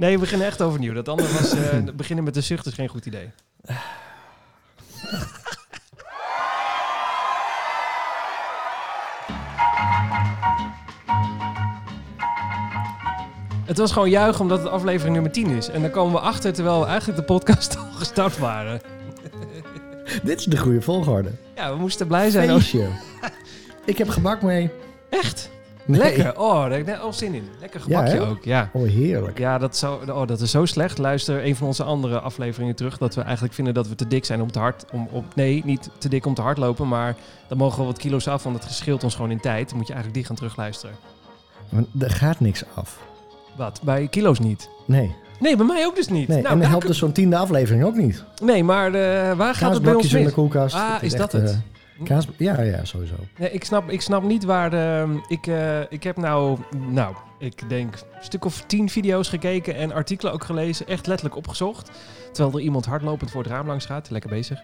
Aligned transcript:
Nee, 0.00 0.14
we 0.14 0.18
beginnen 0.20 0.46
echt 0.46 0.62
overnieuw. 0.62 0.92
Dat 0.92 1.08
andere 1.08 1.32
was... 1.32 1.52
eh, 1.52 1.78
beginnen 1.94 2.24
met 2.24 2.34
de 2.34 2.40
zucht 2.40 2.66
is 2.66 2.74
geen 2.74 2.88
goed 2.88 3.06
idee. 3.06 3.30
Het 13.64 13.78
was 13.78 13.92
gewoon 13.92 14.10
juichen 14.10 14.40
omdat 14.40 14.58
het 14.58 14.68
aflevering 14.68 15.14
nummer 15.14 15.32
10 15.32 15.46
is. 15.46 15.68
En 15.68 15.82
dan 15.82 15.90
komen 15.90 16.12
we 16.12 16.20
achter 16.20 16.52
terwijl 16.52 16.80
we 16.80 16.86
eigenlijk 16.86 17.18
de 17.18 17.24
podcast 17.24 17.76
al 17.78 17.90
gestart 17.92 18.38
waren. 18.38 18.80
Dit 20.22 20.38
is 20.38 20.44
de 20.44 20.56
goede 20.56 20.82
volgorde. 20.82 21.30
Ja, 21.54 21.72
we 21.72 21.78
moesten 21.78 22.06
blij 22.06 22.30
zijn. 22.30 22.62
Ik 23.84 23.98
heb 23.98 24.08
gebak 24.08 24.42
mee. 24.42 24.70
Echt? 25.08 25.50
Nee. 25.90 26.00
Lekker. 26.00 26.38
Oh, 26.38 26.60
daar 26.60 26.70
heb 26.70 26.80
ik 26.80 26.86
net 26.86 27.00
al 27.00 27.12
zin 27.12 27.34
in. 27.34 27.48
Lekker 27.60 27.80
gebakje 27.80 28.20
ook, 28.20 28.44
ja. 28.44 28.70
Oh, 28.72 28.88
heerlijk. 28.88 29.38
Ja, 29.38 29.58
dat, 29.58 29.76
zou, 29.76 30.10
oh, 30.10 30.26
dat 30.26 30.40
is 30.40 30.50
zo 30.50 30.64
slecht. 30.64 30.98
Luister 30.98 31.44
een 31.44 31.56
van 31.56 31.66
onze 31.66 31.82
andere 31.82 32.20
afleveringen 32.20 32.74
terug. 32.74 32.98
Dat 32.98 33.14
we 33.14 33.20
eigenlijk 33.22 33.54
vinden 33.54 33.74
dat 33.74 33.88
we 33.88 33.94
te 33.94 34.08
dik 34.08 34.24
zijn 34.24 34.40
om 34.42 34.52
te 34.52 34.58
hard... 34.58 34.84
Om, 34.92 35.08
om, 35.10 35.24
nee, 35.34 35.62
niet 35.64 35.90
te 35.98 36.08
dik 36.08 36.26
om 36.26 36.34
te 36.34 36.42
hardlopen. 36.42 36.88
Maar 36.88 37.16
dan 37.48 37.58
mogen 37.58 37.78
we 37.78 37.84
wat 37.84 37.98
kilo's 37.98 38.28
af. 38.28 38.42
Want 38.42 38.64
het 38.64 38.72
scheelt 38.72 39.04
ons 39.04 39.14
gewoon 39.14 39.30
in 39.30 39.40
tijd. 39.40 39.68
Dan 39.68 39.76
moet 39.78 39.86
je 39.86 39.92
eigenlijk 39.92 40.14
die 40.14 40.24
gaan 40.24 40.36
terugluisteren. 40.36 40.96
Maar 41.68 41.82
er 41.98 42.10
gaat 42.10 42.40
niks 42.40 42.62
af. 42.74 42.98
Wat? 43.56 43.80
Bij 43.82 44.08
kilo's 44.08 44.38
niet? 44.38 44.68
Nee. 44.84 45.14
Nee, 45.40 45.56
bij 45.56 45.66
mij 45.66 45.86
ook 45.86 45.96
dus 45.96 46.08
niet. 46.08 46.28
nee. 46.28 46.42
Nou, 46.42 46.54
en 46.54 46.60
dan 46.60 46.70
helpt 46.70 46.86
dus 46.86 46.98
zo'n 46.98 47.12
tiende 47.12 47.36
aflevering 47.36 47.84
ook 47.84 47.96
niet. 47.96 48.24
Nee, 48.42 48.64
maar 48.64 48.86
eh, 48.86 49.36
waar 49.36 49.54
gaat 49.54 49.72
het 49.72 49.82
bij 49.82 49.94
ons 49.94 50.02
Kaasblokjes 50.02 50.12
in 50.12 50.18
de 50.18 50.24
mis? 50.24 50.32
koelkast. 50.32 50.74
Ah, 50.74 51.02
is 51.02 51.12
dat 51.12 51.34
echt, 51.34 51.42
het? 51.42 51.50
eh, 51.52 51.58
Ja, 52.36 52.60
ja, 52.60 52.84
sowieso. 52.84 53.14
Nee, 53.38 53.50
ik 53.50 53.64
snap, 53.64 53.90
ik 53.90 54.00
snap 54.00 54.22
niet 54.22 54.44
waar 54.44 54.70
de... 54.70 55.18
Ik, 55.28 55.46
eh, 55.46 55.80
ik 55.88 56.02
heb 56.02 56.16
nou, 56.16 56.58
nou, 56.90 57.14
ik 57.38 57.68
denk 57.68 57.94
een 57.94 58.24
stuk 58.24 58.44
of 58.44 58.62
tien 58.66 58.88
video's 58.88 59.28
gekeken 59.28 59.74
en 59.74 59.92
artikelen 59.92 60.32
ook 60.32 60.44
gelezen. 60.44 60.86
Echt 60.86 61.06
letterlijk 61.06 61.36
opgezocht. 61.36 61.90
Terwijl 62.32 62.56
er 62.56 62.62
iemand 62.62 62.86
hardlopend 62.86 63.30
voor 63.30 63.42
het 63.42 63.50
raam 63.50 63.66
langs 63.66 63.86
gaat. 63.86 64.10
Lekker 64.10 64.30
bezig. 64.30 64.62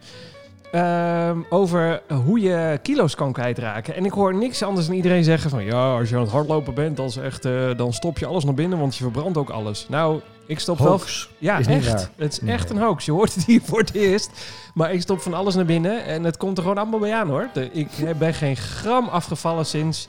Ehm, 0.72 1.38
over 1.48 2.02
hoe 2.25 2.41
je 2.41 2.78
kilo's 2.83 3.14
kan 3.14 3.33
kwijtraken. 3.33 3.94
En 3.94 4.05
ik 4.05 4.12
hoor 4.12 4.34
niks 4.34 4.62
anders 4.62 4.86
dan 4.86 4.97
iedereen 4.97 5.25
zeggen 5.25 5.50
van... 5.50 5.64
Ja, 5.64 5.97
als 5.97 6.08
je 6.08 6.14
aan 6.14 6.20
het 6.20 6.30
hardlopen 6.30 6.75
bent, 6.75 6.97
dan, 6.97 7.06
is 7.06 7.16
echt, 7.16 7.44
eh, 7.44 7.70
dan 7.77 7.92
stop 7.92 8.19
je 8.19 8.27
alles 8.27 8.44
naar 8.44 8.55
binnen, 8.55 8.78
want 8.78 8.97
je 8.97 9.03
verbrandt 9.03 9.38
ook 9.38 9.50
alles. 9.50 9.86
Nou, 9.88 10.20
ik 10.47 10.58
stop 10.61 10.78
wel... 10.78 11.00
Ja, 11.39 11.58
Is 11.58 11.66
echt. 11.66 12.11
Het 12.16 12.33
is 12.33 12.41
Nee. 12.41 12.52
echt 12.55 12.70
een 12.70 12.78
hoax. 12.78 13.05
Je 13.05 13.12
hoort 13.12 13.34
het 13.34 13.44
hier 13.44 13.61
voor 13.64 13.78
het 13.78 13.94
eerst. 13.94 14.30
Maar 14.75 14.92
ik 14.92 15.00
stop 15.00 15.20
van 15.20 15.34
alles 15.34 15.55
naar 15.55 15.64
binnen 15.64 16.05
en 16.05 16.25
het 16.25 16.36
komt 16.36 16.56
er 16.56 16.62
gewoon 16.62 16.78
allemaal 16.78 17.00
bij 17.00 17.14
aan 17.14 17.28
hoor. 17.28 17.48
Ik 17.72 17.88
ben 18.19 18.34
geen 18.34 18.56
gram 18.56 19.08
afgevallen 19.08 19.66
sinds. 19.66 20.08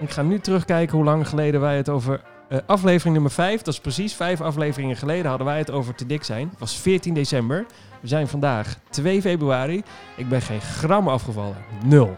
Ik 0.00 0.10
ga 0.10 0.22
nu 0.22 0.40
terugkijken 0.40 0.96
hoe 0.96 1.04
lang 1.04 1.28
geleden 1.28 1.60
wij 1.60 1.76
het 1.76 1.88
over. 1.88 2.20
eh, 2.48 2.58
aflevering 2.66 3.14
nummer 3.14 3.32
5, 3.32 3.62
dat 3.62 3.74
is 3.74 3.80
precies 3.80 4.14
vijf 4.14 4.40
afleveringen 4.40 4.96
geleden, 4.96 5.26
hadden 5.28 5.46
wij 5.46 5.58
het 5.58 5.70
over 5.70 5.94
te 5.94 6.06
dik 6.06 6.24
zijn. 6.24 6.48
Het 6.50 6.58
was 6.58 6.76
14 6.76 7.14
december. 7.14 7.66
We 8.00 8.08
zijn 8.08 8.28
vandaag 8.28 8.76
2 8.90 9.20
februari. 9.20 9.82
Ik 10.16 10.28
ben 10.28 10.42
geen 10.42 10.60
gram 10.60 11.08
afgevallen. 11.08 11.56
Nul. 11.84 12.14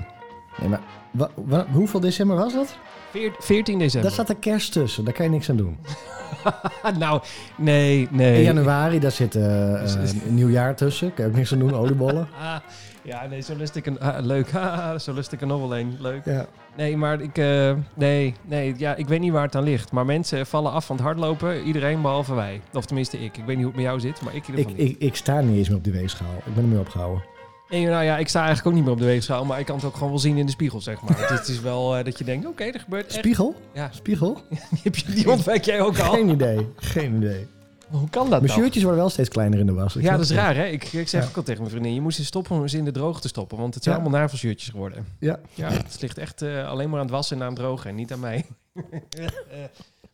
Nee, 0.60 0.68
maar 0.68 1.64
hoeveel 1.72 2.00
december 2.00 2.36
was 2.36 2.52
dat? 2.52 2.76
Veer- 3.10 3.32
14 3.38 3.78
december. 3.78 4.02
Daar 4.02 4.12
staat 4.12 4.26
de 4.36 4.40
kerst 4.50 4.72
tussen. 4.72 5.04
Daar 5.04 5.14
kan 5.14 5.24
je 5.24 5.30
niks 5.30 5.50
aan 5.50 5.56
doen. 5.56 5.78
nou, 6.98 7.20
nee, 7.56 8.08
nee. 8.10 8.36
In 8.36 8.42
januari, 8.42 8.98
daar 8.98 9.10
zit 9.10 9.32
Dus- 9.32 9.94
eh, 9.94 10.02
een 10.26 10.34
nieuwjaar 10.34 10.74
tussen. 10.76 11.14
Kan 11.14 11.24
je 11.24 11.30
ook 11.30 11.36
niks 11.36 11.52
aan 11.52 11.58
doen. 11.58 11.74
Oliebollen. 11.74 12.28
Ja, 13.02 13.26
nee, 13.26 13.40
zo 13.40 13.56
lust 13.56 13.76
ik 13.76 13.86
een... 13.86 14.00
ah, 14.00 14.24
leuk. 14.24 14.48
Zo 15.04 15.12
lust 15.12 15.32
ik 15.32 15.40
er 15.40 15.46
nog 15.46 15.60
wel 15.60 15.78
een. 15.78 15.96
Leuk. 15.98 16.24
Ja. 16.24 16.46
Nee, 16.76 16.96
maar 16.96 17.20
ik, 17.20 17.38
eh, 17.38 17.72
nee, 17.94 18.34
nee, 18.46 18.74
ja, 18.76 18.94
ik 18.94 19.08
weet 19.08 19.20
niet 19.20 19.32
waar 19.32 19.42
het 19.42 19.54
aan 19.56 19.62
ligt. 19.62 19.92
Maar 19.92 20.04
mensen 20.06 20.46
vallen 20.46 20.72
af 20.72 20.86
van 20.86 20.96
het 20.96 21.04
hardlopen. 21.04 21.62
Iedereen 21.62 22.02
behalve 22.02 22.34
wij. 22.34 22.60
Of 22.72 22.84
tenminste 22.86 23.18
ik. 23.18 23.36
Ik 23.36 23.44
weet 23.44 23.56
niet 23.56 23.56
hoe 23.56 23.66
het 23.66 23.74
met 23.74 23.84
jou 23.84 24.00
zit, 24.00 24.20
maar 24.22 24.34
ik 24.34 24.48
in 24.48 24.56
ieder 24.58 24.72
Ik, 24.72 24.78
niet. 24.78 24.90
ik, 24.90 24.98
ik 24.98 25.16
sta 25.16 25.40
niet 25.40 25.56
eens 25.56 25.68
meer 25.68 25.78
op 25.78 25.84
die 25.84 25.92
weegschaal. 25.92 26.34
Ik 26.46 26.54
ben 26.54 26.62
ermee 26.64 26.78
opgehouden. 26.78 27.22
Nou 27.70 28.04
ja, 28.04 28.18
ik 28.18 28.28
sta 28.28 28.38
eigenlijk 28.38 28.68
ook 28.68 28.74
niet 28.74 28.82
meer 28.84 28.92
op 28.92 28.98
de 28.98 29.04
weegschaal. 29.04 29.44
Maar 29.44 29.58
ik 29.60 29.66
kan 29.66 29.76
het 29.76 29.84
ook 29.84 29.94
gewoon 29.94 30.08
wel 30.08 30.18
zien 30.18 30.36
in 30.36 30.46
de 30.46 30.52
spiegel, 30.52 30.80
zeg 30.80 31.00
maar. 31.02 31.28
het 31.32 31.48
is 31.48 31.60
wel 31.60 31.96
eh, 31.96 32.04
dat 32.04 32.18
je 32.18 32.24
denkt, 32.24 32.46
oké, 32.46 32.64
er 32.64 32.80
gebeurt 32.80 33.06
echt... 33.06 33.14
Spiegel? 33.18 33.54
Ja, 33.74 33.88
Spiegel? 33.92 34.42
die, 34.48 34.58
heb 34.82 34.96
je, 34.96 35.12
die 35.12 35.30
ontwijk 35.30 35.64
jij 35.64 35.80
ook 35.80 35.98
al. 35.98 36.12
Geen 36.12 36.28
idee. 36.28 36.68
Geen 36.76 37.16
idee. 37.16 37.46
Maar 37.90 38.00
Hoe 38.00 38.10
kan 38.10 38.30
dat 38.30 38.40
Mijn 38.40 38.52
dan? 38.52 38.60
shirtjes 38.62 38.82
worden 38.82 39.00
wel 39.00 39.10
steeds 39.10 39.28
kleiner 39.28 39.58
in 39.58 39.66
de 39.66 39.72
was. 39.72 39.94
Ja, 39.94 40.10
dat 40.12 40.20
is 40.20 40.30
raar, 40.30 40.54
hè? 40.54 40.64
Ik, 40.66 40.84
ik 40.84 41.08
zeg 41.08 41.22
Ja. 41.22 41.28
ook 41.28 41.36
al 41.36 41.42
tegen 41.42 41.60
mijn 41.60 41.70
vriendin, 41.72 41.94
je 41.94 42.00
moest 42.00 42.18
eens 42.18 42.26
stoppen 42.26 42.56
om 42.56 42.68
ze 42.68 42.76
in 42.76 42.84
de 42.84 42.90
droog 42.90 43.20
te 43.20 43.28
stoppen. 43.28 43.58
Want 43.58 43.74
het 43.74 43.82
zijn 43.82 43.96
Ja. 43.96 44.02
allemaal 44.02 44.20
navelshirtjes 44.20 44.68
geworden. 44.68 45.06
Ja. 45.18 45.38
Ja, 45.54 45.68
het 45.70 45.96
ligt 46.00 46.18
echt 46.18 46.42
eh, 46.42 46.68
alleen 46.68 46.88
maar 46.90 46.98
aan 46.98 47.04
het 47.04 47.14
wassen 47.14 47.36
en 47.36 47.42
aan 47.42 47.48
het 47.52 47.58
drogen 47.58 47.90
en 47.90 47.96
niet 47.96 48.12
aan 48.12 48.20
mij. 48.20 48.44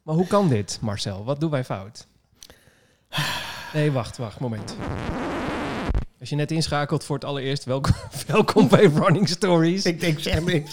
Maar 0.03 0.15
hoe 0.15 0.27
kan 0.27 0.49
dit, 0.49 0.79
Marcel? 0.81 1.25
Wat 1.25 1.41
doen 1.41 1.51
wij 1.51 1.65
fout? 1.65 2.07
Nee, 3.73 3.93
wacht, 3.93 4.17
wacht, 4.17 4.41
moment. 4.41 4.77
Als 6.27 6.35
je 6.35 6.41
net 6.41 6.51
inschakelt 6.53 7.05
voor 7.05 7.17
het 7.17 7.25
allereerst, 7.25 7.65
welkom, 7.65 7.95
welkom 8.27 8.69
bij 8.69 8.85
Running 8.85 9.29
Stories. 9.29 9.85
Ik 9.85 10.01
denk, 10.01 10.19
zeg 10.19 10.45
niks. 10.45 10.73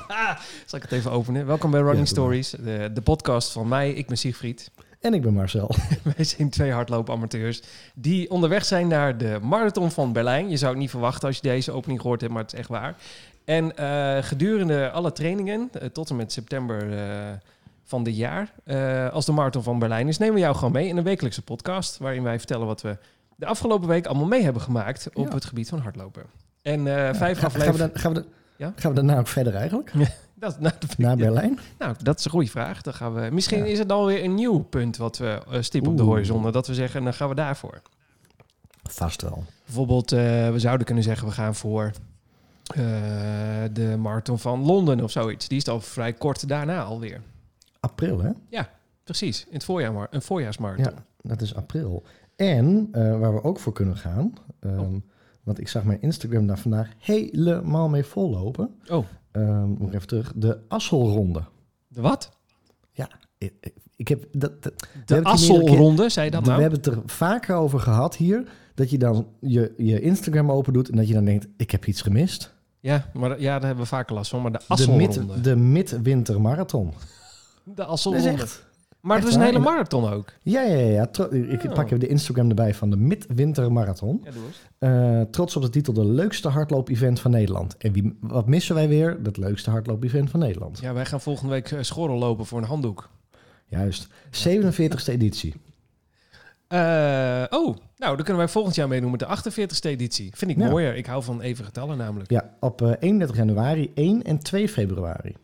Zal 0.66 0.78
ik 0.78 0.82
het 0.82 0.92
even 0.92 1.10
openen? 1.10 1.46
Welkom 1.46 1.70
bij 1.70 1.80
Running 1.80 2.08
Ja. 2.08 2.12
Stories, 2.12 2.50
de, 2.50 2.90
de 2.94 3.00
podcast 3.00 3.52
van 3.52 3.68
mij. 3.68 3.92
Ik 3.92 4.06
ben 4.06 4.18
Siegfried. 4.18 4.70
En 5.00 5.14
ik 5.14 5.22
ben 5.22 5.32
Marcel. 5.32 5.74
Wij 6.16 6.24
zijn 6.24 6.50
twee 6.50 6.72
hardloopamateurs 6.72 7.62
die 7.94 8.30
onderweg 8.30 8.64
zijn 8.64 8.88
naar 8.88 9.18
de 9.18 9.38
Marathon 9.42 9.90
van 9.90 10.12
Berlijn. 10.12 10.50
Je 10.50 10.56
zou 10.56 10.70
het 10.70 10.80
niet 10.80 10.90
verwachten 10.90 11.28
als 11.28 11.36
je 11.36 11.42
deze 11.42 11.72
opening 11.72 12.00
gehoord 12.00 12.20
hebt, 12.20 12.32
maar 12.32 12.42
het 12.42 12.52
is 12.52 12.58
echt 12.58 12.68
waar. 12.68 12.96
En 13.44 13.76
eh, 13.76 14.22
gedurende 14.22 14.90
alle 14.90 15.12
trainingen, 15.12 15.68
eh, 15.72 15.88
tot 15.88 16.10
en 16.10 16.16
met 16.16 16.32
september 16.32 16.98
eh, 16.98 17.32
van 17.84 18.02
dit 18.02 18.16
jaar, 18.16 18.52
eh, 18.64 19.08
als 19.08 19.26
de 19.26 19.32
Marathon 19.32 19.62
van 19.62 19.78
Berlijn 19.78 20.08
is, 20.08 20.18
nemen 20.18 20.34
we 20.34 20.40
jou 20.40 20.54
gewoon 20.54 20.72
mee 20.72 20.88
in 20.88 20.96
een 20.96 21.04
wekelijkse 21.04 21.42
podcast. 21.42 21.98
Waarin 21.98 22.22
wij 22.22 22.38
vertellen 22.38 22.66
wat 22.66 22.82
we 22.82 22.96
de 23.42 23.48
afgelopen 23.48 23.88
week 23.88 24.06
allemaal 24.06 24.26
mee 24.26 24.42
hebben 24.42 24.62
gemaakt 24.62 25.08
op 25.14 25.26
Ja. 25.28 25.34
het 25.34 25.44
gebied 25.44 25.68
van 25.68 25.78
hardlopen. 25.78 26.22
En 26.62 26.86
eh, 26.86 27.14
vijf 27.14 27.38
Ga- 27.38 27.48
gaan, 27.48 27.72
we 27.72 27.78
dan, 27.78 27.90
gaan, 27.94 28.12
we 28.14 28.20
dan, 28.20 28.28
Ja? 28.56 28.72
gaan 28.76 28.90
we 28.90 28.96
daarna 28.96 29.18
ook 29.18 29.26
verder 29.28 29.54
eigenlijk? 29.54 29.92
Dat, 30.34 30.60
nou, 30.60 30.74
dat- 30.78 30.98
Naar 30.98 31.16
Berlijn? 31.16 31.58
nou, 31.78 31.94
dat 32.02 32.18
is 32.18 32.24
een 32.24 32.30
goede 32.30 32.50
vraag. 32.50 32.82
Dan 32.82 32.94
gaan 32.94 33.14
we, 33.14 33.28
misschien 33.32 33.58
Ja. 33.58 33.64
is 33.64 33.78
het 33.78 33.88
dan 33.88 34.04
weer 34.04 34.24
een 34.24 34.34
nieuw 34.34 34.58
punt 34.58 34.96
wat 34.96 35.18
we 35.18 35.40
uh, 35.52 35.56
stippen 35.60 35.90
op 35.90 35.96
de 35.96 36.02
horizon. 36.02 36.52
Dat 36.52 36.66
we 36.66 36.74
zeggen, 36.74 37.04
dan 37.04 37.14
gaan 37.14 37.28
we 37.28 37.34
daarvoor. 37.34 37.80
Vast 38.82 39.22
wel. 39.22 39.44
Bijvoorbeeld, 39.64 40.12
eh, 40.12 40.18
we 40.50 40.58
zouden 40.58 40.86
kunnen 40.86 41.04
zeggen, 41.04 41.26
we 41.28 41.32
gaan 41.34 41.54
voor 41.54 41.90
de 43.72 43.96
marathon 43.98 44.38
van 44.38 44.60
Londen 44.64 45.00
of 45.00 45.10
zoiets. 45.10 45.48
Die 45.48 45.58
is 45.58 45.68
al 45.68 45.80
vrij 45.80 46.12
kort 46.12 46.48
daarna 46.48 46.82
alweer. 46.82 47.20
April, 47.80 48.20
hè? 48.22 48.30
Precies, 49.04 49.44
in 49.46 49.54
het 49.54 49.64
voorjaar, 49.64 49.92
maar 49.92 50.06
een 50.10 50.22
voorjaarsmarathon. 50.22 50.84
Ja, 50.94 51.04
dat 51.22 51.40
is 51.40 51.54
april. 51.54 52.02
En 52.48 52.88
eh, 52.92 53.18
waar 53.18 53.34
we 53.34 53.42
ook 53.44 53.58
voor 53.58 53.72
kunnen 53.72 53.96
gaan, 53.96 54.32
ehm, 54.60 54.78
Oh. 54.78 54.94
want 55.42 55.60
ik 55.60 55.68
zag 55.68 55.84
mijn 55.84 56.00
Instagram 56.00 56.46
daar 56.46 56.58
vandaag 56.58 56.88
helemaal 56.98 57.88
mee 57.88 58.04
vollopen. 58.04 58.70
Oh, 58.90 59.04
moet 59.66 59.88
ik 59.88 59.94
even 59.94 60.06
terug. 60.06 60.32
De 60.36 60.58
Asselronde. 60.68 61.42
de 61.88 62.00
wat? 62.00 62.30
Ik, 63.38 63.52
ik- 63.60 63.74
ik 63.96 64.08
heb 64.08 64.24
dat, 64.32 64.62
dat- 64.62 64.86
De 65.06 65.22
Asselronde, 65.22 66.08
zei 66.08 66.24
je 66.24 66.30
dat 66.30 66.40
we 66.42 66.48
nou? 66.48 66.60
hebben 66.60 66.78
het 66.78 66.88
er 66.88 67.02
vaker 67.06 67.54
over 67.54 67.80
gehad 67.80 68.16
hier. 68.16 68.48
Dat 68.74 68.90
je 68.90 68.98
dan 68.98 69.26
je, 69.40 69.74
je 69.76 70.00
Instagram 70.00 70.50
open 70.50 70.72
doet 70.72 70.88
en 70.90 70.96
dat 70.96 71.08
je 71.08 71.14
dan 71.14 71.24
denkt, 71.24 71.46
ik 71.56 71.70
heb 71.70 71.86
iets 71.86 72.02
gemist. 72.02 72.54
Ja, 72.80 73.10
maar 73.12 73.40
ja, 73.40 73.52
daar 73.58 73.66
hebben 73.66 73.82
we 73.84 73.90
vaker 73.90 74.14
last 74.14 74.30
van. 74.30 74.42
Maar 74.42 74.52
de 74.52 74.58
De, 74.58 74.64
Asselronde. 74.68 75.24
mid, 75.24 75.44
de 75.44 75.56
midwinter 75.56 76.40
marathon. 76.40 76.92
De 77.64 77.74
Dat 77.74 78.64
is 79.02 79.08
echt... 79.10 79.10
maar 79.10 79.16
het 79.16 79.24
was 79.24 79.34
een 79.34 79.40
hele 79.42 79.60
waar. 79.62 79.72
marathon 79.72 80.12
ook. 80.12 80.32
Ja, 80.42 80.62
ja, 80.62 80.76
ja. 80.76 81.02
ik 81.30 81.64
Oh. 81.64 81.72
pak 81.74 81.84
even 81.86 82.00
de 82.00 82.08
Instagram 82.08 82.48
erbij 82.48 82.74
van 82.74 82.90
de 82.90 82.96
midwinter 82.96 83.72
marathon. 83.72 84.20
Ja, 84.24 84.30
doe. 84.30 84.42
Eh, 84.78 85.20
trots 85.30 85.56
op 85.56 85.62
de 85.62 85.70
titel 85.70 85.92
de 85.92 86.04
leukste 86.04 86.48
hardloop-event 86.48 87.20
van 87.20 87.30
Nederland. 87.30 87.76
En 87.76 87.92
wie, 87.92 88.16
wat 88.20 88.46
missen 88.46 88.74
wij 88.74 88.88
weer? 88.88 89.22
Dat 89.22 89.36
leukste 89.36 89.70
hardloop-event 89.70 90.30
van 90.30 90.40
Nederland. 90.40 90.78
Ja, 90.80 90.92
wij 90.92 91.04
gaan 91.04 91.20
volgende 91.20 91.52
week 91.52 91.70
eh, 91.70 91.78
schorrel 91.82 92.18
lopen 92.18 92.46
voor 92.46 92.58
een 92.58 92.64
handdoek. 92.64 93.08
Juist. 93.66 94.08
47ste 94.30 95.12
editie. 95.12 95.54
Eh, 96.68 96.78
oh, 97.50 97.76
nou, 97.96 98.14
dan 98.16 98.16
kunnen 98.16 98.36
wij 98.36 98.48
volgend 98.48 98.74
jaar 98.74 98.88
meedoen 98.88 99.10
met 99.10 99.20
de 99.20 99.26
48ste 99.26 99.88
editie. 99.90 100.30
Vind 100.34 100.50
ik 100.50 100.56
Ja. 100.58 100.68
mooier. 100.68 100.96
Ik 100.96 101.06
hou 101.06 101.22
van 101.22 101.40
even 101.40 101.64
getallen 101.64 101.98
namelijk. 101.98 102.30
Ja, 102.30 102.54
op 102.60 102.82
eh, 102.82 102.90
31 102.98 103.36
januari, 103.36 103.90
1 103.94 104.22
en 104.22 104.38
2 104.38 104.68
februari. 104.68 105.36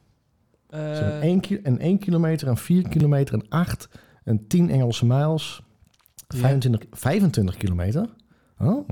Eh, 0.68 0.96
een 0.98 1.20
1, 1.22 1.40
ki- 1.40 1.60
een 1.62 1.80
1 1.80 1.98
kilometer, 1.98 2.48
een 2.48 2.56
4 2.56 2.88
kilometer, 2.88 3.34
een 3.34 3.46
8, 3.48 3.88
een 4.24 4.46
10 4.46 4.70
Engelse 4.70 5.06
miles, 5.06 5.62
Ja. 6.28 6.38
25, 6.38 6.82
25 6.90 7.56
kilometer. 7.56 8.08
Oh. 8.58 8.88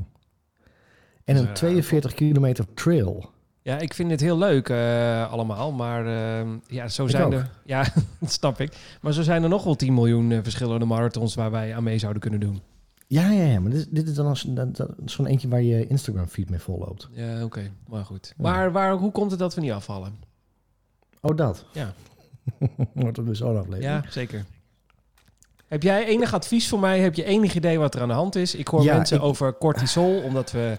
En 1.24 1.36
een 1.36 1.44
raar. 1.44 1.54
42 1.54 2.14
kilometer 2.14 2.74
trail. 2.74 3.30
Ja, 3.62 3.78
ik 3.78 3.94
vind 3.94 4.10
het 4.10 4.20
heel 4.20 4.38
leuk 4.38 4.68
eh, 4.68 5.32
allemaal, 5.32 5.72
maar 5.72 6.06
eh, 6.06 6.46
ja, 6.66 6.88
zo 6.88 7.04
Ik 7.04 7.10
zijn 7.10 7.22
ook. 7.24 7.32
er... 7.32 7.50
Ja, 7.64 7.82
dat 8.20 8.32
snap 8.32 8.60
ik. 8.60 8.76
Maar 9.00 9.12
zo 9.12 9.22
zijn 9.22 9.42
er 9.42 9.48
nog 9.48 9.64
wel 9.64 9.74
10 9.76 9.94
miljoen 9.94 10.40
verschillende 10.42 10.84
marathons 10.84 11.34
waar 11.34 11.50
wij 11.50 11.74
aan 11.74 11.82
mee 11.82 11.98
zouden 11.98 12.22
kunnen 12.22 12.40
doen. 12.40 12.60
Ja, 13.08 13.30
ja, 13.30 13.44
ja, 13.44 13.60
maar 13.60 13.70
dit, 13.70 13.86
dit 13.90 14.08
is 14.08 14.14
dan 14.14 14.36
zo'n 15.04 15.26
eentje 15.26 15.48
waar 15.48 15.62
je 15.62 15.86
Instagram 15.86 16.26
feed 16.26 16.50
mee 16.50 16.58
volloopt. 16.58 17.08
Ja, 17.12 17.44
oké, 17.44 17.70
maar 17.88 18.04
goed. 18.04 18.34
Maar 18.36 18.72
waar, 18.72 18.92
hoe 18.92 19.12
komt 19.12 19.30
het 19.30 19.40
dat 19.40 19.54
we 19.54 19.60
niet 19.60 19.70
afvallen? 19.72 20.12
Oh, 21.30 21.36
dat. 21.36 21.64
Ja. 21.72 21.92
Wordt 22.92 23.16
het 23.16 23.26
dus 23.26 23.38
zo'n 23.38 23.56
aflevering. 23.58 23.84
Ja, 23.84 24.04
zeker. 24.10 24.44
Heb 25.66 25.82
jij 25.82 26.06
enig 26.06 26.34
advies 26.34 26.68
voor 26.68 26.80
mij? 26.80 27.00
Heb 27.00 27.14
je 27.14 27.24
enig 27.24 27.54
idee 27.54 27.78
wat 27.78 27.94
er 27.94 28.00
aan 28.00 28.08
de 28.08 28.14
hand 28.14 28.34
is? 28.36 28.54
Ik 28.54 28.68
hoor 28.68 28.82
Ja, 28.82 28.96
mensen 28.96 29.16
ik- 29.16 29.22
over 29.22 29.58
cortisol, 29.58 30.22
omdat 30.22 30.50
we 30.52 30.76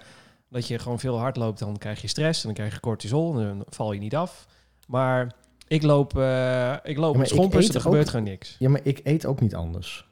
dat 0.49 0.67
je 0.67 0.79
gewoon 0.79 0.99
veel 0.99 1.17
hard 1.19 1.35
loopt, 1.37 1.59
dan 1.59 1.77
krijg 1.77 2.01
je 2.01 2.07
stress 2.07 2.39
en 2.39 2.45
dan 2.45 2.55
krijg 2.55 2.73
je 2.73 2.79
cortisol 2.79 3.39
en 3.39 3.47
dan 3.47 3.65
val 3.69 3.91
je 3.91 3.99
niet 3.99 4.15
af. 4.15 4.45
Maar 4.87 5.33
ik 5.67 5.83
loop, 5.83 6.17
eh 6.17 6.73
ik 6.83 6.97
loop 6.97 7.11
maar 7.11 7.19
met 7.21 7.29
schompers, 7.29 7.69
er 7.69 7.75
ook- 7.75 7.81
gebeurt 7.81 8.09
gewoon 8.09 8.25
niks. 8.25 8.55
Ja, 8.59 8.69
maar 8.69 8.81
ik 8.83 8.99
eet 9.03 9.25
ook 9.25 9.39
niet 9.41 9.55
anders. 9.55 10.05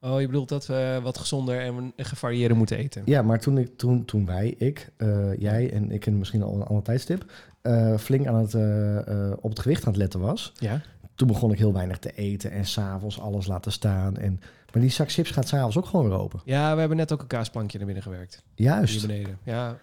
Oh, 0.00 0.20
je 0.20 0.26
bedoelt 0.26 0.48
dat 0.48 0.66
we 0.66 1.00
wat 1.02 1.18
gezonder 1.18 1.60
en 1.60 1.92
gevarieerder 1.96 2.56
moeten 2.56 2.76
eten? 2.76 3.02
Ja, 3.04 3.22
maar 3.22 3.40
toen, 3.40 3.58
ik, 3.58 3.76
toen, 3.78 4.04
toen 4.04 4.26
wij, 4.26 4.54
ik, 4.58 4.90
eh, 4.96 5.36
jij 5.38 5.72
en 5.72 5.90
ik 5.90 6.06
en 6.06 6.18
misschien 6.18 6.42
al 6.42 6.54
een 6.54 6.62
ander 6.62 6.84
tijdstip, 6.84 7.32
eh, 7.62 7.96
flink 7.96 8.26
aan 8.26 8.34
het, 8.34 8.54
eh, 8.54 8.98
eh, 9.30 9.32
op 9.40 9.50
het 9.50 9.58
gewicht 9.60 9.82
aan 9.84 9.92
het 9.92 10.00
letten 10.00 10.20
was, 10.20 10.52
Ja. 10.58 10.80
toen 11.14 11.28
begon 11.28 11.52
ik 11.52 11.58
heel 11.58 11.72
weinig 11.72 11.98
te 11.98 12.12
eten 12.12 12.50
en 12.50 12.64
s'avonds 12.66 13.20
alles 13.20 13.46
laten 13.46 13.72
staan. 13.72 14.16
En, 14.16 14.40
maar 14.72 14.82
die 14.82 14.90
zak 14.90 15.10
chips 15.10 15.30
gaat 15.30 15.48
s'avonds 15.48 15.76
ook 15.76 15.86
gewoon 15.86 16.08
weer 16.08 16.18
open. 16.18 16.40
Ja, 16.44 16.72
we 16.74 16.78
hebben 16.80 16.96
net 16.98 17.12
ook 17.12 17.20
een 17.20 17.26
kaasplankje 17.26 17.76
naar 17.76 17.86
binnen 17.86 18.04
gewerkt. 18.04 18.42
Hier 18.54 18.66
Juist. 18.66 19.06
beneden. 19.06 19.38
Ja. 19.42 19.76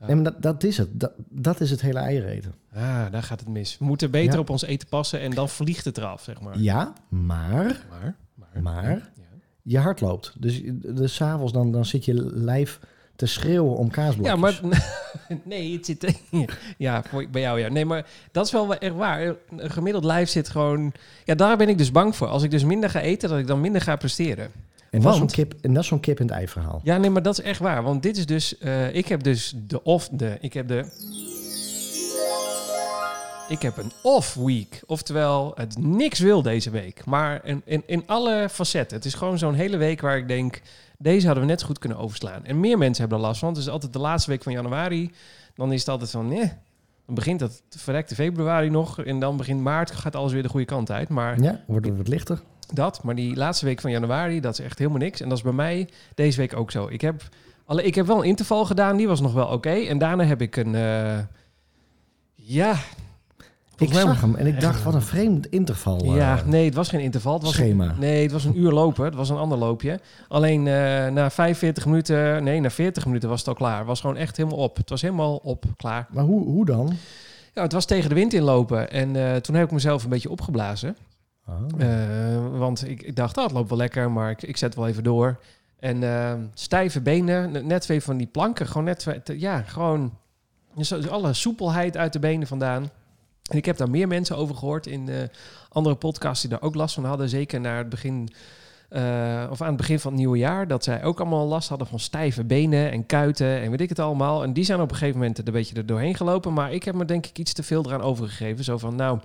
Ja. 0.00 0.06
Nee, 0.06 0.14
maar 0.14 0.24
dat, 0.24 0.42
dat 0.42 0.64
is 0.64 0.76
het. 0.78 1.00
Dat, 1.00 1.12
dat 1.30 1.60
is 1.60 1.70
het 1.70 1.80
hele 1.80 1.98
eieren 1.98 2.28
eten. 2.28 2.54
Ah, 2.74 3.10
daar 3.10 3.22
gaat 3.22 3.40
het 3.40 3.48
mis. 3.48 3.78
We 3.78 3.84
moeten 3.84 4.10
beter 4.10 4.32
Ja. 4.34 4.38
op 4.38 4.50
ons 4.50 4.62
eten 4.62 4.88
passen 4.88 5.20
en 5.20 5.30
dan 5.30 5.48
vliegt 5.48 5.84
het 5.84 5.98
eraf, 5.98 6.22
zeg 6.22 6.40
maar. 6.40 6.58
Ja, 6.58 6.92
maar 7.08 7.84
Maar, 7.90 8.16
maar, 8.34 8.62
Maar? 8.62 8.90
Ja. 8.90 9.00
je 9.62 9.78
hart 9.78 10.00
loopt. 10.00 10.32
Dus, 10.38 10.62
dus 10.74 11.14
s'avonds 11.14 11.52
dan, 11.52 11.72
dan 11.72 11.84
zit 11.84 12.04
je 12.04 12.14
lijf 12.34 12.80
te 13.16 13.26
schreeuwen 13.26 13.76
om 13.76 13.90
kaasblokjes. 13.90 14.34
Ja, 14.34 14.40
maar 14.40 14.60
nee, 15.44 15.72
het 15.72 15.86
zit 15.86 16.14
ja 16.78 17.02
voor, 17.08 17.26
bij 17.30 17.40
jou 17.40 17.60
ja. 17.60 17.68
Nee, 17.68 17.84
maar 17.84 18.06
dat 18.32 18.46
is 18.46 18.52
wel 18.52 18.74
echt 18.76 18.94
waar. 18.94 19.34
Een 19.56 19.70
gemiddeld 19.70 20.04
lijf 20.04 20.28
zit 20.28 20.48
gewoon. 20.48 20.92
Ja, 21.24 21.34
daar 21.34 21.56
ben 21.56 21.68
ik 21.68 21.78
dus 21.78 21.92
bang 21.92 22.16
voor. 22.16 22.26
Als 22.26 22.42
ik 22.42 22.50
dus 22.50 22.64
minder 22.64 22.90
ga 22.90 23.00
eten, 23.00 23.28
dat 23.28 23.38
ik 23.38 23.46
dan 23.46 23.60
minder 23.60 23.80
ga 23.80 23.96
presteren. 23.96 24.44
en, 24.90 25.00
dat 25.00 25.02
is 25.02 25.02
zo'n 25.10 25.18
want- 25.18 25.32
kip, 25.32 25.54
en 25.60 25.72
dat 25.74 25.82
is 25.82 25.88
zo'n 25.88 26.00
kip 26.00 26.18
het 26.18 26.30
ei 26.30 26.48
verhaal. 26.48 26.80
Ja, 26.84 26.96
nee, 26.96 27.10
maar 27.10 27.22
dat 27.22 27.38
is 27.38 27.44
echt 27.44 27.60
waar. 27.60 27.82
Want 27.82 28.02
dit 28.02 28.16
is 28.16 28.26
dus. 28.26 28.58
eh, 28.58 28.94
ik 28.94 29.06
heb 29.08 29.22
dus 29.22 29.54
de 29.66 29.82
off. 29.82 30.08
De, 30.12 30.36
ik 30.40 30.52
heb 30.52 30.68
de. 30.68 30.84
Ik 33.48 33.62
heb 33.62 33.76
een 33.76 33.92
off 34.02 34.34
week. 34.34 34.80
Oftewel, 34.86 35.52
het 35.54 35.78
niks 35.78 36.18
wil 36.18 36.42
deze 36.42 36.70
week. 36.70 37.04
Maar 37.04 37.40
in, 37.44 37.62
in, 37.64 37.82
in 37.86 38.02
alle 38.06 38.48
facetten. 38.50 38.96
Het 38.96 39.06
is 39.06 39.14
gewoon 39.14 39.38
zo'n 39.38 39.54
hele 39.54 39.76
week 39.76 40.00
waar 40.00 40.16
ik 40.16 40.28
denk. 40.28 40.60
Deze 40.98 41.26
hadden 41.26 41.44
we 41.44 41.50
net 41.50 41.60
zo 41.60 41.66
goed 41.66 41.78
kunnen 41.78 41.98
overslaan. 41.98 42.44
En 42.44 42.60
meer 42.60 42.78
mensen 42.78 43.00
hebben 43.00 43.18
er 43.20 43.26
last 43.26 43.40
van. 43.40 43.48
Het 43.48 43.58
is 43.58 43.68
altijd 43.68 43.92
de 43.92 43.98
laatste 43.98 44.30
week 44.30 44.42
van 44.42 44.52
januari. 44.52 45.10
Dan 45.54 45.72
is 45.72 45.80
het 45.80 45.88
altijd 45.88 46.10
van. 46.10 46.28
Nee, 46.28 46.52
dan 47.06 47.14
begint 47.14 47.40
het 47.40 47.62
verrekte 47.68 48.14
februari 48.14 48.70
nog. 48.70 49.00
En 49.02 49.18
dan 49.18 49.36
begint 49.36 49.60
maart. 49.60 49.90
Gaat 49.90 50.16
alles 50.16 50.32
weer 50.32 50.42
de 50.42 50.48
goede 50.48 50.66
kant 50.66 50.90
uit. 50.90 51.08
Maar 51.08 51.40
Ja, 51.42 51.60
wordt 51.66 51.86
het 51.86 51.96
wat 51.96 52.08
lichter. 52.08 52.40
dat, 52.72 53.02
maar 53.02 53.14
die 53.14 53.36
laatste 53.36 53.64
week 53.64 53.80
van 53.80 53.90
januari, 53.90 54.40
dat 54.40 54.58
is 54.58 54.64
echt 54.64 54.78
helemaal 54.78 54.98
niks. 55.00 55.20
En 55.20 55.28
dat 55.28 55.36
is 55.38 55.44
bij 55.44 55.52
mij 55.52 55.88
deze 56.14 56.38
week 56.40 56.56
ook 56.56 56.70
zo. 56.70 56.86
Ik 56.90 57.00
heb, 57.00 57.28
alle, 57.66 57.82
ik 57.82 57.94
heb 57.94 58.06
wel 58.06 58.18
een 58.18 58.28
interval 58.28 58.64
gedaan, 58.64 58.96
die 58.96 59.08
was 59.08 59.20
nog 59.20 59.32
wel 59.32 59.46
oké. 59.46 59.70
En 59.70 59.98
daarna 59.98 60.24
heb 60.24 60.40
ik 60.42 60.56
een, 60.56 60.74
eh, 60.74 61.18
ja... 62.34 62.74
Ik 63.78 63.92
zag 63.92 64.20
hem 64.20 64.34
en 64.34 64.46
ik 64.46 64.60
dacht, 64.60 64.82
wat 64.82 64.94
een 64.94 65.02
vreemd 65.02 65.46
interval. 65.46 65.98
eh, 66.00 66.16
Ja, 66.16 66.42
nee, 66.44 66.64
het 66.64 66.74
was 66.74 66.88
geen 66.88 67.00
interval. 67.00 67.32
Het 67.34 67.42
was 67.42 67.52
schema. 67.52 67.84
Een, 67.84 67.98
nee, 67.98 68.22
het 68.22 68.32
was 68.32 68.44
een 68.44 68.58
uur 68.58 68.72
lopen. 68.72 69.04
Het 69.04 69.14
was 69.14 69.28
een 69.30 69.36
ander 69.36 69.58
loopje. 69.58 70.00
Alleen 70.28 70.66
eh, 70.66 71.06
na 71.08 71.30
45 71.30 71.86
minuten, 71.86 72.44
nee, 72.44 72.60
na 72.60 72.70
40 72.70 73.06
minuten 73.06 73.28
was 73.28 73.38
het 73.38 73.48
al 73.48 73.54
klaar. 73.54 73.78
Het 73.78 73.86
was 73.86 74.00
gewoon 74.00 74.16
echt 74.16 74.36
helemaal 74.36 74.58
op. 74.58 74.76
Het 74.76 74.90
was 74.90 75.02
helemaal 75.02 75.36
op, 75.36 75.64
klaar. 75.76 76.06
Maar 76.10 76.24
hoe, 76.24 76.44
hoe 76.44 76.64
dan? 76.64 76.92
Ja, 77.54 77.62
het 77.62 77.72
was 77.72 77.84
tegen 77.84 78.08
de 78.08 78.14
wind 78.14 78.32
inlopen. 78.32 78.90
En 78.90 79.16
eh, 79.16 79.36
toen 79.36 79.54
heb 79.54 79.64
ik 79.64 79.70
mezelf 79.72 80.04
een 80.04 80.10
beetje 80.10 80.30
opgeblazen. 80.30 80.96
Ah. 81.46 81.54
Eh, 81.78 82.58
want 82.58 82.88
ik, 82.88 83.02
ik 83.02 83.16
dacht, 83.16 83.36
oh, 83.36 83.44
het 83.44 83.52
loopt 83.52 83.68
wel 83.68 83.78
lekker, 83.78 84.10
maar 84.10 84.30
ik, 84.30 84.42
ik 84.42 84.56
zet 84.56 84.74
wel 84.74 84.86
even 84.88 85.02
door. 85.04 85.38
En 85.78 86.02
eh, 86.02 86.32
stijve 86.54 87.00
benen, 87.00 87.66
net 87.66 87.80
twee 87.82 88.02
van 88.02 88.16
die 88.16 88.26
planken, 88.26 88.66
gewoon 88.66 88.84
net, 88.84 89.06
ja, 89.36 89.62
gewoon 89.62 90.12
alle 91.10 91.32
soepelheid 91.32 91.96
uit 91.96 92.12
de 92.12 92.18
benen 92.18 92.46
vandaan. 92.46 92.90
En 93.48 93.56
ik 93.56 93.64
heb 93.64 93.76
daar 93.76 93.90
meer 93.90 94.08
mensen 94.08 94.36
over 94.36 94.56
gehoord 94.56 94.86
in 94.86 95.08
eh, 95.08 95.16
andere 95.68 95.96
podcasts 95.96 96.40
die 96.40 96.50
daar 96.50 96.62
ook 96.62 96.74
last 96.74 96.94
van 96.94 97.04
hadden. 97.04 97.28
Zeker 97.28 97.60
naar 97.60 97.78
het 97.78 97.88
begin, 97.88 98.28
eh, 98.88 99.46
of 99.50 99.60
aan 99.60 99.68
het 99.68 99.76
begin 99.76 100.00
van 100.00 100.10
het 100.10 100.20
nieuwe 100.20 100.38
jaar, 100.38 100.68
dat 100.68 100.84
zij 100.84 101.04
ook 101.04 101.20
allemaal 101.20 101.46
last 101.46 101.68
hadden 101.68 101.86
van 101.86 101.98
stijve 102.00 102.44
benen 102.44 102.90
en 102.90 103.06
kuiten 103.06 103.60
en 103.60 103.70
weet 103.70 103.80
ik 103.80 103.88
het 103.88 103.98
allemaal. 103.98 104.42
En 104.42 104.52
die 104.52 104.64
zijn 104.64 104.80
op 104.80 104.90
een 104.90 104.96
gegeven 104.96 105.18
moment 105.18 105.38
een 105.38 105.52
beetje 105.52 105.76
er 105.76 105.86
doorheen 105.86 106.14
gelopen. 106.14 106.52
Maar 106.52 106.72
ik 106.72 106.82
heb 106.82 106.94
me 106.94 107.04
denk 107.04 107.26
ik 107.26 107.38
iets 107.38 107.52
te 107.52 107.62
veel 107.62 107.84
eraan 107.86 108.02
overgegeven. 108.02 108.64
Zo 108.64 108.78
van, 108.78 108.96
nou, 108.96 109.20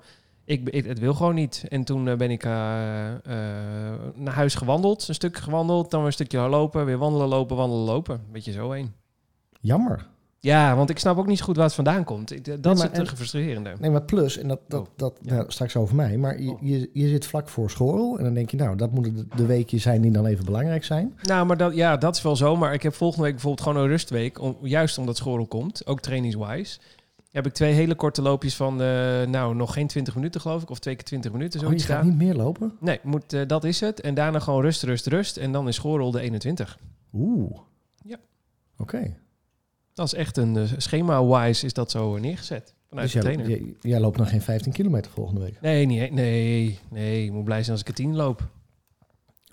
ik, 0.46 0.74
het 0.86 1.00
wil 1.00 1.14
gewoon 1.14 1.36
niet. 1.36 1.66
En 1.70 1.84
toen 1.84 2.08
eh, 2.08 2.16
ben 2.16 2.32
ik 2.32 2.44
naar 2.44 4.34
huis 4.34 4.56
gewandeld. 4.56 5.08
Een 5.08 5.14
stuk 5.14 5.38
gewandeld, 5.38 5.92
dan 5.92 6.00
weer 6.00 6.08
een 6.08 6.14
stukje 6.14 6.40
lopen. 6.40 6.86
Weer 6.86 6.98
wandelen, 6.98 7.28
lopen, 7.28 7.56
wandelen, 7.56 7.86
lopen. 7.86 8.22
Beetje 8.32 8.52
zo 8.52 8.72
heen. 8.72 8.94
Jammer. 9.62 10.08
Ja, 10.44 10.76
want 10.76 10.90
ik 10.90 11.00
snap 11.00 11.18
ook 11.18 11.28
niet 11.28 11.38
zo 11.38 11.44
goed 11.46 11.56
waar 11.56 11.66
het 11.66 11.74
vandaan 11.74 12.04
komt. 12.04 12.32
Ik- 12.32 12.46
Dat 12.46 12.64
Nee, 12.64 12.74
is 12.74 12.82
het 12.82 12.92
en- 12.92 13.06
eh, 13.06 13.14
frustrerende. 13.14 13.74
Nee, 13.80 13.90
maar 13.90 14.02
plus, 14.04 14.38
en 14.38 14.48
dat, 14.48 14.60
dat, 14.68 14.80
Oh, 14.82 14.88
dat 14.96 15.18
ja. 15.22 15.34
nou, 15.34 15.52
straks 15.52 15.76
over 15.76 15.96
mij, 15.96 16.18
maar 16.18 16.42
je, 16.42 16.50
Oh. 16.52 16.62
je, 16.62 16.90
je 16.94 17.08
zit 17.08 17.26
vlak 17.26 17.50
voor 17.50 17.70
school 17.70 18.18
en 18.18 18.24
dan 18.24 18.34
denk 18.34 18.50
je, 18.52 18.58
nou, 18.58 18.76
dat 18.76 18.92
moeten 18.92 19.16
de, 19.16 19.26
de 19.36 19.46
weekjes 19.46 19.82
zijn 19.82 20.02
die 20.02 20.12
dan 20.12 20.26
even 20.26 20.46
belangrijk 20.46 20.84
zijn. 20.84 21.18
Nou, 21.24 21.46
maar 21.46 21.58
dat, 21.58 21.76
ja, 21.76 21.98
dat 21.98 22.16
is 22.16 22.22
wel 22.22 22.36
zo. 22.36 22.56
Maar 22.56 22.74
ik 22.74 22.84
heb 22.84 22.94
volgende 22.94 23.24
week 23.24 23.34
bijvoorbeeld 23.34 23.68
gewoon 23.68 23.84
een 23.84 23.90
rustweek. 23.90 24.40
Om, 24.42 24.58
juist 24.62 24.98
omdat 24.98 25.18
school 25.18 25.46
komt, 25.46 25.86
ook 25.88 26.00
trainingswise. 26.00 26.80
Heb 27.32 27.46
ik 27.46 27.54
twee 27.54 27.74
hele 27.74 27.96
korte 27.96 28.22
loopjes 28.22 28.56
van, 28.56 28.82
eh, 28.82 28.88
nou, 29.28 29.56
nog 29.56 29.74
geen 29.74 29.88
20 29.88 30.16
minuten 30.16 30.42
geloof 30.42 30.62
ik. 30.62 30.70
Of 30.70 30.80
twee 30.80 30.96
keer 30.96 31.04
20 31.06 31.32
minuten, 31.32 31.60
Oh, 31.60 31.66
je 31.66 31.70
zoiets 31.72 31.86
gaat 31.86 31.96
daar. 32.04 32.06
niet 32.12 32.18
meer 32.22 32.36
lopen? 32.36 32.74
Nee, 32.80 33.00
moet, 33.04 33.34
eh, 33.34 33.42
dat 33.48 33.64
is 33.64 33.80
het. 33.80 34.02
En 34.02 34.14
daarna 34.14 34.40
gewoon 34.40 34.62
rust, 34.62 34.84
rust, 34.84 35.08
rust. 35.08 35.38
En 35.38 35.52
dan 35.52 35.68
is 35.68 35.76
schoolrol 35.76 36.12
de 36.12 36.20
21. 36.22 36.78
Oeh. 37.14 37.58
Ja. 38.04 38.18
Oké. 38.78 39.16
Dat 40.02 40.14
is 40.14 40.20
echt 40.20 40.38
een 40.38 40.58
eh, 40.58 40.64
schema-wise 40.78 41.66
is 41.66 41.74
dat 41.74 41.92
zo 41.92 42.18
neergezet. 42.18 42.74
Vanuit 42.90 43.06
Dus 43.12 43.16
de 43.16 43.20
trainer. 43.30 43.50
jij, 43.50 43.76
jij 43.82 44.00
loopt 44.00 44.18
nog 44.18 44.30
geen 44.30 44.42
15 44.42 44.72
kilometer 44.72 45.12
volgende 45.12 45.42
week. 45.42 45.62
Nee, 45.62 45.86
nee, 45.86 46.12
nee, 46.12 46.80
nee. 46.90 47.26
Ik 47.26 47.32
moet 47.32 47.44
blij 47.44 47.60
zijn 47.60 47.72
als 47.72 47.82
ik 47.82 47.88
een 47.88 47.94
10 47.94 48.16
loop. 48.16 48.48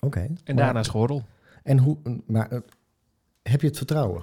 Oké. 0.00 0.21
En 0.21 0.39
Maar- 0.45 0.55
daarna 0.65 0.83
schoorrol. 0.83 1.23
En 1.62 1.79
hoe, 1.79 1.97
maar 2.27 2.49
eh, 2.50 2.59
heb 3.43 3.61
je 3.61 3.67
het 3.67 3.77
vertrouwen? 3.77 4.23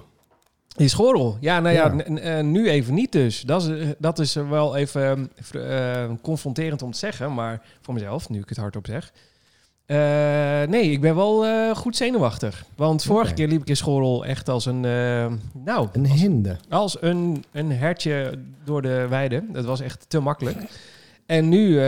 Die 0.76 0.88
schoorrol. 0.88 1.36
Ja, 1.40 1.60
nou 1.60 1.74
ja, 1.74 1.92
Ja. 1.94 2.04
eh, 2.38 2.44
nu 2.44 2.68
even 2.70 2.94
niet 2.94 3.12
dus. 3.12 3.40
Dat 3.40 3.62
is, 3.68 3.94
dat 3.98 4.18
is 4.18 4.34
wel 4.34 4.76
even 4.76 5.30
eh, 5.52 6.02
eh, 6.04 6.10
confronterend 6.22 6.82
om 6.82 6.90
te 6.92 6.98
zeggen, 6.98 7.34
maar 7.34 7.62
voor 7.80 7.94
mezelf, 7.94 8.28
nu 8.28 8.38
ik 8.38 8.48
het 8.48 8.58
hardop 8.58 8.86
zeg. 8.86 9.12
Eh, 9.86 9.96
nee, 10.68 10.90
ik 10.90 11.00
ben 11.00 11.14
wel 11.14 11.46
eh, 11.46 11.76
goed 11.76 11.96
zenuwachtig. 11.96 12.64
Want 12.76 13.02
vorige 13.02 13.34
keer 13.34 13.48
liep 13.48 13.60
ik 13.60 13.68
in 13.68 13.76
schoorrol 13.76 14.24
echt 14.24 14.48
als 14.48 14.66
een, 14.66 14.84
eh, 14.84 15.32
nou, 15.64 15.88
Een 15.92 16.06
hinde. 16.06 16.56
als 16.68 17.02
een, 17.02 17.44
een 17.52 17.72
hertje 17.72 18.38
door 18.64 18.82
de 18.82 19.06
weide. 19.08 19.44
Dat 19.52 19.64
was 19.64 19.80
echt 19.80 20.04
te 20.08 20.20
makkelijk. 20.20 20.56
En 21.26 21.48
nu 21.48 21.80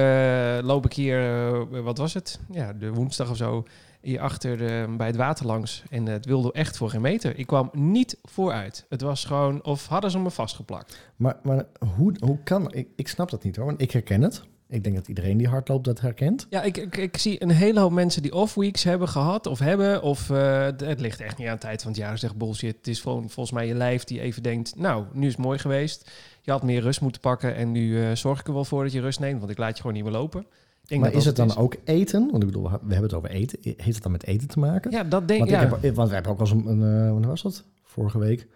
loop 0.62 0.84
ik 0.84 0.92
hier, 0.92 1.82
wat 1.82 1.98
was 1.98 2.14
het? 2.14 2.38
Ja, 2.50 2.72
de 2.72 2.92
woensdag 2.92 3.30
of 3.30 3.36
zo, 3.36 3.64
hier 4.00 4.20
achter 4.20 4.56
bij 4.96 5.06
het 5.06 5.16
water 5.16 5.46
langs. 5.46 5.82
En 5.90 6.06
het 6.06 6.26
wilde 6.26 6.52
echt 6.52 6.76
voor 6.76 6.90
geen 6.90 7.00
meter. 7.00 7.38
Ik 7.38 7.46
kwam 7.46 7.70
niet 7.72 8.18
vooruit. 8.22 8.86
Het 8.88 9.00
was 9.00 9.24
gewoon, 9.24 9.64
of 9.64 9.86
hadden 9.86 10.10
ze 10.10 10.18
me 10.18 10.30
vastgeplakt. 10.30 10.98
Maar, 11.16 11.36
maar 11.42 11.64
hoe, 11.96 12.16
hoe 12.20 12.38
kan... 12.44 12.72
Ik, 12.72 12.88
ik 12.96 13.08
snap 13.08 13.30
dat 13.30 13.44
niet 13.44 13.56
hoor, 13.56 13.66
want 13.66 13.80
ik 13.80 13.90
herken 13.90 14.22
het. 14.22 14.42
Ik 14.68 14.82
denk 14.84 14.94
dat 14.96 15.08
iedereen 15.08 15.36
die 15.36 15.48
hardloopt 15.48 15.84
dat 15.84 16.00
herkent. 16.00 16.46
Ja, 16.50 16.62
ik, 16.62 16.76
ik, 16.76 16.96
ik 16.96 17.16
zie 17.16 17.42
een 17.42 17.50
hele 17.50 17.80
hoop 17.80 17.92
mensen 17.92 18.22
die 18.22 18.34
off-weeks 18.34 18.82
hebben 18.84 19.08
gehad 19.08 19.46
of 19.46 19.58
hebben. 19.58 20.02
Of 20.02 20.30
eh, 20.30 20.64
het- 20.64 21.00
ligt 21.00 21.20
echt 21.20 21.38
niet 21.38 21.46
aan 21.48 21.54
de 21.54 21.60
tijd 21.60 21.82
van 21.82 21.90
het 21.90 22.00
jaar. 22.00 22.18
Zeg 22.18 22.36
bullshit. 22.36 22.76
Het 22.76 22.86
is 22.86 23.00
gewoon 23.00 23.30
volgens 23.30 23.50
mij 23.50 23.66
je 23.66 23.74
lijf 23.74 24.04
die 24.04 24.20
even 24.20 24.42
denkt, 24.42 24.76
nou, 24.76 25.04
nu 25.12 25.26
is 25.26 25.32
het 25.32 25.42
mooi 25.42 25.58
geweest. 25.58 26.10
Je 26.42 26.50
had 26.50 26.62
meer 26.62 26.80
rust 26.80 27.00
moeten 27.00 27.20
pakken 27.20 27.54
en 27.54 27.72
nu 27.72 28.02
eh, 28.02 28.14
zorg 28.14 28.40
ik 28.40 28.46
er 28.46 28.52
wel 28.52 28.64
voor 28.64 28.82
dat 28.82 28.92
je 28.92 29.00
rust 29.00 29.20
neemt. 29.20 29.38
Want 29.38 29.50
ik 29.50 29.58
laat 29.58 29.74
je 29.74 29.80
gewoon 29.80 29.92
niet 29.92 30.04
meer 30.04 30.12
lopen. 30.12 30.46
Denk 30.82 31.00
maar 31.00 31.10
dat 31.10 31.20
is 31.20 31.26
het 31.26 31.36
dan 31.36 31.56
ook 31.56 31.76
eten? 31.84 32.30
Want 32.30 32.42
ik 32.42 32.48
bedoel, 32.48 32.62
we 32.62 32.70
hebben 32.70 33.02
het 33.02 33.14
over 33.14 33.30
eten. 33.30 33.58
Heeft 33.62 33.84
het 33.94 34.02
dan 34.02 34.12
met 34.12 34.24
eten 34.26 34.48
te 34.48 34.58
maken? 34.58 34.90
Ja, 34.90 35.04
dat 35.04 35.28
denk 35.28 35.40
want, 35.40 35.50
ik. 35.52 35.82
heb, 35.82 35.94
want 35.94 36.08
we 36.08 36.14
hebben 36.14 36.32
ook 36.32 36.40
eens 36.40 36.50
een... 36.50 36.66
een 36.66 37.04
eh, 37.04 37.10
wanneer 37.10 37.28
was 37.28 37.42
dat? 37.42 37.64
Vorige 37.82 38.18
week. 38.18 38.46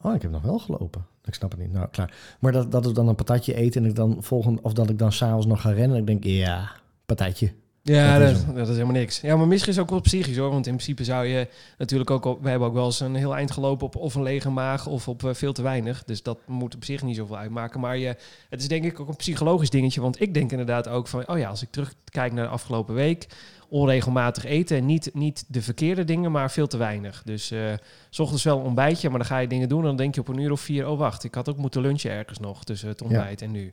Oh, 0.00 0.14
ik 0.14 0.22
heb 0.22 0.30
nog 0.30 0.42
wel 0.42 0.58
gelopen. 0.58 1.06
Ik 1.24 1.34
snap 1.34 1.50
het 1.50 1.60
niet. 1.60 1.72
Nou, 1.72 1.88
klaar. 1.90 2.36
Maar 2.40 2.52
dat, 2.52 2.72
dat 2.72 2.86
is 2.86 2.92
dan 2.92 3.08
een 3.08 3.14
patatje 3.14 3.54
eten 3.54 3.82
en 3.82 3.88
ik 3.88 3.96
dan 3.96 4.16
volgend... 4.20 4.60
Of 4.60 4.72
dat 4.72 4.90
ik 4.90 4.98
dan 4.98 5.12
s'avonds 5.12 5.46
nog 5.46 5.60
ga 5.60 5.70
rennen 5.70 5.96
en 5.96 6.00
ik 6.00 6.06
denk, 6.06 6.24
ja, 6.24 6.70
patatje. 7.06 7.52
Ja, 7.84 8.18
Dat 8.18 8.28
dat, 8.28 8.36
is 8.36 8.54
dat, 8.54 8.68
is 8.68 8.74
helemaal 8.74 9.00
niks. 9.00 9.20
Ja, 9.20 9.36
maar 9.36 9.46
misschien 9.46 9.70
is 9.70 9.76
het 9.76 9.84
ook 9.84 9.90
wel 9.90 10.00
psychisch 10.00 10.36
hoor. 10.36 10.50
Want 10.50 10.66
in 10.66 10.74
principe 10.74 11.04
zou 11.04 11.26
je 11.26 11.48
natuurlijk 11.78 12.10
ook... 12.10 12.26
Al, 12.26 12.38
we 12.42 12.48
hebben 12.48 12.68
ook 12.68 12.74
wel 12.74 12.84
eens 12.84 13.00
een 13.00 13.14
heel 13.14 13.36
eind 13.36 13.50
gelopen 13.50 13.86
op 13.86 13.96
of 13.96 14.14
een 14.14 14.22
lege 14.22 14.50
maag 14.50 14.86
of 14.86 15.08
op 15.08 15.24
eh, 15.24 15.34
veel 15.34 15.52
te 15.52 15.62
weinig. 15.62 16.04
Dus 16.04 16.22
dat 16.22 16.38
moet 16.46 16.74
op 16.74 16.84
zich 16.84 17.02
niet 17.02 17.16
zoveel 17.16 17.38
uitmaken. 17.38 17.80
Maar 17.80 17.96
je, 17.96 18.16
het 18.48 18.60
is 18.60 18.68
denk 18.68 18.84
ik 18.84 19.00
ook 19.00 19.08
een 19.08 19.16
psychologisch 19.16 19.70
dingetje. 19.70 20.00
Want 20.00 20.20
ik 20.20 20.34
denk 20.34 20.50
inderdaad 20.50 20.88
ook 20.88 21.08
van... 21.08 21.28
Oh 21.28 21.38
ja, 21.38 21.48
als 21.48 21.62
ik 21.62 21.70
terugkijk 21.70 22.32
naar 22.32 22.44
de 22.44 22.50
afgelopen 22.50 22.94
week... 22.94 23.26
Onregelmatig 23.68 24.44
eten 24.44 24.76
en 24.76 24.86
niet, 24.86 25.10
niet 25.14 25.44
de 25.48 25.62
verkeerde 25.62 26.04
dingen, 26.04 26.32
maar 26.32 26.50
veel 26.50 26.66
te 26.66 26.76
weinig. 26.76 27.22
Dus 27.24 27.50
eh, 27.50 27.72
s 28.10 28.18
ochtends 28.18 28.44
wel 28.44 28.58
een 28.58 28.64
ontbijtje, 28.64 29.08
maar 29.08 29.18
dan 29.18 29.26
ga 29.26 29.38
je 29.38 29.46
dingen 29.46 29.68
doen... 29.68 29.80
en 29.80 29.86
dan 29.86 29.96
denk 29.96 30.14
je 30.14 30.20
op 30.20 30.28
een 30.28 30.38
uur 30.38 30.52
of 30.52 30.60
vier... 30.60 30.88
Oh 30.88 30.98
wacht, 30.98 31.24
ik 31.24 31.34
had 31.34 31.48
ook 31.48 31.56
moeten 31.56 31.80
lunchen 31.80 32.10
ergens 32.10 32.38
nog 32.38 32.64
tussen 32.64 32.88
het 32.88 33.02
ontbijt 33.02 33.42
en 33.42 33.50
nu. 33.50 33.72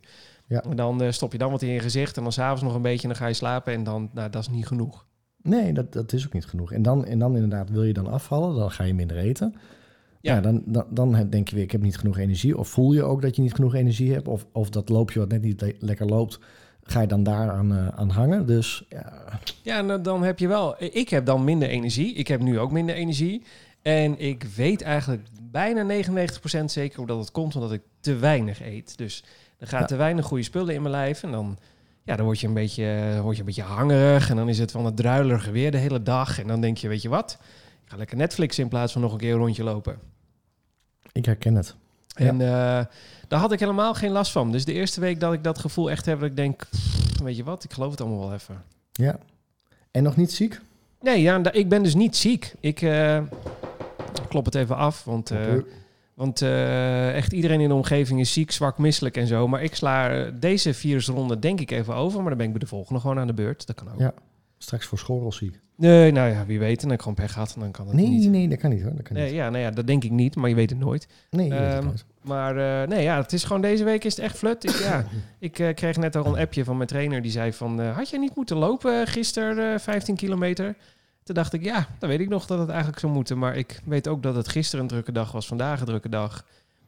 Ja. 0.50 0.62
En 0.62 0.76
dan 0.76 1.02
eh, 1.02 1.10
stop 1.10 1.32
je 1.32 1.38
dan 1.38 1.50
wat 1.50 1.62
in 1.62 1.68
je 1.68 1.80
gezicht 1.80 2.16
en 2.16 2.22
dan 2.22 2.32
s'avonds 2.32 2.62
nog 2.62 2.74
een 2.74 2.82
beetje 2.82 3.02
en 3.02 3.08
dan 3.08 3.16
ga 3.16 3.26
je 3.26 3.34
slapen 3.34 3.72
en 3.72 3.84
dan, 3.84 4.10
nou, 4.14 4.30
dat 4.30 4.42
is 4.42 4.48
niet 4.48 4.66
genoeg. 4.66 5.06
Nee, 5.42 5.72
dat, 5.72 5.92
dat 5.92 6.12
is 6.12 6.26
ook 6.26 6.32
niet 6.32 6.46
genoeg. 6.46 6.72
En 6.72 6.82
dan, 6.82 7.04
en 7.04 7.18
dan 7.18 7.34
inderdaad, 7.34 7.70
wil 7.70 7.82
je 7.82 7.92
dan 7.92 8.06
afvallen, 8.06 8.56
dan 8.56 8.70
ga 8.70 8.84
je 8.84 8.94
minder 8.94 9.16
eten. 9.16 9.54
Ja. 10.20 10.34
Ja, 10.34 10.40
dan, 10.40 10.62
dan, 10.66 10.84
dan 10.90 11.26
denk 11.30 11.48
je 11.48 11.54
weer, 11.54 11.64
ik 11.64 11.70
heb 11.72 11.82
niet 11.82 11.98
genoeg 11.98 12.18
energie. 12.18 12.58
Of 12.58 12.68
voel 12.68 12.92
je 12.92 13.02
ook 13.02 13.22
dat 13.22 13.36
je 13.36 13.42
niet 13.42 13.54
genoeg 13.54 13.74
energie 13.74 14.12
hebt. 14.12 14.28
Of, 14.28 14.46
of 14.52 14.70
dat 14.70 14.88
loopje 14.88 15.18
wat 15.18 15.28
net 15.28 15.42
niet 15.42 15.60
le- 15.60 15.72
lekker 15.78 16.06
loopt, 16.06 16.38
ga 16.82 17.00
je 17.00 17.06
dan 17.06 17.22
daar 17.22 17.50
aan, 17.50 17.72
eh, 17.74 17.88
aan 17.88 18.10
hangen. 18.10 18.46
Dus 18.46 18.84
ja, 18.88 19.22
Ja, 19.62 19.82
dan- 19.82 20.02
dan 20.02 20.22
heb 20.22 20.38
je 20.38 20.48
wel... 20.48 20.74
Ik 20.78 21.08
heb 21.08 21.26
dan 21.26 21.44
minder 21.44 21.68
energie. 21.68 22.14
Ik 22.14 22.28
heb 22.28 22.40
nu 22.40 22.58
ook 22.58 22.72
minder 22.72 22.94
energie. 22.94 23.42
En 23.82 24.18
ik 24.20 24.42
weet 24.56 24.82
eigenlijk 24.82 25.22
bijna 25.50 25.82
99% 25.82 26.70
zeker 26.70 26.96
hoe 26.98 27.06
dat 27.06 27.18
het 27.18 27.30
komt, 27.30 27.54
omdat 27.54 27.72
ik 27.72 27.82
te 28.00 28.16
weinig 28.16 28.62
eet. 28.62 28.98
Dus 28.98 29.24
er 29.60 29.66
gaat 29.66 29.80
Ja. 29.80 29.86
te 29.86 29.96
weinig 29.96 30.24
goede 30.26 30.42
spullen 30.42 30.74
in 30.74 30.82
mijn 30.82 30.94
lijf. 30.94 31.22
En 31.22 31.30
dan, 31.30 31.58
ja, 32.02 32.16
dan 32.16 32.24
word 32.24 32.40
je, 32.40 32.46
een 32.46 32.54
beetje, 32.54 33.18
word 33.22 33.34
je 33.34 33.40
een 33.40 33.46
beetje 33.46 33.62
hangerig. 33.62 34.30
En 34.30 34.36
dan 34.36 34.48
is 34.48 34.58
het 34.58 34.70
van 34.70 34.84
het 34.84 34.96
druilerige 34.96 35.50
weer 35.50 35.70
de 35.70 35.78
hele 35.78 36.02
dag. 36.02 36.38
En 36.40 36.46
dan 36.46 36.60
denk 36.60 36.78
je, 36.78 36.88
weet 36.88 37.02
je 37.02 37.08
wat? 37.08 37.38
Ik 37.84 37.90
ga 37.90 37.96
lekker 37.96 38.16
Netflix 38.16 38.58
in 38.58 38.68
plaats 38.68 38.92
van 38.92 39.02
nog 39.02 39.12
een 39.12 39.18
keer 39.18 39.32
een 39.32 39.38
rondje 39.38 39.64
lopen. 39.64 39.98
ik 41.12 41.24
herken 41.24 41.54
het. 41.54 41.74
Ja. 42.06 42.26
En 42.26 42.40
eh, 42.40 42.84
daar 43.28 43.40
had 43.40 43.52
ik 43.52 43.60
helemaal 43.60 43.94
geen 43.94 44.10
last 44.10 44.32
van. 44.32 44.52
Dus 44.52 44.64
de 44.64 44.72
eerste 44.72 45.00
week 45.00 45.20
dat 45.20 45.32
ik 45.32 45.44
dat 45.44 45.58
gevoel 45.58 45.90
echt 45.90 46.06
heb, 46.06 46.20
dat 46.20 46.28
ik 46.28 46.36
denk, 46.36 46.68
weet 47.22 47.36
je 47.36 47.44
wat? 47.44 47.64
Ik 47.64 47.72
geloof 47.72 47.90
het 47.90 48.00
allemaal 48.00 48.18
wel 48.20 48.32
even. 48.32 48.62
Ja. 48.92 49.18
En 49.90 50.02
nog 50.02 50.16
niet 50.16 50.32
ziek? 50.32 50.60
Nee, 51.00 51.22
ja, 51.22 51.52
ik 51.52 51.68
ben 51.68 51.82
dus 51.82 51.94
niet 51.94 52.16
ziek. 52.16 52.54
Ik 52.60 52.82
eh, 52.82 53.20
klop 54.28 54.44
het 54.44 54.54
even 54.54 54.76
af, 54.76 55.04
want, 55.04 55.30
eh, 55.30 55.38
want 56.20 56.42
eh, 56.42 57.14
echt 57.16 57.32
iedereen 57.32 57.60
in 57.60 57.68
de 57.68 57.74
omgeving 57.74 58.20
is 58.20 58.32
ziek, 58.32 58.50
zwak, 58.50 58.78
misselijk 58.78 59.16
en 59.16 59.26
zo. 59.26 59.48
Maar 59.48 59.62
ik 59.62 59.74
sla 59.74 60.10
eh, 60.10 60.32
deze 60.40 60.74
virusronde 60.74 61.38
denk 61.38 61.60
ik 61.60 61.70
even 61.70 61.94
over, 61.94 62.18
maar 62.20 62.28
dan 62.28 62.36
ben 62.38 62.46
ik 62.46 62.52
bij 62.52 62.60
de 62.60 62.66
volgende 62.66 63.00
gewoon 63.00 63.18
aan 63.18 63.26
de 63.26 63.34
beurt. 63.34 63.66
Dat 63.66 63.76
kan 63.76 63.92
ook. 63.92 63.98
Ja. 64.00 64.12
Straks 64.58 64.86
voor 64.86 64.98
school 64.98 65.32
ziek. 65.32 65.60
Nee, 65.76 66.12
nou 66.12 66.30
ja, 66.30 66.46
wie 66.46 66.58
weet. 66.58 66.68
En 66.76 66.80
dan 66.80 66.88
heb 66.90 66.98
ik 66.98 67.00
gewoon 67.02 67.14
pech 67.14 67.32
gehad 67.32 67.54
en 67.54 67.60
dan 67.60 67.70
kan 67.70 67.86
het 67.86 67.96
Nee, 67.96 68.08
niet. 68.08 68.30
nee, 68.30 68.48
dat 68.48 68.58
kan 68.58 68.70
niet 68.70 68.82
hoor. 68.82 68.94
Dat 68.94 69.02
kan 69.02 69.16
Nee, 69.16 69.24
niet. 69.26 69.34
ja, 69.34 69.50
nou 69.50 69.62
ja, 69.64 69.70
dat 69.70 69.86
denk 69.86 70.04
ik 70.04 70.10
niet, 70.10 70.36
maar 70.36 70.48
je 70.48 70.54
weet 70.54 70.70
het 70.70 70.78
nooit. 70.78 71.08
Nee, 71.30 71.44
je 71.46 71.50
weet 71.52 71.60
het 71.60 71.72
Ehm, 71.74 71.84
nooit. 71.84 72.04
Maar 72.22 72.82
eh, 72.82 72.88
nee, 72.88 73.02
ja, 73.02 73.20
het 73.20 73.32
is 73.32 73.44
gewoon 73.44 73.62
deze 73.62 73.84
week 73.84 74.04
is 74.04 74.16
het 74.16 74.24
echt 74.24 74.36
flut. 74.36 74.64
Ik, 74.64 74.70
ja, 74.70 75.04
ik 75.48 75.52
kreeg 75.74 75.96
net 75.96 76.16
al 76.16 76.26
een 76.26 76.38
appje 76.40 76.64
van 76.64 76.76
mijn 76.76 76.88
trainer 76.88 77.22
die 77.22 77.30
zei 77.30 77.52
van... 77.52 77.80
had 77.80 78.10
jij 78.10 78.18
niet 78.18 78.36
moeten 78.36 78.56
lopen 78.56 79.06
gisteren 79.06 79.72
eh 79.74 79.78
15 79.78 80.16
kilometer? 80.16 80.74
Toen 81.30 81.38
dacht 81.38 81.52
ik, 81.52 81.64
ja, 81.64 81.86
dan 81.98 82.08
weet 82.08 82.20
ik 82.20 82.28
nog 82.28 82.46
dat 82.46 82.58
het 82.58 82.68
eigenlijk 82.68 82.98
zou 82.98 83.12
moeten. 83.12 83.38
Maar 83.38 83.56
ik 83.56 83.80
weet 83.84 84.08
ook 84.08 84.22
dat 84.22 84.34
het 84.34 84.48
gisteren 84.48 84.80
een 84.80 84.90
drukke 84.90 85.12
dag 85.12 85.32
was, 85.32 85.46
vandaag 85.46 85.80
een 85.80 85.86
drukke 85.86 86.08
dag. 86.08 86.44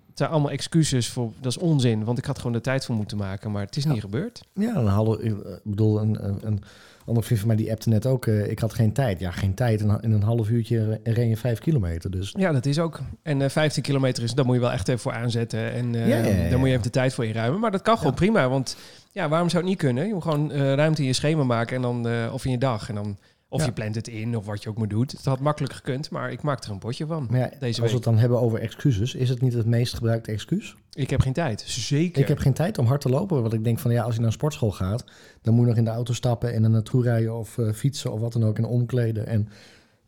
Het 0.08 0.18
zijn 0.18 0.30
allemaal 0.30 0.50
excuses 0.50 1.08
voor, 1.08 1.32
dat 1.40 1.52
is 1.52 1.58
onzin. 1.58 2.04
Want 2.04 2.18
ik 2.18 2.24
had 2.24 2.36
gewoon 2.36 2.52
de 2.52 2.60
tijd 2.60 2.84
voor 2.84 2.94
moeten 2.94 3.16
maken, 3.16 3.50
maar 3.50 3.64
het 3.64 3.76
is 3.76 3.84
niet 3.84 4.00
gebeurd. 4.00 4.42
Ja, 4.54 4.74
een 4.76 4.86
halve, 4.86 5.22
ik 5.22 5.34
bedoel, 5.64 6.00
een, 6.00 6.24
een, 6.24 6.38
een 6.42 6.62
andere 7.06 7.26
vriend 7.26 7.40
van 7.40 7.48
mij 7.48 7.56
die 7.56 7.70
appte 7.70 7.88
net 7.88 8.06
ook, 8.06 8.26
eh, 8.26 8.50
ik 8.50 8.58
had 8.58 8.74
geen 8.74 8.92
tijd. 8.92 9.20
Ja, 9.20 9.30
geen 9.30 9.54
tijd. 9.54 9.80
In, 9.80 9.98
in 10.00 10.12
een 10.12 10.22
half 10.22 10.48
uurtje 10.48 11.00
ren 11.04 11.28
je 11.28 11.36
vijf 11.36 11.58
kilometer. 11.58 12.10
Dus 12.10 12.34
Ja, 12.38 12.52
dat 12.52 12.66
is 12.66 12.78
ook. 12.78 13.00
En 13.22 13.42
eh 13.42 13.48
15 13.48 13.82
kilometer 13.82 14.22
is, 14.22 14.34
daar 14.34 14.44
moet 14.44 14.54
je 14.54 14.60
wel 14.60 14.72
echt 14.72 14.88
even 14.88 15.00
voor 15.00 15.12
aanzetten. 15.12 15.72
En 15.72 15.94
eh, 15.94 16.08
Ja, 16.08 16.16
ja, 16.16 16.42
ja, 16.42 16.48
daar 16.48 16.58
moet 16.58 16.66
je 16.66 16.72
even 16.72 16.82
de 16.82 16.90
tijd 16.90 17.14
voor 17.14 17.24
inruimen. 17.24 17.60
Maar 17.60 17.70
dat 17.70 17.82
kan 17.82 17.98
gewoon 17.98 18.14
prima. 18.14 18.48
Want 18.48 18.76
ja, 19.12 19.28
waarom 19.28 19.48
zou 19.48 19.62
het 19.62 19.72
niet 19.72 19.80
kunnen? 19.80 20.06
Je 20.06 20.12
moet 20.12 20.22
gewoon 20.22 20.50
eh, 20.50 20.74
ruimte 20.74 21.00
in 21.00 21.06
je 21.06 21.12
schema 21.12 21.44
maken 21.44 21.76
en 21.76 21.82
dan, 21.82 22.08
eh, 22.08 22.32
of 22.32 22.44
in 22.44 22.50
je 22.50 22.58
dag. 22.58 22.88
En 22.88 22.94
dan, 22.94 23.18
of 23.52 23.60
Ja. 23.60 23.66
je 23.66 23.72
plant 23.72 23.94
het 23.94 24.08
in, 24.08 24.36
of 24.36 24.46
wat 24.46 24.62
je 24.62 24.68
ook 24.68 24.78
maar 24.78 24.88
doet. 24.88 25.12
Het 25.12 25.24
had 25.24 25.40
makkelijk 25.40 25.72
gekund, 25.72 26.10
maar 26.10 26.32
ik 26.32 26.42
maak 26.42 26.64
er 26.64 26.70
een 26.70 26.78
potje 26.78 27.06
van. 27.06 27.26
maar 27.30 27.38
ja, 27.38 27.48
Deze 27.48 27.58
als 27.64 27.76
we 27.76 27.82
week. 27.82 27.92
het 27.92 28.02
dan 28.02 28.18
hebben 28.18 28.40
over 28.40 28.60
excuses, 28.60 29.14
is 29.14 29.28
het 29.28 29.40
niet 29.40 29.52
het 29.52 29.66
meest 29.66 29.94
gebruikte 29.94 30.30
excuus? 30.32 30.76
Ik 30.92 31.10
heb 31.10 31.20
geen 31.20 31.32
tijd. 31.32 31.60
Zeker. 31.66 32.22
Ik 32.22 32.28
heb 32.28 32.38
geen 32.38 32.52
tijd 32.52 32.78
om 32.78 32.86
hard 32.86 33.00
te 33.00 33.08
lopen. 33.08 33.40
Want 33.42 33.52
ik 33.52 33.64
denk 33.64 33.78
van 33.78 33.90
ja, 33.92 34.02
als 34.02 34.12
je 34.12 34.18
naar 34.18 34.26
een 34.28 34.34
sportschool 34.34 34.70
gaat, 34.72 35.04
dan 35.42 35.54
moet 35.54 35.62
je 35.62 35.68
nog 35.68 35.78
in 35.78 35.84
de 35.84 35.90
auto 35.90 36.12
stappen 36.12 36.52
en 36.54 36.64
er 36.64 36.70
naartoe 36.70 37.02
rijden 37.02 37.34
of 37.38 37.58
eh, 37.58 37.72
fietsen 37.72 38.12
of 38.12 38.20
wat 38.20 38.32
dan 38.32 38.44
ook 38.44 38.58
en 38.58 38.64
omkleden. 38.64 39.26
En 39.26 39.48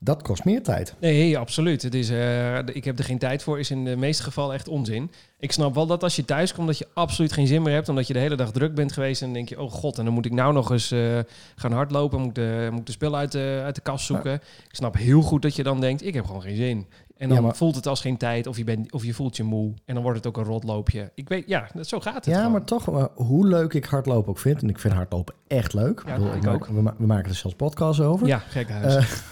dat 0.05 0.23
kost 0.23 0.45
meer 0.45 0.63
tijd. 0.63 0.95
Nee, 1.01 1.39
absoluut. 1.39 1.83
Het 1.83 1.95
is, 1.95 2.11
eh, 2.11 2.59
ik 2.59 2.85
heb 2.85 2.99
er 2.99 3.05
geen 3.05 3.19
tijd 3.19 3.43
voor, 3.43 3.59
is 3.59 3.71
in 3.71 3.85
de 3.85 3.97
meeste 3.97 4.23
gevallen 4.23 4.55
echt 4.55 4.69
onzin. 4.69 5.11
Ik 5.39 5.53
snap 5.53 5.75
wel 5.75 5.87
dat 5.87 6.03
als 6.03 6.17
je 6.17 6.25
thuis 6.25 6.55
komt, 6.55 6.67
dat 6.67 6.79
je 6.79 6.87
absoluut 6.95 7.33
geen 7.33 7.47
zin 7.47 7.63
meer 7.63 7.73
hebt, 7.75 7.89
omdat 7.89 8.07
je 8.07 8.13
de 8.13 8.19
hele 8.19 8.37
dag 8.37 8.51
druk 8.53 8.75
bent 8.75 8.93
geweest. 8.93 9.21
En 9.21 9.27
dan 9.27 9.35
denk 9.35 9.49
je, 9.49 9.61
oh 9.61 9.71
god, 9.71 9.99
en 9.99 10.05
dan 10.05 10.15
moet 10.15 10.27
ik 10.27 10.33
nou 10.33 10.53
nog 10.53 10.71
eens 10.71 10.91
eh, 10.91 11.19
gaan 11.57 11.73
hardlopen, 11.73 12.19
moet 12.19 12.29
ik 12.29 12.35
de, 12.35 12.69
moet 12.71 12.81
ik 12.81 12.87
de 12.87 12.93
spullen 12.93 13.19
uit 13.19 13.33
de, 13.33 13.61
uit 13.65 13.75
de 13.75 13.81
kast 13.81 14.07
zoeken. 14.07 14.35
Ik 14.69 14.75
snap 14.75 14.97
heel 14.97 15.23
goed 15.23 15.43
dat 15.43 15.57
je 15.57 15.63
dan 15.63 15.81
denkt, 15.81 16.05
ik 16.07 16.15
heb 16.15 16.27
gewoon 16.27 16.43
geen 16.43 16.57
zin. 16.57 16.87
En 17.17 17.29
dan 17.29 17.39
Ja, 17.39 17.43
maar- 17.45 17.57
voelt 17.57 17.75
het 17.75 17.87
als 17.87 18.01
geen 18.01 18.17
tijd, 18.17 18.47
of 18.47 18.57
je, 18.57 18.65
bent, 18.65 18.93
of 18.93 19.05
je 19.05 19.15
voelt 19.15 19.37
je 19.37 19.43
moe. 19.43 19.73
En 19.85 19.95
dan 19.95 20.03
wordt 20.03 20.19
het 20.19 20.27
ook 20.27 20.37
een 20.37 20.45
rotloopje. 20.53 21.11
Ik 21.15 21.29
weet, 21.29 21.45
ja, 21.47 21.69
zo 21.83 22.01
gaat 22.01 22.15
het 22.15 22.25
Ja, 22.27 22.37
gewoon. 22.37 22.53
maar 22.53 22.65
toch, 22.65 22.89
eh, 22.89 23.05
hoe 23.15 23.47
leuk 23.47 23.73
ik 23.75 23.85
hardlopen 23.85 24.31
ook 24.31 24.39
vind. 24.39 24.63
En 24.63 24.69
ik 24.69 24.79
vind 24.79 24.95
hardlopen 24.95 25.35
echt 25.47 25.73
leuk. 25.75 26.03
Ja, 26.07 26.13
bedoel, 26.17 26.35
ik 26.35 26.47
ook. 26.47 26.67
We 26.67 27.07
maken 27.07 27.29
er 27.31 27.35
zelfs 27.35 27.57
podcasts 27.57 28.01
over. 28.03 28.27
Ja, 28.27 28.39
gek 28.39 28.69
huis. 28.71 29.23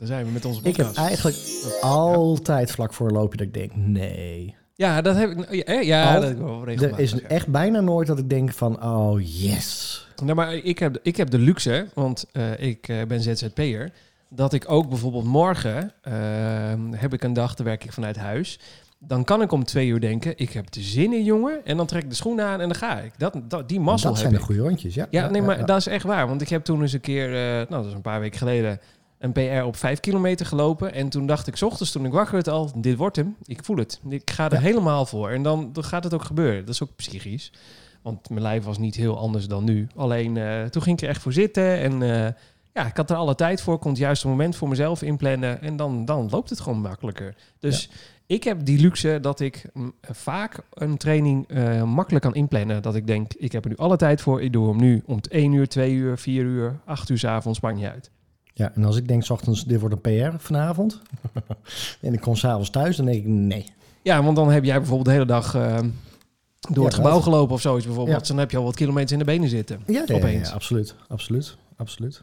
Daar 0.00 0.08
zijn 0.08 0.26
we 0.26 0.32
met 0.32 0.44
onze 0.44 0.60
ik 0.62 0.76
heb 0.76 0.86
podcast. 0.86 1.06
eigenlijk 1.08 1.36
altijd 1.80 2.70
vlak 2.70 2.92
voor 2.92 3.06
een 3.06 3.12
loopje 3.12 3.36
dat 3.36 3.46
ik 3.46 3.54
denk, 3.54 3.70
nee. 3.74 4.54
Ja, 4.74 5.00
dat 5.00 5.16
heb 5.16 5.30
ik. 5.30 5.66
Ja, 5.66 5.80
ja 5.80 6.14
Al- 6.14 6.20
dat 6.20 6.28
heb 6.28 6.38
ik 6.38 6.44
wel 6.44 6.64
Er 6.64 6.98
is 6.98 7.10
ja. 7.10 7.18
echt 7.28 7.46
bijna 7.48 7.80
nooit 7.80 8.06
dat 8.06 8.18
ik 8.18 8.30
denk 8.30 8.52
van, 8.52 8.84
oh 8.84 9.20
yes. 9.20 10.06
Nou, 10.22 10.34
maar 10.34 10.54
ik 10.54 10.78
heb, 10.78 10.98
ik 11.02 11.16
heb 11.16 11.30
de 11.30 11.38
luxe, 11.38 11.86
want 11.94 12.24
eh, 12.32 12.60
ik 12.60 12.88
eh, 12.88 12.96
ben 13.08 13.20
ZZP'er, 13.20 13.90
dat 14.28 14.52
ik 14.52 14.70
ook 14.70 14.88
bijvoorbeeld 14.88 15.24
morgen 15.24 15.92
eh, 16.02 16.12
heb 16.90 17.12
ik 17.12 17.22
een 17.22 17.32
dag, 17.32 17.54
dan 17.54 17.66
werk 17.66 17.84
ik 17.84 17.92
vanuit 17.92 18.16
huis. 18.16 18.58
Dan 18.98 19.24
kan 19.24 19.42
ik 19.42 19.52
om 19.52 19.64
twee 19.64 19.88
uur 19.88 20.00
denken, 20.00 20.32
ik 20.36 20.52
heb 20.52 20.70
de 20.70 20.80
zin 20.80 21.12
in, 21.12 21.24
jongen. 21.24 21.60
En 21.64 21.76
dan 21.76 21.86
trek 21.86 22.02
ik 22.02 22.08
de 22.10 22.16
schoenen 22.16 22.44
aan 22.44 22.60
en 22.60 22.68
dan 22.68 22.76
ga 22.76 22.98
ik. 22.98 23.12
Dat, 23.18 23.40
dat, 23.48 23.68
die 23.68 23.80
mazzel 23.80 24.08
dat 24.10 24.18
heb 24.18 24.30
zijn 24.30 24.40
ik. 24.40 24.46
de 24.46 24.52
goede 24.52 24.68
rondjes, 24.68 24.94
ja. 24.94 25.06
Ja, 25.10 25.30
nee, 25.30 25.42
maar 25.42 25.58
ja. 25.58 25.64
dat 25.64 25.78
is 25.78 25.86
echt 25.86 26.04
waar. 26.04 26.28
Want 26.28 26.40
ik 26.40 26.48
heb 26.48 26.64
toen 26.64 26.80
eens 26.80 26.92
een 26.92 27.00
keer, 27.00 27.34
eh, 27.34 27.40
nou, 27.52 27.66
dat 27.68 27.86
is 27.86 27.92
een 27.92 28.00
paar 28.00 28.20
weken 28.20 28.38
geleden, 28.38 28.80
een 29.20 29.32
PR 29.32 29.62
op 29.64 29.76
vijf 29.76 30.00
kilometer 30.00 30.46
gelopen. 30.46 30.92
En 30.92 31.08
toen 31.08 31.26
dacht 31.26 31.46
ik, 31.46 31.56
's 31.56 31.62
ochtends 31.62 31.92
toen 31.92 32.04
ik 32.04 32.12
wakker 32.12 32.32
werd 32.34 32.48
al, 32.48 32.70
dit 32.76 32.96
wordt 32.96 33.16
hem. 33.16 33.36
Ik 33.44 33.64
voel 33.64 33.76
het. 33.76 34.00
Ik 34.08 34.30
ga 34.30 34.44
er 34.44 34.52
Ja. 34.52 34.60
helemaal 34.60 35.06
voor. 35.06 35.30
En 35.30 35.42
dan, 35.42 35.70
dan 35.72 35.84
gaat 35.84 36.04
het 36.04 36.14
ook 36.14 36.24
gebeuren. 36.24 36.60
Dat 36.64 36.74
is 36.74 36.82
ook 36.82 36.96
psychisch. 36.96 37.52
Want 38.02 38.28
mijn 38.30 38.42
lijf 38.42 38.64
was 38.64 38.78
niet 38.78 38.94
heel 38.94 39.18
anders 39.18 39.46
dan 39.48 39.64
nu. 39.64 39.86
Alleen 39.96 40.36
eh, 40.36 40.64
toen 40.64 40.82
ging 40.82 40.96
ik 40.96 41.02
er 41.02 41.08
echt 41.08 41.22
voor 41.22 41.32
zitten. 41.32 41.78
En 41.78 42.02
eh, 42.02 42.32
ja, 42.74 42.86
ik 42.86 42.96
had 42.96 43.10
er 43.10 43.16
alle 43.16 43.34
tijd 43.34 43.60
voor. 43.62 43.78
Kon 43.78 43.90
het 43.90 44.00
juiste 44.00 44.28
moment 44.28 44.56
voor 44.56 44.68
mezelf 44.68 45.02
inplannen. 45.02 45.62
En 45.62 45.76
dan, 45.76 46.04
dan 46.04 46.28
loopt 46.30 46.50
het 46.50 46.60
gewoon 46.60 46.80
makkelijker. 46.80 47.34
Dus 47.58 47.90
ik 48.26 48.44
heb 48.44 48.64
die 48.64 48.80
luxe 48.80 49.18
dat 49.20 49.40
ik 49.40 49.64
mm, 49.72 49.92
vaak 50.02 50.58
een 50.74 50.96
training 50.96 51.48
eh, 51.48 51.82
makkelijk 51.82 52.24
kan 52.24 52.34
inplannen. 52.34 52.82
Dat 52.82 52.94
ik 52.94 53.06
denk, 53.06 53.32
ik 53.34 53.52
heb 53.52 53.64
er 53.64 53.70
nu 53.70 53.76
alle 53.76 53.96
tijd 53.96 54.20
voor. 54.20 54.42
Ik 54.42 54.52
doe 54.52 54.68
hem 54.68 54.76
nu 54.80 55.02
om 55.06 55.20
1 55.28 55.52
uur, 55.52 55.68
2 55.68 55.92
uur, 55.92 56.18
4 56.18 56.44
uur, 56.44 56.80
8 56.84 57.08
uur 57.08 57.18
's 57.18 57.24
avonds. 57.24 57.60
Maakt 57.60 57.76
niet 57.76 57.84
uit. 57.86 58.10
Ja, 58.60 58.72
en 58.74 58.84
als 58.84 58.96
ik 58.96 59.08
denk, 59.08 59.24
's 59.24 59.30
ochtends, 59.30 59.64
dit 59.64 59.80
wordt 59.80 59.94
een 59.94 60.30
PR 60.30 60.36
vanavond. 60.38 61.00
en 62.00 62.12
ik 62.12 62.20
kom 62.20 62.36
s'avonds 62.36 62.70
thuis, 62.70 62.96
dan 62.96 63.06
denk 63.06 63.18
ik, 63.18 63.26
nee. 63.26 63.64
Ja, 64.02 64.22
want 64.22 64.36
dan 64.36 64.50
heb 64.50 64.64
jij 64.64 64.76
bijvoorbeeld 64.76 65.06
de 65.06 65.12
hele 65.12 65.24
dag 65.24 65.54
eh, 65.54 65.78
door 66.60 66.78
Ja, 66.78 66.84
het 66.84 66.94
gebouw 66.94 67.14
dat. 67.14 67.22
gelopen 67.22 67.54
of 67.54 67.60
zoiets 67.60 67.86
bijvoorbeeld. 67.86 68.20
Ja. 68.20 68.26
Dan 68.26 68.38
heb 68.38 68.50
je 68.50 68.56
al 68.56 68.64
wat 68.64 68.76
kilometers 68.76 69.12
in 69.12 69.18
de 69.18 69.24
benen 69.24 69.48
zitten. 69.48 69.80
Ja, 69.86 70.02
ja, 70.06 70.14
Opeens. 70.14 70.50
absoluut, 70.52 70.94
absoluut, 71.08 71.56
absoluut. 71.76 72.22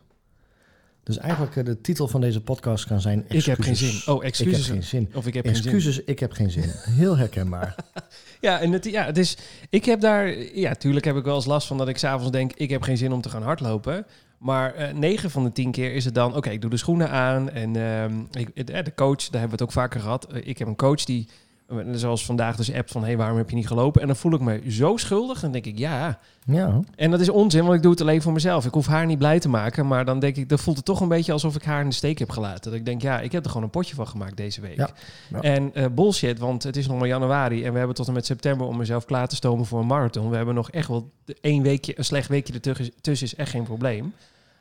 Dus 1.04 1.18
eigenlijk 1.18 1.56
eh, 1.56 1.66
de 1.66 1.82
titel 1.82 2.08
van 2.08 2.22
deze 2.22 2.42
podcast 2.42 2.86
kan 2.86 3.02
zijn 3.02 3.26
Ik 3.28 3.46
heb 3.46 3.62
geen 3.62 3.76
zin. 3.76 4.14
Oh, 4.14 4.26
excuses. 4.26 4.58
Ik 4.60 4.66
heb 4.66 4.74
geen 4.74 4.84
zin. 4.84 5.10
Of 5.14 5.28
ik 5.28 5.34
heb 5.34 5.46
geen 5.46 5.56
zin. 5.56 5.64
Excuses, 5.64 6.04
ik 6.04 6.20
heb 6.20 6.32
geen 6.32 6.52
zin. 6.52 6.64
Heel 6.74 7.18
herkenbaar. 7.18 7.76
Ja, 8.42 8.60
en 8.60 8.72
het, 8.72 8.86
ja, 8.86 9.06
het 9.06 9.18
is, 9.18 9.38
ik 9.70 9.86
heb 9.86 10.00
daar, 10.00 10.38
ja, 10.58 10.74
tuurlijk 10.74 11.06
heb 11.06 11.16
ik 11.16 11.24
wel 11.24 11.36
eens 11.36 11.46
last 11.46 11.68
van 11.68 11.78
dat 11.78 11.88
ik 11.88 11.98
s'avonds 11.98 12.32
denk, 12.32 12.54
ik 12.54 12.70
heb 12.70 12.82
geen 12.82 12.98
zin 12.98 13.12
om 13.12 13.22
te 13.22 13.30
gaan 13.30 13.44
hardlopen. 13.44 14.06
Maar 14.38 14.74
eh 14.74 14.94
9 14.94 15.32
van 15.32 15.44
de 15.44 15.52
10 15.52 15.72
keer 15.72 15.94
is 15.94 16.06
het 16.06 16.16
dan, 16.16 16.36
oké, 16.36 16.50
ik 16.50 16.62
doe 16.62 16.70
de 16.70 16.78
schoenen 16.78 17.10
aan. 17.10 17.50
En 17.50 17.76
ehm, 17.76 18.20
ik, 18.32 18.50
eh, 18.50 18.84
de 18.84 18.94
coach, 18.96 19.18
daar 19.18 19.40
hebben 19.40 19.50
we 19.50 19.52
het 19.56 19.62
ook 19.62 19.72
vaker 19.72 20.00
gehad. 20.00 20.26
Eh, 20.26 20.48
ik 20.48 20.58
heb 20.58 20.68
een 20.68 20.76
coach 20.76 21.04
die, 21.04 21.28
zoals 21.92 22.26
vandaag 22.26 22.56
dus 22.56 22.74
app 22.74 22.92
van, 22.92 23.02
hé, 23.02 23.08
hey, 23.08 23.18
waarom 23.18 23.38
heb 23.38 23.50
je 23.50 23.56
niet 23.56 23.68
gelopen? 23.68 24.02
En 24.02 24.08
dan 24.08 24.16
voel 24.16 24.34
ik 24.34 24.40
me 24.40 24.72
zo 24.72 24.98
schuldig. 24.98 25.40
Dan 25.40 25.52
denk 25.52 25.66
ik, 25.66 25.78
ja. 25.78 26.20
Ja, 26.46 26.80
En 26.96 27.12
dat 27.12 27.20
is 27.20 27.30
onzin, 27.30 27.64
want 27.64 27.76
ik 27.76 27.82
doe 27.82 27.92
het 27.92 28.02
alleen 28.02 28.22
voor 28.22 28.34
mezelf. 28.34 28.66
Ik 28.66 28.74
hoef 28.74 28.88
haar 28.88 29.06
niet 29.06 29.18
blij 29.18 29.40
te 29.40 29.50
maken. 29.50 29.88
Maar 29.88 30.06
dan 30.06 30.20
denk 30.20 30.36
ik, 30.36 30.50
dan 30.50 30.60
voelt 30.60 30.76
het 30.76 30.86
toch 30.86 31.02
een 31.02 31.08
beetje 31.08 31.32
alsof 31.32 31.56
ik 31.56 31.64
haar 31.64 31.82
in 31.82 31.90
de 31.90 31.96
steek 31.96 32.20
heb 32.20 32.30
gelaten. 32.30 32.72
Dat 32.72 32.80
ik 32.80 32.86
denk, 32.86 33.02
ja, 33.02 33.20
ik 33.20 33.32
heb 33.32 33.44
er 33.44 33.50
gewoon 33.50 33.64
een 33.64 33.70
potje 33.70 33.96
van 33.96 34.08
gemaakt 34.08 34.38
deze 34.38 34.62
week. 34.62 34.78
Ja, 34.78 34.90
ja. 35.30 35.42
En 35.42 35.74
eh, 35.74 35.86
bullshit, 35.92 36.40
want 36.40 36.64
het 36.64 36.78
is 36.78 36.88
nog 36.88 37.00
maar 37.00 37.08
januari. 37.08 37.64
En 37.64 37.72
we 37.72 37.78
hebben 37.78 37.96
tot 37.96 38.08
en 38.08 38.14
met 38.14 38.26
september 38.26 38.68
om 38.68 38.78
mezelf 38.78 39.06
klaar 39.06 39.28
te 39.28 39.36
stomen 39.36 39.66
voor 39.66 39.80
een 39.80 39.88
marathon. 39.88 40.30
We 40.30 40.36
hebben 40.36 40.56
nog 40.56 40.72
echt 40.72 40.88
wel 40.88 41.12
één 41.42 41.64
weekje, 41.64 41.98
een 41.98 42.06
slecht 42.06 42.28
weekje 42.30 42.54
ertussen 42.54 42.94
tussen 43.02 43.28
is 43.28 43.36
echt 43.36 43.52
geen 43.52 43.64
probleem. 43.64 44.14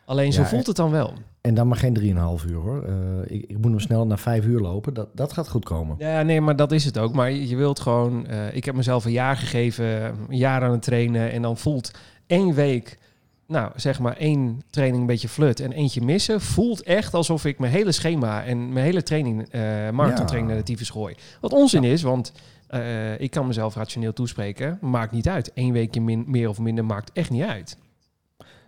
Alleen 0.07 0.33
zo 0.33 0.41
Ja, 0.41 0.47
voelt 0.47 0.67
het 0.67 0.77
dan 0.77 0.91
wel. 0.91 1.13
en 1.41 1.55
dan 1.55 1.69
maar 1.69 1.77
geen 1.77 1.99
3,5 2.41 2.45
uur 2.51 2.57
hoor. 2.61 2.85
Eh, 2.85 2.95
ik, 3.37 3.45
ik 3.49 3.59
moet 3.59 3.71
hem 3.71 3.81
snel 3.81 4.07
naar 4.07 4.19
5 4.19 4.45
uur 4.45 4.61
lopen. 4.61 4.95
Dat, 4.95 5.09
dat 5.13 5.33
gaat 5.33 5.49
goed 5.49 5.65
komen. 5.65 5.97
Ja, 5.99 6.23
nee, 6.23 6.41
maar 6.41 6.57
dat 6.57 6.73
is 6.73 6.85
het 6.85 6.99
ook. 6.99 7.15
Maar 7.15 7.31
je, 7.31 7.57
wilt 7.57 7.81
gewoon... 7.81 8.27
eh, 8.27 8.55
ik 8.57 8.65
heb 8.65 8.75
mezelf 8.75 9.05
een 9.05 9.13
jaar 9.13 9.37
gegeven, 9.37 9.87
een 10.29 10.37
jaar 10.37 10.63
aan 10.63 10.71
het 10.71 10.83
trainen. 10.83 11.33
En 11.33 11.43
dan 11.43 11.57
voelt 11.57 11.91
één 12.27 12.55
week, 12.55 12.99
nou 13.47 13.71
zeg 13.77 13.99
maar 14.01 14.17
één 14.17 14.61
training 14.71 15.01
een 15.01 15.07
beetje 15.07 15.29
flut 15.29 15.61
en 15.61 15.73
eentje 15.73 16.01
missen. 16.05 16.41
Voelt 16.41 16.83
echt 16.83 17.15
alsof 17.15 17.45
ik 17.45 17.59
mijn 17.59 17.73
hele 17.73 17.93
schema 17.93 18.45
en 18.45 18.73
mijn 18.73 18.85
hele 18.85 19.03
training, 19.03 19.49
eh 19.51 19.61
marathontraining 19.91 20.47
naar 20.49 20.57
de 20.57 20.63
tyfus 20.73 20.91
gooi. 20.91 21.15
Wat 21.41 21.53
onzin 21.53 21.85
is, 21.85 22.03
want 22.03 22.33
ik 23.19 23.31
kan 23.31 23.47
mezelf 23.47 23.75
rationeel 23.75 24.13
toespreken. 24.13 24.79
Maakt 24.81 25.13
niet 25.13 25.29
uit. 25.29 25.51
Eén 25.55 25.73
weekje 25.73 26.01
min, 26.01 26.25
meer 26.27 26.49
of 26.49 26.59
minder 26.59 26.85
maakt 26.85 27.11
echt 27.13 27.31
niet 27.31 27.43
uit. 27.45 27.77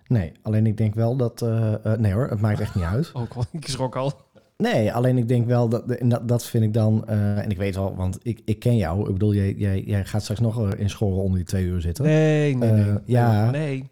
Nee, 0.08 0.32
alleen 0.42 0.66
ik 0.66 0.76
denk 0.76 0.94
wel 0.94 1.16
dat... 1.16 1.42
eh, 1.42 1.84
eh, 1.84 1.98
nee 1.98 2.12
hoor, 2.12 2.28
het 2.28 2.40
maakt 2.40 2.60
echt 2.60 2.74
niet 2.74 2.84
uit. 2.84 3.10
Ook 3.14 3.34
al, 3.34 3.44
ik 3.52 3.68
schrok 3.68 3.96
al. 3.96 4.12
Nee, 4.56 4.92
alleen 4.92 5.18
ik 5.18 5.28
denk 5.28 5.46
wel 5.46 5.68
dat... 5.68 5.96
Dat, 5.98 6.28
dat 6.28 6.44
vind 6.44 6.64
ik 6.64 6.74
dan... 6.74 7.06
eh, 7.06 7.38
en 7.44 7.50
ik 7.50 7.56
weet 7.56 7.74
wel, 7.74 7.96
want 7.96 8.18
ik, 8.22 8.40
ik 8.44 8.58
ken 8.58 8.76
jou. 8.76 9.06
Ik 9.06 9.12
bedoel, 9.12 9.34
jij, 9.34 9.54
jij, 9.54 9.82
jij 9.86 10.04
gaat 10.04 10.22
straks 10.22 10.40
nog 10.40 10.74
in 10.74 10.90
school 10.90 11.18
onder 11.18 11.36
die 11.36 11.46
twee 11.46 11.64
uur 11.64 11.80
zitten. 11.80 12.04
Nee, 12.04 12.56
nee, 12.56 12.72
nee. 12.72 12.94
Ja. 13.04 13.50
Nee. 13.50 13.90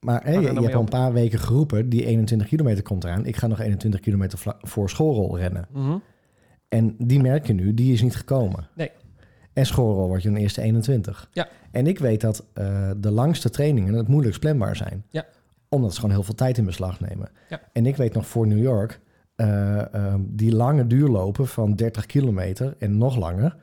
Maar 0.00 0.32
je, 0.32 0.40
je 0.40 0.60
hebt 0.60 0.74
al 0.74 0.80
een 0.80 0.88
paar 0.88 1.12
weken 1.12 1.38
geroepen... 1.38 1.88
die 1.88 2.06
21 2.06 2.48
kilometer 2.48 2.82
komt 2.82 3.04
eraan. 3.04 3.26
Ik 3.26 3.36
ga 3.36 3.46
nog 3.46 3.60
21 3.60 4.00
kilometer 4.00 4.38
voor 4.60 4.90
schoolrol 4.90 5.38
rennen. 5.38 5.66
Mhm. 5.72 5.96
En 6.68 6.94
die 6.98 7.20
merk 7.20 7.46
je 7.46 7.52
nu, 7.52 7.74
die 7.74 7.92
is 7.92 8.02
niet 8.02 8.16
gekomen. 8.16 8.68
Nee. 8.74 8.90
En 9.52 9.66
schoolrol 9.66 10.06
wordt 10.06 10.22
je 10.22 10.28
een 10.28 10.36
eerste 10.36 10.62
21. 10.62 11.28
Ja. 11.32 11.48
En 11.70 11.86
ik 11.86 11.98
weet 11.98 12.20
dat 12.20 12.44
de 12.96 13.10
langste 13.10 13.50
trainingen 13.50 13.94
het 13.94 14.08
moeilijkst 14.08 14.40
planbaar 14.40 14.76
zijn. 14.76 15.04
Ja. 15.10 15.26
Omdat 15.68 15.90
ze 15.94 16.00
gewoon 16.00 16.14
heel 16.14 16.24
veel 16.24 16.34
tijd 16.34 16.58
in 16.58 16.64
beslag 16.64 17.00
nemen. 17.00 17.30
Ja. 17.48 17.60
En 17.72 17.86
ik 17.86 17.96
weet 17.96 18.14
nog 18.14 18.26
voor 18.26 18.46
New 18.46 18.62
York, 18.62 19.00
eh, 19.34 19.94
ehm, 19.94 20.20
die 20.26 20.52
lange 20.54 20.86
duurlopen 20.86 21.46
van 21.46 21.74
30 21.74 22.06
kilometer 22.06 22.74
en 22.78 22.98
nog 22.98 23.16
langer. 23.16 23.56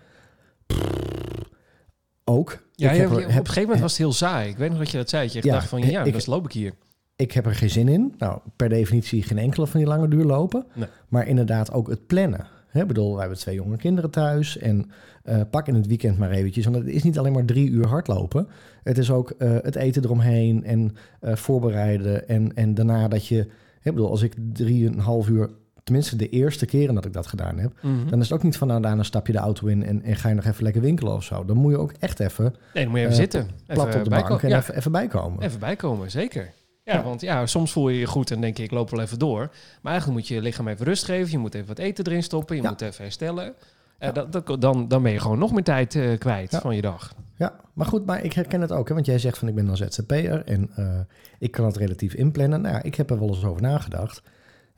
ook. 2.23 2.63
Ja, 2.71 2.89
heb 2.91 3.09
er, 3.09 3.15
op 3.15 3.21
een 3.21 3.31
gegeven 3.31 3.61
moment 3.61 3.79
was 3.79 3.91
het 3.91 3.99
heel 4.01 4.13
saai. 4.13 4.49
Ik 4.49 4.57
weet 4.57 4.69
nog 4.69 4.77
dat 4.79 4.91
je 4.91 4.97
dat 4.97 5.09
zei. 5.09 5.29
Je 5.31 5.39
Ja, 5.43 5.53
dacht 5.53 5.67
van, 5.69 5.81
ja, 5.81 6.03
ik- 6.03 6.13
dat 6.13 6.27
loop 6.27 6.45
ik 6.45 6.51
hier. 6.51 6.73
ik 7.15 7.31
heb 7.31 7.45
er 7.45 7.55
geen 7.55 7.69
zin 7.69 7.87
in. 7.87 8.13
Nou, 8.17 8.39
per 8.55 8.69
definitie 8.69 9.23
geen 9.23 9.37
enkele 9.37 9.67
van 9.67 9.79
die 9.79 9.89
lange 9.89 10.07
duurlopen. 10.07 10.65
Nee. 10.73 10.87
Maar 11.07 11.27
inderdaad 11.27 11.71
ook 11.71 11.87
het 11.89 12.07
plannen. 12.07 12.47
Hè, 12.75 12.81
ik 12.81 12.87
bedoel, 12.87 13.11
wij 13.11 13.19
hebben 13.19 13.37
twee 13.37 13.55
jonge 13.55 13.77
kinderen 13.77 14.09
thuis. 14.09 14.57
En 14.57 14.91
eh, 15.23 15.41
pak 15.49 15.67
in 15.67 15.75
het 15.75 15.87
weekend 15.87 16.17
maar 16.17 16.31
eventjes. 16.31 16.65
Want 16.65 16.75
het 16.75 16.87
is 16.87 17.03
niet 17.03 17.17
alleen 17.17 17.33
maar 17.33 17.45
drie 17.45 17.69
uur 17.69 17.87
hardlopen. 17.87 18.47
Het 18.83 18.97
is 18.97 19.11
ook 19.11 19.29
eh, 19.29 19.49
het 19.61 19.75
eten 19.75 20.03
eromheen 20.03 20.63
en 20.63 20.95
eh, 21.19 21.35
voorbereiden. 21.35 22.27
En, 22.27 22.55
en 22.55 22.73
daarna 22.73 23.07
dat 23.07 23.27
je... 23.27 23.35
hè, 23.35 23.89
ik 23.89 23.95
bedoel, 23.95 24.09
als 24.09 24.21
ik 24.21 24.33
drieënhalf 24.53 25.27
uur... 25.27 25.49
Tenminste, 25.83 26.15
de 26.15 26.29
eerste 26.29 26.65
keren 26.65 26.95
dat 26.95 27.05
ik 27.05 27.13
dat 27.13 27.27
gedaan 27.27 27.57
heb... 27.57 27.73
Mhm. 27.81 28.09
dan 28.09 28.19
is 28.19 28.29
het 28.29 28.37
ook 28.37 28.43
niet 28.43 28.57
van 28.57 28.67
nou, 28.67 28.81
daarna 28.81 29.03
stap 29.03 29.27
je 29.27 29.33
de 29.33 29.39
auto 29.39 29.67
in... 29.67 29.83
En, 29.83 30.03
en 30.03 30.15
ga 30.15 30.29
je 30.29 30.35
nog 30.35 30.45
even 30.45 30.63
lekker 30.63 30.81
winkelen 30.81 31.13
of 31.13 31.23
zo. 31.23 31.45
Dan 31.45 31.57
moet 31.57 31.71
je 31.71 31.77
ook 31.77 31.93
echt 31.99 32.19
even 32.19 32.55
Nee, 32.73 32.83
dan 32.83 32.91
moet 32.91 32.99
je 32.99 33.05
even 33.05 33.17
zitten. 33.17 33.47
plat 33.65 33.87
Even 33.87 33.99
op 33.99 34.03
de 34.03 34.09
bank 34.09 34.41
en 34.41 34.49
ja, 34.49 34.57
even, 34.57 34.75
even 34.75 34.91
bijkomen. 34.91 35.43
even 35.43 35.59
bijkomen, 35.59 36.11
zeker. 36.11 36.53
Ja, 36.85 37.03
want 37.03 37.21
ja, 37.21 37.45
soms 37.45 37.71
voel 37.71 37.89
je 37.89 37.99
je 37.99 38.05
goed 38.05 38.31
en 38.31 38.41
denk 38.41 38.57
je, 38.57 38.63
ik 38.63 38.71
loop 38.71 38.89
wel 38.89 38.99
even 39.01 39.19
door. 39.19 39.49
Maar 39.81 39.91
eigenlijk 39.91 40.19
moet 40.19 40.27
je 40.27 40.33
je 40.35 40.41
lichaam 40.41 40.67
even 40.67 40.85
rust 40.85 41.03
geven. 41.03 41.31
Je 41.31 41.37
moet 41.37 41.53
even 41.53 41.67
wat 41.67 41.77
eten 41.79 42.05
erin 42.05 42.23
stoppen. 42.23 42.55
Je 42.55 42.61
moet 42.61 42.81
even 42.81 43.03
herstellen. 43.03 43.53
Ja. 43.99 44.11
dat, 44.11 44.31
dat, 44.31 44.61
dan, 44.61 44.87
dan 44.87 45.03
ben 45.03 45.11
je 45.11 45.19
gewoon 45.19 45.39
nog 45.39 45.51
meer 45.51 45.63
tijd 45.63 45.95
eh, 45.95 46.17
kwijt 46.17 46.51
Ja. 46.51 46.59
van 46.59 46.75
je 46.75 46.81
dag. 46.81 47.13
Ja, 47.37 47.55
maar 47.73 47.85
goed, 47.85 48.05
maar 48.05 48.23
ik 48.23 48.33
herken 48.33 48.61
het 48.61 48.71
ook. 48.71 48.87
Hè, 48.87 48.93
want 48.93 49.05
jij 49.05 49.19
zegt 49.19 49.37
van 49.37 49.47
ik 49.47 49.55
ben 49.55 49.65
dan 49.65 49.77
ZZP'er 49.77 50.43
en 50.45 50.69
eh, 50.75 50.99
ik 51.39 51.51
kan 51.51 51.65
het 51.65 51.77
relatief 51.77 52.13
inplannen. 52.13 52.61
Nou 52.61 52.75
ja, 52.75 52.83
ik 52.83 52.95
heb 52.95 53.09
er 53.09 53.19
wel 53.19 53.27
eens 53.27 53.43
over 53.43 53.61
nagedacht. 53.61 54.21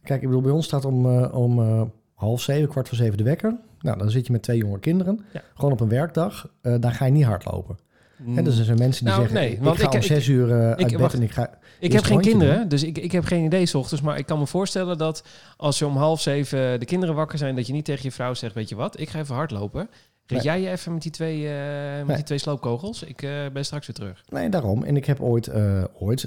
Kijk, 0.03 0.21
ik 0.21 0.27
bedoel, 0.27 0.43
bij 0.43 0.51
ons 0.51 0.65
staat 0.65 0.85
om, 0.85 1.05
om 1.23 1.59
half 2.13 2.41
zeven, 2.41 2.69
kwart 2.69 2.87
voor 2.87 2.97
zeven 2.97 3.17
de 3.17 3.23
wekker. 3.23 3.55
Nou, 3.79 3.97
dan 3.97 4.09
zit 4.11 4.25
je 4.25 4.31
met 4.31 4.43
twee 4.43 4.57
jonge 4.57 4.79
kinderen. 4.79 5.25
Ja. 5.33 5.41
Gewoon 5.55 5.71
op 5.71 5.79
een 5.79 5.89
werkdag. 5.89 6.49
daar 6.61 6.91
ga 6.91 7.05
je 7.05 7.11
niet 7.11 7.23
hardlopen. 7.25 7.77
Hè, 8.25 8.43
dus 8.43 8.57
er 8.59 8.65
zijn 8.65 8.77
mensen 8.77 9.05
die 9.05 9.13
Nou, 9.13 9.27
zeggen, 9.27 9.41
nee, 9.45 9.51
ik 9.55 9.61
want 9.61 9.77
ga 9.79 9.85
ik- 9.85 9.91
om 9.91 9.97
ik- 9.97 10.03
zes 10.05 10.27
uur 10.27 10.51
eh, 10.51 10.67
uit 10.67 10.77
bed 10.77 10.99
wacht. 10.99 11.13
en 11.13 11.21
ik 11.21 11.31
ga... 11.31 11.49
Ik 11.79 11.91
heb 11.91 12.01
een 12.01 12.07
geen 12.07 12.21
kinderen, 12.21 12.69
dus 12.69 12.83
ik, 12.83 12.97
ik 12.97 13.11
heb 13.11 13.23
geen 13.25 13.43
idee 13.45 13.65
's 13.65 13.73
ochtends. 13.73 14.03
Maar 14.03 14.17
ik 14.17 14.25
kan 14.25 14.39
me 14.39 14.47
voorstellen 14.47 14.97
dat 14.97 15.23
als 15.57 15.79
je 15.79 15.85
om 15.85 15.97
half 15.97 16.21
zeven 16.21 16.79
de 16.79 16.85
kinderen 16.85 17.15
wakker 17.15 17.37
zijn... 17.37 17.55
dat 17.55 17.67
je 17.67 17.73
niet 17.73 17.85
tegen 17.85 18.03
je 18.03 18.11
vrouw 18.11 18.33
zegt, 18.33 18.53
weet 18.53 18.69
je 18.69 18.75
wat, 18.75 18.99
ik 18.99 19.09
ga 19.09 19.19
even 19.19 19.35
hardlopen. 19.35 19.89
Red 20.25 20.37
Nee. 20.43 20.47
jij 20.47 20.61
je 20.61 20.69
even 20.69 20.93
met 20.93 21.01
die 21.01 21.11
twee, 21.11 21.47
eh, 21.47 21.97
met 21.97 22.07
Nee. 22.07 22.15
die 22.15 22.25
twee 22.25 22.37
sloopkogels? 22.37 23.03
Ik 23.03 23.21
eh, 23.21 23.29
ben 23.53 23.65
straks 23.65 23.87
weer 23.87 23.95
terug. 23.95 24.23
Nee, 24.29 24.49
daarom. 24.49 24.83
En 24.83 24.95
ik 24.97 25.05
heb 25.05 25.21
ooit, 25.21 25.51
ooit 25.99 26.21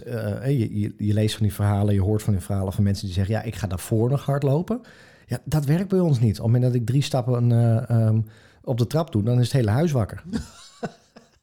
je, 0.45 0.81
je, 0.81 0.95
je 0.99 1.13
leest 1.15 1.35
van 1.37 1.43
die 1.47 1.55
verhalen, 1.55 1.95
je 1.95 2.01
hoort 2.03 2.23
van 2.23 2.33
die 2.33 2.43
verhalen 2.43 2.73
van 2.73 2.85
mensen 2.85 3.05
die 3.07 3.15
zeggen, 3.15 3.35
ja, 3.35 3.43
ik 3.43 3.55
ga 3.55 3.67
daarvoor 3.67 4.11
nog 4.11 4.25
hardlopen. 4.25 4.81
Ja, 5.27 5.39
dat 5.45 5.65
werkt 5.65 5.89
bij 5.89 5.99
ons 5.99 6.21
niet. 6.21 6.39
Op 6.39 6.45
het 6.45 6.53
moment 6.53 6.63
dat 6.73 6.75
ik 6.81 6.87
drie 6.87 7.03
stappen 7.03 7.53
eh, 7.53 7.91
ehm, 7.91 8.21
op 8.65 8.79
de 8.79 8.87
trap 8.87 9.13
doe, 9.13 9.23
dan 9.23 9.39
is 9.39 9.45
het 9.45 9.53
hele 9.53 9.71
huis 9.71 9.93
wakker. 9.93 10.23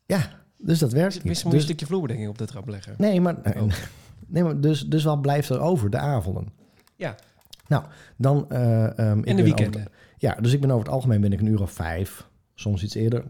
ja, 0.08 0.30
dus 0.58 0.80
dat 0.80 0.92
werkt 0.92 1.06
Misschien 1.06 1.30
niet. 1.30 1.34
moet 1.34 1.38
je 1.42 1.46
een 1.46 1.52
Dus, 1.52 1.64
stukje 1.64 1.86
vloerbedekking 1.86 2.30
op 2.30 2.38
de 2.38 2.46
trap 2.46 2.68
leggen. 2.68 2.94
nee, 2.98 3.22
maar, 3.22 3.36
nee, 3.44 3.62
Oh. 3.64 3.72
nee, 4.28 4.44
maar 4.44 4.60
dus, 4.62 4.86
dus 4.88 5.04
wat 5.04 5.22
blijft 5.22 5.50
er 5.50 5.60
over? 5.60 5.90
De 5.90 5.98
avonden. 5.98 6.48
Ja. 6.96 7.16
Nou, 7.68 7.84
dan... 8.18 8.50
eh, 8.50 9.00
ehm, 9.00 9.22
de 9.22 9.32
over- 9.32 9.44
weekenden. 9.44 9.86
ja, 10.18 10.36
dus 10.42 10.54
ik 10.54 10.62
ben 10.62 10.72
over 10.72 10.84
het 10.86 10.94
algemeen 10.94 11.22
ben 11.22 11.34
ik 11.34 11.40
een 11.40 11.46
uur 11.46 11.62
of 11.62 11.72
vijf, 11.72 12.28
soms 12.56 12.84
iets 12.84 12.96
eerder, 12.96 13.24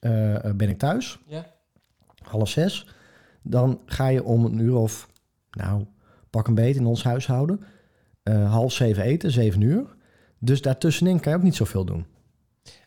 eh, 0.00 0.44
eh, 0.44 0.54
ben 0.54 0.68
ik 0.68 0.78
thuis 0.78 1.18
Ja. 1.26 1.46
half 2.22 2.48
zes. 2.48 2.86
Dan 3.42 3.80
ga 3.86 4.06
je 4.08 4.24
om 4.24 4.44
een 4.44 4.58
uur 4.58 4.74
of, 4.76 5.08
nou, 5.50 5.84
pak 6.30 6.46
een 6.48 6.54
beet 6.54 6.76
in 6.76 6.86
ons 6.86 7.04
huishouden. 7.04 7.60
eh, 8.22 8.50
half 8.52 8.72
zeven 8.72 9.02
eten, 9.02 9.30
zeven 9.30 9.60
uur. 9.60 9.84
Dus 10.38 10.62
daartussenin 10.62 11.20
kan 11.20 11.32
je 11.32 11.38
ook 11.38 11.44
niet 11.44 11.54
zoveel 11.54 11.84
doen. 11.84 12.06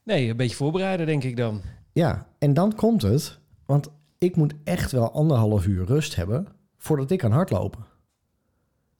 Nee, 0.04 0.30
een 0.30 0.38
beetje 0.38 0.56
voorbereiden 0.56 1.06
denk 1.06 1.23
ik 1.23 1.38
dan. 1.38 1.62
Ja, 2.00 2.28
en 2.38 2.54
dan 2.54 2.76
komt 2.76 3.02
het, 3.02 3.40
want 3.66 3.90
ik 4.18 4.36
moet 4.36 4.54
echt 4.64 4.92
wel 4.92 5.12
anderhalf 5.12 5.66
uur 5.66 5.86
rust 5.86 6.16
hebben 6.16 6.48
voordat 6.78 7.12
ik 7.12 7.18
kan 7.18 7.32
hardlopen. 7.32 7.86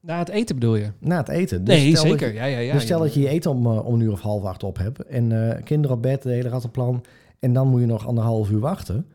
Na 0.00 0.18
het 0.18 0.28
eten 0.28 0.54
bedoel 0.54 0.76
je? 0.76 0.90
Na 0.98 1.16
het 1.16 1.28
eten. 1.28 1.64
Dus 1.64 1.74
nee, 1.76 1.92
dat 1.92 2.02
zeker. 2.02 2.28
je- 2.28 2.34
ja, 2.34 2.44
ja, 2.44 2.58
ja. 2.58 2.72
dus 2.72 2.82
stel 2.82 2.98
dat 2.98 3.14
je 3.14 3.20
je 3.20 3.28
eten 3.28 3.50
om, 3.50 3.66
eh, 3.66 3.86
om 3.86 3.94
een 3.94 4.00
uur 4.00 4.12
of 4.12 4.20
half 4.20 4.44
acht 4.44 4.62
op 4.62 4.78
hebt 4.78 5.04
en 5.04 5.50
eh, 5.56 5.62
kinderen 5.64 5.96
op 5.96 6.02
bed, 6.02 6.22
de 6.22 6.30
hele 6.30 6.48
rattenplan. 6.48 7.04
En 7.38 7.52
dan 7.52 7.68
moet 7.68 7.80
je 7.80 7.86
nog 7.86 8.06
anderhalf 8.06 8.50
uur 8.50 8.58
wachten. 8.60 9.06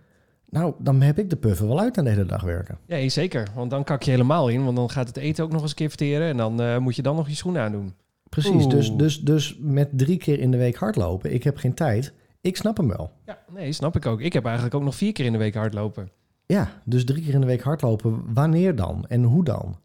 Nou, 0.49 0.73
dan 0.79 1.01
heb 1.01 1.19
ik 1.19 1.29
de 1.29 1.35
puffer 1.35 1.67
wel 1.67 1.79
uit 1.79 1.97
aan 1.97 2.03
de 2.03 2.09
hele 2.09 2.25
dag 2.25 2.43
werken. 2.43 2.77
Ja, 2.85 3.09
zeker. 3.09 3.47
Want 3.55 3.69
dan 3.69 3.83
kak 3.83 4.03
je 4.03 4.11
helemaal 4.11 4.49
in. 4.49 4.63
Want 4.63 4.75
dan 4.75 4.89
gaat 4.89 5.07
het 5.07 5.17
eten 5.17 5.43
ook 5.43 5.51
nog 5.51 5.61
eens 5.61 5.69
een 5.69 5.75
keer 5.75 5.89
verteren. 5.89 6.27
En 6.27 6.37
dan 6.37 6.61
eh, 6.61 6.77
moet 6.77 6.95
je 6.95 7.01
dan 7.01 7.15
nog 7.15 7.29
je 7.29 7.35
schoenen 7.35 7.61
aandoen. 7.61 7.93
Precies, 8.29 8.51
Oeh. 8.63 8.69
dus, 8.69 8.91
dus, 8.95 9.21
dus 9.21 9.57
met 9.59 9.89
drie 9.91 10.17
keer 10.17 10.39
in 10.39 10.51
de 10.51 10.57
week 10.57 10.75
hardlopen, 10.75 11.33
ik 11.33 11.43
heb 11.43 11.57
geen 11.57 11.73
tijd. 11.73 12.13
Ik 12.45 12.57
snap 12.57 12.77
hem 12.77 12.87
wel. 12.87 13.11
Ja, 13.25 13.39
nee, 13.53 13.71
snap 13.71 13.95
ik 13.95 14.05
ook. 14.05 14.21
Ik 14.21 14.33
heb 14.33 14.45
eigenlijk 14.45 14.75
ook 14.75 14.83
nog 14.83 14.95
vier 14.95 15.11
keer 15.11 15.25
in 15.25 15.31
de 15.31 15.37
week 15.37 15.55
hardlopen. 15.55 16.09
Ja, 16.45 16.81
dus 16.83 17.05
drie 17.05 17.23
keer 17.23 17.33
in 17.33 17.39
de 17.39 17.45
week 17.45 17.61
hardlopen, 17.61 18.33
wanneer 18.33 18.75
dan 18.75 19.05
en 19.07 19.23
hoe 19.23 19.43
dan? 19.43 19.77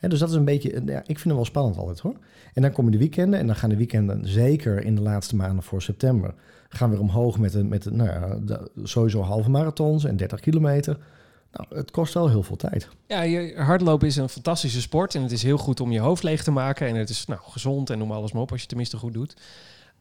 Dus 0.00 0.18
dat 0.18 0.28
is 0.28 0.34
een 0.34 0.44
beetje, 0.44 0.82
ja, 0.86 0.98
ik 0.98 1.04
vind 1.04 1.24
het 1.24 1.34
wel 1.34 1.44
spannend 1.44 1.76
altijd 1.76 1.98
hoor. 1.98 2.16
En 2.52 2.62
dan 2.62 2.72
komen 2.72 2.92
de 2.92 2.98
weekenden 2.98 3.40
en 3.40 3.46
dan 3.46 3.56
gaan 3.56 3.70
de 3.70 3.76
weekenden 3.76 4.28
zeker 4.28 4.84
in 4.84 4.94
de 4.94 5.00
laatste 5.00 5.36
maanden 5.36 5.62
voor 5.62 5.82
september. 5.82 6.34
Gaan 6.68 6.90
weer 6.90 7.00
omhoog 7.00 7.38
met, 7.38 7.52
de, 7.52 7.64
met 7.64 7.90
nou 7.90 8.08
ja, 8.08 8.38
de, 8.44 8.70
sowieso 8.82 9.20
halve 9.20 9.50
marathons 9.50 10.04
en 10.04 10.16
30 10.16 10.40
kilometer. 10.40 10.98
Nou, 11.52 11.76
het 11.78 11.90
kost 11.90 12.14
wel 12.14 12.28
heel 12.28 12.42
veel 12.42 12.56
tijd. 12.56 12.88
Ja, 13.06 13.62
hardlopen 13.64 14.06
is 14.06 14.16
een 14.16 14.28
fantastische 14.28 14.80
sport. 14.80 15.14
En 15.14 15.22
het 15.22 15.32
is 15.32 15.42
heel 15.42 15.58
goed 15.58 15.80
om 15.80 15.92
je 15.92 16.00
hoofd 16.00 16.22
leeg 16.22 16.42
te 16.42 16.50
maken. 16.50 16.86
En 16.86 16.94
het 16.94 17.08
is 17.08 17.26
nou, 17.26 17.40
gezond 17.42 17.90
en 17.90 17.98
noem 17.98 18.12
alles 18.12 18.32
maar 18.32 18.42
op 18.42 18.50
als 18.50 18.56
je 18.60 18.66
het 18.66 18.68
tenminste 18.68 18.96
goed 18.96 19.12
doet. 19.12 19.36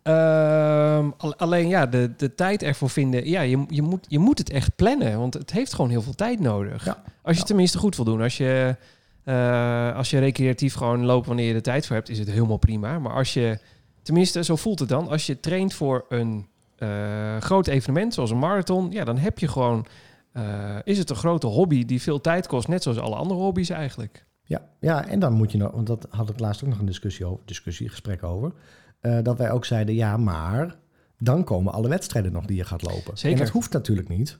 Ehm, 0.08 1.10
al- 1.18 1.36
alleen 1.36 1.68
ja, 1.68 1.86
de, 1.86 2.12
de 2.18 2.36
tijd 2.36 2.64
ervoor 2.64 2.90
vinden. 2.90 3.30
Ja, 3.30 3.42
je, 3.42 3.66
je, 3.70 3.82
moet, 3.82 4.06
je 4.08 4.20
moet 4.20 4.38
het 4.38 4.50
echt 4.50 4.76
plannen. 4.76 5.20
Want 5.20 5.34
het 5.34 5.52
heeft 5.52 5.74
gewoon 5.74 5.90
heel 5.90 6.02
veel 6.02 6.16
tijd 6.16 6.40
nodig. 6.40 6.86
Ja. 6.86 6.92
Als 6.92 7.04
je 7.24 7.32
Ja. 7.32 7.38
het 7.38 7.46
tenminste 7.46 7.78
goed 7.78 7.96
wil 7.96 8.06
doen. 8.06 8.22
Als 8.22 8.38
je, 8.38 8.76
eh, 9.24 9.96
als 9.96 10.10
je 10.10 10.20
recreatief 10.20 10.74
gewoon 10.74 11.06
loopt 11.06 11.28
wanneer 11.28 11.48
je 11.48 11.54
er 11.54 11.62
tijd 11.62 11.86
voor 11.88 11.96
hebt, 11.96 12.10
is 12.10 12.20
het 12.20 12.32
helemaal 12.32 12.58
prima. 12.58 13.00
Maar 13.00 13.14
als 13.14 13.34
je, 13.34 13.60
tenminste, 14.02 14.44
zo 14.44 14.56
voelt 14.56 14.80
het 14.80 14.90
dan. 14.90 15.10
Als 15.10 15.26
je 15.26 15.40
traint 15.40 15.74
voor 15.74 16.06
een 16.10 16.48
eh, 16.76 17.38
groot 17.38 17.68
evenement, 17.68 18.14
zoals 18.14 18.32
een 18.32 18.40
marathon. 18.40 18.92
Ja, 18.92 19.04
dan 19.04 19.18
heb 19.18 19.40
je 19.40 19.48
gewoon... 19.48 19.86
eh, 20.32 20.76
is 20.84 20.98
het 20.98 21.10
een 21.10 21.16
grote 21.16 21.48
hobby 21.48 21.86
die 21.86 22.02
veel 22.02 22.22
tijd 22.22 22.48
kost, 22.48 22.68
net 22.68 22.84
zoals 22.84 22.98
alle 23.00 23.16
andere 23.16 23.40
hobby's 23.40 23.70
eigenlijk. 23.70 24.26
Ja, 24.44 24.62
ja, 24.80 25.08
en 25.08 25.20
dan 25.20 25.34
moet 25.34 25.52
je 25.52 25.58
nog, 25.58 25.72
want 25.72 25.88
dat 25.88 26.08
had 26.10 26.30
ik 26.30 26.40
laatst 26.40 26.64
ook 26.64 26.70
nog 26.70 26.80
een 26.80 26.86
discussie 26.86 27.26
over, 27.26 27.40
discussie, 27.46 27.90
gesprek 27.90 28.24
over. 28.24 28.52
Eh, 29.08 29.24
dat 29.24 29.38
wij 29.38 29.52
ook 29.52 29.66
zeiden, 29.66 29.96
ja, 29.96 30.18
maar 30.18 30.76
dan 31.18 31.44
komen 31.44 31.74
alle 31.74 31.88
wedstrijden 31.90 32.32
nog 32.32 32.46
die 32.46 32.58
je 32.58 32.64
gaat 32.64 32.82
lopen. 32.82 33.18
Zeker. 33.18 33.38
En 33.38 33.44
dat 33.44 33.54
hoeft 33.54 33.72
natuurlijk 33.74 34.08
niet. 34.10 34.40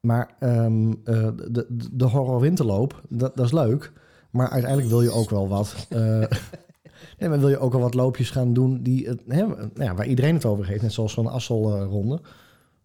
Maar 0.00 0.34
ehm, 0.38 0.90
eh, 0.90 1.28
de, 1.36 1.66
de, 1.68 1.88
de 1.92 2.04
horror 2.04 2.40
winterloop, 2.40 3.02
dat, 3.08 3.36
dat 3.36 3.46
is 3.46 3.52
leuk. 3.52 3.92
Maar 4.30 4.50
uiteindelijk 4.50 4.90
wil 4.90 5.02
je 5.02 5.10
ook 5.10 5.30
wel 5.30 5.48
wat. 5.48 5.86
eh, 5.88 5.98
nee, 7.18 7.28
maar 7.28 7.38
wil 7.38 7.48
je 7.48 7.58
ook 7.58 7.72
wel 7.72 7.80
wat 7.80 7.94
loopjes 7.94 8.30
gaan 8.30 8.52
doen 8.52 8.82
die 8.82 9.08
het, 9.08 9.22
hè, 9.28 9.46
nou 9.46 9.70
ja, 9.74 9.94
waar 9.94 10.06
iedereen 10.06 10.34
het 10.34 10.44
over 10.44 10.66
heeft. 10.66 10.82
Net 10.82 10.92
zoals 10.92 11.12
zo'n 11.12 11.26
Assel-ronde. 11.30 12.20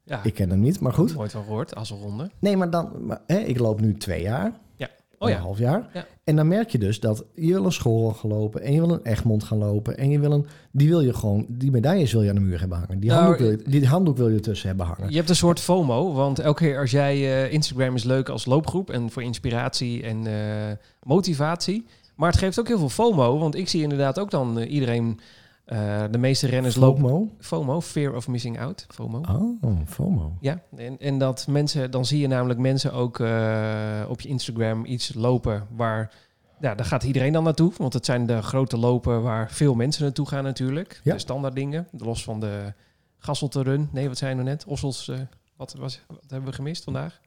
Ja, 0.03 0.23
ik 0.23 0.33
ken 0.33 0.49
hem 0.49 0.59
niet, 0.59 0.79
maar 0.79 0.93
goed. 0.93 1.15
nooit 1.15 1.31
van 1.31 1.43
gehoord, 1.43 1.75
Asselronde. 1.75 2.31
Nee, 2.39 2.57
maar 2.57 2.69
dan, 2.69 3.05
maar, 3.05 3.21
hè, 3.27 3.37
ik 3.37 3.59
loop 3.59 3.81
nu 3.81 3.97
twee 3.97 4.21
jaar. 4.21 4.59
Oh 5.21 5.29
ja. 5.29 5.35
Een 5.35 5.41
half 5.41 5.57
jaar. 5.57 5.89
Ja. 5.93 6.05
En 6.23 6.35
dan 6.35 6.47
merk 6.47 6.69
je 6.69 6.77
dus 6.77 6.99
dat 6.99 7.25
je 7.35 7.47
wil 7.47 7.65
een 7.65 7.71
school 7.71 8.09
gaan 8.09 8.29
lopen 8.29 8.61
en 8.61 8.73
je 8.73 8.79
wil 8.79 8.91
een 8.91 9.03
Egmond 9.03 9.43
gaan 9.43 9.57
lopen 9.57 9.97
en 9.97 10.09
je 10.09 10.19
wil 10.19 10.31
een, 10.31 10.45
die 10.71 10.89
wil 10.89 11.01
je 11.01 11.13
gewoon, 11.13 11.45
die 11.49 11.71
medailles 11.71 12.11
wil 12.11 12.21
je 12.21 12.29
aan 12.29 12.35
de 12.35 12.41
muur 12.41 12.59
hebben 12.59 12.77
hangen. 12.77 12.99
Die, 12.99 13.09
Nou, 13.09 13.21
handdoek, 13.21 13.47
wil 13.47 13.57
je, 13.57 13.79
die 13.79 13.87
handdoek 13.87 14.17
wil 14.17 14.29
je 14.29 14.35
ertussen 14.35 14.67
hebben 14.67 14.85
hangen. 14.85 15.09
Je 15.09 15.15
hebt 15.15 15.29
een 15.29 15.35
soort 15.35 15.59
FOMO, 15.59 16.13
want 16.13 16.39
elke 16.39 16.63
keer 16.63 16.79
als 16.79 16.91
jij 16.91 17.15
eh, 17.15 17.53
Instagram 17.53 17.95
is 17.95 18.03
leuk 18.03 18.29
als 18.29 18.45
loopgroep 18.45 18.89
en 18.89 19.11
voor 19.11 19.23
inspiratie 19.23 20.03
en 20.03 20.27
eh, 20.27 20.77
motivatie. 21.03 21.85
Maar 22.15 22.29
het 22.29 22.39
geeft 22.39 22.59
ook 22.59 22.67
heel 22.67 22.77
veel 22.77 22.89
FOMO, 22.89 23.37
want 23.37 23.55
ik 23.55 23.69
zie 23.69 23.81
inderdaad 23.81 24.19
ook 24.19 24.31
dan 24.31 24.59
eh, 24.59 24.71
iedereen 24.71 25.19
Eh, 25.71 26.03
de 26.11 26.17
meeste 26.17 26.47
renners 26.47 26.75
lopen... 26.75 27.01
FOMO? 27.01 27.29
FOMO, 27.39 27.81
Fear 27.81 28.15
of 28.15 28.27
Missing 28.27 28.59
Out. 28.59 28.85
FOMO. 28.89 29.21
Oh, 29.61 29.79
FOMO. 29.87 30.37
Ja, 30.39 30.61
en, 30.75 30.99
en 30.99 31.17
dat 31.17 31.47
mensen, 31.47 31.91
dan 31.91 32.05
zie 32.05 32.19
je 32.19 32.27
namelijk 32.27 32.59
mensen 32.59 32.93
ook 32.93 33.19
eh, 33.19 34.05
op 34.07 34.21
je 34.21 34.29
Instagram 34.29 34.85
iets 34.85 35.13
lopen 35.13 35.67
waar, 35.75 36.13
ja, 36.59 36.75
daar 36.75 36.85
gaat 36.85 37.03
iedereen 37.03 37.33
dan 37.33 37.43
naartoe. 37.43 37.71
Want 37.77 37.93
het 37.93 38.05
zijn 38.05 38.25
de 38.25 38.41
grote 38.41 38.77
lopen 38.77 39.21
waar 39.21 39.51
veel 39.51 39.75
mensen 39.75 40.03
naartoe 40.03 40.27
gaan 40.27 40.43
natuurlijk. 40.43 41.01
Ja. 41.03 41.13
De 41.13 41.19
standaard 41.19 41.55
dingen, 41.55 41.87
los 41.97 42.23
van 42.23 42.39
de 42.39 42.73
Gasselte 43.17 43.61
Run. 43.61 43.89
Nee, 43.91 44.07
wat 44.07 44.17
zijn 44.17 44.37
we 44.37 44.43
net? 44.43 44.65
Ossels, 44.65 45.07
eh, 45.07 45.19
wat, 45.55 45.75
was, 45.79 46.01
wat 46.07 46.23
hebben 46.27 46.49
we 46.49 46.55
gemist 46.55 46.83
vandaag? 46.83 47.21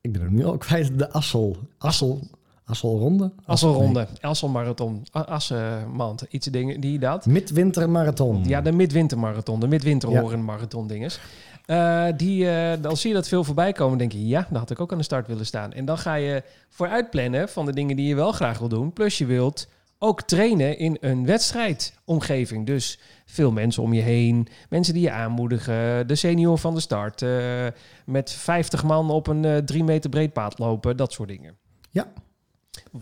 Ik 0.00 0.12
ben 0.12 0.22
er 0.22 0.32
nu 0.32 0.44
al 0.44 0.56
kwijt. 0.56 0.98
De 0.98 1.10
Assel. 1.10 1.56
Assel. 1.78 2.20
Asselronde? 2.66 3.32
Asselronde, 3.44 4.06
Asselmarathon, 4.20 5.06
Assenmand, 5.12 6.22
iets 6.30 6.46
dingen, 6.46 6.80
die 6.80 6.98
dat. 6.98 7.26
Midwintermarathon. 7.26 8.44
Ja, 8.44 8.60
de 8.60 8.72
midwintermarathon, 8.72 9.60
de 9.60 9.68
midwinterhorenmarathon 9.68 10.86
dinges. 10.86 11.20
Eh, 11.66 12.06
die, 12.16 12.50
eh, 12.50 12.82
dan 12.82 12.96
zie 12.96 13.08
je 13.08 13.14
dat 13.14 13.28
veel 13.28 13.44
voorbij 13.44 13.72
komen. 13.72 13.98
denk 13.98 14.12
je, 14.12 14.26
ja, 14.26 14.46
daar 14.50 14.58
had 14.58 14.70
ik 14.70 14.80
ook 14.80 14.92
aan 14.92 14.98
de 14.98 15.04
start 15.04 15.26
willen 15.26 15.46
staan. 15.46 15.72
En 15.72 15.84
dan 15.84 15.98
ga 15.98 16.14
je 16.14 16.42
vooruit 16.68 17.10
plannen 17.10 17.48
van 17.48 17.66
de 17.66 17.72
dingen 17.72 17.96
die 17.96 18.06
je 18.06 18.14
wel 18.14 18.32
graag 18.32 18.58
wil 18.58 18.68
doen. 18.68 18.92
Plus 18.92 19.18
je 19.18 19.26
wilt 19.26 19.68
ook 19.98 20.22
trainen 20.22 20.78
in 20.78 20.96
een 21.00 21.26
wedstrijdomgeving. 21.26 22.66
Dus 22.66 22.98
veel 23.26 23.52
mensen 23.52 23.82
om 23.82 23.92
je 23.92 24.00
heen, 24.00 24.48
mensen 24.68 24.94
die 24.94 25.02
je 25.02 25.10
aanmoedigen, 25.10 26.06
de 26.06 26.14
senior 26.14 26.58
van 26.58 26.74
de 26.74 26.80
start, 26.80 27.22
eh, 27.22 27.66
met 28.06 28.30
50 28.30 28.84
man 28.84 29.10
op 29.10 29.26
een 29.26 29.62
drie 29.64 29.84
meter 29.84 30.10
breed 30.10 30.32
paad 30.32 30.58
lopen, 30.58 30.96
dat 30.96 31.12
soort 31.12 31.28
dingen. 31.28 31.56
Ja. 31.90 32.12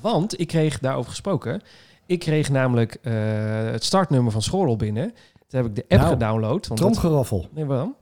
Want 0.00 0.40
ik 0.40 0.46
kreeg 0.48 0.78
daarover 0.78 1.10
gesproken. 1.10 1.62
Ik 2.06 2.18
kreeg 2.18 2.50
namelijk 2.50 2.98
eh, 3.02 3.12
het 3.64 3.84
startnummer 3.84 4.32
van 4.32 4.42
Schorrel 4.42 4.76
binnen. 4.76 5.14
Toen 5.48 5.60
heb 5.60 5.64
ik 5.66 5.74
de 5.74 5.84
app 5.88 6.00
Nou, 6.00 6.12
gedownload. 6.12 6.66
Want 6.66 6.80
dat- 6.80 6.92
Tromgeroffel. 6.92 7.46
Nee, 7.50 7.64
waarom? 7.64 7.96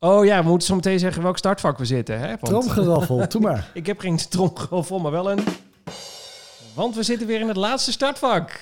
Oh 0.00 0.24
ja, 0.24 0.42
we 0.42 0.48
moeten 0.48 0.66
zo 0.68 0.74
meteen 0.74 0.98
zeggen 0.98 1.22
welk 1.22 1.38
startvak 1.38 1.78
we 1.78 1.84
zitten. 1.84 2.18
Hè? 2.18 2.26
Want 2.26 2.40
Tromgeroffel. 2.40 3.28
Doe 3.28 3.40
maar. 3.40 3.70
ik 3.74 3.86
heb 3.86 4.00
geen 4.00 4.16
tromgeroffel, 4.16 4.98
maar 4.98 5.10
wel 5.12 5.30
een... 5.30 5.44
Want 6.74 6.94
we 6.94 7.02
zitten 7.02 7.26
weer 7.26 7.40
in 7.40 7.48
het 7.48 7.56
laatste 7.56 7.92
startvak. 7.92 8.60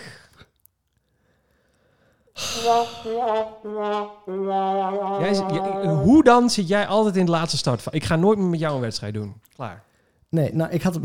Jij, 5.21 5.87
hoe 5.87 6.25
dan 6.25 6.51
zit 6.51 6.69
jij 6.69 6.87
altijd 6.87 7.15
in 7.15 7.21
het 7.21 7.31
laatste 7.31 7.57
startvak? 7.57 7.95
Ik 7.95 8.05
ga 8.05 8.17
nooit 8.17 8.39
meer 8.39 8.49
met 8.49 8.61
jou 8.61 8.75
een 8.75 8.81
wedstrijd 8.81 9.15
doen. 9.15 9.41
Klaar. 9.55 9.83
Nee, 10.29 10.55
nou, 10.55 10.71
ik 10.71 10.83
had 10.83 10.95
hem... 10.95 11.03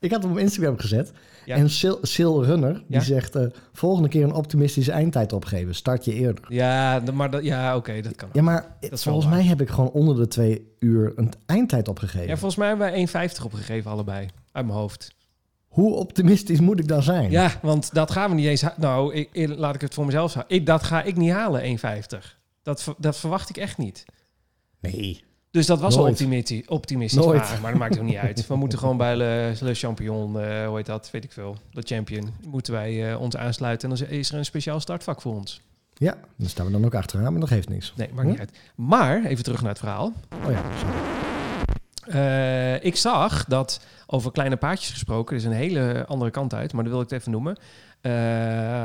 ik 0.00 0.10
had 0.10 0.22
hem 0.22 0.32
op 0.32 0.38
Instagram 0.38 0.78
gezet. 0.78 1.12
Ja. 1.44 1.56
En 1.56 1.70
Sil, 1.78 1.96
Sil 2.12 2.34
Runner, 2.44 2.72
die 2.74 2.84
Ja? 2.88 3.00
zegt... 3.00 3.34
eh, 3.36 3.46
volgende 3.72 4.08
keer 4.08 4.22
een 4.24 4.32
optimistische 4.32 4.92
eindtijd 4.92 5.32
opgeven. 5.32 5.74
Start 5.74 6.04
je 6.04 6.12
eerder. 6.14 6.44
Ja, 6.48 7.02
maar 7.14 7.30
dat, 7.30 7.44
ja 7.44 7.76
oké, 7.76 8.00
dat 8.00 8.16
kan. 8.16 8.28
Ja, 8.32 8.42
maar 8.42 8.76
volgens 8.90 9.26
mij 9.26 9.42
heb 9.44 9.60
ik 9.60 9.68
gewoon 9.68 9.90
onder 9.90 10.16
de 10.16 10.28
twee 10.28 10.72
uur 10.78 11.12
een 11.16 11.32
eindtijd 11.46 11.88
opgegeven. 11.88 12.26
Ja, 12.28 12.36
volgens 12.36 12.56
mij 12.56 12.68
hebben 12.68 12.90
wij 13.12 13.28
1,50 13.30 13.44
opgegeven 13.44 13.90
allebei. 13.90 14.28
Uit 14.52 14.66
mijn 14.66 14.78
hoofd. 14.78 15.16
Hoe 15.68 15.94
optimistisch 15.94 16.60
moet 16.60 16.78
ik 16.80 16.88
dan 16.88 17.02
zijn? 17.02 17.30
Ja, 17.30 17.50
want 17.62 17.94
dat 17.94 18.10
gaan 18.10 18.30
we 18.30 18.36
niet 18.36 18.46
eens... 18.46 18.64
Nou, 18.76 19.14
ik, 19.14 19.48
laat 19.56 19.74
ik 19.74 19.80
het 19.80 19.94
voor 19.94 20.04
mezelf 20.06 20.30
zeggen. 20.32 20.54
Ik, 20.56 20.66
dat 20.66 20.82
ga 20.82 21.02
ik 21.02 21.16
niet 21.16 21.30
halen, 21.32 21.78
1,50. 21.78 22.18
Dat, 22.62 22.94
dat 22.98 23.16
verwacht 23.16 23.48
ik 23.48 23.56
echt 23.56 23.78
niet. 23.78 24.04
Nee. 24.80 25.24
Dus 25.50 25.66
dat 25.66 25.80
was 25.80 25.96
al 25.96 26.02
optimistisch. 26.66 27.24
maar, 27.50 27.60
maar 27.60 27.70
dat 27.70 27.80
maakt 27.80 27.98
ook 27.98 28.04
niet 28.04 28.16
uit. 28.16 28.46
We 28.46 28.56
moeten 28.56 28.78
gewoon 28.78 28.96
bij 28.96 29.16
Le, 29.16 29.52
Le 29.60 29.74
Champion, 29.74 30.40
eh, 30.40 30.66
hoe 30.66 30.76
heet 30.76 30.86
dat, 30.86 31.08
weet 31.12 31.24
ik 31.24 31.32
veel, 31.32 31.56
de 31.72 31.82
Champion, 31.84 32.30
moeten 32.46 32.72
wij 32.72 33.10
eh, 33.12 33.20
ons 33.20 33.36
aansluiten. 33.36 33.90
En 33.90 33.96
dan 33.96 34.08
is 34.08 34.30
er 34.32 34.38
een 34.38 34.44
speciaal 34.44 34.80
startvak 34.80 35.20
voor 35.20 35.34
ons. 35.34 35.60
Ja, 35.94 36.14
dan 36.36 36.48
staan 36.48 36.66
we 36.66 36.72
dan 36.72 36.84
ook 36.84 36.94
achteraan, 36.94 37.30
maar 37.32 37.40
dat 37.40 37.48
geeft 37.48 37.68
niks. 37.68 37.92
Nee, 37.96 38.08
maakt 38.14 38.26
niet 38.26 38.34
Hm? 38.36 38.40
uit. 38.40 38.50
Maar, 38.74 39.24
even 39.24 39.44
terug 39.44 39.60
naar 39.60 39.70
het 39.70 39.78
verhaal. 39.78 40.12
Oh 40.46 40.50
ja. 40.50 40.62
Eh, 42.08 42.84
ik 42.84 42.96
zag 42.96 43.44
dat, 43.44 43.80
over 44.06 44.32
kleine 44.32 44.56
paardjes 44.56 44.90
gesproken, 44.90 45.36
er 45.36 45.40
is 45.42 45.46
een 45.46 45.52
hele 45.52 46.04
andere 46.06 46.30
kant 46.30 46.54
uit, 46.54 46.72
maar 46.72 46.82
dat 46.84 46.92
wil 46.92 47.02
ik 47.02 47.10
het 47.10 47.18
even 47.20 47.32
noemen. 47.32 47.56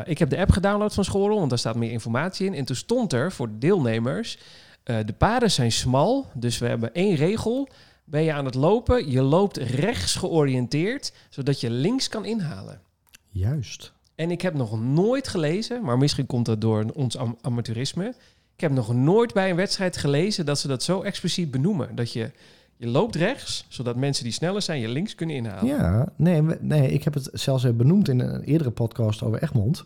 Ik 0.06 0.18
heb 0.18 0.30
de 0.30 0.38
app 0.38 0.52
gedownload 0.52 0.94
van 0.94 1.04
Schorel, 1.04 1.38
want 1.38 1.50
daar 1.50 1.60
staat 1.60 1.76
meer 1.76 1.92
informatie 1.92 2.46
in. 2.46 2.54
En 2.54 2.66
toen 2.66 2.76
stond 2.76 3.14
er 3.14 3.32
voor 3.32 3.48
de 3.48 3.58
deelnemers, 3.58 4.38
eh, 4.84 4.98
de 5.06 5.14
paden 5.14 5.52
zijn 5.52 5.72
smal, 5.72 6.28
dus 6.34 6.58
we 6.58 6.68
hebben 6.68 6.94
één 6.94 7.16
regel. 7.16 7.68
Ben 8.06 8.22
je 8.24 8.34
aan 8.34 8.46
het 8.46 8.56
lopen, 8.56 9.12
je 9.12 9.22
loopt 9.22 9.58
rechts 9.58 10.16
georiënteerd, 10.16 11.14
zodat 11.30 11.62
je 11.62 11.70
links 11.70 12.10
kan 12.10 12.26
inhalen. 12.26 12.82
Juist. 13.30 13.94
En 14.16 14.32
ik 14.32 14.42
heb 14.42 14.54
nog 14.54 14.82
nooit 14.82 15.28
gelezen, 15.28 15.84
maar 15.84 15.98
misschien 15.98 16.26
komt 16.26 16.46
dat 16.46 16.62
door 16.62 16.86
ons 16.94 17.18
am- 17.18 17.38
amateurisme. 17.42 18.08
Ik 18.56 18.62
heb 18.62 18.72
nog 18.72 18.94
nooit 18.94 19.34
bij 19.34 19.50
een 19.50 19.56
wedstrijd 19.56 19.98
gelezen 19.98 20.46
dat 20.46 20.60
ze 20.60 20.68
dat 20.68 20.84
zo 20.84 21.02
expliciet 21.02 21.52
benoemen. 21.52 21.96
Dat 21.96 22.14
je, 22.14 22.32
je 22.78 22.88
loopt 22.88 23.16
rechts, 23.16 23.66
zodat 23.70 23.96
mensen 23.96 24.24
die 24.24 24.34
sneller 24.34 24.62
zijn 24.62 24.80
je 24.80 24.88
links 24.88 25.16
kunnen 25.16 25.36
inhalen. 25.36 25.66
Ja, 25.66 26.08
nee, 26.16 26.42
nee, 26.60 26.92
ik 26.92 27.04
heb 27.04 27.14
het 27.14 27.30
zelfs 27.34 27.76
benoemd 27.76 28.10
in 28.10 28.20
een 28.20 28.44
eerdere 28.44 28.72
podcast 28.72 29.22
over 29.24 29.44
Egmond. 29.44 29.86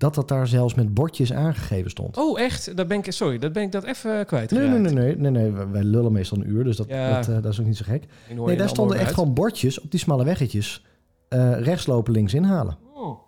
Dat 0.00 0.14
dat 0.14 0.28
daar 0.28 0.46
zelfs 0.46 0.74
met 0.74 0.94
bordjes 0.94 1.32
aangegeven 1.32 1.90
stond. 1.90 2.16
Oh, 2.16 2.40
echt? 2.40 2.76
Dat 2.76 2.88
ben 2.88 2.98
ik, 2.98 3.12
sorry, 3.12 3.38
dat 3.38 3.52
ben 3.52 3.62
ik 3.62 3.72
dat 3.72 3.84
even 3.84 4.26
kwijt. 4.26 4.50
nee, 4.50 4.68
nee, 4.68 4.78
nee, 4.78 4.92
nee, 4.92 5.16
nee, 5.16 5.30
nee. 5.30 5.66
wij- 5.66 5.82
lullen 5.82 6.12
meestal 6.12 6.38
een 6.38 6.50
uur, 6.50 6.64
dus 6.64 6.76
dat, 6.76 6.88
Ja. 6.88 7.14
dat, 7.16 7.28
eh, 7.28 7.34
dat 7.42 7.52
is 7.52 7.60
ook 7.60 7.66
niet 7.66 7.76
zo 7.76 7.84
gek. 7.86 8.04
Nee, 8.46 8.56
daar 8.56 8.68
stonden 8.68 8.98
echt 8.98 9.14
gewoon 9.14 9.34
bordjes 9.34 9.80
op 9.80 9.90
die 9.90 10.00
smalle 10.00 10.24
weggetjes. 10.24 10.84
eh 11.28 11.60
rechtslopen, 11.60 12.12
links 12.12 12.34
inhalen. 12.34 12.76
Oh. 12.94 13.18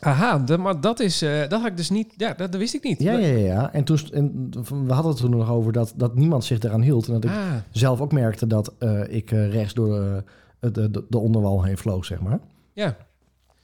Aha, 0.00 0.38
de- 0.38 0.58
maar 0.58 0.80
dat 0.80 1.00
is, 1.00 1.22
eh, 1.22 1.40
dat 1.48 1.60
had 1.60 1.66
ik 1.70 1.76
dus 1.76 1.90
niet, 1.90 2.14
ja, 2.16 2.28
dat, 2.34 2.52
dat 2.52 2.60
wist 2.60 2.74
ik 2.74 2.82
niet. 2.82 3.02
Ja, 3.02 3.12
ja, 3.12 3.26
ja. 3.26 3.36
ja. 3.46 3.72
En 3.72 3.84
toen, 3.84 3.98
en 4.12 4.48
we 4.86 4.92
hadden 4.92 5.12
het 5.12 5.20
toen 5.20 5.30
nog 5.30 5.50
over 5.50 5.72
dat, 5.72 5.92
dat 5.96 6.14
niemand 6.14 6.44
zich 6.44 6.58
eraan 6.60 6.80
hield. 6.82 7.06
En 7.06 7.12
dat 7.12 7.24
ik 7.24 7.30
Ah, 7.30 7.36
zelf 7.70 8.00
ook 8.00 8.12
merkte 8.12 8.46
dat 8.46 8.72
ik 9.08 9.30
rechts 9.30 9.74
door 9.74 10.22
de, 10.60 10.90
de, 10.90 11.04
de 11.08 11.18
onderwal 11.18 11.62
heen 11.64 11.78
vloog, 11.78 12.04
zeg 12.04 12.20
maar. 12.20 12.40
ja. 12.72 12.96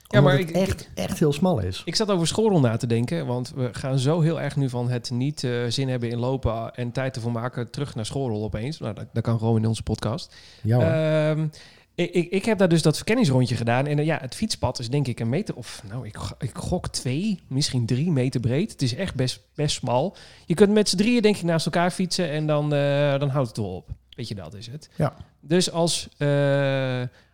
Ja, 0.09 0.21
maar 0.21 0.39
ik- 0.39 0.51
echt, 0.51 0.89
echt 0.95 1.19
heel 1.19 1.33
smal 1.33 1.59
is. 1.61 1.83
Ik 1.85 1.95
zat 1.95 2.11
over 2.11 2.27
schoolrol 2.27 2.61
na 2.61 2.77
te 2.77 2.87
denken, 2.87 3.27
want 3.27 3.53
we 3.55 3.69
gaan 3.73 3.99
zo 3.99 4.21
heel 4.21 4.41
erg 4.41 4.57
nu 4.57 4.69
van 4.69 4.91
het 4.91 5.11
niet 5.11 5.45
eh, 5.45 5.51
zin 5.69 5.89
hebben 5.89 6.11
in 6.11 6.19
lopen 6.19 6.75
en 6.75 6.93
tijd 6.93 7.17
ervoor 7.17 7.33
maken 7.33 7.71
terug 7.71 7.95
naar 7.95 8.07
schoolrol 8.07 8.45
opeens. 8.45 8.79
Nou, 8.79 8.95
dat, 8.95 9.07
dat 9.13 9.23
kan 9.23 9.39
gewoon 9.39 9.57
in 9.63 9.67
onze 9.69 9.83
podcast. 9.83 10.35
Ja. 10.63 11.31
Ehm, 11.31 11.47
ik, 11.95 12.11
ik, 12.11 12.31
ik 12.31 12.45
heb 12.45 12.59
daar 12.59 12.69
dus 12.69 12.83
dat 12.83 12.97
verkenningsrondje 12.97 13.57
gedaan. 13.57 13.87
En 13.87 13.99
eh, 13.99 14.05
ja, 14.05 14.19
het 14.21 14.35
fietspad 14.35 14.79
is 14.79 14.91
denk 14.91 15.07
ik 15.07 15.21
een 15.21 15.29
meter 15.29 15.55
of... 15.55 15.83
Nou, 15.89 16.07
ik, 16.07 16.19
ik 16.39 16.51
gok 16.57 16.89
twee, 16.89 17.41
misschien 17.49 17.87
drie 17.87 18.11
meter 18.11 18.41
breed. 18.41 18.73
Het 18.73 18.83
is 18.83 18.95
echt 18.95 19.15
best, 19.15 19.41
best 19.55 19.77
smal. 19.77 20.17
Je 20.47 20.55
kunt 20.55 20.73
met 20.73 20.89
z'n 20.89 20.97
drieën 20.97 21.23
denk 21.23 21.37
ik 21.37 21.43
naast 21.43 21.67
elkaar 21.67 21.91
fietsen 21.91 22.31
en 22.31 22.47
dan, 22.47 22.75
eh, 22.75 23.19
dan 23.19 23.29
houdt 23.29 23.49
het 23.49 23.57
wel 23.57 23.75
op. 23.75 23.89
Weet 24.17 24.29
je, 24.29 24.35
dat 24.35 24.55
is 24.55 24.67
het. 24.67 24.89
Ja. 24.97 25.15
Dus 25.41 25.71
als, 25.73 26.09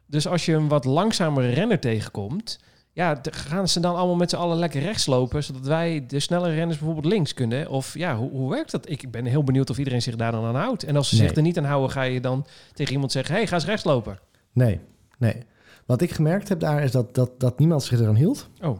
dus 0.07 0.27
als 0.27 0.45
je 0.47 0.53
een 0.53 0.69
wat 0.69 0.85
langzamere 0.85 1.49
renner 1.49 1.81
tegenkomt... 1.81 2.59
Ja, 2.93 3.21
gaan 3.23 3.69
ze 3.69 3.81
dan 3.81 3.97
allemaal 3.97 4.17
met 4.17 4.31
z'n 4.31 4.37
allen 4.37 4.57
lekker 4.57 4.81
rechts 4.81 5.07
lopen... 5.07 5.45
zodat 5.45 5.67
wij 5.67 6.05
de 6.07 6.21
snelle 6.21 6.55
renners 6.55 6.79
bijvoorbeeld 6.79 7.13
links 7.13 7.35
kunnen? 7.35 7.69
Of 7.69 7.95
ja, 7.99 8.17
hoe, 8.17 8.31
hoe 8.31 8.51
werkt 8.51 8.71
dat? 8.71 8.91
Ik 8.91 9.11
ben 9.11 9.25
heel 9.25 9.45
benieuwd 9.45 9.71
of 9.71 9.79
iedereen 9.79 10.03
zich 10.03 10.17
daar 10.17 10.33
dan 10.33 10.45
aan 10.45 10.55
houdt. 10.55 10.83
En 10.85 10.97
als 10.97 11.09
ze 11.09 11.17
Nee. 11.17 11.27
zich 11.27 11.37
er 11.37 11.43
niet 11.43 11.59
aan 11.59 11.65
houden, 11.65 11.91
ga 11.91 12.03
je 12.03 12.21
dan 12.21 12.47
tegen 12.73 12.93
iemand 12.93 13.13
zeggen... 13.13 13.35
hey, 13.35 13.47
ga 13.47 13.55
eens 13.55 13.65
rechts 13.65 13.85
lopen. 13.85 14.19
Nee, 14.53 14.81
nee. 15.19 15.43
Wat 15.87 16.01
ik 16.01 16.11
gemerkt 16.11 16.49
heb 16.49 16.61
daar 16.61 16.83
is 16.83 16.91
dat, 16.91 17.15
dat, 17.15 17.41
dat 17.41 17.59
niemand 17.59 17.83
zich 17.83 18.01
eraan 18.01 18.17
hield. 18.17 18.49
Oh. 18.61 18.79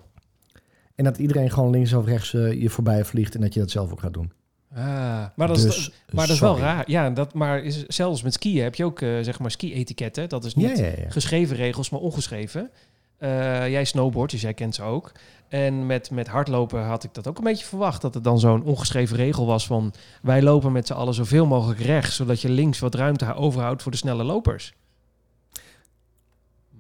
En 0.95 1.05
dat 1.05 1.19
iedereen 1.19 1.51
gewoon 1.51 1.71
links 1.71 1.93
of 1.93 2.05
rechts 2.07 2.35
eh, 2.35 2.63
je 2.63 2.71
voorbij 2.71 3.05
vliegt 3.05 3.35
en 3.35 3.41
dat 3.41 3.55
je 3.55 3.61
dat 3.61 3.71
zelf 3.71 3.93
ook 3.93 4.01
gaat 4.01 4.15
doen. 4.15 4.33
Ah, 4.75 5.25
maar 5.35 5.49
dat, 5.49 5.57
is, 5.57 5.63
Dus, 5.63 5.91
maar 6.11 6.27
dat 6.27 6.35
is 6.35 6.41
wel 6.41 6.59
raar. 6.59 6.85
Ja, 6.87 7.11
dat, 7.11 7.35
maar 7.35 7.63
is, 7.63 7.87
zelfs 7.87 8.23
met 8.23 8.33
skiën 8.35 8.63
heb 8.63 8.75
je 8.75 8.85
ook 8.85 9.01
eh, 9.01 9.09
zeg 9.21 9.39
maar 9.39 9.51
ski-etiketten. 9.51 10.29
Dat 10.29 10.45
is 10.45 10.55
niet 10.55 10.79
Ja, 10.79 10.85
ja, 10.85 10.93
ja. 10.97 11.11
geschreven 11.11 11.57
regels, 11.57 11.91
maar 11.91 12.01
ongeschreven. 12.01 12.71
Eh, 13.19 13.69
jij 13.71 13.85
snowboard, 13.85 14.31
dus 14.31 14.41
jij 14.41 14.55
kent 14.55 14.75
ze 14.75 14.83
ook. 14.83 15.13
En 15.49 15.87
met, 15.87 16.11
met 16.11 16.29
hardlopen 16.29 16.83
had 16.83 17.05
ik 17.05 17.15
dat 17.15 17.29
ook 17.29 17.39
een 17.39 17.45
beetje 17.45 17.65
verwacht. 17.65 18.03
Dat 18.03 18.15
het 18.15 18.25
dan 18.25 18.39
zo'n 18.39 18.63
ongeschreven 18.63 19.17
regel 19.17 19.47
was 19.47 19.67
van... 19.67 19.95
wij 20.23 20.43
lopen 20.43 20.73
met 20.73 20.87
z'n 20.87 20.93
allen 20.93 21.15
zoveel 21.15 21.47
mogelijk 21.47 21.81
rechts... 21.81 22.17
zodat 22.17 22.41
je 22.41 22.49
links 22.49 22.79
wat 22.79 22.95
ruimte 22.95 23.35
overhoudt 23.35 23.83
voor 23.83 23.93
de 23.93 23.99
snelle 23.99 24.25
lopers. 24.25 24.75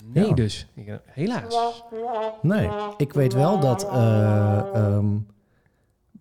Nee 0.04 0.34
dus. 0.34 0.66
Helaas. 1.06 1.82
Nee, 2.42 2.68
ik 2.96 3.12
weet 3.12 3.32
wel 3.32 3.60
dat 3.60 3.84
eh, 3.84 4.58
ehm, 4.74 5.06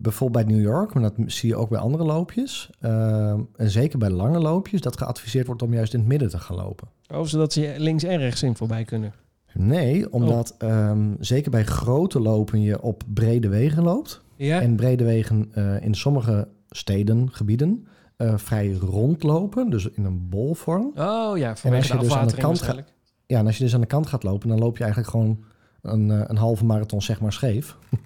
bijvoorbeeld 0.04 0.46
bij 0.46 0.54
New 0.54 0.64
York, 0.64 0.94
maar 0.94 1.02
dat 1.02 1.12
zie 1.26 1.48
je 1.48 1.56
ook 1.56 1.68
bij 1.68 1.78
andere 1.78 2.04
loopjes, 2.04 2.70
ehm, 2.80 3.40
en 3.56 3.70
zeker 3.70 3.98
bij 3.98 4.10
lange 4.10 4.38
loopjes, 4.38 4.80
dat 4.80 4.96
geadviseerd 4.96 5.46
wordt 5.46 5.62
om 5.62 5.74
juist 5.74 5.92
in 5.92 5.98
het 5.98 6.08
midden 6.08 6.28
te 6.28 6.38
gaan 6.38 6.56
lopen. 6.56 6.88
Oh, 7.12 7.24
zodat 7.24 7.52
ze 7.52 7.74
links 7.78 8.02
en 8.02 8.18
rechts 8.18 8.42
in 8.42 8.56
voorbij 8.56 8.84
kunnen. 8.84 9.12
Nee, 9.52 10.12
omdat 10.12 10.54
ehm, 10.58 11.14
zeker 11.20 11.50
bij 11.50 11.64
grote 11.64 12.20
lopen 12.20 12.60
je 12.60 12.82
op 12.82 13.02
brede 13.14 13.48
wegen 13.48 13.82
loopt. 13.82 14.22
Ja? 14.36 14.60
En 14.60 14.76
brede 14.76 15.04
wegen 15.04 15.48
eh, 15.52 15.82
in 15.82 15.94
sommige 15.94 16.48
steden, 16.68 17.32
gebieden, 17.32 17.86
eh, 18.16 18.32
vrij 18.36 18.72
rondlopen, 18.72 19.70
dus 19.70 19.88
in 19.88 20.04
een 20.04 20.28
bolvorm. 20.28 20.92
Oh 20.96 21.38
ja, 21.38 21.50
als 21.50 21.62
je 21.62 21.70
de 21.70 21.98
dus 21.98 22.14
aan 22.14 22.28
de 22.28 22.36
kant 22.36 22.62
gaat-. 22.62 22.92
Ja, 23.26 23.38
en 23.38 23.46
als 23.46 23.56
je 23.58 23.64
dus 23.64 23.74
aan 23.74 23.80
de 23.80 23.86
kant 23.86 24.06
gaat 24.06 24.22
lopen, 24.22 24.48
dan 24.48 24.58
loop 24.58 24.76
je 24.76 24.82
eigenlijk 24.82 25.12
gewoon 25.12 25.44
een, 25.82 26.10
eh, 26.10 26.20
een 26.26 26.36
halve 26.36 26.64
marathon 26.64 27.02
zeg 27.02 27.20
maar 27.20 27.32
scheef. 27.32 27.76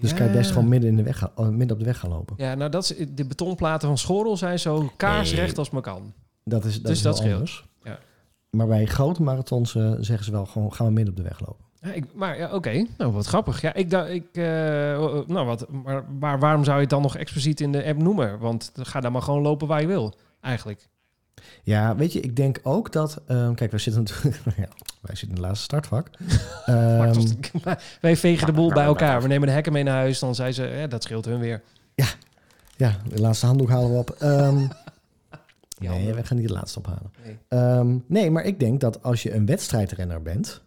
Dus 0.00 0.14
kan 0.14 0.26
je 0.26 0.32
best 0.32 0.50
gewoon 0.50 0.68
midden, 0.68 0.90
in 0.90 0.96
de 0.96 1.02
weg, 1.02 1.18
gaan- 1.18 1.30
oh, 1.34 1.48
midden 1.48 1.70
op 1.70 1.78
de 1.78 1.84
weg 1.84 1.98
gaan 1.98 2.10
lopen. 2.10 2.34
Ja, 2.38 2.54
nou, 2.54 2.70
dat 2.70 2.82
is, 2.90 3.06
de 3.14 3.24
betonplaten 3.26 3.88
van 3.88 3.98
Schorel 3.98 4.36
zijn 4.36 4.58
zo 4.58 4.90
kaarsrecht 4.96 5.46
Nee. 5.48 5.56
als 5.56 5.70
maar 5.70 5.82
kan. 5.82 6.12
Dat 6.44 6.64
is, 6.64 6.74
dat 6.74 6.82
Dus 6.84 6.96
is 6.96 7.02
dat 7.02 7.16
scheelt. 7.16 7.32
anders. 7.32 7.64
Ja. 7.82 7.98
Maar 8.50 8.66
bij 8.66 8.86
grote 8.86 9.22
marathons 9.22 9.74
eh, 9.74 9.92
zeggen 10.00 10.24
ze 10.24 10.30
wel 10.30 10.46
gewoon, 10.46 10.72
gaan 10.72 10.86
we 10.86 10.92
midden 10.92 11.10
op 11.14 11.16
de 11.16 11.28
weg 11.28 11.40
lopen. 11.40 11.64
Ja, 11.80 11.92
ik, 11.92 12.04
maar 12.14 12.38
ja, 12.38 12.54
oké. 12.54 12.86
Nou, 12.98 13.12
wat 13.12 13.26
grappig. 13.26 13.60
Ja, 13.60 13.74
ik 13.74 13.90
dacht, 13.90 14.08
ik, 14.08 14.26
eh, 14.32 14.42
nou 15.26 15.46
wat, 15.46 15.66
maar, 15.84 16.04
maar 16.18 16.38
waarom 16.38 16.64
zou 16.64 16.76
je 16.76 16.80
het 16.82 16.90
dan 16.90 17.02
nog 17.02 17.16
expliciet 17.16 17.60
in 17.60 17.72
de 17.72 17.84
app 17.84 17.98
noemen? 17.98 18.38
Want 18.38 18.70
ga 18.74 19.00
dan 19.00 19.12
maar 19.12 19.22
gewoon 19.22 19.42
lopen 19.42 19.66
waar 19.66 19.80
je 19.80 19.86
wil, 19.86 20.14
eigenlijk. 20.40 20.88
Ja, 21.64 21.96
weet 21.96 22.12
je, 22.12 22.20
ik 22.20 22.36
denk 22.36 22.60
ook 22.62 22.92
dat... 22.92 23.20
ehm, 23.26 23.54
kijk, 23.54 23.70
wij 23.70 23.80
zitten 23.80 24.02
natuurlijk... 24.02 24.36
ja, 24.56 24.68
wij 25.00 25.14
zitten 25.16 25.28
in 25.28 25.34
het 25.34 25.38
laatste 25.42 25.64
startvak. 25.64 26.10
Maar 26.66 27.08
Ehm, 27.08 27.18
het- 27.20 27.50
wij 28.00 28.16
vegen 28.16 28.46
de 28.46 28.52
boel 28.52 28.72
bij 28.72 28.84
elkaar. 28.84 29.22
We 29.22 29.28
nemen 29.28 29.48
de 29.48 29.54
hekken 29.54 29.72
mee 29.72 29.82
naar 29.82 29.94
huis. 29.96 30.18
Dan 30.18 30.34
zei 30.34 30.52
ze, 30.52 30.62
ja, 30.64 30.86
dat 30.86 31.02
scheelt 31.02 31.24
hun 31.24 31.38
weer. 31.40 31.62
ja, 32.76 32.96
de 33.08 33.20
laatste 33.20 33.46
handdoek 33.46 33.68
halen 33.68 33.90
we 33.90 33.96
op. 33.96 34.10
Ehm, 34.10 34.58
Ja, 35.78 35.90
nee, 35.92 36.14
we 36.14 36.24
gaan 36.24 36.36
niet 36.36 36.46
de 36.48 36.52
laatste 36.54 36.78
ophalen. 36.78 37.10
Nee. 37.24 37.38
Ehm, 37.48 37.96
nee, 38.06 38.30
maar 38.30 38.44
ik 38.44 38.60
denk 38.60 38.80
dat 38.80 39.02
als 39.02 39.22
je 39.22 39.34
een 39.34 39.46
wedstrijdrenner 39.46 40.22
bent, 40.22 40.62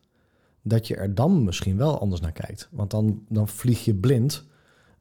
dat 0.62 0.88
je 0.88 0.95
er 0.95 1.15
dan 1.15 1.43
misschien 1.43 1.77
wel 1.77 1.99
anders 1.99 2.21
naar 2.21 2.31
kijkt. 2.31 2.67
Want 2.71 2.91
dan, 2.91 3.21
dan 3.29 3.47
vlieg 3.47 3.86
je 3.86 3.93
blind. 3.93 4.43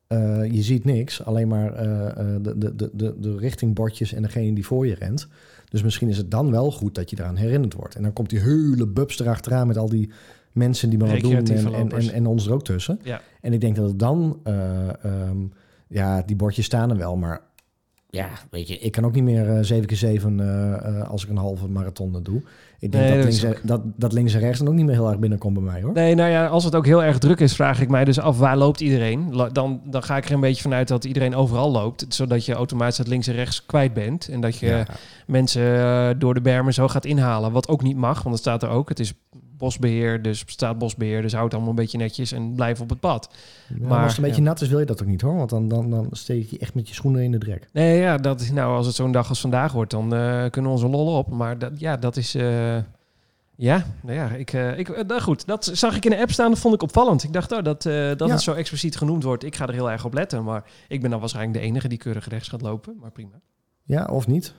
Eh, 0.06 0.44
je 0.52 0.62
ziet 0.62 0.84
niks, 0.84 1.24
alleen 1.24 1.48
maar 1.48 1.72
eh, 1.74 2.06
eh, 2.06 2.42
de, 2.42 2.58
de, 2.58 2.74
de, 2.76 2.90
de, 2.92 3.14
de 3.18 3.36
richtingbordjes 3.36 4.12
en 4.12 4.22
degene 4.22 4.54
die 4.54 4.66
voor 4.66 4.86
je 4.86 4.94
rent. 4.94 5.28
Dus 5.74 5.82
misschien 5.82 6.08
is 6.08 6.16
het 6.16 6.30
dan 6.30 6.50
wel 6.50 6.72
goed 6.72 6.94
dat 6.94 7.10
je 7.10 7.16
eraan 7.18 7.36
herinnerd 7.36 7.74
wordt. 7.74 7.94
En 7.94 8.02
dan 8.02 8.12
komt 8.12 8.30
die 8.30 8.40
hele 8.40 8.86
bubs 8.86 9.20
erachteraan 9.20 9.66
met 9.66 9.76
al 9.76 9.88
die 9.88 10.10
mensen 10.52 10.90
die 10.90 10.98
maar 10.98 11.08
wat 11.08 11.20
doen 11.20 11.34
en, 11.34 11.90
en, 11.90 12.12
en 12.12 12.26
ons 12.26 12.46
er 12.46 12.52
ook 12.52 12.64
tussen. 12.64 12.98
Ja. 13.02 13.20
En 13.40 13.52
ik 13.52 13.60
denk 13.60 13.76
dat 13.76 13.88
het 13.88 13.98
dan, 13.98 14.40
eh, 14.44 15.04
ehm, 15.04 15.36
ja, 15.88 16.22
die 16.22 16.36
bordjes 16.36 16.64
staan 16.64 16.90
er 16.90 16.96
wel, 16.96 17.16
maar 17.16 17.40
ja, 18.14 18.28
weet 18.50 18.68
je, 18.68 18.78
ik 18.78 18.92
kan 18.92 19.04
ook 19.04 19.14
niet 19.14 19.24
meer 19.24 19.48
eh 19.50 19.58
7 19.62 19.86
keer 19.86 19.96
7 19.96 20.40
eh, 20.40 20.72
eh, 21.00 21.08
als 21.10 21.24
ik 21.24 21.30
een 21.30 21.36
halve 21.36 21.68
marathon 21.68 22.18
doe. 22.22 22.42
Ik 22.78 22.92
denk 22.92 23.04
Nee, 23.04 23.12
dat, 23.16 23.22
dat 23.22 23.40
links, 23.42 23.42
en- 23.60 23.66
dat, 23.68 23.80
dat 23.96 24.12
links 24.12 24.34
en 24.34 24.40
rechts 24.40 24.58
dan 24.58 24.68
ook 24.68 24.74
niet 24.74 24.84
meer 24.84 24.94
heel 24.94 25.08
erg 25.08 25.18
binnenkomt 25.18 25.54
bij 25.54 25.62
mij 25.62 25.82
hoor. 25.82 25.92
Nee, 25.92 26.14
nou 26.14 26.30
ja, 26.30 26.46
als 26.46 26.64
het 26.64 26.74
ook 26.74 26.86
heel 26.86 27.02
erg 27.04 27.18
druk 27.18 27.40
is, 27.40 27.54
vraag 27.54 27.80
ik 27.80 27.88
mij 27.88 28.04
dus 28.04 28.20
af 28.20 28.38
waar 28.38 28.56
loopt 28.56 28.80
iedereen. 28.80 29.32
Dan, 29.52 29.80
dan 29.84 30.02
ga 30.02 30.16
ik 30.16 30.24
er 30.24 30.32
een 30.32 30.40
beetje 30.40 30.62
vanuit 30.62 30.88
dat 30.88 31.04
iedereen 31.04 31.34
overal 31.34 31.70
loopt. 31.70 32.06
Zodat 32.08 32.44
je 32.44 32.54
automatisch 32.54 32.98
het 32.98 33.08
links 33.08 33.26
en 33.26 33.34
rechts 33.34 33.66
kwijt 33.66 33.92
bent. 33.94 34.28
En 34.28 34.40
dat 34.40 34.56
je 34.58 34.66
Ja. 34.66 34.86
mensen 35.26 35.76
eh, 35.76 36.08
door 36.18 36.34
de 36.34 36.40
bermen 36.40 36.74
zo 36.74 36.88
gaat 36.88 37.04
inhalen. 37.04 37.52
Wat 37.52 37.68
ook 37.68 37.82
niet 37.82 37.96
mag, 37.96 38.22
want 38.22 38.34
het 38.34 38.44
staat 38.44 38.62
er 38.62 38.68
ook. 38.68 38.88
Het 38.88 39.00
is 39.00 39.12
bosbeheer, 39.56 40.22
dus 40.22 40.42
staatbosbeheer. 40.46 41.22
Dus 41.22 41.32
houd 41.32 41.44
het 41.44 41.52
allemaal 41.54 41.70
een 41.70 41.76
beetje 41.76 41.98
netjes 41.98 42.32
en 42.32 42.54
blijf 42.54 42.80
op 42.80 42.88
het 42.90 43.00
pad. 43.00 43.34
Ja, 43.68 43.86
Maar, 43.86 43.98
als 44.02 44.08
het 44.08 44.16
een 44.16 44.24
beetje 44.24 44.42
ja. 44.42 44.48
nat 44.48 44.60
is, 44.60 44.68
wil 44.68 44.78
je 44.78 44.86
dat 44.86 45.02
ook 45.02 45.08
niet 45.08 45.20
hoor. 45.20 45.36
Want 45.36 45.50
dan, 45.50 45.68
dan, 45.68 45.90
dan 45.90 46.06
steek 46.10 46.50
je 46.50 46.58
echt 46.58 46.74
met 46.74 46.88
je 46.88 46.94
schoenen 46.94 47.22
in 47.22 47.30
de 47.30 47.38
drek. 47.38 47.68
Nee, 47.72 47.98
ja, 47.98 48.16
dat, 48.16 48.50
nou, 48.52 48.76
als 48.76 48.86
het 48.86 48.94
zo'n 48.94 49.12
dag 49.12 49.28
als 49.28 49.40
vandaag 49.40 49.72
wordt, 49.72 49.90
dan 49.90 50.14
eh, 50.14 50.50
kunnen 50.50 50.70
we 50.70 50.76
onze 50.76 50.88
lol 50.88 51.16
op. 51.18 51.30
Maar 51.30 51.58
dat, 51.58 51.80
ja, 51.80 51.96
dat 51.96 52.16
is... 52.16 52.34
eh, 52.34 52.76
ja, 53.56 53.84
nou 54.02 54.16
ja, 54.18 54.28
ik, 54.30 54.52
eh, 54.52 54.78
ik, 54.78 55.06
nou 55.06 55.20
goed, 55.20 55.46
dat 55.46 55.70
zag 55.72 55.96
ik 55.96 56.04
in 56.04 56.10
de 56.10 56.20
app 56.20 56.30
staan, 56.30 56.50
dat 56.50 56.58
vond 56.58 56.74
ik 56.74 56.82
opvallend. 56.82 57.22
Ik 57.24 57.32
dacht, 57.32 57.52
oh, 57.52 57.62
dat, 57.62 57.82
dat 57.82 58.18
Ja. 58.18 58.26
het 58.28 58.40
zo 58.42 58.52
expliciet 58.52 58.96
genoemd 58.96 59.22
wordt. 59.22 59.44
Ik 59.44 59.56
ga 59.56 59.66
er 59.66 59.72
heel 59.74 59.90
erg 59.90 60.04
op 60.04 60.14
letten, 60.14 60.44
maar 60.44 60.64
ik 60.88 61.00
ben 61.00 61.10
dan 61.10 61.20
waarschijnlijk 61.20 61.58
de 61.58 61.64
enige 61.64 61.88
die 61.88 61.98
keurig 61.98 62.28
rechts 62.28 62.48
gaat 62.48 62.62
lopen. 62.62 62.96
Maar 63.00 63.10
prima. 63.10 63.40
Ja, 63.82 64.04
of 64.04 64.26
niet? 64.26 64.54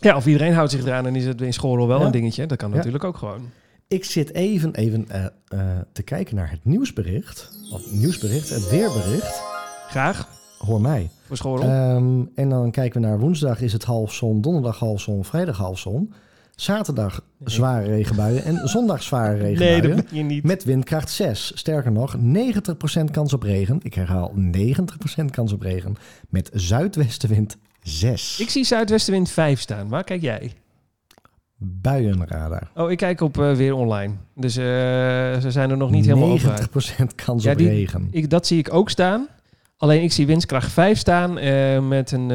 Ja, 0.00 0.16
of 0.16 0.26
iedereen 0.26 0.54
houdt 0.54 0.70
zich 0.70 0.84
eraan 0.84 1.06
en 1.06 1.16
is 1.16 1.24
het 1.24 1.40
in 1.40 1.52
school 1.52 1.86
wel 1.86 1.98
Ja. 2.00 2.06
een 2.06 2.12
dingetje. 2.12 2.46
Dat 2.46 2.58
kan 2.58 2.70
Ja. 2.70 2.76
natuurlijk 2.76 3.04
ook 3.04 3.16
gewoon. 3.16 3.50
Ik 3.92 4.04
zit 4.04 4.34
even, 4.34 4.74
even 4.74 5.08
eh, 5.08 5.24
eh, 5.24 5.60
te 5.92 6.02
kijken 6.02 6.36
naar 6.36 6.50
het 6.50 6.64
nieuwsbericht. 6.64 7.50
Of 7.72 7.92
nieuwsbericht, 7.92 8.48
het 8.48 8.70
weerbericht. 8.70 9.42
Graag, 9.88 10.28
Hoor 10.58 10.80
mij. 10.80 11.10
Ehm, 11.44 12.24
en 12.34 12.48
dan 12.48 12.70
kijken 12.70 13.00
we 13.00 13.06
naar 13.06 13.18
woensdag 13.18 13.60
is 13.60 13.72
het 13.72 13.84
half 13.84 14.12
zon, 14.12 14.40
donderdag 14.40 14.78
half 14.78 15.00
zon, 15.00 15.24
vrijdag 15.24 15.56
half 15.56 15.78
zon. 15.78 16.12
Zaterdag 16.56 17.24
zware 17.44 17.86
regenbuien 17.86 18.44
en 18.44 18.68
zondag 18.68 19.02
zware 19.02 19.42
nee, 19.42 19.54
regenbuien. 19.54 19.96
dat 19.96 20.08
ben 20.08 20.18
je 20.18 20.24
niet. 20.24 20.44
Met 20.44 20.64
windkracht 20.64 21.10
6. 21.10 21.52
Sterker 21.54 21.92
nog, 21.92 22.16
90% 22.16 23.10
kans 23.10 23.32
op 23.32 23.42
regen. 23.42 23.80
Ik 23.82 23.94
herhaal, 23.94 24.32
90% 24.36 25.30
kans 25.30 25.52
op 25.52 25.60
regen. 25.60 25.96
Met 26.28 26.50
zuidwestenwind 26.52 27.56
6. 27.82 28.40
Ik 28.40 28.50
zie 28.50 28.64
zuidwestenwind 28.64 29.30
5 29.30 29.60
staan. 29.60 29.88
Waar 29.88 30.04
kijk 30.04 30.20
jij? 30.20 30.52
Buienradar. 31.64 32.70
Oh, 32.74 32.90
ik 32.90 32.96
kijk 32.96 33.20
op 33.20 33.38
eh, 33.38 33.52
weer 33.52 33.74
online. 33.74 34.14
Dus 34.34 34.56
eh, 34.56 34.64
ze 35.40 35.46
zijn 35.50 35.70
er 35.70 35.76
nog 35.76 35.90
niet 35.90 36.04
helemaal 36.06 36.30
over 36.30 36.50
uit. 36.50 36.68
90% 37.10 37.14
kans 37.24 37.44
Ja, 37.44 37.52
op 37.52 37.58
die- 37.58 37.68
regen. 37.68 38.08
Ik, 38.10 38.30
dat 38.30 38.46
zie 38.46 38.58
ik 38.58 38.74
ook 38.74 38.90
staan. 38.90 39.28
Alleen 39.76 40.02
ik 40.02 40.12
zie 40.12 40.26
windkracht 40.26 40.72
5 40.72 40.98
staan 40.98 41.38
eh, 41.38 41.80
met 41.88 42.10
een 42.12 42.30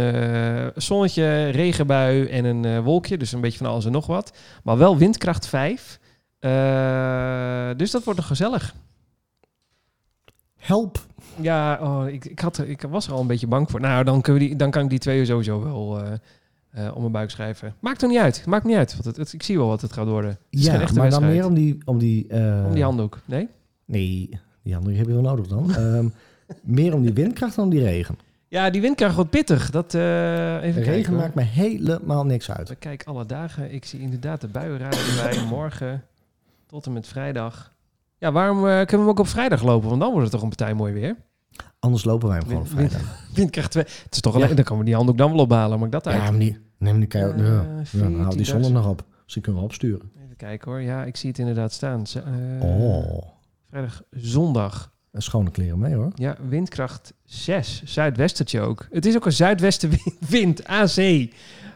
zonnetje, 0.75 1.47
regenbui 1.49 2.25
en 2.25 2.45
een 2.45 2.81
wolkje. 2.83 3.17
Dus 3.17 3.31
een 3.31 3.41
beetje 3.41 3.57
van 3.57 3.67
alles 3.67 3.85
en 3.85 3.91
nog 3.91 4.07
wat. 4.07 4.37
Maar 4.63 4.77
wel 4.77 4.97
windkracht 4.97 5.47
5. 5.47 5.99
Eh, 6.39 7.69
dus 7.77 7.91
dat 7.91 8.03
wordt 8.03 8.19
nog 8.19 8.27
gezellig. 8.27 8.75
Help. 10.57 11.05
Ja, 11.41 11.79
oh, 11.81 12.07
ik, 12.09 12.25
ik, 12.25 12.39
had, 12.39 12.57
ik 12.67 12.81
was 12.81 13.07
er 13.07 13.13
al 13.13 13.21
een 13.21 13.27
beetje 13.27 13.47
bang 13.47 13.69
voor. 13.71 13.79
Nou, 13.79 14.03
dan, 14.03 14.21
kunnen 14.21 14.41
we 14.41 14.47
die, 14.47 14.57
dan 14.57 14.71
kan 14.71 14.83
ik 14.83 14.89
die 14.89 14.99
twee 14.99 15.25
sowieso 15.25 15.63
wel 15.63 16.01
eh, 16.77 16.91
om 16.93 16.99
mijn 17.01 17.11
buik 17.11 17.29
schrijven. 17.29 17.75
Maakt 17.79 18.01
er 18.01 18.07
niet 18.07 18.17
uit. 18.17 18.45
Maakt 18.45 18.65
niet 18.65 18.75
uit. 18.75 18.91
Want 18.93 19.05
het, 19.05 19.17
het- 19.17 19.33
ik 19.33 19.43
zie 19.43 19.57
wel 19.57 19.67
wat 19.67 19.81
het 19.81 19.93
gaat 19.93 20.07
worden. 20.07 20.29
Het 20.49 20.63
Ja, 20.63 20.87
maar 20.95 21.09
dan 21.09 21.25
meer 21.25 21.45
om 21.45 21.53
die... 21.53 21.77
Om 21.85 21.97
die, 21.97 22.27
eh, 22.27 22.63
Om 22.67 22.73
die 22.73 22.83
handdoek. 22.83 23.19
Nee? 23.25 23.47
Nee, 23.85 24.29
die 24.63 24.75
andere 24.75 24.95
heb 24.95 25.05
je 25.07 25.13
wel 25.13 25.21
nodig 25.21 25.47
dan. 25.47 25.75
Ehm, 25.75 26.07
meer 26.77 26.93
om 26.93 27.01
die 27.01 27.13
windkracht 27.13 27.55
dan 27.55 27.63
om 27.65 27.71
die 27.71 27.81
regen. 27.83 28.17
Ja, 28.47 28.69
die 28.69 28.81
windkracht 28.81 29.15
wordt 29.15 29.29
pittig. 29.29 29.69
Dat, 29.69 29.93
eh 29.93 30.01
even 30.55 30.61
De 30.65 30.71
kijken, 30.73 30.91
regen 30.93 31.13
hoor. 31.13 31.21
maakt 31.21 31.35
me 31.35 31.41
helemaal 31.41 32.25
niks 32.25 32.51
uit. 32.51 32.69
We 32.69 32.75
kijken 32.75 33.07
alle 33.13 33.25
dagen. 33.25 33.73
Ik 33.73 33.85
zie 33.85 33.99
inderdaad 33.99 34.41
de 34.41 34.47
buienradar 34.47 34.99
erbij. 35.17 35.43
Morgen 35.45 36.03
tot 36.65 36.85
en 36.85 36.93
met 36.93 37.07
vrijdag. 37.07 37.73
Ja, 38.17 38.31
waarom 38.31 38.57
kunnen 38.61 38.85
we 38.89 38.97
hem 38.97 39.07
ook 39.09 39.19
op 39.19 39.27
vrijdag 39.27 39.63
lopen? 39.63 39.89
Want 39.89 40.01
dan 40.01 40.09
wordt 40.11 40.23
het 40.23 40.31
toch 40.33 40.41
een 40.41 40.55
partij 40.55 40.73
mooi 40.73 40.93
weer. 40.93 41.15
Anders 41.79 42.03
lopen 42.03 42.27
wij 42.27 42.37
hem 42.37 42.47
gewoon 42.47 42.61
op 42.61 42.67
vrijdag. 42.69 43.01
Windkracht 43.35 43.71
2. 43.71 43.83
Het 43.83 44.07
is 44.15 44.19
toch 44.21 44.37
Ja. 44.37 44.43
alleen, 44.43 44.55
dan 44.55 44.65
kan 44.65 44.77
we 44.77 44.83
die 44.83 44.95
handdoek 44.95 45.17
dan 45.17 45.31
wel 45.31 45.39
ophalen. 45.39 45.79
Maakt 45.79 45.91
dat 45.91 46.07
uit? 46.07 46.15
Ja, 46.21 46.29
maar 46.31 46.39
die... 46.39 46.57
Nee, 46.77 46.93
maar 46.93 47.07
die 47.07 47.19
je... 47.19 47.25
Eh, 47.25 48.11
ja, 48.11 48.23
haal 48.23 48.35
die 48.35 48.45
14.000. 48.45 48.51
zondag 48.51 48.71
nog 48.71 48.87
op. 48.89 49.03
Dus 49.25 49.33
die 49.33 49.43
kunnen 49.43 49.61
we 49.61 49.67
opsturen. 49.67 50.11
Even 50.23 50.35
kijken 50.35 50.71
hoor. 50.71 50.81
Ja, 50.81 51.03
ik 51.03 51.15
zie 51.15 51.29
het 51.29 51.39
inderdaad 51.39 51.73
staan. 51.73 52.05
Eh, 52.13 52.63
oh, 52.69 53.21
Vrijdag, 53.69 54.01
zondag. 54.11 54.91
en 55.11 55.21
schone 55.21 55.51
kleren 55.51 55.79
mee 55.79 55.95
hoor. 55.95 56.11
Ja, 56.15 56.35
windkracht 56.49 57.13
6. 57.23 57.81
Zuidwestertje 57.85 58.61
ook. 58.61 58.87
Het 58.91 59.05
is 59.05 59.15
ook 59.15 59.25
een 59.25 59.31
zuidwestenwind. 59.31 60.67
AC. 60.81 61.29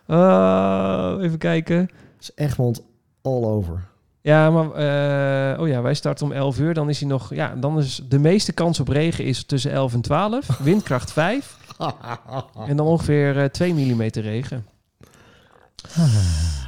Oh, 0.07 1.23
even 1.23 1.37
kijken. 1.37 1.77
Het 1.77 1.89
is 2.19 2.31
Egmond 2.35 2.81
all 3.21 3.43
over. 3.43 3.89
Ja, 4.21 4.49
maar 4.49 4.71
eh, 4.71 5.61
oh 5.61 5.67
ja, 5.67 5.81
wij 5.81 5.93
starten 5.93 6.25
om 6.25 6.31
11 6.31 6.59
uur. 6.59 6.73
Dan 6.73 6.89
is 6.89 6.99
hij 6.99 7.09
nog. 7.09 7.33
Ja, 7.33 7.55
dan 7.55 7.77
is 7.77 8.01
de 8.09 8.19
meeste 8.19 8.53
kans 8.53 8.79
op 8.79 8.87
regen 8.87 9.25
is 9.25 9.43
tussen 9.45 9.71
11 9.71 9.93
en 9.93 10.01
12. 10.01 10.57
Windkracht 10.57 11.11
5. 11.11 11.57
En 12.67 12.77
dan 12.77 12.85
ongeveer 12.87 13.37
eh 13.37 13.45
2 13.45 13.73
mm 13.73 14.01
regen. 14.01 14.65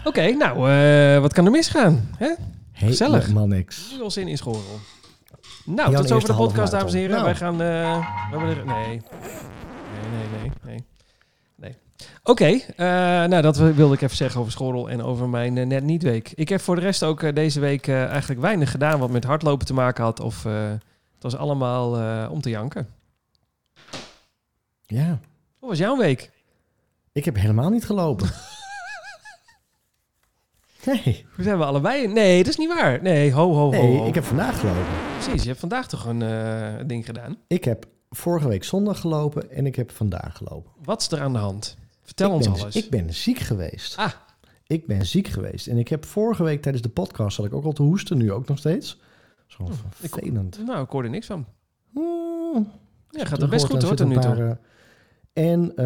Oké, 0.03 0.29
nou, 0.31 0.71
eh, 0.71 1.19
wat 1.21 1.33
kan 1.33 1.45
er 1.45 1.51
misgaan? 1.51 2.09
Hè? 2.17 2.33
Gezellig. 2.73 3.21
Helemaal 3.21 3.47
niks. 3.47 3.91
Nu 3.97 4.01
al 4.03 4.11
zin 4.11 4.27
in 4.27 4.37
school. 4.37 4.61
Nou, 5.65 5.91
Jouw 5.91 6.01
tot 6.01 6.09
eerste 6.11 6.31
de 6.31 6.37
podcast, 6.37 6.71
dames 6.71 6.93
en 6.93 6.99
heren. 6.99 7.21
marathon. 7.21 7.57
Wij 7.57 7.67
gaan... 7.89 8.03
eh, 8.31 8.65
nee. 8.65 8.87
Nee, 8.87 9.01
nee, 10.11 10.39
nee, 10.41 10.51
nee. 10.63 10.83
nee. 11.55 11.75
Oké, 12.23 12.45
eh, 12.45 12.85
nou 13.29 13.41
dat 13.41 13.57
wilde 13.57 13.93
ik 13.93 14.01
even 14.01 14.17
zeggen 14.17 14.39
over 14.39 14.51
school 14.51 14.89
en 14.89 15.01
over 15.03 15.29
mijn 15.29 15.67
net 15.67 15.83
niet 15.83 16.03
week. 16.03 16.31
Ik 16.35 16.49
heb 16.49 16.61
voor 16.61 16.75
de 16.75 16.81
rest 16.81 17.03
ook 17.03 17.35
deze 17.35 17.59
week 17.59 17.87
eigenlijk 17.87 18.41
weinig 18.41 18.71
gedaan 18.71 18.99
wat 18.99 19.09
met 19.09 19.23
hardlopen 19.23 19.65
te 19.65 19.73
maken 19.73 20.03
had. 20.03 20.19
Of 20.19 20.43
het 20.43 21.21
was 21.21 21.35
allemaal 21.35 21.91
om 22.29 22.41
te 22.41 22.49
janken. 22.49 22.87
Ja, 24.85 25.19
Hoe 25.59 25.69
was 25.69 25.77
jouw 25.77 25.97
week? 25.97 26.31
ik 27.11 27.25
heb 27.25 27.35
helemaal 27.35 27.69
niet 27.69 27.85
gelopen. 27.85 28.29
nee, 30.85 31.25
Hoe 31.35 31.43
zijn 31.43 31.57
we 31.57 31.65
allebei? 31.65 32.07
Nee, 32.07 32.37
dat 32.37 32.47
is 32.51 32.57
niet 32.57 32.73
waar. 32.73 33.01
Nee, 33.01 33.31
ho, 33.31 33.53
ho, 33.53 33.53
ho. 33.53 33.69
nee 33.69 33.97
ho. 33.97 34.07
ik 34.07 34.15
heb 34.15 34.23
vandaag 34.23 34.59
gelopen. 34.59 34.81
Precies, 35.19 35.41
je 35.41 35.47
hebt 35.47 35.59
vandaag 35.59 35.87
toch 35.87 36.05
een 36.05 36.21
eh, 36.21 36.73
ding 36.87 37.05
gedaan. 37.05 37.37
Ik 37.47 37.63
heb 37.63 37.85
vorige 38.09 38.47
week 38.47 38.63
zondag 38.63 38.99
gelopen 38.99 39.51
en 39.51 39.65
ik 39.65 39.75
heb 39.75 39.91
vandaag 39.91 40.37
gelopen. 40.37 40.71
Wat 40.83 41.01
is 41.01 41.11
er 41.11 41.21
aan 41.21 41.33
de 41.33 41.39
hand? 41.39 41.77
Vertel 42.01 42.27
ik 42.27 42.33
ons 42.35 42.47
ben, 42.47 42.61
alles. 42.61 42.75
Ik 42.75 42.89
ben 42.89 43.13
ziek 43.13 43.39
geweest. 43.39 43.97
Ah. 43.97 44.11
Ik 44.67 44.87
ben 44.87 45.05
ziek 45.05 45.27
geweest. 45.27 45.67
En 45.67 45.77
ik 45.77 45.87
heb 45.87 46.05
vorige 46.05 46.43
week 46.43 46.61
tijdens 46.61 46.83
de 46.83 46.89
podcast, 46.89 47.35
zat 47.35 47.45
ik 47.45 47.53
ook 47.53 47.65
al 47.65 47.71
te 47.71 47.81
hoesten, 47.83 48.17
nu 48.17 48.31
ook 48.31 48.47
nog 48.47 48.57
steeds. 48.57 49.01
Zo 49.47 49.63
ik- 49.63 49.71
vervelend. 49.89 50.59
Nou, 50.65 50.83
ik 50.83 50.89
hoor 50.89 51.03
er 51.03 51.09
niks 51.09 51.25
van. 51.27 51.45
Hmm. 51.93 52.71
Ja, 53.09 53.25
gaat 53.25 53.41
het 53.41 53.49
best 53.49 53.65
goed 53.65 53.81
hoor, 53.81 53.95
tot 53.95 54.07
nu 54.07 54.17
toe. 54.17 54.57
En 55.33 55.71
eh, 55.75 55.85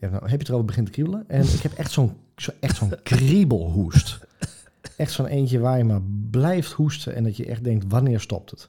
ja, 0.00 0.08
nou, 0.08 0.12
heb 0.22 0.30
je 0.30 0.36
het 0.36 0.48
erover 0.48 0.64
begint 0.66 0.86
te 0.86 0.92
kriebelen. 0.92 1.24
En 1.28 1.42
ik 1.42 1.60
heb 1.62 1.72
echt 1.72 1.90
zo'n 1.92 2.16
zo, 2.36 2.50
echt 2.60 2.76
zo'n 2.76 2.92
kriebelhoest. 3.02 4.18
Echt 4.96 5.12
zo'n 5.12 5.26
eentje 5.26 5.58
waar 5.58 5.78
je 5.78 5.84
maar 5.84 6.00
blijft 6.30 6.72
hoesten 6.72 7.14
en 7.14 7.24
dat 7.24 7.36
je 7.36 7.46
echt 7.46 7.64
denkt, 7.64 7.84
wanneer 7.88 8.20
stopt 8.20 8.50
het? 8.50 8.68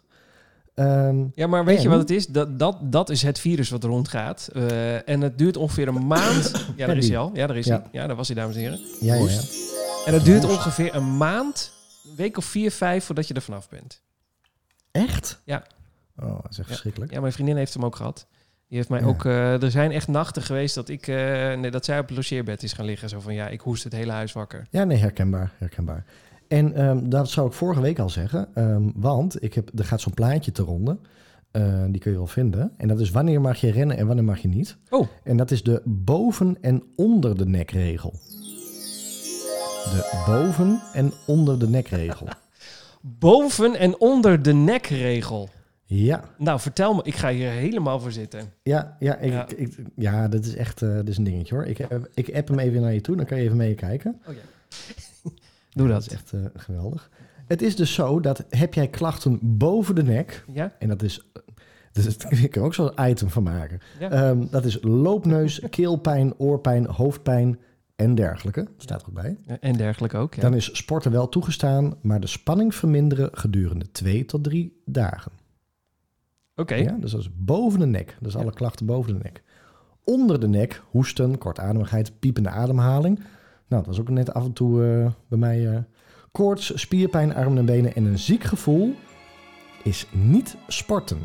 Ehm, 0.73 1.25
Ja, 1.35 1.47
maar 1.47 1.65
weet 1.65 1.81
je 1.81 1.89
wat 1.89 1.99
het 1.99 2.09
is? 2.09 2.27
Dat, 2.27 2.59
dat, 2.59 2.77
dat 2.81 3.09
is 3.09 3.21
het 3.21 3.39
virus 3.39 3.69
wat 3.69 3.83
rondgaat. 3.83 4.49
Eh 4.53 5.09
en 5.09 5.21
het 5.21 5.37
duurt 5.37 5.57
ongeveer 5.57 5.87
een 5.87 6.07
maand. 6.07 6.51
Ja, 6.75 6.87
daar 6.87 6.97
is 6.97 7.07
hij 7.07 7.17
al. 7.17 7.31
Ja, 7.33 7.47
daar 7.47 7.57
is 7.57 7.65
Ja. 7.65 7.79
hij. 7.81 8.01
Ja, 8.01 8.07
daar 8.07 8.15
was 8.15 8.27
hij, 8.27 8.35
dames 8.35 8.55
en 8.55 8.61
heren. 8.61 8.79
ja, 8.99 9.15
ja. 9.15 9.39
En 10.05 10.13
het 10.13 10.25
duurt 10.25 10.43
ongeveer 10.43 10.95
een 10.95 11.17
maand, 11.17 11.71
een 12.09 12.15
week 12.15 12.37
of 12.37 12.45
vier, 12.45 12.71
vijf, 12.71 13.03
voordat 13.05 13.27
je 13.27 13.33
er 13.33 13.41
vanaf 13.41 13.69
bent. 13.69 14.01
Echt? 14.91 15.41
Ja. 15.45 15.63
Oh, 16.19 16.25
dat 16.27 16.37
is 16.51 16.57
echt 16.57 16.57
Ja. 16.57 16.63
verschrikkelijk. 16.63 17.11
Ja, 17.13 17.19
mijn 17.21 17.33
vriendin 17.33 17.55
heeft 17.57 17.73
hem 17.73 17.85
ook 17.85 17.95
gehad. 17.95 18.27
Die 18.67 18.77
heeft 18.77 18.89
mij 18.89 18.99
Ja. 18.99 19.05
ook... 19.05 19.25
eh, 19.25 19.63
er 19.63 19.71
zijn 19.71 19.91
echt 19.91 20.07
nachten 20.07 20.41
geweest 20.41 20.75
dat 20.75 20.89
ik... 20.89 21.07
eh, 21.07 21.15
nee, 21.53 21.71
dat 21.71 21.85
zij 21.85 21.99
op 21.99 22.07
het 22.07 22.15
logeerbed 22.15 22.63
is 22.63 22.73
gaan 22.73 22.85
liggen. 22.85 23.09
Zo 23.09 23.19
van, 23.19 23.33
ja, 23.33 23.47
ik 23.47 23.61
hoest 23.61 23.83
het 23.83 23.93
hele 23.93 24.11
huis 24.11 24.31
wakker. 24.33 24.67
Ja, 24.69 24.83
nee, 24.83 24.97
herkenbaar, 24.97 25.51
herkenbaar. 25.57 26.05
En 26.47 26.73
ehm, 26.73 27.09
dat 27.09 27.29
zou 27.29 27.47
ik 27.47 27.53
vorige 27.53 27.81
week 27.81 27.99
al 27.99 28.09
zeggen, 28.09 28.47
ehm, 28.53 28.89
want 28.95 29.43
ik 29.43 29.53
heb, 29.53 29.79
er 29.79 29.85
gaat 29.85 30.01
zo'n 30.01 30.13
plaatje 30.13 30.51
te 30.51 30.61
ronden. 30.63 30.99
Eh, 31.51 31.83
die 31.89 32.01
kun 32.01 32.11
je 32.11 32.17
wel 32.17 32.27
vinden. 32.27 32.71
En 32.77 32.87
dat 32.87 32.99
is 32.99 33.11
wanneer 33.11 33.41
mag 33.41 33.57
je 33.61 33.71
rennen 33.71 33.97
en 33.97 34.05
wanneer 34.07 34.25
mag 34.25 34.39
je 34.39 34.47
niet. 34.47 34.77
Oh. 34.89 35.07
En 35.23 35.37
dat 35.37 35.51
is 35.51 35.63
de 35.63 35.81
boven- 35.85 36.57
en 36.61 36.83
onder 36.95 37.37
de 37.37 37.45
nekregel. 37.45 38.13
De 39.83 40.23
boven- 40.25 40.81
en 40.93 41.13
onder 41.27 41.59
de 41.59 41.67
nekregel. 41.69 42.27
Boven 43.01 43.75
en 43.75 43.99
onder 43.99 44.41
de 44.41 44.53
nekregel. 44.53 45.49
Ja, 45.89 46.23
Nou, 46.37 46.59
vertel 46.59 46.93
me. 46.93 47.01
Ik 47.03 47.15
ga 47.15 47.29
hier 47.31 47.49
helemaal 47.49 47.99
voor 47.99 48.11
zitten. 48.11 48.53
ja, 48.63 48.95
ja, 48.99 49.17
ik, 49.17 49.31
Ja. 49.31 49.47
Ik, 49.55 49.75
ja 49.95 50.27
dat 50.27 50.45
is 50.45 50.55
echt 50.55 50.81
eh, 50.81 50.95
dat 50.95 51.07
is 51.07 51.17
een 51.17 51.23
dingetje 51.23 51.55
hoor. 51.55 51.65
Ik, 51.65 51.77
heb- 51.77 52.09
ik 52.13 52.35
app 52.35 52.47
hem 52.47 52.59
even 52.59 52.81
naar 52.81 52.93
je 52.93 53.01
toe, 53.01 53.15
dan 53.15 53.25
kan 53.25 53.37
je 53.37 53.43
even 53.43 53.57
meekijken. 53.57 54.21
Doe 55.73 55.87
Dat 55.87 55.87
dat. 55.87 56.01
is 56.01 56.09
echt 56.13 56.33
eh, 56.33 56.39
geweldig. 56.55 57.09
Het 57.47 57.61
is 57.61 57.75
dus 57.75 57.93
zo 57.93 58.19
dat 58.19 58.45
heb 58.49 58.73
jij 58.73 58.87
klachten 58.87 59.39
boven 59.41 59.95
de 59.95 60.03
nek, 60.03 60.43
Ja? 60.53 60.75
En 60.79 60.87
dat 60.87 61.01
is. 61.01 61.27
Dus 61.91 62.05
het- 62.05 62.25
ik 62.31 62.51
kan 62.51 62.61
er 62.61 62.67
ook 62.67 62.73
zo'n 62.73 62.91
item 63.01 63.29
van 63.29 63.43
maken. 63.43 63.79
Ja. 63.99 64.09
Ehm, 64.09 64.45
dat 64.51 64.65
is 64.65 64.77
loopneus, 64.81 65.61
keelpijn, 65.69 66.33
oorpijn, 66.37 66.85
hoofdpijn 66.85 67.59
en 67.95 68.15
dergelijke. 68.15 68.67
Staat 68.77 69.01
er 69.01 69.07
ook 69.07 69.13
bij. 69.13 69.37
En 69.59 69.73
dergelijke 69.77 70.17
ook, 70.17 70.33
ja. 70.33 70.41
Dan 70.41 70.53
is 70.55 70.77
sporten 70.77 71.11
wel 71.11 71.29
toegestaan, 71.29 71.95
maar 72.01 72.19
de 72.19 72.27
spanning 72.27 72.75
verminderen 72.75 73.29
gedurende 73.31 73.91
twee 73.91 74.25
tot 74.25 74.43
drie 74.43 74.81
dagen. 74.85 75.31
Oké. 76.59 76.75
Ja, 76.75 76.91
dus 76.99 77.11
dat 77.11 77.19
is 77.19 77.29
boven 77.35 77.79
de 77.79 77.85
nek. 77.85 78.17
Dus 78.21 78.33
Ja. 78.33 78.39
alle 78.39 78.53
klachten 78.53 78.85
boven 78.85 79.13
de 79.13 79.19
nek. 79.23 79.43
Onder 80.03 80.39
de 80.39 80.47
nek, 80.47 80.81
hoesten, 80.89 81.37
kortademigheid, 81.37 82.19
piepende 82.19 82.49
ademhaling. 82.49 83.15
Nou, 83.67 83.83
dat 83.83 83.85
was 83.85 83.99
ook 83.99 84.09
net 84.09 84.33
af 84.33 84.45
en 84.45 84.53
toe 84.53 84.83
eh, 84.85 85.11
bij 85.27 85.37
mij. 85.39 85.73
eh, 85.73 85.79
koorts, 86.31 86.81
spierpijn, 86.81 87.35
armen 87.35 87.57
en 87.57 87.65
benen 87.65 87.95
en 87.95 88.05
een 88.05 88.19
ziek 88.19 88.43
gevoel 88.43 88.95
is 89.83 90.07
niet 90.11 90.55
sporten. 90.67 91.19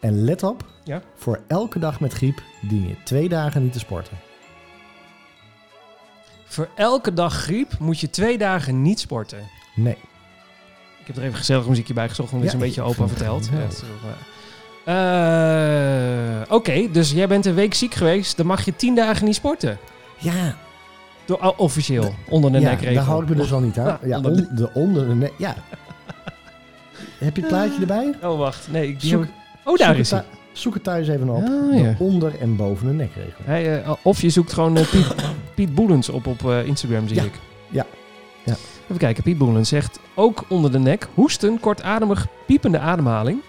En 0.00 0.24
let 0.24 0.42
op, 0.42 0.64
Ja. 0.84 1.02
voor 1.14 1.40
elke 1.46 1.78
dag 1.78 2.00
met 2.00 2.12
griep 2.12 2.42
dien 2.68 2.88
je 2.88 2.94
twee 3.04 3.28
dagen 3.28 3.62
niet 3.62 3.72
te 3.72 3.78
sporten. 3.78 4.16
Voor 6.44 6.68
elke 6.74 7.12
dag 7.12 7.34
griep 7.34 7.78
moet 7.78 8.00
je 8.00 8.10
twee 8.10 8.38
dagen 8.38 8.82
niet 8.82 9.00
sporten. 9.00 9.38
Nee. 9.76 9.96
Ik 11.08 11.14
heb 11.14 11.16
er 11.22 11.28
even 11.28 11.38
gezellig 11.38 11.66
muziekje 11.68 11.94
bij 11.94 12.08
gezocht, 12.08 12.30
want 12.30 12.42
het 12.42 12.52
is 12.52 12.58
een 12.60 12.64
beetje 12.66 12.82
open 12.82 13.08
verteld. 13.08 13.48
Eh, 14.84 16.32
eh, 16.42 16.52
Oké, 16.52 16.88
dus 16.92 17.10
jij 17.12 17.28
bent 17.28 17.46
een 17.46 17.54
week 17.54 17.74
ziek 17.74 17.94
geweest. 17.94 18.36
Dan 18.36 18.46
mag 18.46 18.64
je 18.64 18.76
tien 18.76 18.94
dagen 18.94 19.24
niet 19.24 19.34
sporten. 19.34 19.78
Ja, 20.18 20.56
Door, 21.24 21.38
oh, 21.38 21.58
officieel, 21.58 22.14
onder 22.28 22.52
de 22.52 22.60
ja 22.60 22.70
nekregel. 22.70 22.94
daar 22.94 23.04
hou 23.04 23.22
ik 23.22 23.28
me 23.28 23.34
dus 23.34 23.52
al 23.52 23.60
niet 23.60 23.78
aan. 23.78 23.98
Ja, 24.06 24.16
onder 24.16 24.30
on- 24.32 24.48
de 24.54 24.70
onder 24.74 25.08
de 25.08 25.14
nek. 25.14 25.32
Ja. 25.38 25.54
Heb 27.18 27.34
je 27.36 27.40
het 27.42 27.50
plaatje 27.50 27.80
erbij? 27.80 28.14
Oh, 28.22 28.38
wacht. 28.38 28.68
Nee, 28.70 28.88
ik 28.88 28.96
Zoek- 29.00 29.20
heb 29.20 29.30
Oh, 29.64 29.76
daar 29.76 29.88
zoek 29.88 29.96
is 29.96 30.10
hij. 30.10 30.24
Zoek 30.52 30.74
het 30.74 30.82
thuis 30.84 31.08
even 31.08 31.28
op. 31.28 31.42
Ah, 31.44 31.78
ja. 31.80 31.94
onder 31.98 32.38
en 32.40 32.56
boven 32.56 32.86
de 32.86 32.92
nekregel. 32.92 33.32
Hij, 33.44 33.82
eh, 33.82 33.92
of 34.02 34.20
je 34.20 34.30
zoekt 34.30 34.52
gewoon 34.52 34.76
eh, 34.76 34.88
Piet, 34.90 35.14
Piet 35.54 35.74
Boelens 35.74 36.08
op 36.08 36.26
op 36.26 36.48
eh, 36.50 36.66
Instagram, 36.66 37.08
zie 37.08 37.16
Ja. 37.16 37.22
ik. 37.22 37.32
Ja. 37.70 37.86
Ja. 38.44 38.54
Even 38.88 38.98
kijken, 38.98 39.22
Piet 39.22 39.38
Boelens 39.38 39.68
zegt 39.68 40.00
ook 40.14 40.44
onder 40.48 40.72
de 40.72 40.78
nek 40.78 41.08
hoesten, 41.14 41.60
kortademig, 41.60 42.26
piepende 42.46 42.78
ademhaling, 42.78 43.40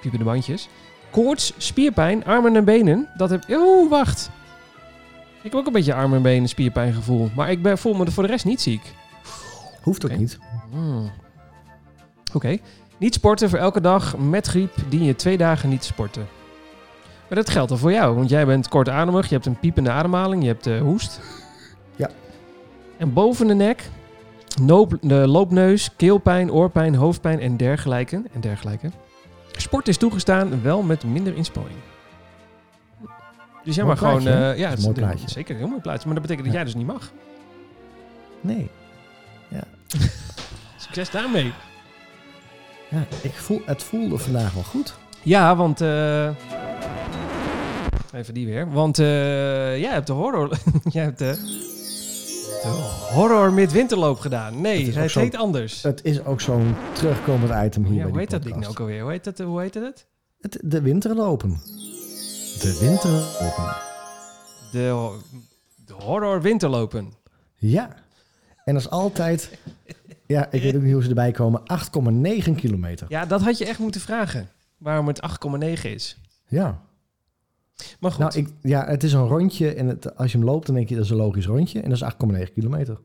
piepende 0.00 0.24
bandjes, 0.24 0.68
koorts, 1.10 1.52
spierpijn, 1.56 2.24
armen 2.24 2.56
en 2.56 2.64
benen. 2.64 3.08
Dat 3.16 3.30
heb... 3.30 3.44
Oh, 3.50 3.90
wacht. 3.90 4.30
Ik 5.36 5.52
heb 5.52 5.54
ook 5.54 5.66
een 5.66 5.72
beetje 5.72 5.94
armen 5.94 6.16
en 6.16 6.22
benen 6.22 6.48
spierpijn 6.48 6.92
gevoel, 6.92 7.30
maar 7.34 7.50
ik 7.50 7.62
ben, 7.62 7.78
voel 7.78 7.94
me 7.94 8.10
voor 8.10 8.22
de 8.22 8.28
rest 8.28 8.44
niet 8.44 8.60
ziek. 8.60 8.94
Hoeft 9.82 10.04
ook 10.04 10.16
niet. 10.16 10.38
Hmm. 10.70 11.10
Oké. 12.32 12.58
Niet 12.98 13.14
sporten 13.14 13.50
voor 13.50 13.58
elke 13.58 13.80
dag 13.80 14.16
met 14.18 14.46
griep 14.46 14.74
dien 14.88 15.04
je 15.04 15.14
twee 15.14 15.36
dagen 15.36 15.68
niet 15.68 15.80
te 15.80 15.86
sporten. 15.86 16.26
Maar 17.28 17.38
dat 17.38 17.50
geldt 17.50 17.70
al 17.70 17.76
voor 17.76 17.92
jou, 17.92 18.14
want 18.14 18.28
jij 18.28 18.46
bent 18.46 18.68
kortademig, 18.68 19.28
je 19.28 19.34
hebt 19.34 19.46
een 19.46 19.58
piepende 19.58 19.90
ademhaling, 19.90 20.42
je 20.42 20.48
hebt 20.48 20.66
eh, 20.66 20.80
hoest. 20.80 21.20
Ja. 21.96 22.10
En 22.96 23.12
boven 23.12 23.46
de 23.46 23.54
nek, 23.54 23.90
noop, 24.60 24.96
de 25.00 25.14
loopneus, 25.14 25.90
keelpijn, 25.96 26.52
oorpijn, 26.52 26.94
hoofdpijn 26.94 27.40
en 27.40 27.56
dergelijke. 27.56 28.22
En 28.32 28.40
dergelijke. 28.40 28.90
Sport 29.56 29.88
is 29.88 29.96
toegestaan, 29.96 30.62
wel 30.62 30.82
met 30.82 31.04
minder 31.04 31.36
inspanning. 31.36 31.78
Dus 33.64 33.74
jij 33.74 33.84
mag 33.84 33.98
gewoon... 33.98 34.22
plaatje, 34.22 34.44
eh, 34.52 34.58
ja, 34.58 34.68
Dat 34.68 34.78
is 34.78 34.84
een 34.84 34.90
mooi 34.92 35.00
het 35.00 35.10
plaatje. 35.16 35.30
Zeker, 35.30 35.54
een 35.54 35.60
heel 35.60 35.68
mooi 35.68 35.80
plaatje. 35.80 36.04
Maar 36.06 36.14
dat 36.14 36.22
betekent 36.22 36.46
dat 36.46 36.56
Ja. 36.56 36.62
jij 36.62 36.72
dus 36.72 36.74
niet 36.82 36.92
mag. 36.92 37.12
Nee. 38.40 38.70
Succes 40.76 41.10
daarmee. 41.10 41.52
Ja, 42.88 43.04
ik 43.22 43.32
voel, 43.32 43.62
het 43.64 43.82
voelde 43.82 44.18
vandaag 44.18 44.52
wel 44.52 44.62
goed. 44.62 44.94
Ja, 45.22 45.56
want... 45.56 45.80
eh, 45.80 46.28
even 48.14 48.34
die 48.34 48.46
weer. 48.46 48.70
Want 48.72 48.98
eh, 48.98 49.06
jij 49.80 49.92
hebt 49.92 50.06
de 50.06 50.12
horror... 50.12 50.50
jij 50.92 51.02
hebt 51.04 51.18
de, 51.18 51.38
de 52.62 52.68
horror 53.12 53.52
midwinterloop 53.52 54.18
gedaan. 54.18 54.60
Nee, 54.60 54.92
Het 54.92 55.10
zo- 55.10 55.20
heet 55.20 55.36
anders. 55.36 55.82
Het 55.82 56.04
is 56.04 56.24
ook 56.24 56.40
zo'n 56.40 56.74
terugkomend 56.92 57.52
item 57.66 57.84
hier 57.84 57.94
ja, 57.94 58.00
bij 58.02 58.10
hoe 58.10 58.18
heet 58.18 58.30
dat 58.30 58.42
ding 58.42 58.56
nou 58.56 58.68
ook 58.70 58.80
alweer? 58.80 59.02
Hoe 59.02 59.10
heet 59.10 59.24
dat? 59.24 59.38
Hoe 59.38 59.60
heet 59.60 59.74
het? 59.74 60.06
Het, 60.40 60.58
de 60.64 60.80
winterlopen. 60.80 61.60
De 62.60 62.76
winterlopen. 62.80 63.76
De, 64.72 65.18
de 65.86 65.92
horror 65.92 66.42
winterlopen. 66.42 67.12
Ja. 67.54 67.94
En 68.64 68.74
dat 68.74 68.82
is 68.82 68.90
altijd... 68.90 69.58
Ja, 70.26 70.50
ik 70.50 70.62
weet 70.62 70.74
ook 70.76 70.82
niet 70.82 70.92
hoe 70.92 71.02
ze 71.02 71.08
erbij 71.08 71.30
komen. 71.30 71.60
8,9 72.46 72.54
kilometer. 72.54 73.06
Ja, 73.08 73.26
dat 73.26 73.40
had 73.40 73.58
je 73.58 73.64
echt 73.66 73.78
moeten 73.78 74.00
vragen. 74.00 74.48
Waarom 74.78 75.06
het 75.06 75.20
8,9 75.20 75.82
is. 75.82 76.16
Ja. 76.48 76.80
Maar 78.00 78.10
goed. 78.10 78.20
Nou, 78.20 78.36
ik, 78.38 78.48
ja, 78.62 78.86
het 78.86 79.02
is 79.02 79.12
een 79.12 79.26
rondje. 79.26 79.74
En 79.74 79.86
het, 79.86 80.16
als 80.16 80.32
je 80.32 80.38
hem 80.38 80.46
loopt, 80.46 80.66
dan 80.66 80.74
denk 80.74 80.88
je 80.88 80.94
dat 80.94 81.04
is 81.04 81.10
een 81.10 81.16
logisch 81.16 81.46
rondje. 81.46 81.80
En 81.80 81.90
dat 81.90 81.98
is 82.02 82.14
8,9 82.46 82.52
kilometer. 82.54 82.98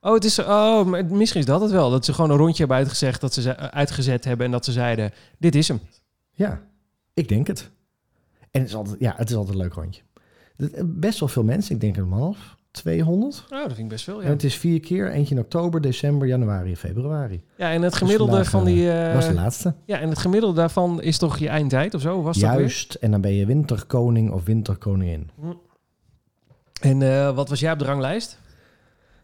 Oh, 0.00 0.14
het 0.14 0.24
is, 0.24 0.38
oh, 0.38 0.84
maar 0.86 1.04
misschien 1.06 1.40
is 1.40 1.46
dat 1.46 1.60
het 1.60 1.70
wel. 1.70 1.90
Dat 1.90 2.04
ze 2.04 2.12
gewoon 2.12 2.30
een 2.30 2.36
rondje 2.36 2.58
hebben 2.58 2.76
uitgezegd, 2.76 3.20
dat 3.20 3.34
ze 3.34 3.40
ze- 3.42 3.56
uitgezet 3.56 4.24
hebben 4.24 4.46
en 4.46 4.52
dat 4.52 4.64
ze 4.64 4.72
zeiden, 4.72 5.12
dit 5.38 5.54
is 5.54 5.68
hem. 5.68 5.80
Ja, 6.32 6.62
ik 7.14 7.28
denk 7.28 7.46
het. 7.46 7.70
En 8.50 8.60
het 8.60 8.68
is 8.68 8.74
altijd, 8.74 8.96
ja, 9.00 9.14
het 9.16 9.30
is 9.30 9.36
altijd 9.36 9.54
een 9.56 9.62
leuk 9.62 9.72
rondje. 9.72 10.02
Het- 10.56 11.00
Best 11.00 11.18
wel 11.20 11.28
veel 11.28 11.44
mensen. 11.44 11.74
Ik 11.74 11.80
denk 11.80 11.96
een 11.96 12.12
half, 12.12 12.56
200. 12.70 13.44
Oh, 13.50 13.58
dat 13.58 13.66
vind 13.66 13.78
ik 13.78 13.88
best 13.88 14.04
veel, 14.04 14.18
En 14.20 14.26
ja. 14.26 14.30
het 14.32 14.44
is 14.44 14.54
vier 14.56 14.80
keer. 14.80 15.10
Eentje 15.10 15.34
in 15.34 15.40
oktober, 15.40 15.80
december, 15.80 16.28
januari 16.28 16.70
en 16.70 16.76
februari. 16.76 17.42
Ja, 17.56 17.70
en 17.72 17.82
het 17.82 17.94
gemiddelde 17.94 18.32
vandaag, 18.32 18.50
van 18.50 18.64
die... 18.64 18.90
eh, 18.92 19.04
Dat 19.04 19.14
was 19.14 19.26
de 19.26 19.34
laatste. 19.34 19.74
ja, 19.84 19.98
en 20.00 20.08
het 20.08 20.18
gemiddelde 20.18 20.54
daarvan 20.56 21.02
is 21.02 21.18
toch 21.18 21.38
je 21.38 21.48
eindtijd 21.48 21.94
of 21.94 22.00
zo? 22.00 22.22
Was 22.22 22.38
dat? 22.38 22.50
Juist. 22.54 22.94
En 22.94 23.10
dan 23.10 23.20
ben 23.20 23.32
je 23.32 23.46
winterkoning 23.46 24.30
of 24.30 24.44
winterkoningin. 24.44 25.30
En 26.80 27.02
eh, 27.02 27.34
wat 27.34 27.48
was 27.48 27.60
jij 27.60 27.72
op 27.72 27.78
de 27.78 27.84
ranglijst? 27.84 28.38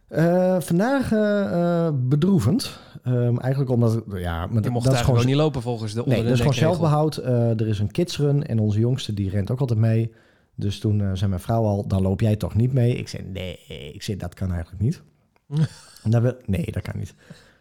Eh, 0.08 0.56
vandaag 0.60 1.12
eh, 1.12 1.86
eh, 1.86 1.92
bedroevend. 1.94 2.78
Ehm, 3.02 3.36
eigenlijk 3.38 3.70
omdat... 3.70 4.02
Ja, 4.14 4.46
maar 4.46 4.54
Je 4.54 4.60
dat, 4.60 4.72
mocht 4.72 4.84
dat 4.84 4.94
is 4.94 5.00
gewoon... 5.00 5.26
niet 5.26 5.34
lopen 5.34 5.62
volgens 5.62 5.92
de 5.94 6.00
onder 6.02 6.14
Nee, 6.14 6.22
dat 6.24 6.32
is 6.32 6.38
gewoon 6.38 6.54
zelfbehoud. 6.54 7.16
Eh, 7.16 7.60
er 7.60 7.68
is 7.68 7.78
een 7.78 7.90
kidsrun 7.90 8.46
en 8.46 8.58
onze 8.58 8.78
jongste 8.78 9.14
die 9.14 9.30
rent 9.30 9.50
ook 9.50 9.60
altijd 9.60 9.78
mee. 9.78 10.12
Dus 10.56 10.78
toen 10.78 11.00
eh, 11.00 11.10
zei 11.14 11.30
mijn 11.30 11.42
vrouw 11.42 11.64
al, 11.64 11.86
dan 11.88 12.02
loop 12.02 12.20
jij 12.20 12.36
toch 12.36 12.54
niet 12.54 12.72
mee? 12.72 12.94
Ik 12.94 13.08
zei, 13.08 13.22
nee, 13.32 13.58
ik 13.92 14.02
zei, 14.02 14.16
dat 14.16 14.34
kan 14.34 14.52
eigenlijk 14.52 14.82
niet. 14.82 15.02
en 16.04 16.10
dat 16.10 16.22
wil, 16.22 16.34
nee, 16.46 16.68
dat 16.70 16.82
kan 16.82 16.98
niet. 16.98 17.14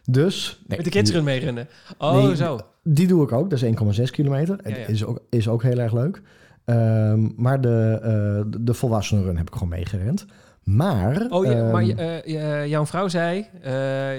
Dus... 0.04 0.60
Nee, 0.66 0.76
Met 0.76 0.86
de 0.86 0.92
kidsrun 0.92 1.24
meerennen. 1.24 1.68
Oh, 1.98 2.24
Nee, 2.24 2.36
zo. 2.36 2.60
Die, 2.82 3.06
doe 3.06 3.22
ik 3.24 3.32
ook, 3.32 3.50
dat 3.50 3.62
is 3.62 3.98
1,6 3.98 4.10
kilometer. 4.10 4.58
Ja, 4.64 4.76
is 4.76 5.04
ook, 5.04 5.20
is 5.30 5.48
ook 5.48 5.62
heel 5.62 5.78
erg 5.78 5.92
leuk. 5.92 6.22
Ehm, 6.64 7.28
maar 7.36 7.60
de, 7.60 7.98
eh, 8.02 8.60
de, 8.60 8.74
volwassenenrun 8.74 9.36
heb 9.36 9.46
ik 9.46 9.52
gewoon 9.52 9.68
meegerend. 9.68 10.26
Maar... 10.62 11.26
Oh, 11.28 11.44
ja, 11.44 11.52
ehm, 11.52 11.70
maar 11.70 11.84
je, 11.84 11.94
eh, 11.94 12.66
jouw 12.66 12.86
vrouw 12.86 13.08
zei... 13.08 13.46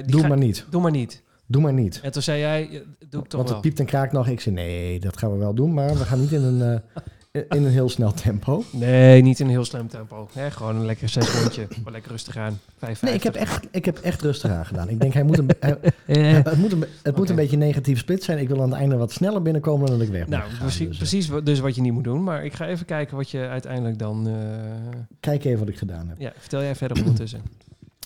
die 0.01 0.11
doe 0.11 0.21
ga- 0.21 0.27
maar 0.27 0.37
niet. 0.37 0.65
Doe 0.69 0.81
maar 0.81 0.91
niet. 0.91 1.23
Doe 1.45 1.61
maar 1.61 1.73
niet. 1.73 1.99
En 2.03 2.11
toen 2.11 2.21
zei 2.21 2.39
jij, 2.39 2.67
doe 3.09 3.21
ik 3.23 3.27
toch 3.27 3.31
Want 3.31 3.31
wel. 3.31 3.43
het 3.45 3.61
piept 3.61 3.79
en 3.79 3.85
kraakt 3.85 4.11
nog. 4.11 4.27
Ik 4.27 4.39
zei, 4.39 4.55
nee, 4.55 4.99
dat 4.99 5.17
gaan 5.17 5.31
we 5.31 5.37
wel 5.37 5.53
doen. 5.53 5.73
Maar 5.73 5.89
we 5.89 6.03
gaan 6.05 6.19
niet 6.19 6.31
in 6.31 6.43
een, 6.43 6.81
in 7.31 7.45
een 7.49 7.67
heel 7.67 7.89
snel 7.89 8.11
tempo. 8.13 8.63
Nee, 8.71 9.21
niet 9.21 9.39
in 9.39 9.45
een 9.45 9.51
heel 9.51 9.65
slim 9.65 9.87
tempo. 9.87 10.29
Nee, 10.35 10.51
gewoon 10.51 10.75
een 10.75 10.85
lekker 10.85 11.09
zes 11.09 11.41
rondje. 11.41 11.67
maar 11.83 11.91
lekker 11.91 12.11
rustig 12.11 12.37
aan. 12.37 12.59
5, 12.77 13.01
Nee, 13.01 13.13
ik 13.13 13.23
heb 13.23 13.35
echt, 13.35 13.67
ik 13.71 13.85
heb 13.85 13.97
echt 13.97 14.21
rustig 14.21 14.51
aan 14.51 14.65
gedaan. 14.65 14.89
Ik 14.89 14.99
denk, 14.99 15.13
hij 15.13 15.23
moet 15.23 15.37
een, 15.37 15.49
hij- 15.59 15.77
Eh, 16.05 16.33
het 16.43 16.57
moet 16.57 16.71
een, 16.71 16.83
het 17.03 17.15
moet 17.17 17.29
een 17.29 17.35
beetje 17.35 17.57
negatief 17.57 17.99
split 17.99 18.23
zijn. 18.23 18.37
Ik 18.37 18.47
wil 18.47 18.61
aan 18.61 18.69
het 18.69 18.79
einde 18.79 18.95
wat 18.97 19.11
sneller 19.11 19.41
binnenkomen 19.41 19.87
dan 19.87 19.97
dat 19.97 20.07
ik 20.07 20.13
weg 20.13 20.27
nou, 20.27 20.43
precies, 20.59 20.77
Dus, 20.77 20.89
eh, 20.91 20.97
precies 20.97 21.29
dus 21.43 21.59
wat 21.59 21.75
je 21.75 21.81
niet 21.81 21.93
moet 21.93 22.03
doen. 22.03 22.23
Maar 22.23 22.45
ik 22.45 22.53
ga 22.53 22.67
even 22.67 22.85
kijken 22.85 23.17
wat 23.17 23.29
je 23.29 23.39
uiteindelijk 23.47 23.99
dan... 23.99 24.27
eh, 24.27 24.33
Kijk 25.19 25.43
even 25.45 25.59
wat 25.59 25.69
ik 25.69 25.77
gedaan 25.77 26.07
heb. 26.07 26.19
ja, 26.19 26.31
vertel 26.37 26.61
jij 26.61 26.75
verder 26.75 26.97
ondertussen. 27.03 27.41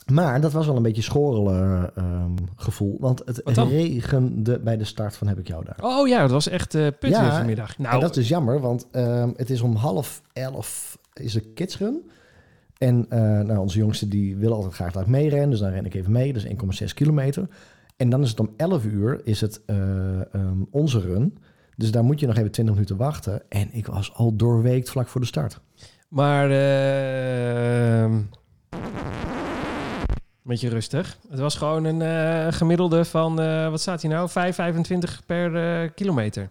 Maar 0.05 0.41
dat 0.41 0.51
was 0.51 0.65
wel 0.65 0.75
een 0.75 0.83
beetje 0.83 1.01
schorrelen 1.01 1.91
ehm, 1.95 2.35
gevoel. 2.55 2.97
Want 2.99 3.21
het 3.25 3.57
regende 3.57 4.59
bij 4.59 4.77
de 4.77 4.83
start 4.83 5.15
van 5.15 5.27
Heb 5.27 5.39
ik 5.39 5.47
jou 5.47 5.65
daar. 5.65 5.77
Oh 5.81 6.07
ja, 6.07 6.21
dat 6.21 6.31
was 6.31 6.47
echt 6.47 6.69
put 6.71 6.97
Ja, 7.09 7.21
weer 7.21 7.31
vanmiddag. 7.31 7.77
Nou, 7.77 7.93
en 7.93 7.99
dat 7.99 8.09
is 8.09 8.15
dus 8.15 8.27
jammer, 8.27 8.59
want 8.59 8.87
ehm, 8.91 9.31
het 9.35 9.49
is 9.49 9.61
om 9.61 9.75
half 9.75 10.21
elf 10.33 10.97
is 11.13 11.33
de 11.33 11.41
kidsrun. 11.41 12.09
En 12.81 13.05
eh, 13.09 13.19
nou, 13.19 13.57
onze 13.57 13.77
jongste 13.77 14.07
die 14.07 14.35
wil 14.35 14.53
altijd 14.53 14.73
graag 14.73 14.91
daar 14.91 15.09
meerennen, 15.09 15.49
dus 15.49 15.59
dan 15.59 15.69
ren 15.69 15.85
ik 15.85 15.93
even 15.93 16.11
mee. 16.11 16.33
Dat 16.33 16.43
is 16.43 16.81
1,6 16.81 16.93
kilometer. 16.93 17.47
En 17.97 18.09
dan 18.09 18.21
is 18.21 18.29
het 18.29 18.39
om 18.39 18.53
11 18.57 18.85
uur 18.85 19.21
is 19.23 19.41
het 19.41 19.61
eh, 19.65 20.33
ehm, 20.33 20.63
onze 20.71 20.99
run. 20.99 21.37
Dus 21.75 21.91
daar 21.91 22.03
moet 22.03 22.19
je 22.19 22.27
nog 22.27 22.37
even 22.37 22.51
20 22.51 22.73
minuten 22.73 22.97
wachten. 22.97 23.41
En 23.49 23.69
ik 23.71 23.85
was 23.85 24.13
al 24.13 24.35
doorweekt 24.35 24.89
vlak 24.89 25.07
voor 25.07 25.21
de 25.21 25.27
start. 25.27 25.59
Maar 26.07 26.49
uh, 26.49 28.17
beetje 30.43 30.69
rustig. 30.69 31.17
Het 31.29 31.39
was 31.39 31.55
gewoon 31.55 31.83
een 31.83 32.01
eh, 32.01 32.53
gemiddelde 32.53 33.05
van, 33.05 33.41
eh, 33.41 33.69
wat 33.69 33.81
staat 33.81 34.01
hier 34.01 34.11
nou? 34.11 34.29
5,25 34.29 35.25
per 35.25 35.55
eh, 35.83 35.89
kilometer. 35.95 36.49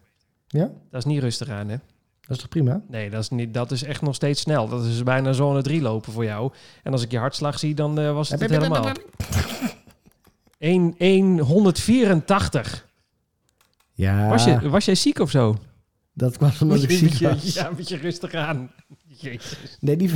Ja, 0.49 0.71
Dat 0.91 1.01
is 1.01 1.05
niet 1.05 1.21
rustig 1.23 1.49
aan, 1.49 1.69
hè? 1.69 1.77
dat 2.21 2.31
is 2.31 2.39
toch 2.39 2.49
prima? 2.49 2.81
Nee, 2.89 3.11
dat 3.11 3.21
is, 3.23 3.29
niet, 3.31 3.55
dat 3.55 3.71
is 3.71 3.83
echt 3.83 4.03
nog 4.03 4.15
steeds 4.15 4.41
snel. 4.41 4.69
Dat 4.69 4.85
is 4.85 5.03
bijna 5.03 5.33
zone 5.33 5.63
3 5.63 5.81
lopen 5.83 6.13
voor 6.13 6.25
jou. 6.25 6.53
En 6.83 6.93
als 6.93 7.03
ik 7.03 7.11
je 7.11 7.19
hartslag 7.19 7.59
zie, 7.59 7.75
dan 7.75 8.15
was 8.15 8.29
het 8.29 8.41
het 8.41 8.51
helemaal. 8.51 8.93
1, 10.59 11.39
184. 11.39 12.87
Ja, 13.93 14.29
Was, 14.29 14.45
je, 14.45 14.69
was 14.69 14.85
jij 14.85 14.95
ziek 14.95 15.19
of 15.19 15.31
zo? 15.31 15.57
dat 16.13 16.37
kwam 16.37 16.51
omdat 16.61 16.83
ik 16.83 16.91
ziek 16.91 17.09
beetje- 17.11 17.29
was. 17.29 17.55
Ja, 17.55 17.69
een 17.69 17.77
beetje 17.77 17.97
rustig 17.97 18.35
aan. 18.35 18.71
Jezus. 19.07 19.77
Nee, 19.81 19.97
die 19.97 20.11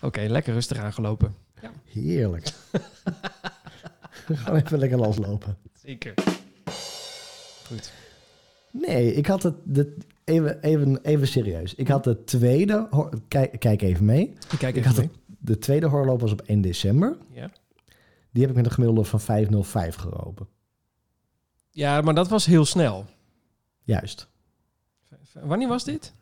Oké, 0.00 0.20
lekker 0.20 0.52
rustig 0.52 0.78
aangelopen. 0.78 1.34
Heerlijk. 1.84 2.52
Gewoon 4.26 4.60
even 4.60 4.78
lekker 4.78 4.98
loslopen. 4.98 5.56
Zeker. 5.84 6.14
Goed. 7.66 7.92
Nee, 8.70 9.14
ik 9.14 9.26
had 9.26 9.42
het... 9.42 9.54
De, 9.64 9.96
even, 10.24 10.60
even, 10.62 10.98
even 11.02 11.28
serieus. 11.28 11.74
Ik 11.74 11.88
had 11.88 12.04
de 12.04 12.24
tweede... 12.24 12.88
Kijk, 13.28 13.60
kijk 13.60 13.82
even 13.82 14.04
mee. 14.04 14.22
Ik 14.22 14.58
kijk 14.58 14.74
Ik 14.74 14.84
even 14.84 14.94
had 14.94 14.96
mee. 14.96 15.10
De 15.38 15.58
tweede 15.58 15.86
horloop 15.86 16.20
was 16.20 16.32
op 16.32 16.40
1 16.40 16.60
december. 16.60 17.16
Ja. 17.32 17.50
Die 18.30 18.42
heb 18.42 18.50
ik 18.50 18.56
met 18.56 18.64
een 18.64 18.72
gemiddelde 18.72 19.04
van 19.04 19.20
5,05 19.20 19.94
gelopen. 19.96 20.48
ja, 21.70 22.00
maar 22.00 22.14
dat 22.14 22.28
was 22.28 22.46
heel 22.46 22.64
snel. 22.64 23.06
Juist. 23.82 24.28
Wanneer 25.32 25.68
was 25.68 25.84
dit? 25.84 26.12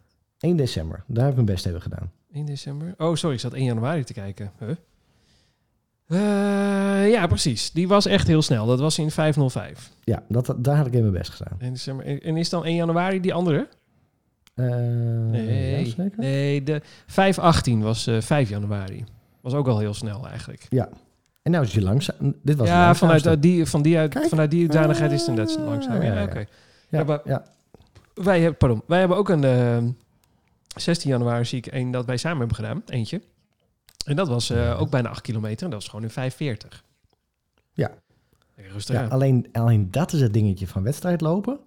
1 0.40 0.56
december. 0.56 1.04
Daar 1.06 1.22
heb 1.22 1.28
ik 1.28 1.34
mijn 1.34 1.54
best 1.54 1.66
even 1.66 1.82
gedaan. 1.82 2.12
1 2.32 2.46
december. 2.46 2.94
Oh, 2.96 3.14
sorry, 3.14 3.34
ik 3.34 3.40
zat 3.40 3.52
1 3.52 3.64
januari 3.64 4.04
te 4.04 4.12
kijken. 4.12 4.52
Huh? 4.58 4.76
Eh, 6.08 7.10
ja, 7.10 7.26
precies. 7.26 7.70
Die 7.70 7.88
was 7.88 8.06
echt 8.06 8.26
heel 8.26 8.42
snel. 8.42 8.66
Dat 8.66 8.80
was 8.80 8.98
in 8.98 9.10
505. 9.10 9.90
Ja, 10.04 10.22
dat, 10.28 10.54
daar 10.58 10.76
had 10.76 10.86
ik 10.86 10.92
even 10.92 11.10
mijn 11.10 11.18
best 11.22 11.30
gedaan. 11.30 11.56
1 11.60 11.72
december. 11.72 12.06
En 12.06 12.20
en 12.20 12.36
is 12.36 12.48
dan 12.50 12.64
1 12.64 12.74
januari 12.74 13.20
die 13.20 13.34
andere? 13.34 13.68
Eh, 14.54 14.66
Nee. 14.66 15.84
ja, 15.86 15.90
zeker? 15.90 16.18
Nee, 16.18 16.62
de 16.62 16.80
518 17.06 17.82
was 17.82 18.06
eh 18.06 18.20
5 18.20 18.48
januari. 18.48 19.04
Was 19.40 19.54
ook 19.54 19.68
al 19.68 19.78
heel 19.78 19.94
snel 19.94 20.28
eigenlijk. 20.28 20.66
Ja. 20.68 20.88
En 21.42 21.50
nou 21.50 21.64
is 21.64 21.72
je 21.72 21.82
langzaam. 21.82 22.34
Dit 22.42 22.56
was 22.56 22.68
Ja, 22.68 22.94
vanuit, 22.94 23.42
die, 23.42 23.66
van 23.66 23.82
die, 23.82 23.98
uit, 23.98 24.12
Kijk. 24.14 24.28
vanuit 24.28 24.50
die 24.50 24.60
hoedanigheid 24.64 25.12
is 25.12 25.20
het 25.20 25.28
inderdaad 25.28 25.56
Ah, 25.58 25.64
langzaam. 25.64 25.94
ja, 26.02 26.02
Ja, 26.12 26.14
ja. 26.18 26.22
oké. 26.24 26.38
ja, 26.38 26.46
ja, 26.88 27.04
maar- 27.04 27.20
ja. 27.24 27.42
Wij, 28.14 28.40
hebben, 28.40 28.56
pardon, 28.58 28.82
wij 28.86 28.98
hebben 28.98 29.16
ook 29.16 29.28
een 29.28 29.44
eh, 29.44 29.78
16 30.76 31.10
januari 31.10 31.44
zie 31.44 31.58
ik 31.58 31.66
één 31.66 31.90
dat 31.90 32.04
wij 32.06 32.16
samen 32.16 32.38
hebben 32.38 32.56
gedaan. 32.56 32.82
Eentje. 32.86 33.20
En 34.08 34.16
dat 34.16 34.28
was 34.28 34.50
eh, 34.50 34.80
ook 34.80 34.90
bijna 34.90 35.08
8 35.08 35.20
kilometer. 35.20 35.64
En 35.64 35.70
dat 35.70 35.80
was 35.80 35.88
gewoon 35.88 36.04
in 36.04 36.10
540. 36.10 36.84
Ja. 37.72 37.90
Rustig 38.72 38.94
Ja, 38.94 39.02
aan. 39.02 39.10
alleen, 39.10 39.46
alleen 39.52 39.90
dat 39.90 40.12
is 40.12 40.20
het 40.20 40.32
dingetje 40.32 40.66
van 40.66 40.82
wedstrijd 40.82 41.20
lopen. 41.20 41.58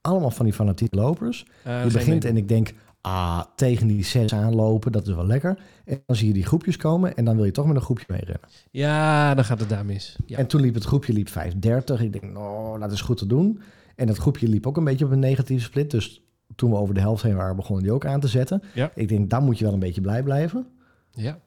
Allemaal 0.00 0.30
van 0.30 0.44
die 0.44 0.54
fanatieke 0.54 0.96
lopers. 0.96 1.46
Eh, 1.62 1.78
je 1.84 1.90
begint 1.90 2.06
mening. 2.06 2.24
en 2.24 2.36
ik 2.36 2.48
denk, 2.48 2.72
ah, 3.00 3.40
tegen 3.56 3.86
die 3.86 4.04
zes 4.04 4.34
aanlopen, 4.34 4.92
dat 4.92 5.06
is 5.06 5.14
wel 5.14 5.26
lekker. 5.26 5.58
En 5.84 6.02
dan 6.06 6.16
zie 6.16 6.26
je 6.28 6.32
die 6.34 6.46
groepjes 6.46 6.76
komen 6.76 7.16
en 7.16 7.24
dan 7.24 7.36
wil 7.36 7.44
je 7.44 7.50
toch 7.50 7.66
met 7.66 7.76
een 7.76 7.82
groepje 7.82 8.04
meerennen. 8.08 8.48
Ja, 8.70 9.34
dan 9.34 9.44
gaat 9.44 9.60
het 9.60 9.68
daar 9.68 9.84
mis. 9.84 10.16
Ja. 10.26 10.38
En 10.38 10.46
toen 10.46 10.60
liep 10.60 10.74
het 10.74 10.84
groepje 10.84 11.12
liep 11.12 11.28
5.30. 11.28 12.00
Ik 12.02 12.12
denk, 12.12 12.32
nou, 12.32 12.78
dat 12.80 12.92
is 12.92 13.00
goed 13.00 13.16
te 13.16 13.26
doen. 13.26 13.60
En 13.96 14.06
dat 14.06 14.16
groepje 14.16 14.48
liep 14.48 14.66
ook 14.66 14.76
een 14.76 14.84
beetje 14.84 15.04
op 15.04 15.10
een 15.10 15.18
negatieve 15.18 15.64
split. 15.64 15.90
Dus 15.90 16.22
toen 16.56 16.70
we 16.70 16.76
over 16.76 16.94
de 16.94 17.00
helft 17.00 17.22
heen 17.22 17.36
waren, 17.36 17.56
begonnen 17.56 17.82
die 17.84 17.92
ook 17.92 18.06
aan 18.06 18.20
te 18.20 18.28
zetten. 18.28 18.62
Ja. 18.74 18.90
Ik 18.94 19.08
denk, 19.08 19.30
dan 19.30 19.44
moet 19.44 19.58
je 19.58 19.64
wel 19.64 19.72
een 19.72 19.78
beetje 19.78 20.00
blij 20.00 20.22
blijven. 20.22 20.66
Ja. 21.10 21.38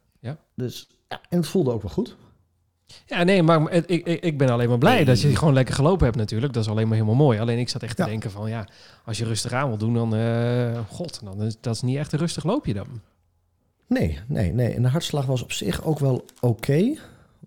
Dus, 0.57 0.87
ja, 1.07 1.21
en 1.29 1.37
het 1.37 1.47
voelde 1.47 1.71
ook 1.71 1.81
wel 1.81 1.91
goed. 1.91 2.15
ja, 3.05 3.23
nee, 3.23 3.43
maar 3.43 3.71
ik, 3.71 3.85
ik, 3.85 4.23
ik 4.23 4.37
ben 4.37 4.49
alleen 4.49 4.69
maar 4.69 4.77
blij 4.77 4.95
Nee. 4.95 5.05
dat 5.05 5.21
je 5.21 5.35
gewoon 5.35 5.53
lekker 5.53 5.75
gelopen 5.75 6.05
hebt 6.05 6.17
natuurlijk. 6.17 6.53
Dat 6.53 6.63
is 6.63 6.69
alleen 6.69 6.87
maar 6.87 6.95
helemaal 6.97 7.17
mooi. 7.17 7.39
Alleen 7.39 7.57
ik 7.59 7.69
zat 7.69 7.83
echt 7.83 7.95
te 7.95 8.01
Ja. 8.01 8.07
denken 8.07 8.31
van, 8.31 8.49
ja, 8.49 8.67
als 9.05 9.17
je 9.17 9.25
rustig 9.25 9.51
aan 9.51 9.67
wil 9.67 9.77
doen, 9.77 9.93
dan, 9.93 10.15
eh, 10.15 10.79
god, 10.89 11.19
dan 11.23 11.43
is 11.43 11.57
dat 11.61 11.75
is 11.75 11.81
niet 11.81 11.97
echt 11.97 12.13
een 12.13 12.19
rustig 12.19 12.43
loopje 12.43 12.73
dan. 12.73 12.87
Nee, 13.87 14.19
nee, 14.27 14.53
nee. 14.53 14.73
En 14.73 14.81
de 14.81 14.87
hartslag 14.87 15.25
was 15.25 15.41
op 15.43 15.51
zich 15.51 15.83
ook 15.83 15.99
wel 15.99 16.25
oké. 16.39 16.95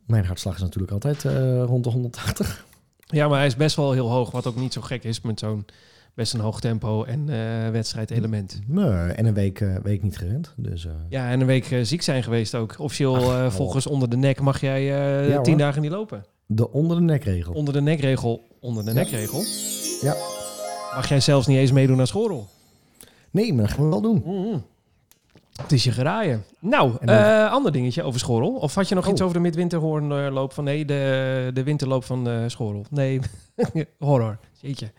Mijn 0.06 0.24
hartslag 0.26 0.54
is 0.54 0.60
natuurlijk 0.60 0.92
altijd 0.92 1.24
eh, 1.24 1.62
rond 1.64 1.84
de 1.84 1.90
180. 1.90 2.66
Ja, 3.06 3.28
maar 3.28 3.38
hij 3.38 3.46
is 3.46 3.56
best 3.56 3.76
wel 3.76 3.92
heel 3.92 4.10
hoog, 4.10 4.30
wat 4.30 4.46
ook 4.46 4.56
niet 4.56 4.72
zo 4.72 4.80
gek 4.80 5.04
is 5.04 5.20
met 5.20 5.38
zo'n 5.38 5.66
best 6.14 6.34
een 6.34 6.40
hoog 6.40 6.60
tempo 6.60 7.04
en 7.04 7.28
eh 7.28 7.70
wedstrijdelement. 7.70 8.60
Nee, 8.66 8.84
en 8.90 9.26
een 9.26 9.34
week, 9.34 9.60
eh, 9.60 9.76
week 9.82 10.02
niet 10.02 10.16
gerend. 10.18 10.54
Dus 10.56 10.84
eh, 10.86 10.92
Ja, 11.08 11.30
en 11.30 11.40
een 11.40 11.46
week 11.46 11.76
ziek 11.82 12.02
zijn 12.02 12.22
geweest 12.22 12.54
ook. 12.54 12.74
Officieel 12.78 13.16
Ach, 13.16 13.22
oh. 13.24 13.50
volgens 13.50 13.86
onder 13.86 14.10
de 14.10 14.16
nek 14.16 14.40
mag 14.40 14.60
jij 14.60 14.82
Ja, 14.84 15.40
tien 15.40 15.52
hoor. 15.52 15.62
dagen 15.62 15.82
niet 15.82 15.90
lopen. 15.90 16.24
de 16.46 16.72
onder 16.72 16.96
de 16.96 17.02
nekregel. 17.02 17.52
Onder 17.54 17.74
de 17.74 17.80
nekregel, 17.80 18.46
onder 18.60 18.84
de 18.84 18.90
Ja. 18.90 18.96
nekregel, 18.96 19.42
Ja. 20.00 20.14
mag 20.94 21.08
jij 21.08 21.20
zelfs 21.20 21.46
niet 21.46 21.58
eens 21.58 21.72
meedoen 21.72 22.00
aan 22.00 22.06
schoolrol. 22.06 22.46
Nee, 23.30 23.52
maar 23.54 23.64
dat 23.66 23.74
gaan 23.74 23.84
we 23.84 23.90
wel 23.90 24.00
doen. 24.00 24.22
Mm-hmm. 24.24 24.62
Het 25.62 25.72
is 25.72 25.84
je 25.84 25.92
geraaien. 25.92 26.44
Nou, 26.58 26.92
dan- 27.04 27.50
ander 27.50 27.72
dingetje 27.72 28.02
over 28.02 28.20
schoolrol. 28.20 28.54
Of 28.54 28.74
had 28.74 28.88
je 28.88 28.94
nog 28.94 29.04
Oh. 29.06 29.10
iets 29.12 29.20
over 29.20 29.34
de 29.34 29.40
midwinterhoornloop 29.40 30.52
van... 30.52 30.64
Nee, 30.64 30.84
de, 30.84 31.50
de 31.54 31.62
winterloop 31.62 32.04
van 32.04 32.28
uh, 32.28 32.42
schoolrol. 32.46 32.84
Nee, 32.90 33.20
horror. 33.98 34.38
Jeetje. 34.60 34.90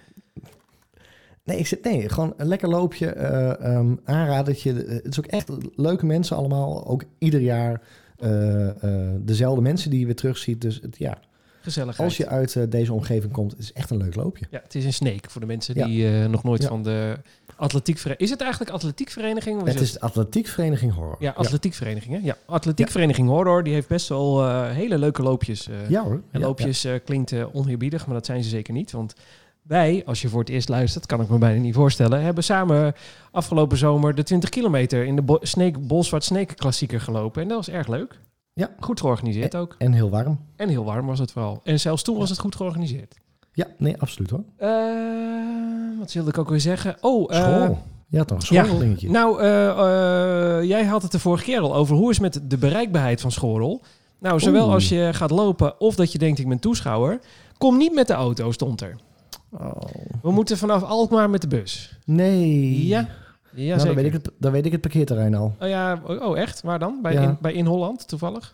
Nee, 1.51 1.59
ik 1.59 1.67
zit, 1.67 1.83
nee, 1.83 2.09
gewoon 2.09 2.33
een 2.37 2.47
lekker 2.47 2.69
loopje. 2.69 3.07
eh 3.07 3.75
um, 3.75 3.99
aanradertje. 4.03 4.73
Het 4.73 5.05
is 5.11 5.19
ook 5.19 5.25
echt 5.25 5.49
leuke 5.75 6.05
mensen 6.05 6.35
allemaal. 6.37 6.87
Ook 6.87 7.03
ieder 7.17 7.39
jaar 7.41 7.81
eh, 8.17 8.67
eh, 8.69 9.09
dezelfde 9.19 9.61
mensen 9.61 9.89
die 9.89 9.99
je 9.99 10.05
weer 10.05 10.15
terugziet. 10.15 10.61
Dus 10.61 10.79
het, 10.81 10.97
ja, 10.97 11.17
Gezelligheid. 11.61 12.07
als 12.09 12.17
je 12.17 12.27
uit 12.27 12.55
eh, 12.55 12.63
deze 12.69 12.93
omgeving 12.93 13.31
komt, 13.31 13.57
is 13.59 13.67
het 13.67 13.77
echt 13.77 13.89
een 13.89 13.97
leuk 13.97 14.15
loopje. 14.15 14.45
Ja, 14.51 14.59
het 14.63 14.75
is 14.75 14.85
een 14.85 14.93
snake 14.93 15.29
voor 15.29 15.41
de 15.41 15.47
mensen 15.47 15.75
Ja. 15.75 15.85
die 15.85 16.07
eh, 16.07 16.25
nog 16.25 16.43
nooit 16.43 16.61
Ja. 16.61 16.67
van 16.67 16.83
de 16.83 17.15
atletiekvereniging... 17.55 18.25
Is 18.29 18.29
het 18.33 18.41
eigenlijk 18.41 18.71
atletiekvereniging? 18.71 19.61
Of 19.61 19.67
Het 19.67 19.79
is 19.81 19.99
atletiekvereniging 19.99 20.93
Horror. 20.93 21.15
Ja, 21.19 21.31
atletiekvereniging, 21.31 22.13
hè? 22.13 22.19
Ja, 22.27 22.37
atletiekvereniging 22.45 23.27
Horror, 23.27 23.63
die 23.63 23.73
heeft 23.73 23.87
best 23.87 24.07
wel 24.09 24.41
eh, 24.47 24.69
hele 24.71 24.97
leuke 24.97 25.21
loopjes. 25.23 25.67
eh. 25.69 25.89
Ja 25.89 26.03
hoor. 26.03 26.21
en 26.31 26.41
loopjes 26.41 26.83
eh, 26.83 26.93
klinkt 27.05 27.31
eh, 27.31 27.55
oneerbiedig, 27.55 28.05
maar 28.05 28.15
dat 28.15 28.25
zijn 28.25 28.43
ze 28.43 28.49
zeker 28.49 28.73
niet. 28.73 28.91
Want 28.91 29.13
wij, 29.61 30.03
als 30.05 30.21
je 30.21 30.29
voor 30.29 30.39
het 30.39 30.49
eerst 30.49 30.69
luistert, 30.69 31.05
kan 31.05 31.21
ik 31.21 31.29
me 31.29 31.37
bijna 31.37 31.61
niet 31.61 31.75
voorstellen, 31.75 32.21
hebben 32.21 32.43
samen 32.43 32.93
afgelopen 33.31 33.77
zomer 33.77 34.15
de 34.15 34.23
20 34.23 34.49
kilometer 34.49 35.05
in 35.05 35.15
de 35.15 35.21
Bo 35.21 35.37
Snake, 35.41 35.79
Bolsward 35.79 36.23
Snake 36.23 36.53
klassieker 36.53 37.01
gelopen. 37.01 37.41
En 37.41 37.47
dat 37.47 37.57
was 37.57 37.69
erg 37.75 37.87
leuk. 37.87 38.19
Ja. 38.53 38.69
Goed 38.79 38.99
georganiseerd 38.99 39.55
ook. 39.55 39.75
En 39.77 39.93
heel 39.93 40.09
warm. 40.09 40.39
En 40.55 40.69
heel 40.69 40.83
warm 40.83 41.05
was 41.05 41.19
het 41.19 41.31
vooral. 41.31 41.61
En 41.63 41.79
zelfs 41.79 42.03
toen 42.03 42.17
was 42.17 42.29
het 42.29 42.39
goed 42.39 42.55
georganiseerd. 42.55 43.15
Ja, 43.53 43.67
nee, 43.77 44.01
absoluut 44.01 44.29
hoor. 44.29 44.43
Eh, 44.57 45.99
wat 45.99 46.13
wilde 46.13 46.29
ik 46.29 46.37
ook 46.37 46.49
weer 46.49 46.59
zeggen? 46.59 46.97
Oh, 47.01 47.33
eh, 47.33 47.41
School. 47.41 47.83
ja, 48.07 48.23
toch 48.23 48.49
een 48.49 48.55
ja. 48.55 48.63
schooldingetje. 48.63 49.09
Nou, 49.09 49.41
eh, 49.41 50.67
jij 50.67 50.85
had 50.85 51.01
het 51.01 51.11
de 51.11 51.19
vorige 51.19 51.43
keer 51.43 51.59
al 51.59 51.75
over 51.75 51.95
hoe 51.95 52.09
is 52.09 52.19
het 52.19 52.33
met 52.33 52.49
de 52.49 52.57
bereikbaarheid 52.57 53.21
van 53.21 53.31
schoolrol. 53.31 53.81
Nou, 54.19 54.39
zowel 54.39 54.63
Oeh. 54.63 54.73
als 54.73 54.89
je 54.89 55.09
gaat 55.13 55.31
lopen 55.31 55.79
of 55.79 55.95
dat 55.95 56.11
je 56.11 56.17
denkt 56.17 56.39
ik 56.39 56.47
ben 56.47 56.59
toeschouwer, 56.59 57.19
kom 57.57 57.77
niet 57.77 57.93
met 57.93 58.07
de 58.07 58.13
auto, 58.13 58.51
stond 58.51 58.81
er. 58.81 58.95
Oh, 59.51 59.81
We 60.21 60.31
moeten 60.31 60.57
vanaf 60.57 60.83
Alkmaar 60.83 61.29
met 61.29 61.41
de 61.41 61.47
bus. 61.47 61.97
nee. 62.05 62.87
Ja, 62.87 63.07
ja 63.53 63.75
nou, 63.75 63.87
dan, 63.87 63.95
weet 63.95 64.05
ik 64.05 64.13
het, 64.13 64.31
dan 64.37 64.51
weet 64.51 64.65
ik 64.65 64.71
het 64.71 64.81
parkeerterrein 64.81 65.35
al. 65.35 65.55
Oh 65.59 65.67
ja, 65.67 66.01
oh 66.05 66.39
echt? 66.39 66.61
Waar 66.61 66.79
dan? 66.79 66.99
Bij, 67.01 67.13
Ja. 67.13 67.21
in, 67.21 67.37
bij 67.41 67.53
In 67.53 67.65
Holland 67.65 68.07
toevallig? 68.07 68.53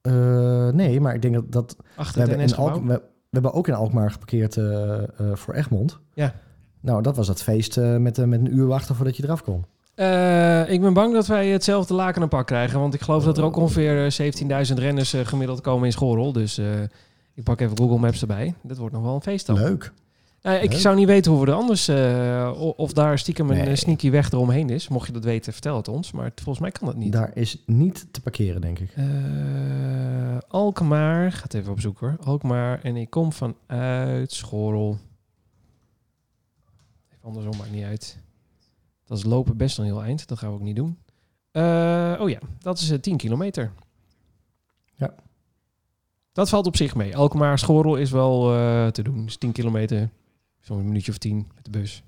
Eh, 0.00 0.68
nee, 0.68 1.00
maar 1.00 1.14
ik 1.14 1.22
denk 1.22 1.34
dat... 1.34 1.52
dat 1.52 1.76
Achter 1.96 2.22
we, 2.22 2.28
hebben 2.28 2.46
in? 2.48 2.54
Alk, 2.56 2.74
we, 2.74 2.92
we 2.92 3.00
hebben 3.30 3.52
ook 3.52 3.68
in 3.68 3.74
Alkmaar 3.74 4.10
geparkeerd 4.10 4.56
eh, 4.56 5.02
eh, 5.02 5.06
voor 5.34 5.54
Egmond. 5.54 5.98
Ja. 6.14 6.34
Nou, 6.80 7.02
dat 7.02 7.16
was 7.16 7.26
dat 7.26 7.42
feest 7.42 7.76
met, 7.76 8.00
met 8.26 8.40
een 8.40 8.54
uur 8.54 8.66
wachten 8.66 8.94
voordat 8.94 9.16
je 9.16 9.24
eraf 9.24 9.42
kon. 9.42 9.64
Ik 10.72 10.80
ben 10.80 10.92
bang 10.92 11.12
dat 11.12 11.26
wij 11.26 11.48
hetzelfde 11.48 11.94
laken 11.94 12.22
en 12.22 12.28
pak 12.28 12.46
krijgen. 12.46 12.80
Want 12.80 12.94
ik 12.94 13.00
geloof 13.00 13.24
dat 13.24 13.38
er 13.38 13.44
ook 13.44 13.56
ongeveer 13.56 14.04
eh, 14.06 14.66
17.000 14.68 14.74
renners 14.74 15.14
gemiddeld 15.22 15.60
komen 15.60 15.84
in 15.84 15.92
Schorrel. 15.92 16.32
Dus 16.32 16.60
ik 17.38 17.44
pak 17.44 17.60
even 17.60 17.76
Google 17.78 17.98
Maps 17.98 18.20
erbij. 18.20 18.54
Dat 18.62 18.76
wordt 18.76 18.94
nog 18.94 19.02
wel 19.04 19.14
een 19.14 19.22
feest 19.22 19.46
dan. 19.46 19.56
Leuk. 19.56 19.92
Nou, 20.42 20.56
ik 20.62 20.70
Leuk. 20.70 20.80
zou 20.80 20.96
niet 20.96 21.06
weten 21.06 21.32
hoe 21.32 21.40
we 21.44 21.46
er 21.50 21.56
anders... 21.56 21.88
eh, 21.88 22.72
of 22.76 22.92
daar 22.92 23.18
stiekem 23.18 23.50
een 23.50 23.56
Nee. 23.56 23.66
eh, 23.66 23.74
sneaky 23.74 24.10
weg 24.10 24.30
eromheen 24.32 24.70
is. 24.70 24.88
Mocht 24.88 25.06
je 25.06 25.12
dat 25.12 25.24
weten, 25.24 25.52
vertel 25.52 25.76
het 25.76 25.88
ons. 25.88 26.12
Maar 26.12 26.30
volgens 26.34 26.58
mij 26.58 26.70
kan 26.70 26.86
dat 26.86 26.96
niet. 26.96 27.12
Daar 27.12 27.30
is 27.34 27.62
niet 27.66 28.06
te 28.12 28.20
parkeren, 28.20 28.60
denk 28.60 28.78
ik. 28.78 28.90
Eh, 28.94 29.04
Alkmaar. 30.48 31.32
Ga 31.32 31.42
het 31.42 31.54
even 31.54 31.72
opzoeken 31.72 32.06
hoor. 32.08 32.16
Alkmaar. 32.26 32.80
En 32.82 32.96
ik 32.96 33.10
kom 33.10 33.32
vanuit 33.32 34.32
Schorrel. 34.32 34.98
Even 37.12 37.22
andersom, 37.24 37.56
maakt 37.56 37.72
niet 37.72 37.84
uit. 37.84 38.18
Dat 39.06 39.18
is 39.18 39.24
lopen 39.24 39.56
best 39.56 39.78
een 39.78 39.84
heel 39.84 40.02
eind. 40.02 40.28
Dat 40.28 40.38
gaan 40.38 40.48
we 40.48 40.54
ook 40.54 40.62
niet 40.62 40.76
doen. 40.76 40.98
Oh 42.20 42.28
ja, 42.30 42.38
dat 42.58 42.78
is 42.78 42.90
eh, 42.90 42.98
10 42.98 43.16
kilometer. 43.16 43.72
Dat 46.38 46.48
valt 46.48 46.66
op 46.66 46.76
zich 46.76 46.94
mee. 46.94 47.16
Alkmaar, 47.16 47.58
Schorrel 47.58 47.96
is 47.96 48.10
wel 48.10 48.54
eh, 48.54 48.86
te 48.86 49.02
doen. 49.02 49.24
Dus 49.24 49.36
10 49.36 49.52
kilometer. 49.52 50.08
Zo'n 50.60 50.84
minuutje 50.84 51.10
of 51.12 51.18
10 51.18 51.48
met 51.54 51.64
de 51.64 51.70
bus. 51.70 52.02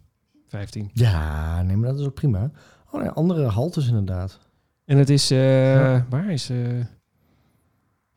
15. 0.48 0.90
Ja, 0.92 1.62
nee, 1.62 1.76
maar 1.76 1.90
dat 1.90 1.98
is 2.00 2.06
ook 2.06 2.14
prima. 2.14 2.50
Oh, 2.90 3.00
nee, 3.00 3.10
andere 3.10 3.46
haltes 3.46 3.86
inderdaad. 3.88 4.38
En 4.84 4.98
het 4.98 5.10
is... 5.10 5.30
eh, 5.30 5.74
Ja. 5.74 6.06
Waar 6.10 6.30
is... 6.32 6.48
even 6.48 6.88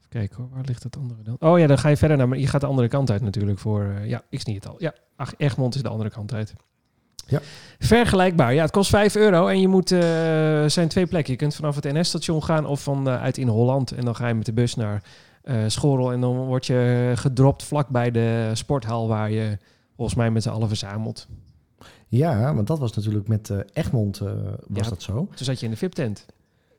kijken 0.09 0.37
hoor, 0.37 0.49
waar 0.53 0.63
ligt 0.65 0.83
het 0.83 0.97
andere 0.97 1.21
dan? 1.23 1.35
Oh 1.39 1.59
ja, 1.59 1.67
dan 1.67 1.77
ga 1.77 1.89
je 1.89 1.97
verder 1.97 2.17
naar... 2.17 2.27
Maar 2.27 2.37
je 2.37 2.47
gaat 2.47 2.61
de 2.61 2.67
andere 2.67 2.87
kant 2.87 3.11
uit 3.11 3.21
natuurlijk 3.21 3.59
voor... 3.59 3.93
ja, 4.05 4.21
ik 4.29 4.41
zie 4.41 4.55
het 4.55 4.67
al. 4.67 4.75
Ja, 4.77 4.93
ach, 5.15 5.33
Egmond 5.37 5.75
is 5.75 5.81
de 5.81 5.89
andere 5.89 6.09
kant 6.09 6.33
uit. 6.33 6.53
Ja. 7.27 7.39
Vergelijkbaar. 7.79 8.53
Ja, 8.53 8.61
het 8.61 8.71
kost 8.71 8.89
5 8.89 9.15
euro 9.15 9.47
en 9.47 9.59
je 9.61 9.67
moet... 9.67 9.91
eh 9.91 9.99
zijn 10.67 10.87
twee 10.87 11.05
plekken. 11.05 11.31
Je 11.33 11.39
kunt 11.39 11.55
vanaf 11.55 11.75
het 11.75 11.83
NS-station 11.93 12.43
gaan 12.43 12.65
of 12.65 12.79
vanuit 12.81 13.37
in 13.37 13.47
Holland. 13.47 13.91
En 13.91 14.05
dan 14.05 14.15
ga 14.15 14.27
je 14.27 14.33
met 14.33 14.45
de 14.45 14.53
bus 14.53 14.75
naar 14.75 15.03
Schorrel. 15.67 16.11
En 16.11 16.21
dan 16.21 16.35
word 16.35 16.65
je 16.65 17.11
gedropt 17.15 17.63
vlakbij 17.63 18.11
de 18.11 18.49
sporthal 18.53 19.07
waar 19.07 19.31
je 19.31 19.57
volgens 19.95 20.17
mij 20.17 20.31
met 20.31 20.43
z'n 20.43 20.49
allen 20.49 20.67
verzamelt. 20.67 21.27
Ja, 22.07 22.55
want 22.55 22.67
dat 22.67 22.79
was 22.79 22.93
natuurlijk 22.93 23.27
met 23.27 23.49
eh, 23.49 23.57
Egmond 23.73 24.19
eh, 24.19 24.31
was 24.67 24.83
Ja. 24.83 24.89
dat 24.89 25.01
zo. 25.01 25.13
Toen 25.13 25.45
zat 25.45 25.59
je 25.59 25.65
in 25.65 25.71
de 25.71 25.77
VIP-tent. 25.77 26.25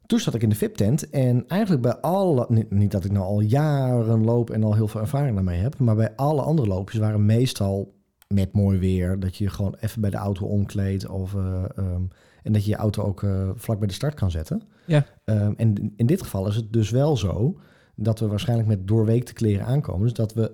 Toen 0.06 0.18
zat 0.18 0.34
ik 0.34 0.42
in 0.42 0.48
de 0.48 0.54
VIP-tent 0.54 1.10
en 1.10 1.44
eigenlijk 1.48 1.82
bij 1.82 1.96
alle... 1.96 2.46
Niet, 2.48 2.70
niet 2.70 2.90
dat 2.90 3.04
ik 3.04 3.12
nou 3.12 3.24
al 3.24 3.40
jaren 3.40 4.24
loop 4.24 4.50
en 4.50 4.64
al 4.64 4.74
heel 4.74 4.88
veel 4.88 5.00
ervaring 5.00 5.34
daarmee 5.34 5.60
heb... 5.60 5.78
maar 5.78 5.94
bij 5.94 6.12
alle 6.16 6.42
andere 6.42 6.68
loopjes 6.68 7.00
waren 7.00 7.26
meestal 7.26 7.94
met 8.28 8.52
mooi 8.52 8.78
weer... 8.78 9.20
dat 9.20 9.36
je 9.36 9.50
gewoon 9.50 9.76
even 9.80 10.00
bij 10.00 10.10
de 10.10 10.16
auto 10.16 10.46
omkleedt... 10.46 11.08
Of, 11.08 11.34
eh, 11.34 11.64
ehm, 11.76 12.02
en 12.42 12.52
dat 12.52 12.64
je 12.64 12.70
je 12.70 12.76
auto 12.76 13.02
ook 13.02 13.22
eh, 13.22 13.48
vlak 13.54 13.78
bij 13.78 13.88
de 13.88 13.94
start 13.94 14.14
kan 14.14 14.30
zetten. 14.30 14.62
Ja. 14.86 15.06
Ehm, 15.24 15.52
en 15.56 15.92
in 15.96 16.06
dit 16.06 16.22
geval 16.22 16.46
is 16.48 16.56
het 16.56 16.72
dus 16.72 16.90
wel 16.90 17.16
zo... 17.16 17.58
dat 17.96 18.18
we 18.20 18.26
waarschijnlijk 18.26 18.68
met 18.68 18.88
doorweekte 18.88 19.32
kleren 19.32 19.66
aankomen. 19.66 20.02
Dus 20.02 20.12
dat 20.12 20.34
we 20.34 20.50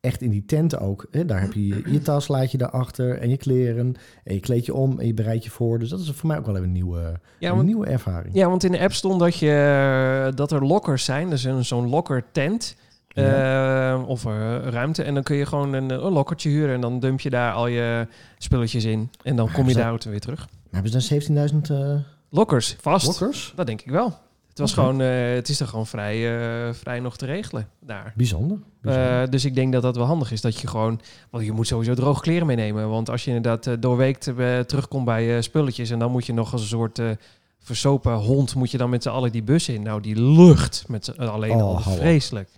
echt 0.00 0.22
in 0.22 0.30
die 0.30 0.44
tenten 0.44 0.80
ook... 0.80 1.06
Hè, 1.10 1.24
daar 1.24 1.40
heb 1.40 1.52
je 1.52 1.66
je, 1.66 1.82
je 1.86 2.00
tas, 2.02 2.28
laat 2.28 2.50
je 2.50 2.58
daarachter 2.58 3.18
en 3.18 3.28
je 3.30 3.36
kleren... 3.36 3.94
en 4.24 4.34
je 4.34 4.40
kleed 4.40 4.66
je 4.66 4.74
om 4.74 4.98
en 5.00 5.06
je 5.06 5.14
bereidt 5.14 5.44
je 5.44 5.50
voor. 5.50 5.78
Dus 5.78 5.88
dat 5.88 6.00
is 6.00 6.10
voor 6.10 6.28
mij 6.28 6.38
ook 6.38 6.46
wel 6.46 6.54
even 6.54 6.66
een 6.66 6.72
nieuwe, 6.72 7.20
Ja, 7.38 7.52
een 7.52 7.64
nieuwe 7.64 7.86
ervaring. 7.86 8.34
Ja, 8.34 8.48
want 8.48 8.64
in 8.64 8.72
de 8.72 8.80
app 8.80 8.92
stond 8.92 9.20
dat, 9.20 9.36
je, 9.36 10.32
dat 10.34 10.52
er 10.52 10.64
lockers 10.66 11.04
zijn. 11.04 11.30
Dus 11.30 11.44
een- 11.44 11.64
zo'n 11.64 11.88
locker 11.88 12.24
tent. 12.32 12.76
eh, 13.08 14.02
of 14.06 14.24
eh, 14.26 14.32
ruimte. 14.68 15.02
En 15.02 15.14
dan 15.14 15.22
kun 15.22 15.36
je 15.36 15.46
gewoon 15.46 15.72
een, 15.72 15.90
een 15.90 16.12
lokkertje 16.12 16.48
huren. 16.48 16.74
En 16.74 16.80
dan 16.80 17.00
dump 17.00 17.20
je 17.20 17.30
daar 17.30 17.52
al 17.52 17.66
je 17.66 18.06
spulletjes 18.38 18.84
in. 18.84 19.10
En 19.22 19.36
dan 19.36 19.50
kom 19.52 19.68
je 19.68 19.74
dat- 19.74 19.82
daar 19.82 19.92
ook 19.92 20.02
weer 20.02 20.20
terug. 20.20 20.38
Maar 20.70 20.82
hebben 20.82 21.00
ze 21.02 21.08
dan 21.08 21.48
17.000 21.52 21.70
eh 21.70 21.94
Lockers, 22.30 22.76
vast. 22.80 23.06
lokkers? 23.06 23.52
Dat 23.56 23.66
denk 23.66 23.80
ik 23.80 23.90
wel. 23.90 24.14
Het, 24.58 24.66
was 24.66 24.72
gewoon, 24.84 25.00
eh, 25.00 25.34
het 25.34 25.48
is 25.48 25.60
er 25.60 25.66
gewoon 25.66 25.86
vrij, 25.86 26.38
eh, 26.68 26.74
vrij 26.74 27.00
nog 27.00 27.16
te 27.16 27.26
regelen 27.26 27.68
daar. 27.80 28.12
Bijzonder. 28.16 28.58
bijzonder. 28.80 29.22
Eh, 29.22 29.28
dus 29.30 29.44
ik 29.44 29.54
denk 29.54 29.72
dat 29.72 29.82
dat 29.82 29.96
wel 29.96 30.04
handig 30.06 30.32
is. 30.32 30.40
Dat 30.40 30.60
je 30.60 30.66
gewoon... 30.66 31.00
Want 31.30 31.44
je 31.44 31.52
moet 31.52 31.66
sowieso 31.66 31.94
droge 31.94 32.20
kleren 32.20 32.46
meenemen. 32.46 32.88
Want 32.88 33.10
als 33.10 33.24
je 33.24 33.30
inderdaad 33.34 33.66
eh, 33.66 33.74
doorweekt 33.80 34.26
eh, 34.26 34.58
terugkomt 34.60 35.04
bij 35.04 35.36
eh, 35.36 35.42
spulletjes... 35.42 35.90
en 35.90 35.98
dan 35.98 36.10
moet 36.10 36.26
je 36.26 36.32
nog 36.32 36.52
als 36.52 36.60
een 36.60 36.68
soort... 36.68 36.98
eh, 36.98 37.10
versopen 37.58 38.12
hond 38.14 38.54
moet 38.54 38.70
je 38.70 38.78
dan 38.78 38.90
met 38.90 39.02
z'n 39.02 39.08
allen 39.08 39.32
die 39.32 39.42
bus 39.42 39.68
in. 39.68 39.82
Nou, 39.82 40.00
die 40.00 40.20
lucht 40.22 40.84
met 40.88 41.04
z'n 41.04 41.10
alleen 41.20 41.50
Oh, 41.56 41.62
al 41.62 41.80
vreselijk. 41.80 42.50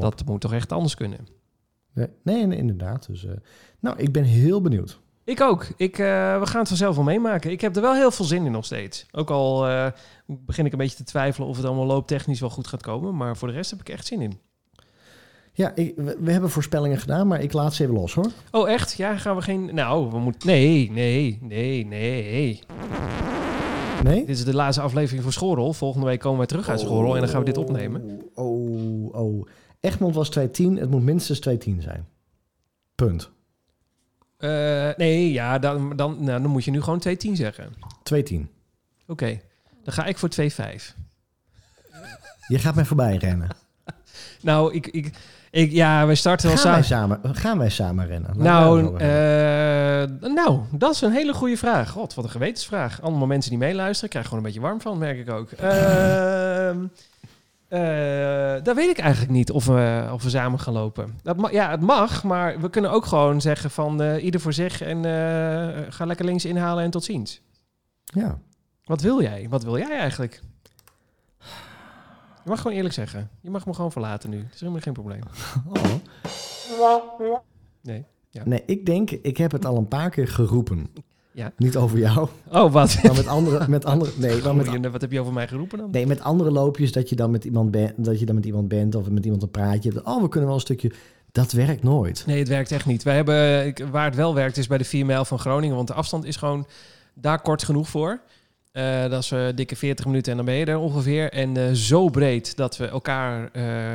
Dat 0.00 0.24
moet 0.24 0.40
toch 0.40 0.52
echt 0.52 0.72
anders 0.72 0.94
kunnen. 0.94 1.26
Nee, 1.94 2.06
nee, 2.24 2.46
nee, 2.46 2.58
inderdaad. 2.58 3.06
Dus, 3.06 3.24
eh, 3.24 3.32
nou, 3.80 3.96
ik 3.98 4.12
ben 4.12 4.24
heel 4.24 4.60
benieuwd. 4.60 5.00
Ik 5.24 5.40
ook. 5.40 5.66
Ik, 5.76 5.98
eh, 5.98 6.38
we 6.38 6.46
gaan 6.46 6.60
het 6.60 6.68
vanzelf 6.68 6.94
wel 6.94 7.04
meemaken. 7.04 7.50
Ik 7.50 7.60
heb 7.60 7.76
er 7.76 7.82
wel 7.82 7.94
heel 7.94 8.10
veel 8.10 8.24
zin 8.24 8.46
in 8.46 8.52
nog 8.52 8.64
steeds. 8.64 9.06
Ook 9.12 9.30
al 9.30 9.68
eh, 9.68 9.86
begin 10.26 10.66
ik 10.66 10.72
een 10.72 10.78
beetje 10.78 10.96
te 10.96 11.04
twijfelen 11.04 11.48
of 11.48 11.56
het 11.56 11.66
allemaal 11.66 11.86
looptechnisch 11.86 12.40
wel 12.40 12.50
goed 12.50 12.66
gaat 12.66 12.82
komen. 12.82 13.16
Maar 13.16 13.36
voor 13.36 13.48
de 13.48 13.54
rest 13.54 13.70
heb 13.70 13.80
ik 13.80 13.88
echt 13.88 14.06
zin 14.06 14.20
in. 14.20 14.38
Ja, 15.54 15.74
ik, 15.74 15.94
we, 15.96 16.30
hebben 16.30 16.50
voorspellingen 16.50 16.98
gedaan, 16.98 17.26
maar 17.26 17.40
ik 17.40 17.52
laat 17.52 17.74
ze 17.74 17.82
even 17.82 17.94
los 17.94 18.14
hoor. 18.14 18.30
Oh, 18.50 18.70
echt? 18.70 18.92
Ja, 18.92 19.16
gaan 19.16 19.36
we 19.36 19.42
geen... 19.42 19.74
Nou, 19.74 20.10
we 20.10 20.18
moeten... 20.18 20.48
Nee, 20.48 20.90
nee, 20.90 21.38
nee, 21.40 21.86
nee. 21.86 22.62
Nee? 24.02 24.24
Dit 24.26 24.36
is 24.36 24.44
de 24.44 24.54
laatste 24.54 24.82
aflevering 24.82 25.22
voor 25.22 25.32
Schorrel. 25.32 25.72
Volgende 25.72 26.06
week 26.06 26.20
komen 26.20 26.38
wij 26.38 26.46
terug 26.46 26.68
uit 26.68 26.80
Schorrel 26.80 27.14
en 27.14 27.20
dan 27.20 27.28
gaan 27.28 27.38
we 27.38 27.44
dit 27.44 27.58
opnemen. 27.58 28.22
Oh, 28.34 29.14
oh, 29.14 29.14
oh. 29.14 29.46
Egmond 29.80 30.14
was 30.14 30.38
2.10. 30.38 30.44
Het 30.54 30.90
moet 30.90 31.02
minstens 31.02 31.48
2.10 31.48 31.78
zijn. 31.78 32.06
Punt. 32.94 33.30
Eh, 34.42 34.88
nee, 34.96 35.32
ja, 35.32 35.58
dan, 35.58 35.96
dan, 35.96 36.24
nou, 36.24 36.42
dan 36.42 36.50
moet 36.50 36.64
je 36.64 36.70
nu 36.70 36.82
gewoon 36.82 37.02
2.10 37.08 37.32
zeggen. 37.32 37.72
2.10. 38.14 38.34
Oké, 39.06 39.40
dan 39.84 39.94
ga 39.94 40.04
ik 40.04 40.18
voor 40.18 40.28
2.5. 40.40 40.46
Je 42.48 42.58
gaat 42.58 42.74
mij 42.74 42.84
voorbij 42.84 43.16
rennen. 43.16 43.48
Nou, 44.40 44.74
ik, 44.74 44.86
ik, 44.86 45.10
ik, 45.50 45.72
ja, 45.72 46.06
we 46.06 46.14
starten 46.14 46.48
wel 46.48 46.56
Gaan 46.56 46.72
wij 46.72 46.82
samen. 46.82 47.20
gaan 47.22 47.58
wij 47.58 47.68
samen 47.68 48.06
rennen? 48.06 48.30
Nou, 48.36 48.98
eh, 48.98 50.28
nou, 50.34 50.60
dat 50.70 50.94
is 50.94 51.00
een 51.00 51.12
hele 51.12 51.34
goede 51.34 51.56
vraag. 51.56 51.90
God, 51.90 52.14
wat 52.14 52.24
een 52.24 52.30
gewetensvraag. 52.30 53.02
Allemaal 53.02 53.26
mensen 53.26 53.50
die 53.50 53.58
meeluisteren, 53.58 54.10
krijg 54.10 54.24
gewoon 54.24 54.40
een 54.40 54.46
beetje 54.46 54.66
warm 54.66 54.80
van, 54.80 54.98
merk 54.98 55.18
ik 55.18 55.30
ook. 55.30 55.50
Ehm 55.52 56.78
eh, 57.72 58.62
daar 58.64 58.74
weet 58.74 58.90
ik 58.90 58.98
eigenlijk 58.98 59.32
niet 59.32 59.50
of 59.50 59.66
we, 59.66 60.08
of 60.12 60.22
we 60.22 60.30
samen 60.30 60.58
gaan 60.60 60.72
lopen. 60.74 61.18
Dat 61.22 61.36
ma- 61.36 61.50
ja, 61.50 61.70
het 61.70 61.80
mag, 61.80 62.22
maar 62.24 62.60
we 62.60 62.70
kunnen 62.70 62.90
ook 62.90 63.04
gewoon 63.06 63.40
zeggen 63.40 63.70
van 63.70 64.02
eh, 64.02 64.24
ieder 64.24 64.40
voor 64.40 64.52
zich 64.52 64.80
en 64.82 64.96
eh, 65.04 65.82
ga 65.92 66.04
lekker 66.04 66.24
links 66.24 66.44
inhalen 66.44 66.84
en 66.84 66.90
tot 66.90 67.04
ziens. 67.04 67.40
ja. 68.04 68.38
Wat 68.84 69.00
wil 69.00 69.22
jij? 69.22 69.46
Wat 69.48 69.62
wil 69.64 69.78
jij 69.78 69.98
eigenlijk? 69.98 70.42
Je 72.44 72.48
mag 72.50 72.60
gewoon 72.60 72.76
eerlijk 72.76 72.94
zeggen. 72.94 73.30
Je 73.40 73.50
mag 73.50 73.66
me 73.66 73.74
gewoon 73.74 73.92
verlaten 73.92 74.30
nu. 74.30 74.42
Dat 74.42 74.52
is 74.54 74.60
helemaal 74.60 74.80
geen 74.80 74.92
probleem. 74.92 75.20
Oh. 75.72 75.82
Nee. 77.82 78.04
Ja. 78.30 78.42
Nee, 78.44 78.62
ik 78.66 78.86
denk, 78.86 79.10
ik 79.10 79.36
heb 79.36 79.52
het 79.52 79.64
al 79.64 79.76
een 79.76 79.88
paar 79.88 80.10
keer 80.10 80.28
geroepen. 80.28 80.90
Ja. 81.34 81.52
Niet 81.56 81.76
over 81.76 81.98
jou, 81.98 82.28
Oh, 82.50 82.72
wat? 82.72 82.98
maar 83.02 83.14
met 83.14 83.26
andere, 83.26 83.68
met 83.68 83.84
andere, 83.84 84.10
nee, 84.16 84.42
maar 84.42 84.54
met, 84.56 84.90
wat 84.90 85.00
heb 85.00 85.12
je 85.12 85.20
over 85.20 85.32
mij 85.32 85.48
geroepen 85.48 85.78
dan? 85.78 85.90
nee, 85.90 86.06
met 86.06 86.20
andere 86.20 86.50
loopjes 86.50 86.92
dat 86.92 87.08
je 87.08 87.16
dan 87.16 87.30
met 87.30 87.44
iemand 87.44 87.70
bent, 87.70 88.04
dat 88.04 88.18
je 88.18 88.26
dan 88.26 88.34
met 88.34 88.46
iemand 88.46 88.68
bent 88.68 88.94
of 88.94 89.10
met 89.10 89.24
iemand 89.24 89.42
een 89.42 89.50
praatje. 89.50 89.90
hebt. 89.92 90.06
Oh, 90.06 90.22
we 90.22 90.28
kunnen 90.28 90.48
wel 90.48 90.54
een 90.58 90.62
stukje. 90.64 90.92
Dat 91.32 91.52
werkt 91.52 91.82
nooit. 91.82 92.22
Nee, 92.26 92.38
het 92.38 92.48
werkt 92.48 92.72
echt 92.72 92.86
niet. 92.86 93.02
Wij 93.02 93.14
hebben, 93.14 93.66
ik- 93.66 93.84
waar 93.90 94.04
het 94.04 94.14
wel 94.14 94.34
werkt 94.34 94.56
is 94.56 94.66
bij 94.66 94.78
de 94.78 94.84
4 94.84 95.06
mijl 95.06 95.24
van 95.24 95.38
Groningen. 95.38 95.76
Want 95.76 95.88
de 95.88 95.94
afstand 95.94 96.24
is 96.24 96.36
gewoon 96.36 96.66
daar 97.14 97.42
kort 97.42 97.62
genoeg 97.64 97.88
voor. 97.88 98.20
Eh, 98.72 99.00
dat 99.08 99.22
is 99.22 99.30
eh, 99.30 99.46
dikke 99.54 99.76
40 99.76 100.04
minuten 100.06 100.30
en 100.30 100.36
dan 100.36 100.46
ben 100.46 100.54
je 100.54 100.64
er 100.64 100.78
ongeveer. 100.78 101.30
En 101.32 101.56
eh, 101.56 101.72
zo 101.72 102.08
breed 102.08 102.56
dat 102.56 102.76
we 102.76 102.86
elkaar... 102.86 103.50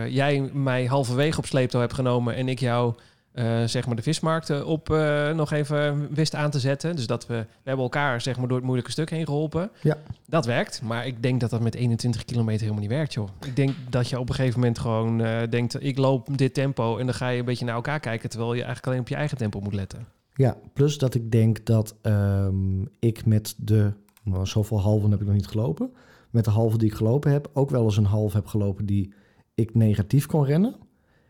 jij 0.10 0.50
mij 0.54 0.86
halverwege 0.86 1.38
op 1.38 1.46
sleeptouw 1.46 1.80
hebt 1.82 1.94
genomen... 1.94 2.36
en 2.36 2.48
ik 2.50 2.60
jou 2.60 2.94
eh, 3.38 3.64
zeg 3.64 3.86
maar 3.86 3.96
de 3.96 4.02
vismarkt 4.02 4.64
op 4.64 4.90
eh, 4.90 5.32
nog 5.32 5.52
even 5.52 6.08
wist 6.14 6.36
aan 6.36 6.52
te 6.52 6.60
zetten. 6.60 6.96
Dus 6.96 7.08
dat 7.08 7.28
we... 7.28 7.36
We 7.38 7.74
hebben 7.74 7.84
elkaar 7.84 8.22
zeg 8.22 8.38
maar 8.38 8.48
door 8.48 8.56
het 8.56 8.66
moeilijke 8.66 8.92
stuk 8.92 9.10
heen 9.10 9.26
geholpen. 9.26 9.70
Ja. 9.82 9.98
Dat 10.26 10.46
werkt. 10.46 10.82
Maar 10.82 11.08
ik 11.08 11.24
denk 11.24 11.40
dat 11.40 11.50
dat 11.50 11.62
met 11.62 11.76
21 11.76 12.26
kilometer 12.26 12.62
helemaal 12.62 12.82
niet 12.82 12.92
werkt, 12.92 13.14
joh. 13.14 13.30
Ik 13.46 13.56
denk 13.56 13.76
dat 13.90 14.10
je 14.10 14.20
op 14.20 14.30
een 14.30 14.36
gegeven 14.36 14.60
moment 14.60 14.80
gewoon 14.80 15.22
eh, 15.22 15.50
denkt... 15.50 15.84
ik 15.84 15.98
loop 15.98 16.38
dit 16.38 16.54
tempo 16.54 16.98
en 16.98 17.06
dan 17.06 17.16
ga 17.16 17.30
je 17.30 17.40
een 17.40 17.46
beetje 17.46 17.66
naar 17.66 17.76
elkaar 17.76 18.00
kijken... 18.00 18.30
terwijl 18.30 18.54
je 18.54 18.58
eigenlijk 18.58 18.88
alleen 18.88 19.00
op 19.00 19.08
je 19.08 19.16
eigen 19.16 19.38
tempo 19.38 19.60
moet 19.60 19.74
letten. 19.74 20.08
Ja, 20.34 20.58
plus 20.74 20.98
dat 20.98 21.16
ik 21.16 21.32
denk 21.32 21.66
dat 21.66 21.96
ehm, 22.02 22.82
ik 23.00 23.26
met 23.26 23.56
de, 23.58 23.92
nou, 24.24 24.46
zoveel 24.46 24.82
halven 24.82 25.12
heb 25.12 25.20
ik 25.20 25.26
nog 25.26 25.36
niet 25.36 25.48
gelopen, 25.48 25.92
met 26.30 26.46
de 26.46 26.52
halve 26.52 26.78
die 26.78 26.90
ik 26.90 26.96
gelopen 26.96 27.32
heb, 27.32 27.50
ook 27.54 27.70
wel 27.70 27.84
eens 27.84 27.98
een 27.98 28.06
half 28.06 28.34
heb 28.34 28.46
gelopen 28.46 28.86
die 28.86 29.14
ik 29.56 29.76
negatief 29.76 30.26
kon 30.26 30.46
rennen. 30.46 30.76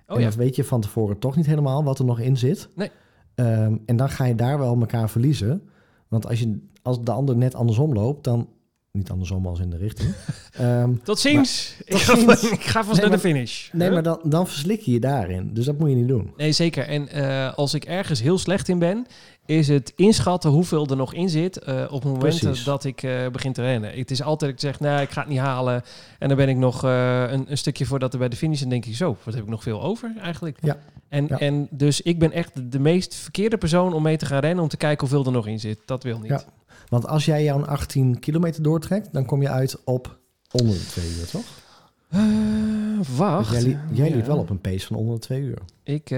Oh 0.07 0.15
en 0.15 0.21
ja. 0.21 0.27
dat 0.27 0.35
weet 0.37 0.55
je 0.55 0.63
van 0.63 0.81
tevoren 0.81 1.19
toch 1.19 1.35
niet 1.35 1.45
helemaal 1.45 1.83
wat 1.83 1.99
er 1.99 2.05
nog 2.05 2.19
in 2.19 2.37
zit. 2.37 2.69
Nee. 2.75 2.89
Ehm, 3.35 3.75
en 3.85 3.95
dan 3.95 4.09
ga 4.09 4.25
je 4.25 4.35
daar 4.35 4.59
wel 4.59 4.79
elkaar 4.79 5.09
verliezen. 5.09 5.61
Want 6.07 6.27
als, 6.27 6.39
je, 6.39 6.59
als 6.81 7.01
de 7.03 7.11
ander 7.11 7.37
net 7.37 7.55
andersom 7.55 7.93
loopt, 7.93 8.23
dan... 8.23 8.49
Niet 8.91 9.09
andersom 9.11 9.45
als 9.47 9.59
in 9.59 9.69
de 9.69 9.77
richting. 9.77 10.13
Ehm, 10.51 10.93
Tot 11.03 11.19
ziens. 11.19 11.75
ik, 11.85 11.91
tot 11.91 11.99
ga, 12.01 12.15
ziens. 12.15 12.51
ik 12.51 12.61
ga 12.63 12.83
vast 12.83 12.99
Nee, 12.99 13.09
naar 13.09 13.17
de 13.17 13.23
finish. 13.27 13.71
nee, 13.71 13.83
Huh? 13.83 13.93
maar 13.93 14.03
dan, 14.03 14.19
dan 14.23 14.47
verslik 14.47 14.81
je 14.81 14.91
je 14.91 14.99
daarin. 14.99 15.53
Dus 15.53 15.65
dat 15.65 15.77
moet 15.79 15.89
je 15.89 15.95
niet 15.95 16.07
doen. 16.07 16.33
Nee, 16.37 16.51
zeker. 16.51 16.83
En 16.87 17.07
eh, 17.09 17.53
als 17.53 17.73
ik 17.73 17.85
ergens 17.85 18.21
heel 18.21 18.37
slecht 18.37 18.67
in 18.67 18.79
ben... 18.79 19.05
is 19.47 19.67
het 19.67 19.93
inschatten 19.95 20.49
hoeveel 20.49 20.85
er 20.87 20.95
nog 20.95 21.13
in 21.13 21.29
zit 21.29 21.57
eh, 21.57 21.83
op 21.89 22.03
het 22.03 22.11
moment 22.13 22.65
dat 22.65 22.83
ik 22.83 23.03
eh, 23.03 23.27
begin 23.31 23.53
te 23.53 23.61
rennen. 23.61 23.91
Het 23.97 24.11
is 24.11 24.21
altijd 24.21 24.39
dat 24.39 24.49
ik 24.49 24.59
zeg, 24.59 24.79
nee, 24.79 25.01
ik 25.01 25.09
ga 25.09 25.21
het 25.21 25.29
niet 25.29 25.39
halen. 25.39 25.83
En 26.19 26.27
dan 26.27 26.37
ben 26.37 26.49
ik 26.49 26.57
nog 26.57 26.83
eh, 26.83 27.23
een, 27.31 27.45
een 27.51 27.57
stukje 27.57 27.85
voordat 27.85 28.11
we 28.11 28.17
bij 28.17 28.29
de 28.29 28.35
finish 28.35 28.61
en 28.61 28.69
denk 28.69 28.85
ik 28.85 28.95
zo, 28.95 29.17
wat 29.23 29.33
heb 29.33 29.43
ik 29.43 29.49
nog 29.49 29.63
veel 29.63 29.81
over 29.81 30.13
eigenlijk? 30.21 30.57
Ja. 30.61 30.77
En, 31.09 31.25
Ja. 31.29 31.39
en 31.39 31.67
dus 31.71 32.01
ik 32.01 32.19
ben 32.19 32.31
echt 32.31 32.71
de 32.71 32.79
meest 32.79 33.15
verkeerde 33.15 33.57
persoon 33.57 33.93
om 33.93 34.01
mee 34.03 34.17
te 34.17 34.25
gaan 34.25 34.39
rennen 34.39 34.63
om 34.63 34.69
te 34.69 34.77
kijken 34.77 35.07
hoeveel 35.07 35.25
er 35.25 35.31
nog 35.31 35.47
in 35.47 35.59
zit. 35.59 35.79
Dat 35.85 36.03
wil 36.03 36.17
niet. 36.19 36.29
Ja. 36.29 36.43
Want 36.89 37.07
als 37.07 37.25
jij 37.25 37.43
jouw 37.43 37.65
18 37.65 38.19
kilometer 38.19 38.63
doortrekt, 38.63 39.13
dan 39.13 39.25
kom 39.25 39.41
je 39.41 39.49
uit 39.49 39.81
op 39.83 40.17
onder 40.51 40.73
de 40.73 40.85
twee 40.85 41.09
uur, 41.19 41.27
toch? 41.27 41.45
Eh, 42.09 42.21
wacht. 43.17 43.51
Jij 43.51 43.61
li- 43.61 43.77
jij 43.91 44.09
Ja. 44.09 44.15
liep 44.15 44.25
wel 44.25 44.37
op 44.37 44.49
een 44.49 44.61
pace 44.61 44.87
van 44.87 44.95
onder 44.95 45.13
de 45.15 45.21
twee 45.21 45.41
uur. 45.41 45.57
Ik, 45.83 46.11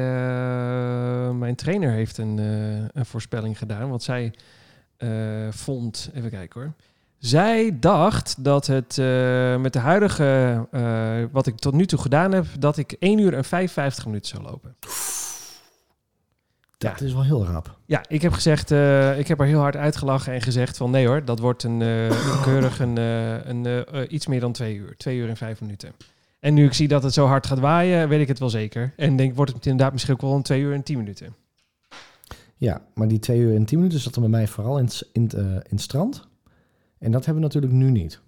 mijn 1.49 1.61
trainer 1.61 1.91
heeft 1.91 2.17
een, 2.17 2.39
eh, 2.39 2.99
een 2.99 3.05
voorspelling 3.05 3.57
gedaan. 3.57 3.89
Want 3.89 4.03
zij 4.03 4.33
eh, 4.97 5.09
vond, 5.49 6.09
even 6.13 6.29
kijken 6.29 6.61
hoor. 6.61 6.73
Zij 7.17 7.79
dacht 7.79 8.43
dat 8.43 8.67
het 8.67 8.97
eh, 8.97 9.57
met 9.57 9.73
de 9.73 9.79
huidige, 9.79 10.67
wat 11.31 11.47
ik 11.47 11.55
tot 11.55 11.73
nu 11.73 11.85
toe 11.85 11.99
gedaan 11.99 12.31
heb, 12.31 12.45
dat 12.59 12.77
ik 12.77 12.95
1 12.99 13.19
uur 13.19 13.33
en 13.33 13.43
55 13.43 14.05
minuten 14.05 14.27
zou 14.27 14.43
lopen. 14.43 14.75
Dat 16.77 17.01
is 17.01 17.13
wel 17.13 17.23
heel 17.23 17.45
rap. 17.45 17.77
Ja, 17.85 18.03
ik 18.07 18.21
heb 18.21 18.33
gezegd, 18.33 18.71
ik 19.19 19.27
heb 19.27 19.39
er 19.39 19.45
heel 19.45 19.59
hard 19.59 19.75
uitgelachen 19.75 20.33
en 20.33 20.41
gezegd 20.41 20.77
van 20.77 20.91
nee 20.91 21.07
hoor, 21.07 21.25
dat 21.25 21.39
wordt 21.39 21.63
een, 21.63 21.79
keurig 22.43 22.79
een, 22.79 22.97
een, 22.97 24.13
iets 24.15 24.27
meer 24.27 24.39
dan 24.39 24.51
twee 24.51 24.75
uur. 24.75 24.97
Twee 24.97 25.17
uur 25.17 25.29
en 25.29 25.37
vijf 25.37 25.61
minuten. 25.61 25.93
En 26.39 26.53
nu 26.53 26.65
ik 26.65 26.73
zie 26.73 26.87
dat 26.87 27.03
het 27.03 27.13
zo 27.13 27.25
hard 27.25 27.45
gaat 27.47 27.59
waaien, 27.59 28.09
weet 28.09 28.21
ik 28.21 28.27
het 28.27 28.39
wel 28.39 28.49
zeker. 28.49 28.93
En 28.95 29.15
denk, 29.15 29.35
wordt 29.35 29.53
het 29.53 29.65
inderdaad 29.65 29.91
misschien 29.91 30.13
ook 30.13 30.21
wel 30.21 30.35
een 30.35 30.41
twee 30.41 30.61
uur 30.61 30.73
en 30.73 30.83
tien 30.83 30.97
minuten. 30.97 31.35
Ja, 32.55 32.81
maar 32.93 33.07
die 33.07 33.19
twee 33.19 33.39
uur 33.39 33.55
en 33.55 33.65
tien 33.65 33.77
minuten 33.77 33.99
zat 33.99 34.15
er 34.15 34.21
bij 34.21 34.29
mij 34.29 34.47
vooral 34.47 34.77
in, 34.77 34.85
het- 34.85 35.09
in, 35.13 35.29
eh, 35.35 35.41
in 35.43 35.61
het 35.69 35.81
strand. 35.81 36.27
En 36.99 37.11
dat 37.11 37.25
hebben 37.25 37.43
we 37.43 37.47
natuurlijk 37.47 37.73
nu 37.73 37.91
niet. 37.91 38.19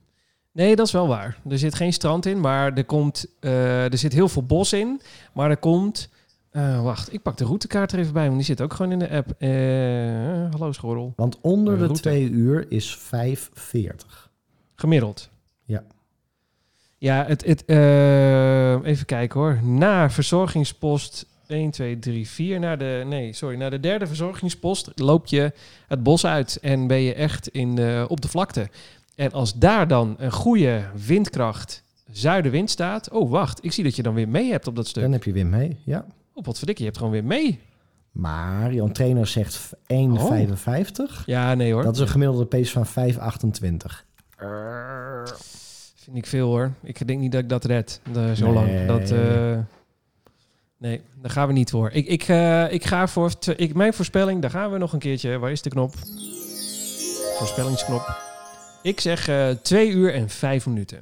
Nee, 0.52 0.76
dat 0.76 0.86
is 0.86 0.92
wel 0.92 1.08
waar. 1.08 1.38
Er 1.50 1.58
zit 1.58 1.76
geen 1.76 1.94
strand 1.94 2.26
in, 2.26 2.40
maar 2.40 2.74
er, 2.74 2.86
komt, 2.86 3.26
eh, 3.40 3.92
er 3.92 3.98
zit 3.98 4.14
heel 4.14 4.30
veel 4.30 4.44
bos 4.46 4.74
in. 4.74 5.02
Maar 5.34 5.50
er 5.50 5.58
komt... 5.58 6.10
eh, 6.50 6.84
wacht, 6.84 7.14
ik 7.14 7.22
pak 7.22 7.38
de 7.38 7.44
routekaart 7.46 7.92
er 7.92 8.00
even 8.00 8.14
bij, 8.14 8.24
want 8.26 8.36
die 8.36 8.46
zit 8.46 8.62
ook 8.62 8.74
gewoon 8.74 8.92
in 8.92 9.00
de 9.00 9.10
app. 9.10 9.42
Hallo 10.52 10.72
schorrel. 10.72 11.14
Want 11.16 11.38
onder 11.42 11.74
de 11.78 11.84
route. 11.84 12.02
twee 12.02 12.30
uur 12.30 12.66
is 12.72 12.98
5,40. 12.98 14.30
Gemiddeld. 14.76 15.30
Ja. 17.02 17.26
Het, 17.28 17.46
het, 17.46 17.66
eh, 17.66 18.86
even 18.86 19.06
kijken 19.06 19.40
hoor. 19.40 19.60
Na 19.64 20.10
verzorgingspost 20.10 21.26
1, 21.48 21.72
2, 21.72 22.00
3, 22.00 22.28
4. 22.28 22.60
Naar 22.60 22.78
de, 22.78 23.04
nee, 23.06 23.34
sorry, 23.34 23.58
naar 23.58 23.70
de 23.70 23.80
derde 23.80 24.08
verzorgingspost 24.08 24.92
loop 24.96 25.28
je 25.28 25.54
het 25.88 26.04
bos 26.04 26.26
uit 26.26 26.58
en 26.62 26.88
ben 26.88 27.02
je 27.02 27.14
echt 27.14 27.48
in, 27.48 27.80
op 28.08 28.22
de 28.22 28.28
vlakte. 28.28 28.70
En 29.16 29.32
als 29.32 29.54
daar 29.54 29.88
dan 29.88 30.16
een 30.18 30.32
goede 30.32 30.82
windkracht 31.06 31.84
zuidenwind 32.12 32.70
staat. 32.70 33.10
Oh, 33.10 33.30
wacht. 33.30 33.64
Ik 33.64 33.72
zie 33.72 33.84
dat 33.84 33.96
je 33.96 34.04
dan 34.04 34.14
weer 34.14 34.30
mee 34.30 34.52
hebt 34.52 34.68
op 34.68 34.76
dat 34.76 34.88
stuk. 34.88 35.04
Dan 35.04 35.12
heb 35.12 35.24
je 35.24 35.32
weer 35.32 35.48
mee, 35.48 35.80
ja. 35.86 36.06
Oh, 36.34 36.46
wat 36.46 36.58
verdikke, 36.58 36.82
je 36.82 36.88
hebt 36.88 36.98
gewoon 36.98 37.14
weer 37.14 37.26
mee. 37.26 37.60
Maar 38.12 38.74
jouw 38.74 38.88
trainer 38.88 39.28
zegt 39.28 39.74
1,55. 39.74 41.26
Ja, 41.26 41.54
nee 41.54 41.74
hoor. 41.74 41.84
Dat 41.84 41.96
is 41.96 42.02
een 42.02 42.08
gemiddelde 42.08 42.46
pace 42.46 42.84
van 42.84 42.86
5,28. 42.86 44.06
Vind 46.04 46.18
ik 46.18 46.26
veel 46.26 46.48
hoor. 46.48 46.72
Ik 46.84 47.08
denk 47.08 47.20
niet 47.20 47.32
dat 47.32 47.42
ik 47.42 47.50
dat 47.50 47.66
red. 47.66 48.02
eh, 48.16 48.32
zo 48.32 48.46
Nee. 48.46 48.54
lang. 48.54 48.86
Dat, 48.88 49.12
eh, 49.12 49.58
nee, 50.78 51.02
daar 51.22 51.32
gaan 51.32 51.48
we 51.48 51.54
niet 51.54 51.70
voor. 51.70 51.92
Ik, 51.92 52.08
ik, 52.08 52.24
eh, 52.24 52.72
ik 52.74 52.86
ga 52.86 53.08
voor... 53.08 53.32
Ik, 53.56 53.74
mijn 53.74 53.94
voorspelling, 53.94 54.42
daar 54.42 54.50
gaan 54.52 54.72
we 54.72 54.78
nog 54.78 54.94
een 54.94 55.00
keertje. 55.00 55.38
Waar 55.38 55.52
is 55.52 55.62
de 55.62 55.70
knop? 55.70 55.94
Voorspellingsknop. 57.38 58.20
Ik 58.84 59.00
zeg 59.00 59.30
2 59.62 59.90
uur 59.90 60.14
en 60.14 60.30
5 60.30 60.66
minuten. 60.66 61.00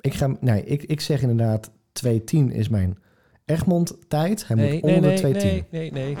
Ik, 0.00 0.14
ga, 0.14 0.36
nee, 0.40 0.64
ik, 0.64 0.82
ik 0.82 1.00
zeg 1.00 1.20
inderdaad 1.22 1.70
2,10 2.06 2.10
is 2.52 2.68
mijn 2.68 2.98
Egmond 3.44 3.96
tijd. 4.08 4.46
Hij 4.46 4.56
Nee, 4.56 4.72
moet 4.72 4.82
nee, 4.82 4.94
onder 4.94 5.10
nee, 5.22 5.32
de 5.32 5.38
2,10. 5.40 5.42
nee, 5.42 5.64
nee, 5.70 5.92
nee. 5.92 6.16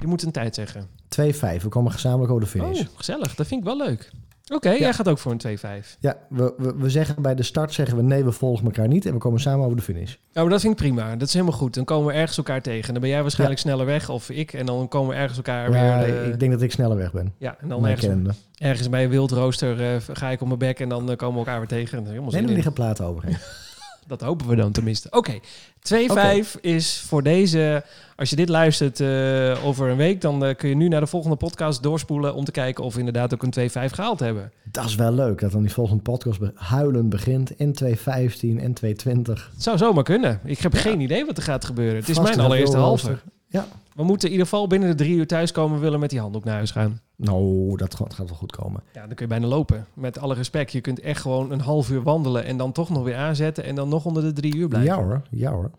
Je 0.00 0.06
moet 0.06 0.22
een 0.22 0.30
tijd 0.32 0.54
zeggen. 0.54 0.86
2,5. 1.08 1.30
We 1.40 1.68
komen 1.68 1.92
gezamenlijk 1.92 2.30
over 2.32 2.44
de 2.44 2.50
finish. 2.50 2.80
Oh, 2.80 2.86
gezellig. 2.96 3.34
Dat 3.34 3.46
vind 3.46 3.60
ik 3.60 3.66
wel 3.66 3.76
leuk. 3.76 4.10
Oké, 4.50 4.70
jij 4.70 4.92
gaat 4.92 5.08
ook 5.08 5.18
voor 5.18 5.32
een 5.38 5.58
2-5. 5.58 5.98
Ja, 6.00 6.16
we, 6.28 6.54
we, 6.56 6.74
we 6.76 6.90
zeggen 6.90 7.22
bij 7.22 7.34
de 7.34 7.42
start 7.42 7.72
zeggen 7.74 7.96
we 7.96 8.02
nee, 8.02 8.24
we 8.24 8.32
volgen 8.32 8.64
elkaar 8.64 8.88
niet. 8.88 9.06
En 9.06 9.12
we 9.12 9.18
komen 9.18 9.40
samen 9.40 9.64
over 9.64 9.76
de 9.76 9.82
finish. 9.82 10.12
Oh, 10.12 10.18
maar 10.34 10.48
dat 10.48 10.60
vind 10.60 10.72
ik 10.72 10.78
prima. 10.78 11.16
Dat 11.16 11.28
is 11.28 11.32
helemaal 11.34 11.56
goed. 11.56 11.74
Dan 11.74 11.84
komen 11.84 12.06
we 12.06 12.12
ergens 12.12 12.36
elkaar 12.38 12.62
tegen. 12.62 12.92
Dan 12.92 13.02
ben 13.02 13.10
jij 13.10 13.22
waarschijnlijk 13.22 13.60
sneller 13.60 13.86
weg 13.86 14.08
of 14.08 14.30
ik. 14.30 14.52
En 14.52 14.66
dan 14.66 14.88
komen 14.88 15.08
we 15.08 15.14
ergens 15.14 15.36
elkaar 15.36 15.72
Ja, 15.72 15.98
weer... 16.00 16.22
eh, 16.22 16.28
ik 16.28 16.40
denk 16.40 16.52
dat 16.52 16.62
ik 16.62 16.72
sneller 16.72 16.96
weg 16.96 17.12
ben. 17.12 17.34
ja, 17.38 17.56
en 17.60 17.68
dan 17.68 17.80
Mijn 17.80 17.96
ergens, 17.96 18.36
ergens 18.58 18.88
bij 18.88 19.04
een 19.04 19.10
wildrooster 19.10 19.94
eh, 19.94 20.00
ga 20.12 20.28
ik 20.28 20.40
op 20.40 20.46
mijn 20.46 20.58
bek 20.58 20.80
en 20.80 20.88
dan 20.88 21.10
eh, 21.10 21.16
komen 21.16 21.34
we 21.34 21.46
elkaar 21.46 21.58
weer 21.58 21.68
tegen. 21.68 22.02
Nee, 22.02 22.30
zin 22.30 22.48
er 22.48 22.54
liggen 22.54 22.72
platen 22.72 23.04
overheen. 23.04 23.36
Dat 24.08 24.20
hopen 24.20 24.48
we 24.48 24.56
dan 24.56 24.72
tenminste. 24.72 25.08
Oké, 25.10 25.38
2-5 25.38 26.60
is 26.60 27.04
voor 27.06 27.22
deze... 27.22 27.84
Als 28.16 28.30
je 28.30 28.36
dit 28.36 28.48
luistert 28.48 29.00
eh, 29.00 29.64
over 29.64 29.88
een 29.88 29.96
week, 29.96 30.20
dan 30.20 30.44
eh, 30.44 30.56
kun 30.56 30.68
je 30.68 30.74
nu 30.74 30.88
naar 30.88 31.00
de 31.00 31.06
volgende 31.06 31.36
podcast 31.36 31.82
doorspoelen 31.82 32.34
om 32.34 32.44
te 32.44 32.50
kijken 32.50 32.84
of 32.84 32.92
we 32.92 32.98
inderdaad 32.98 33.34
ook 33.34 33.42
een 33.42 33.70
2-5 33.70 33.72
gehaald 33.72 34.20
hebben. 34.20 34.52
Dat 34.64 34.84
is 34.84 34.94
wel 34.94 35.12
leuk, 35.12 35.40
dat 35.40 35.52
dan 35.52 35.62
die 35.62 35.72
volgende 35.72 36.02
podcast 36.02 36.40
huilen 36.54 37.08
begint. 37.08 37.50
In 37.50 37.78
2.15 37.84 37.94
en 38.40 38.72
2.20. 38.84 39.22
Het 39.22 39.62
zou 39.62 39.78
zomaar 39.78 40.04
kunnen. 40.04 40.40
Ik 40.44 40.58
heb 40.58 40.74
geen 40.74 41.00
idee 41.00 41.24
wat 41.24 41.36
er 41.36 41.42
gaat 41.42 41.64
gebeuren. 41.64 41.96
Het 41.96 42.08
is 42.08 42.20
mijn 42.20 42.40
allereerste 42.40 42.76
halve. 42.76 43.18
Ja. 43.48 43.66
We 43.98 44.04
moeten 44.04 44.26
in 44.28 44.32
ieder 44.32 44.48
geval 44.48 44.66
binnen 44.66 44.88
de 44.88 44.94
drie 44.94 45.16
uur 45.16 45.26
thuiskomen. 45.26 45.76
We 45.76 45.82
willen 45.82 46.00
met 46.00 46.10
die 46.10 46.20
handdoek 46.20 46.44
naar 46.44 46.54
huis 46.54 46.70
gaan. 46.70 47.00
Nou, 47.16 47.76
dat 47.76 47.94
gaat, 47.94 48.14
gaat 48.14 48.28
wel 48.28 48.36
goed 48.36 48.52
komen. 48.52 48.82
Ja, 48.94 49.00
dan 49.06 49.08
kun 49.14 49.24
je 49.24 49.26
bijna 49.26 49.46
lopen. 49.46 49.86
Met 49.94 50.18
alle 50.18 50.34
respect. 50.34 50.72
Je 50.72 50.80
kunt 50.80 51.00
echt 51.00 51.20
gewoon 51.20 51.50
een 51.50 51.60
half 51.60 51.90
uur 51.90 52.02
wandelen 52.02 52.44
en 52.44 52.56
dan 52.56 52.72
toch 52.72 52.88
nog 52.90 53.02
weer 53.02 53.16
aanzetten 53.16 53.64
en 53.64 53.74
dan 53.74 53.88
nog 53.88 54.04
onder 54.04 54.22
de 54.22 54.32
drie 54.32 54.56
uur 54.56 54.68
blijven. 54.68 54.94
Ja 54.94 55.02
hoor, 55.02 55.22
ja 55.30 55.50
hoor. 55.52 55.70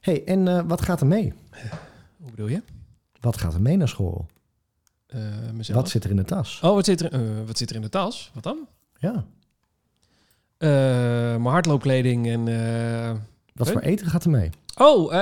hey, 0.00 0.24
en 0.24 0.48
eh, 0.48 0.60
wat 0.66 0.82
gaat 0.82 1.00
er 1.00 1.06
mee? 1.06 1.32
Hoe 2.20 2.30
bedoel 2.30 2.48
je? 2.48 2.62
Wat 3.20 3.36
gaat 3.38 3.54
er 3.54 3.60
mee 3.62 3.76
naar 3.76 3.88
school? 3.88 4.26
Eh, 5.06 5.20
mezelf. 5.52 5.78
Wat 5.80 5.88
zit 5.88 6.04
er 6.04 6.10
in 6.10 6.16
de 6.16 6.24
tas? 6.24 6.60
Oh, 6.62 6.74
wat 6.74 6.84
zit, 6.84 7.00
er, 7.00 7.12
eh, 7.12 7.20
wat 7.46 7.58
zit 7.58 7.70
er 7.70 7.76
in 7.76 7.82
de 7.82 7.88
tas? 7.88 8.30
Wat 8.34 8.42
dan? 8.42 8.58
Ja. 8.98 9.24
Mijn 10.58 11.44
hardloopkleding 11.44 12.26
en... 12.28 12.48
eh, 12.48 13.12
Wat 13.54 13.70
voor 13.70 13.80
eten 13.80 14.06
gaat 14.06 14.24
er 14.24 14.30
mee? 14.30 14.50
Oh, 14.76 15.12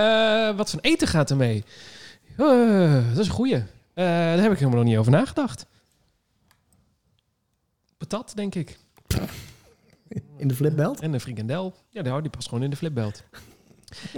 wat 0.57 0.71
voor 0.71 0.81
eten 0.81 1.09
gaat 1.09 1.31
er 1.31 1.37
mee? 1.37 1.65
Eh, 2.51 3.09
dat 3.09 3.19
is 3.19 3.27
een 3.27 3.35
goeie. 3.35 3.55
Eh, 3.55 3.65
daar 3.95 4.43
heb 4.43 4.53
ik 4.53 4.59
helemaal 4.59 4.79
nog 4.79 4.89
niet 4.89 4.99
over 4.99 5.13
nagedacht. 5.13 5.67
Patat, 7.99 8.33
denk 8.35 8.55
ik. 8.55 8.79
In 10.37 10.49
de 10.49 10.55
flipbelt? 10.55 11.01
En 11.01 11.13
een 11.13 11.21
frikandel. 11.21 11.75
Ja, 11.91 12.03
die, 12.03 12.21
die 12.21 12.31
past 12.31 12.49
gewoon 12.49 12.65
in 12.65 12.71
de 12.71 12.77
flipbelt. 12.77 13.25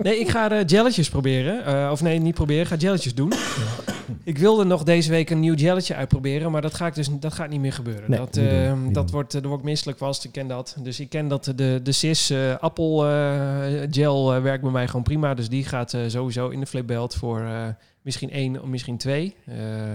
Nee, 0.02 0.18
ik 0.18 0.28
ga 0.28 0.50
eh, 0.50 0.66
jelletjes 0.66 1.10
proberen. 1.10 1.64
Eh, 1.64 1.88
of 1.92 2.02
nee, 2.02 2.18
niet 2.18 2.34
proberen. 2.34 2.62
Ik 2.62 2.68
ga 2.68 2.76
jelletjes 2.76 3.14
doen. 3.14 3.32
ik 4.24 4.38
wilde 4.38 4.64
nog 4.64 4.82
deze 4.82 5.10
week 5.10 5.30
een 5.30 5.40
nieuw 5.40 5.54
jelletje 5.54 5.94
uitproberen. 5.94 6.50
Maar 6.50 6.62
dat, 6.62 6.74
ga 6.74 6.86
ik 6.86 6.94
dus, 6.94 7.08
dat 7.20 7.32
gaat 7.32 7.48
niet 7.48 7.60
meer 7.60 7.72
gebeuren. 7.72 8.10
Nee, 8.10 8.18
dat 8.18 8.34
doen, 8.34 8.84
niet 8.84 8.94
dat 8.94 9.10
wordt, 9.10 9.32
daar 9.32 9.42
word 9.42 9.58
ik 9.58 9.64
misselijk 9.64 9.98
vast. 9.98 10.24
Ik 10.24 10.32
ken 10.32 10.48
dat. 10.48 10.76
Dus 10.78 11.00
ik 11.00 11.08
ken 11.08 11.28
dat 11.28 11.52
de, 11.56 11.80
de 11.82 11.92
CIS 11.92 12.32
appel 12.60 13.08
eh, 13.08 13.86
gel 13.90 14.42
werkt 14.42 14.62
bij 14.62 14.72
mij 14.72 14.86
gewoon 14.86 15.02
prima. 15.02 15.34
Dus 15.34 15.48
die 15.48 15.64
gaat 15.64 15.96
sowieso 16.06 16.48
in 16.48 16.60
de 16.60 16.66
flipbelt 16.66 17.14
voor 17.14 17.48
misschien 18.05 18.30
één 18.30 18.62
of 18.62 18.68
misschien 18.68 18.96
twee. 18.98 19.34
Eh, 19.46 19.92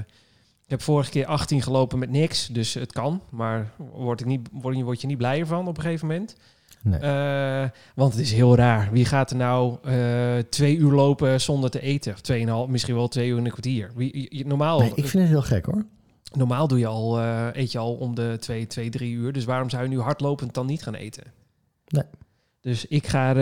ik 0.64 0.76
heb 0.76 0.82
vorige 0.82 1.10
keer 1.12 1.26
18 1.26 1.62
gelopen 1.62 2.00
met 2.00 2.10
niks. 2.10 2.48
Dus 2.48 2.74
het 2.74 2.92
kan. 2.92 3.22
Maar 3.30 3.72
word, 3.94 4.20
ik 4.20 4.26
niet, 4.26 4.50
word, 4.52 4.78
je- 4.78 4.84
word 4.84 5.02
je 5.02 5.08
niet 5.08 5.18
blijer 5.18 5.48
van 5.48 5.68
op 5.68 5.78
een 5.78 5.84
gegeven 5.84 6.08
moment. 6.08 6.36
Nee. 6.84 7.00
Eh, 7.00 7.70
want 7.96 8.12
het 8.14 8.22
is 8.22 8.32
heel 8.34 8.56
raar. 8.56 8.92
Wie 8.92 9.06
gaat 9.06 9.30
er 9.32 9.36
nou 9.38 9.78
eh, 9.84 10.38
twee 10.50 10.78
uur 10.78 10.92
lopen 10.92 11.42
zonder 11.42 11.70
te 11.70 11.82
eten? 11.82 12.14
Of 12.14 12.22
tweeënhalf, 12.22 12.68
misschien 12.68 12.96
wel 12.96 13.08
twee 13.08 13.30
uur 13.30 13.38
en 13.38 13.46
een 13.46 13.52
kwartier. 13.52 13.92
Wie, 13.96 14.28
je- 14.38 14.46
normaal, 14.46 14.80
Nee, 14.80 14.90
ik 14.96 15.08
vind 15.08 15.24
het 15.24 15.32
heel 15.32 15.42
gek 15.42 15.66
hoor. 15.66 15.86
normaal 16.34 16.68
doe 16.68 16.80
je 16.80 16.88
al, 16.88 17.20
eet 17.54 17.72
je 17.72 17.78
al 17.78 17.94
om 17.96 18.16
de 18.16 18.38
twee, 18.40 18.68
twee, 18.68 18.90
drie 18.90 19.14
uur. 19.14 19.34
Dus 19.34 19.46
waarom 19.46 19.70
zou 19.70 19.84
je 19.84 19.90
nu 19.90 20.00
hardlopend 20.00 20.54
dan 20.54 20.66
niet 20.66 20.84
gaan 20.84 20.96
eten? 20.96 21.24
Nee. 21.88 22.04
Dus 22.62 22.86
ik 22.86 23.08
ga 23.08 23.36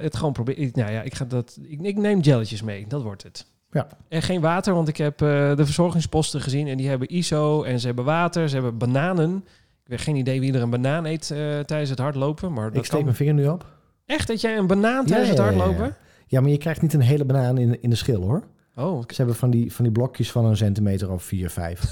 het 0.00 0.16
gewoon 0.16 0.32
proberen. 0.32 0.70
Nou 0.74 0.92
ja, 0.92 1.02
ik, 1.02 1.14
ga 1.14 1.24
dat, 1.24 1.58
ik, 1.62 1.80
ik 1.80 1.96
neem 1.96 2.20
jelletjes 2.20 2.62
mee. 2.62 2.86
Dat 2.88 3.02
wordt 3.02 3.22
het. 3.22 3.46
Ja. 3.70 3.86
En 4.08 4.22
geen 4.22 4.40
water, 4.40 4.74
want 4.74 4.88
ik 4.88 4.96
heb 4.96 5.22
eh, 5.22 5.56
de 5.56 5.64
verzorgingsposten 5.64 6.40
gezien. 6.40 6.66
En 6.68 6.76
die 6.76 6.88
hebben 6.88 7.08
ISO 7.08 7.62
en 7.62 7.80
ze 7.80 7.86
hebben 7.86 8.04
water. 8.04 8.48
Ze 8.48 8.54
hebben 8.54 8.78
bananen. 8.78 9.44
Ik 9.84 9.90
heb 9.90 10.00
geen 10.00 10.16
idee 10.16 10.40
wie 10.40 10.52
er 10.54 10.62
een 10.62 10.70
banaan 10.70 11.04
eet 11.04 11.30
eh, 11.30 11.38
tijdens 11.58 11.90
het 11.90 11.98
hardlopen. 11.98 12.52
Maar 12.52 12.64
dat 12.66 12.76
Ik 12.76 12.84
steek 12.84 12.90
kan. 12.96 13.04
mijn 13.04 13.16
vinger 13.16 13.34
nu 13.34 13.46
op. 13.48 13.66
Echt, 14.06 14.26
dat 14.26 14.40
jij 14.40 14.56
een 14.58 14.66
banaan 14.66 15.04
tijdens 15.06 15.28
Ja, 15.28 15.34
het 15.34 15.44
ja, 15.44 15.50
ja, 15.50 15.56
ja. 15.56 15.64
hardlopen? 15.64 15.96
Ja, 16.26 16.40
maar 16.40 16.50
je 16.50 16.58
krijgt 16.58 16.82
niet 16.82 16.92
een 16.94 17.00
hele 17.00 17.24
banaan 17.24 17.58
in, 17.58 17.82
in 17.82 17.90
de 17.90 17.96
schil 17.96 18.22
hoor. 18.22 18.42
Oh, 18.76 19.02
Ze 19.08 19.14
hebben 19.16 19.34
van 19.34 19.50
die, 19.50 19.72
van 19.72 19.84
die 19.84 19.92
blokjes 19.92 20.30
van 20.30 20.44
een 20.44 20.56
centimeter 20.56 21.10
of 21.12 21.22
4, 21.22 21.50
5. 21.50 21.82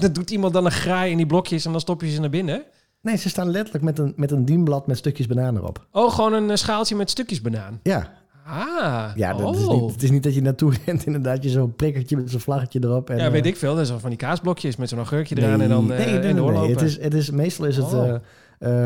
dat 0.00 0.14
doet 0.14 0.30
iemand 0.30 0.52
dan 0.52 0.64
een 0.64 0.70
graai 0.72 1.10
in 1.10 1.16
die 1.16 1.26
blokjes 1.26 1.64
en 1.64 1.70
dan 1.72 1.80
stop 1.80 2.00
je 2.00 2.10
ze 2.10 2.20
naar 2.20 2.30
binnen? 2.30 2.62
Nee, 3.00 3.16
ze 3.16 3.28
staan 3.28 3.50
letterlijk 3.50 3.84
met 3.84 3.98
een, 3.98 4.12
met 4.16 4.30
een 4.30 4.44
dienblad 4.44 4.86
met 4.86 4.96
stukjes 4.96 5.26
banaan 5.26 5.56
erop. 5.56 5.86
Oh, 5.92 6.12
gewoon 6.14 6.32
een 6.32 6.50
eh, 6.50 6.56
schaaltje 6.56 6.94
met 6.96 7.10
stukjes 7.10 7.40
banaan. 7.40 7.80
Ja, 7.82 8.12
Ah, 8.46 9.10
Ja, 9.14 9.32
dat 9.34 9.46
oh. 9.46 9.60
is 9.60 9.66
niet, 9.80 9.92
het 9.92 10.02
is 10.02 10.10
niet 10.10 10.22
dat 10.22 10.34
je 10.34 10.42
naartoe 10.42 10.72
rent 10.86 11.06
inderdaad. 11.06 11.42
Je 11.42 11.48
zo'n 11.50 11.74
prikkertje 11.76 12.16
met 12.16 12.30
zo'n 12.30 12.40
vlaggetje 12.40 12.80
erop. 12.82 13.10
En, 13.10 13.16
ja, 13.18 13.30
weet 13.30 13.42
eh, 13.44 13.50
ik 13.50 13.56
veel. 13.56 13.74
Dat 13.74 13.84
is 13.84 13.90
al 13.90 13.98
van 13.98 14.08
die 14.10 14.18
kaasblokjes 14.18 14.76
met 14.76 14.88
zo'n 14.88 14.98
augurkje 14.98 15.34
nee, 15.34 15.44
eraan 15.44 15.60
en 15.60 15.68
dan 15.68 15.92
eh 15.92 15.98
nee, 15.98 16.18
nee, 16.18 16.32
nee, 16.32 16.50
nee. 16.50 16.70
Het 16.70 16.80
is, 16.82 17.00
het 17.00 17.14
is, 17.14 17.30
meestal 17.30 17.64
is 17.66 17.76
het... 17.76 17.92
Oh. 17.92 18.08
eh, 18.08 18.16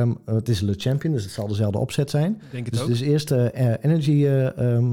ehm, 0.00 0.12
het 0.24 0.48
is 0.48 0.60
Le 0.60 0.74
Champion, 0.76 1.12
dus 1.12 1.22
het 1.22 1.32
zal 1.32 1.46
dezelfde 1.46 1.78
opzet 1.78 2.10
zijn. 2.10 2.42
Denk 2.50 2.64
het 2.64 2.74
Dus, 2.74 2.82
ook. 2.82 2.88
dus 2.88 3.00
eerst 3.00 3.30
eh, 3.30 3.70
eh, 3.72 3.74
energy 3.80 4.24
eh, 4.26 4.58
ehm, 4.58 4.90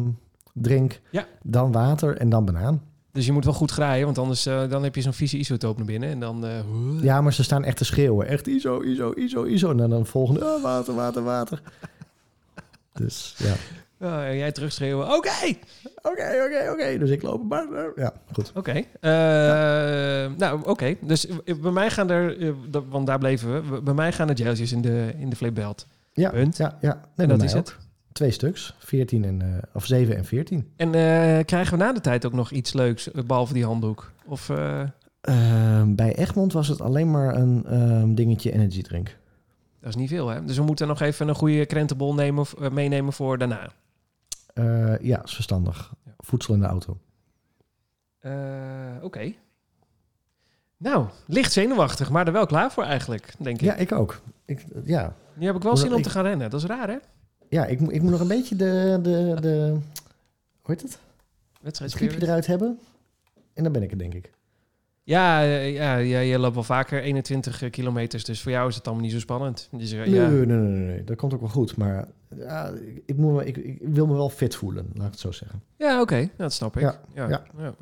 drink, 0.54 1.02
Ja. 1.10 1.26
dan 1.42 1.72
water 1.72 2.18
en 2.18 2.30
dan 2.30 2.46
banaan. 2.46 2.82
Dus 3.12 3.26
je 3.26 3.32
moet 3.32 3.46
wel 3.46 3.54
goed 3.54 3.72
graaien, 3.72 4.06
want 4.06 4.18
anders 4.18 4.46
eh, 4.46 4.70
dan 4.70 4.84
heb 4.84 4.96
je 4.96 5.02
zo'n 5.02 5.14
vieze 5.14 5.38
isotoop 5.38 5.78
naar 5.78 5.86
binnen. 5.86 6.10
En 6.10 6.20
dan... 6.20 6.46
eh, 6.46 6.52
Ja, 7.02 7.22
maar 7.22 7.34
ze 7.34 7.44
staan 7.44 7.64
echt 7.64 7.78
te 7.78 7.86
schreeuwen. 7.86 8.28
Echt 8.28 8.48
ISO, 8.48 8.82
ISO, 8.82 9.12
ISO, 9.12 9.44
ISO. 9.44 9.70
En 9.72 9.90
dan 9.90 10.06
volgende, 10.06 10.46
oh, 10.46 10.64
water, 10.64 10.96
water, 10.96 11.24
water. 11.24 11.62
Dus 12.94 13.36
ja. 13.38 13.54
Oh, 14.04 14.24
en 14.24 14.38
jij 14.38 14.52
terugschreeuwen, 14.52 15.06
oké! 15.16 15.30
Oké, 16.02 16.44
oké, 16.46 16.70
oké. 16.72 16.98
Dus 16.98 17.10
ik 17.10 17.22
loop 17.22 17.44
maar. 17.50 17.72
eh, 17.72 17.84
Ja, 17.96 18.14
goed. 18.32 18.52
Oké. 18.56 18.72
Eh, 19.00 19.12
Nou, 20.38 20.60
oké. 20.66 20.96
Dus 21.02 21.28
eh, 21.28 21.56
bij 21.62 21.72
mij 21.72 21.90
gaan 21.90 22.10
er... 22.10 22.54
want 22.90 23.08
daar 23.08 23.20
bleven 23.20 23.72
we. 23.72 23.82
Bij 23.82 23.94
mij 23.94 24.12
gaan 24.12 24.30
er 24.30 24.38
geltjes 24.38 24.72
in 24.72 24.82
de, 24.82 25.14
in 25.18 25.30
de 25.30 25.36
flipbelt. 25.36 25.88
Ja, 26.14 26.30
Punt. 26.30 26.58
ja, 26.58 26.78
ja. 26.82 26.94
Nee, 27.16 27.28
En 27.28 27.38
dat 27.38 27.44
is 27.44 27.52
ook. 27.56 27.66
het. 27.66 27.76
Twee 28.12 28.32
stuks. 28.32 28.76
14 28.80 29.24
en, 29.26 29.42
eh, 29.42 29.48
of 29.74 29.86
7 29.86 30.16
en 30.18 30.26
14. 30.26 30.68
En 30.76 30.92
krijgen 31.46 31.78
we 31.78 31.84
na 31.84 31.94
de 31.94 32.02
tijd 32.02 32.26
ook 32.26 32.34
nog 32.34 32.52
iets 32.52 32.74
leuks, 32.74 33.12
eh, 33.12 33.24
behalve 33.24 33.54
die 33.54 33.66
handdoek? 33.66 34.12
Of... 34.26 34.50
eh, 34.50 34.82
Ehm, 35.22 35.96
bij 35.96 36.16
Egmond 36.16 36.54
was 36.54 36.68
het 36.68 36.82
alleen 36.82 37.12
maar 37.12 37.36
een 37.36 37.66
ehm, 37.66 38.14
dingetje 38.14 38.52
energy 38.52 38.82
drink. 38.82 39.18
Dat 39.80 39.90
is 39.90 39.96
niet 39.96 40.10
veel, 40.10 40.28
hè? 40.28 40.44
Dus 40.46 40.58
we 40.58 40.64
moeten 40.64 40.88
nog 40.88 41.02
even 41.02 41.28
een 41.28 41.36
goede 41.36 41.66
krentenbol 41.66 42.14
nemen, 42.14 42.46
meenemen 42.72 43.14
voor 43.14 43.38
daarna. 43.38 43.70
Eh, 44.54 45.00
ja, 45.00 45.24
is 45.24 45.34
verstandig. 45.34 45.94
Voedsel 46.18 46.54
in 46.54 46.60
de 46.60 46.66
auto. 46.66 46.98
Eh, 48.20 49.04
Oké. 49.04 49.34
Nou, 50.78 51.08
licht 51.28 51.52
zenuwachtig, 51.52 52.10
maar 52.10 52.28
er 52.28 52.34
wel 52.34 52.46
klaar 52.46 52.72
voor 52.72 52.84
eigenlijk, 52.84 53.34
denk 53.40 53.56
ik. 53.56 53.62
Ja, 53.62 53.76
ik 53.76 53.92
ook. 53.92 54.22
Ik, 54.46 54.66
ja, 54.84 55.16
Nu 55.34 55.46
heb 55.46 55.56
ik 55.56 55.62
wel 55.64 55.78
zin 55.78 55.92
om 55.92 55.98
ik- 55.98 56.04
te 56.04 56.10
gaan 56.10 56.24
rennen. 56.24 56.50
Dat 56.50 56.60
is 56.60 56.66
raar, 56.68 56.88
hè? 56.88 56.98
ja 57.50 57.66
ik, 57.66 57.80
moet- 57.80 57.94
ik 57.94 58.02
moet 58.02 58.12
nog 58.12 58.20
een 58.20 58.28
beetje 58.28 58.56
de, 58.56 59.00
de, 59.02 59.38
de 59.42 59.78
hoe 60.62 60.76
heet 60.76 60.82
het? 60.82 61.00
Eruit 62.24 62.46
hebben. 62.48 62.80
En 63.54 63.64
dan 63.64 63.72
ben 63.72 63.84
ik 63.84 63.92
er, 63.92 63.98
denk 63.98 64.14
ik. 64.14 64.32
Ja, 65.06 65.42
eh, 65.44 65.74
ja, 65.74 65.96
ja, 65.96 66.20
je 66.20 66.40
loopt 66.40 66.54
wel 66.54 66.64
vaker 66.64 67.02
21 67.02 67.70
kilometers, 67.70 68.24
dus 68.26 68.42
voor 68.42 68.52
jou 68.52 68.70
is 68.70 68.76
het 68.76 68.86
allemaal 68.86 69.04
niet 69.04 69.14
zo 69.14 69.20
spannend. 69.20 69.68
Dus, 69.72 69.92
eh, 69.92 70.00
Nee, 70.00 70.10
ja. 70.10 70.28
nee, 70.30 70.46
nee, 70.46 70.58
nee, 70.58 70.86
nee. 70.86 71.04
Dat 71.04 71.16
komt 71.18 71.34
ook 71.34 71.40
wel 71.40 71.50
goed. 71.50 71.78
Maar 71.78 72.08
ja, 72.38 72.68
ik, 72.68 73.02
ik, 73.06 73.18
moet, 73.18 73.34
me- 73.34 73.46
ik, 73.46 73.58
ik 73.58 73.78
wil 73.82 74.08
me 74.08 74.14
wel 74.14 74.30
fit 74.30 74.56
voelen, 74.56 74.86
laat 74.94 75.06
ik 75.06 75.12
het 75.12 75.20
zo 75.20 75.32
zeggen. 75.32 75.62
Ja, 75.78 76.02
oké, 76.02 76.30
dat 76.38 76.54
snap 76.54 76.76
ik. 76.76 76.82
Ja, 76.82 77.00
ja. 77.16 77.28
ja. 77.30 77.44
ja. 77.58 77.74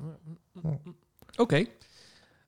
Oké. 1.36 1.64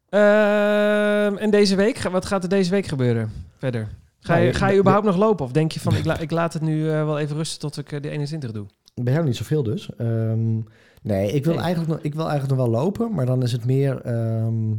Ehm, 0.10 1.36
en 1.38 1.50
deze 1.50 1.76
week, 1.76 1.98
wat 2.02 2.26
gaat 2.26 2.44
er 2.44 2.50
deze 2.50 2.72
week 2.72 2.86
gebeuren 2.86 3.32
verder? 3.58 3.88
Ga 4.20 4.36
je, 4.36 4.44
Nee, 4.44 4.54
ga 4.54 4.68
je 4.70 4.80
überhaupt 4.80 5.06
nog 5.06 5.18
lopen? 5.18 5.46
Of 5.46 5.52
denk 5.52 5.72
je 5.72 5.80
van, 5.80 5.96
ik, 5.96 6.06
la- 6.06 6.20
ik 6.20 6.32
laat 6.32 6.54
het 6.54 6.62
nu 6.62 6.90
eh, 6.90 7.06
wel 7.06 7.20
even 7.20 7.36
rusten 7.36 7.60
tot 7.60 7.78
ik 7.78 7.92
eh, 7.92 8.02
de 8.02 8.10
21 8.10 8.52
doe? 8.52 8.66
Bij 8.96 9.14
jou 9.14 9.26
niet 9.26 9.36
zoveel 9.36 9.64
dus. 9.64 9.90
Ehm, 9.98 10.58
nee, 11.04 11.32
ik 11.32 11.44
wil, 11.44 11.54
Nee. 11.54 11.64
Eigenlijk 11.64 11.94
nog, 11.94 12.02
ik 12.04 12.14
wil 12.16 12.28
eigenlijk 12.30 12.60
nog 12.60 12.68
wel 12.70 12.82
lopen, 12.82 13.14
maar 13.14 13.26
dan 13.26 13.44
is 13.44 13.52
het 13.52 13.66
meer... 13.66 14.02
ehm, 14.02 14.72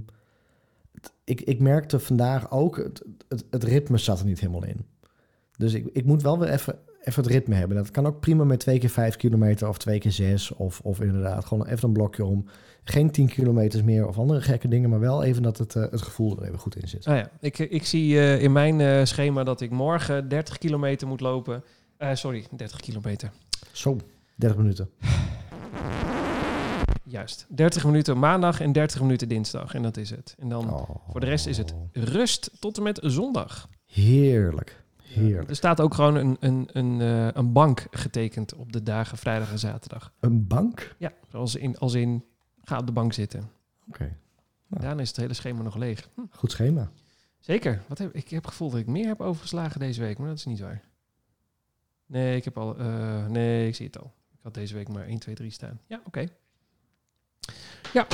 het- 0.95 1.13
ik, 1.25 1.41
ik 1.41 1.61
merkte 1.61 1.99
vandaag 1.99 2.51
ook, 2.51 2.77
het, 2.77 3.03
het, 3.29 3.45
het 3.51 3.65
ritme 3.65 3.99
zat 3.99 4.19
er 4.21 4.27
niet 4.27 4.41
helemaal 4.41 4.65
in. 4.65 4.85
Dus 5.57 5.73
ik, 5.75 5.87
ik 5.93 6.05
moet 6.05 6.23
wel 6.23 6.39
weer 6.39 6.49
even, 6.49 6.79
even 7.01 7.23
het 7.23 7.33
ritme 7.33 7.55
hebben. 7.55 7.77
Dat 7.77 7.91
kan 7.91 8.07
ook 8.07 8.21
prima 8.21 8.45
met 8.45 8.61
twee 8.61 8.79
keer 8.79 8.89
vijf 8.91 9.17
kilometer 9.17 9.69
of 9.69 9.79
twee 9.79 9.99
keer 9.99 10.13
zes. 10.13 10.53
Of, 10.55 10.81
of 10.81 11.01
inderdaad 11.01 11.45
gewoon 11.45 11.67
even 11.67 11.89
een 11.89 11.95
blokje 11.95 12.25
om. 12.25 12.45
Geen 12.85 13.11
10 13.11 13.29
kilometers 13.29 13.83
meer 13.83 14.07
of 14.09 14.19
andere 14.19 14.41
gekke 14.41 14.69
dingen, 14.69 14.91
maar 14.91 15.01
wel 15.01 15.23
even 15.23 15.43
dat 15.43 15.59
het, 15.59 15.77
eh, 15.77 15.83
het 15.91 16.03
gevoel 16.03 16.37
er 16.39 16.45
even 16.47 16.59
goed 16.59 16.77
in 16.77 16.89
zit. 16.89 17.07
Ah 17.07 17.17
ja, 17.17 17.29
ik, 17.41 17.59
ik 17.59 17.87
zie 17.87 18.19
eh, 18.19 18.43
in 18.43 18.53
mijn 18.53 18.81
eh, 18.81 19.05
schema 19.05 19.45
dat 19.45 19.61
ik 19.61 19.71
morgen 19.71 20.29
30 20.29 20.59
kilometer 20.59 21.09
moet 21.09 21.21
lopen. 21.21 21.65
Eh, 21.97 22.15
sorry, 22.15 22.45
30 22.57 22.81
kilometer. 22.81 23.31
Zo, 23.73 23.97
30 24.37 24.59
minuten. 24.59 24.89
Juist. 27.07 27.47
30 27.49 27.85
minuten 27.85 28.19
maandag 28.19 28.61
en 28.61 28.73
30 28.73 29.01
minuten 29.01 29.29
dinsdag. 29.29 29.75
En 29.75 29.83
dat 29.83 29.97
is 29.97 30.11
het. 30.11 30.35
En 30.39 30.49
dan 30.49 30.73
Oh. 30.73 30.91
voor 31.11 31.21
de 31.21 31.27
rest 31.27 31.47
is 31.47 31.57
het 31.59 31.75
rust 31.93 32.51
tot 32.61 32.77
en 32.77 32.83
met 32.83 32.99
zondag. 33.03 33.69
Heerlijk. 33.87 34.83
Heerlijk. 35.03 35.49
Er 35.49 35.57
staat 35.57 35.81
ook 35.81 35.95
gewoon 35.95 36.15
een, 36.15 36.37
een, 36.41 36.69
een, 36.73 37.01
eh, 37.01 37.29
een 37.33 37.53
bank 37.53 37.87
getekend 37.91 38.55
op 38.55 38.73
de 38.73 38.83
dagen 38.83 39.19
vrijdag 39.19 39.51
en 39.51 39.59
zaterdag. 39.59 40.13
Een 40.21 40.47
bank? 40.47 40.95
Ja, 40.99 41.13
zoals 41.31 41.55
in, 41.55 41.79
als 41.79 41.95
in 41.95 42.25
ga 42.63 42.79
op 42.79 42.87
de 42.87 42.93
bank 42.93 43.13
zitten. 43.13 43.51
Oké, 43.89 44.05
Ja. 44.67 44.79
Daarna 44.81 45.01
is 45.03 45.09
het 45.09 45.17
hele 45.17 45.35
schema 45.35 45.63
nog 45.63 45.77
leeg. 45.77 46.09
Hm, 46.15 46.21
goed 46.31 46.51
schema. 46.51 46.91
zeker. 47.41 47.83
Wat 47.89 47.99
heb, 47.99 48.15
ik 48.15 48.29
heb 48.29 48.43
het 48.43 48.51
gevoel 48.51 48.71
dat 48.71 48.79
ik 48.81 48.87
meer 48.87 49.07
heb 49.07 49.21
overgeslagen 49.21 49.81
deze 49.81 50.01
week, 50.01 50.19
maar 50.19 50.29
dat 50.29 50.37
is 50.39 50.45
niet 50.45 50.61
waar. 50.61 50.83
Nee, 52.07 52.37
ik 52.37 52.45
heb 52.45 52.59
al. 52.59 52.79
eh, 52.79 53.27
nee, 53.27 53.67
ik 53.69 53.75
zie 53.75 53.87
het 53.87 53.99
al. 53.99 54.13
Ik 54.33 54.39
had 54.43 54.55
deze 54.55 54.75
week 54.75 54.89
maar 54.89 55.07
1, 55.07 55.19
2, 55.19 55.35
3 55.35 55.51
staan. 55.51 55.81
Ja, 55.87 56.01
oké. 56.07 56.27
Ja, 57.93 58.07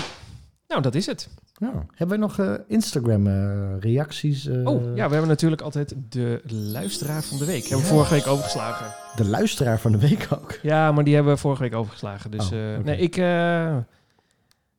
nou, 0.68 0.82
dat 0.82 0.94
is 0.94 1.06
het. 1.06 1.28
Ja. 1.54 1.72
Hebben 1.94 2.18
we 2.20 2.26
nog 2.26 2.38
eh, 2.38 2.52
Instagram-reacties? 2.66 4.46
Oh, 4.64 4.82
ja, 4.96 5.06
we 5.06 5.12
hebben 5.12 5.28
natuurlijk 5.28 5.62
altijd 5.62 5.94
de 6.08 6.40
luisteraar 6.50 7.22
van 7.22 7.38
de 7.38 7.44
week. 7.44 7.62
Hebben 7.62 7.80
we 7.86 7.92
vorige 7.94 8.14
week 8.14 8.26
overgeslagen. 8.26 8.86
De 9.16 9.24
luisteraar 9.28 9.78
van 9.80 9.92
de 9.92 9.98
week 9.98 10.28
ook. 10.32 10.58
Ja, 10.62 10.92
maar 10.92 11.04
die 11.04 11.14
hebben 11.14 11.32
we 11.32 11.38
vorige 11.40 11.62
week 11.62 11.74
overgeslagen. 11.74 12.30
Dus 12.30 12.50
Oh, 12.52 12.74
eh, 12.74 12.84
nee, 12.84 12.96
ik. 12.98 13.16
eh, 13.16 13.76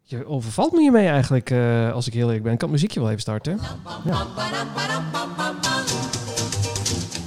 je 0.01 0.25
overvalt 0.25 0.71
me 0.71 0.79
hiermee 0.79 1.07
eigenlijk, 1.07 1.49
eh, 1.49 1.91
als 1.93 2.07
ik 2.07 2.13
heel 2.13 2.25
eerlijk 2.25 2.43
ben. 2.43 2.51
Ik 2.53 2.57
kan 2.59 2.67
het 2.67 2.77
muziekje 2.77 2.99
wel 2.99 3.09
even 3.09 3.21
starten. 3.21 3.59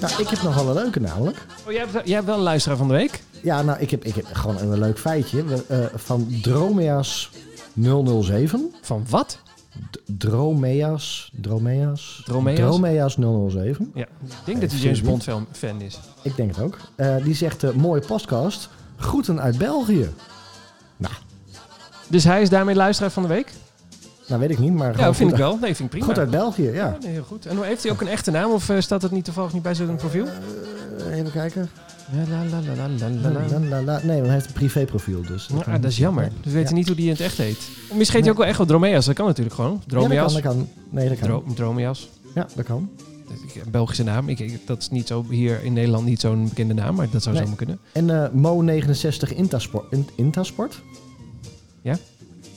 Nou, 0.00 0.20
ik 0.22 0.28
heb 0.28 0.42
nog 0.42 0.54
wel 0.54 0.68
een 0.68 0.74
leuke 0.74 1.00
namelijk. 1.00 1.46
Oh, 1.66 1.72
jij 1.72 1.80
hebt, 1.90 2.06
jij 2.06 2.14
hebt 2.14 2.26
wel 2.26 2.36
een 2.36 2.42
luisteraar 2.42 2.76
van 2.78 2.88
de 2.88 2.94
week? 2.94 3.22
Ja, 3.42 3.62
nou, 3.62 3.78
ik 3.80 3.90
heb, 3.90 4.04
ik 4.04 4.14
heb 4.14 4.24
gewoon 4.32 4.58
een 4.58 4.78
leuk 4.78 4.98
feitje. 4.98 5.44
Eh, 5.68 5.78
van 5.94 6.28
Dromeas 6.42 7.30
007. 7.82 8.74
Van 8.82 9.04
wat? 9.08 9.38
D- 9.90 9.98
Dromeas. 10.06 11.30
Dromeas. 11.40 12.22
Dromeas? 12.24 12.56
Dromeas 12.58 13.14
007. 13.50 13.90
Ja, 13.94 14.02
ik 14.02 14.08
denk 14.44 14.60
dat 14.60 14.70
hij 14.70 14.80
James 14.80 15.00
Bond 15.02 15.22
film 15.22 15.46
fan 15.52 15.80
is. 15.80 15.98
Ik 16.22 16.36
denk 16.36 16.54
het 16.56 16.64
ook. 16.64 16.78
Eh, 16.94 17.16
die 17.24 17.34
zegt, 17.34 17.62
eh, 17.64 17.70
mooie 17.70 18.00
podcast. 18.06 18.68
Groeten 18.96 19.40
uit 19.40 19.58
België. 19.58 20.10
Nou, 20.96 21.14
Dus 22.08 22.24
hij 22.24 22.42
is 22.42 22.48
daarmee 22.48 22.74
luisteraar 22.74 23.10
van 23.10 23.22
de 23.22 23.28
week? 23.28 23.52
nou 24.26 24.40
weet 24.40 24.50
ik 24.50 24.58
niet, 24.58 24.72
maar 24.72 24.98
Ja, 24.98 25.14
vind 25.14 25.30
ik 25.30 25.36
wel. 25.36 25.50
Nee, 25.60 25.74
vind 25.74 25.78
ik 25.78 25.88
prima. 25.88 26.04
Goed 26.06 26.18
uit 26.18 26.30
België, 26.30 26.62
ja. 26.70 26.72
Ja, 26.72 26.96
nee, 27.02 27.10
heel 27.10 27.22
goed. 27.22 27.46
En 27.46 27.62
heeft 27.62 27.82
hij 27.82 27.92
ook 27.92 28.00
een 28.00 28.08
echte 28.08 28.30
naam 28.30 28.50
of 28.52 28.68
eh, 28.68 28.80
staat 28.80 29.00
dat 29.00 29.10
niet 29.10 29.24
toevallig 29.24 29.52
niet 29.52 29.62
bij 29.62 29.74
zijn 29.74 29.96
profiel? 29.96 30.26
Even 31.12 31.30
kijken. 31.32 31.70
Ja, 32.12 32.24
la, 32.30 32.44
la, 32.44 32.60
la, 32.60 32.74
la, 32.74 32.88
la, 32.88 33.08
la, 33.30 33.30
la. 33.30 33.58
La, 33.58 33.68
la, 33.68 33.82
la. 33.82 34.00
Nee, 34.02 34.14
want 34.14 34.24
hij 34.26 34.32
heeft 34.34 34.46
een 34.46 34.52
privéprofiel, 34.52 35.22
dus... 35.22 35.48
Ja, 35.66 35.78
dat 35.78 35.90
is 35.90 35.96
jammer. 35.96 36.24
Dus 36.42 36.52
we 36.52 36.58
weten 36.58 36.68
Ja. 36.70 36.74
niet 36.76 36.86
hoe 36.86 36.96
die 36.96 37.04
in 37.04 37.10
het 37.10 37.20
echt 37.20 37.36
heet. 37.36 37.58
Misschien 37.94 38.14
heet 38.16 38.24
hij 38.24 38.30
ook 38.30 38.38
wel 38.38 38.46
echt 38.46 38.56
wel 38.58 38.66
Dromeas. 38.66 39.06
Dat 39.06 39.14
kan 39.14 39.26
natuurlijk 39.26 39.54
gewoon. 39.54 39.72
Ja, 39.72 39.78
dat 39.86 39.98
kan, 39.98 40.08
Dromeas. 40.08 40.32
dat 40.32 40.42
kan. 40.42 40.68
Nee, 40.90 41.08
dat 41.08 41.18
kan. 41.18 41.28
Dro 41.28 41.44
Dromeas. 41.54 42.08
Ja, 42.34 42.46
dat 42.54 42.64
kan. 42.64 42.88
Een 43.64 43.70
Belgische 43.70 44.02
naam. 44.02 44.28
Ik, 44.28 44.38
ik- 44.38 44.66
dat 44.66 44.78
is 44.78 44.90
niet 44.90 45.06
zo 45.06 45.24
hier 45.30 45.62
in 45.64 45.72
Nederland 45.72 46.04
niet 46.04 46.20
zo'n 46.20 46.48
bekende 46.48 46.74
naam, 46.74 46.94
maar 46.94 47.10
dat 47.10 47.22
zou 47.22 47.34
Nee. 47.34 47.42
zomaar 47.44 47.58
kunnen. 47.58 47.78
En 47.92 48.10
eh, 48.10 48.28
Mo69 48.30 49.34
Intasport. 49.36 49.84
In- 49.92 50.08
Intasport? 50.14 50.82
Ja? 51.82 51.96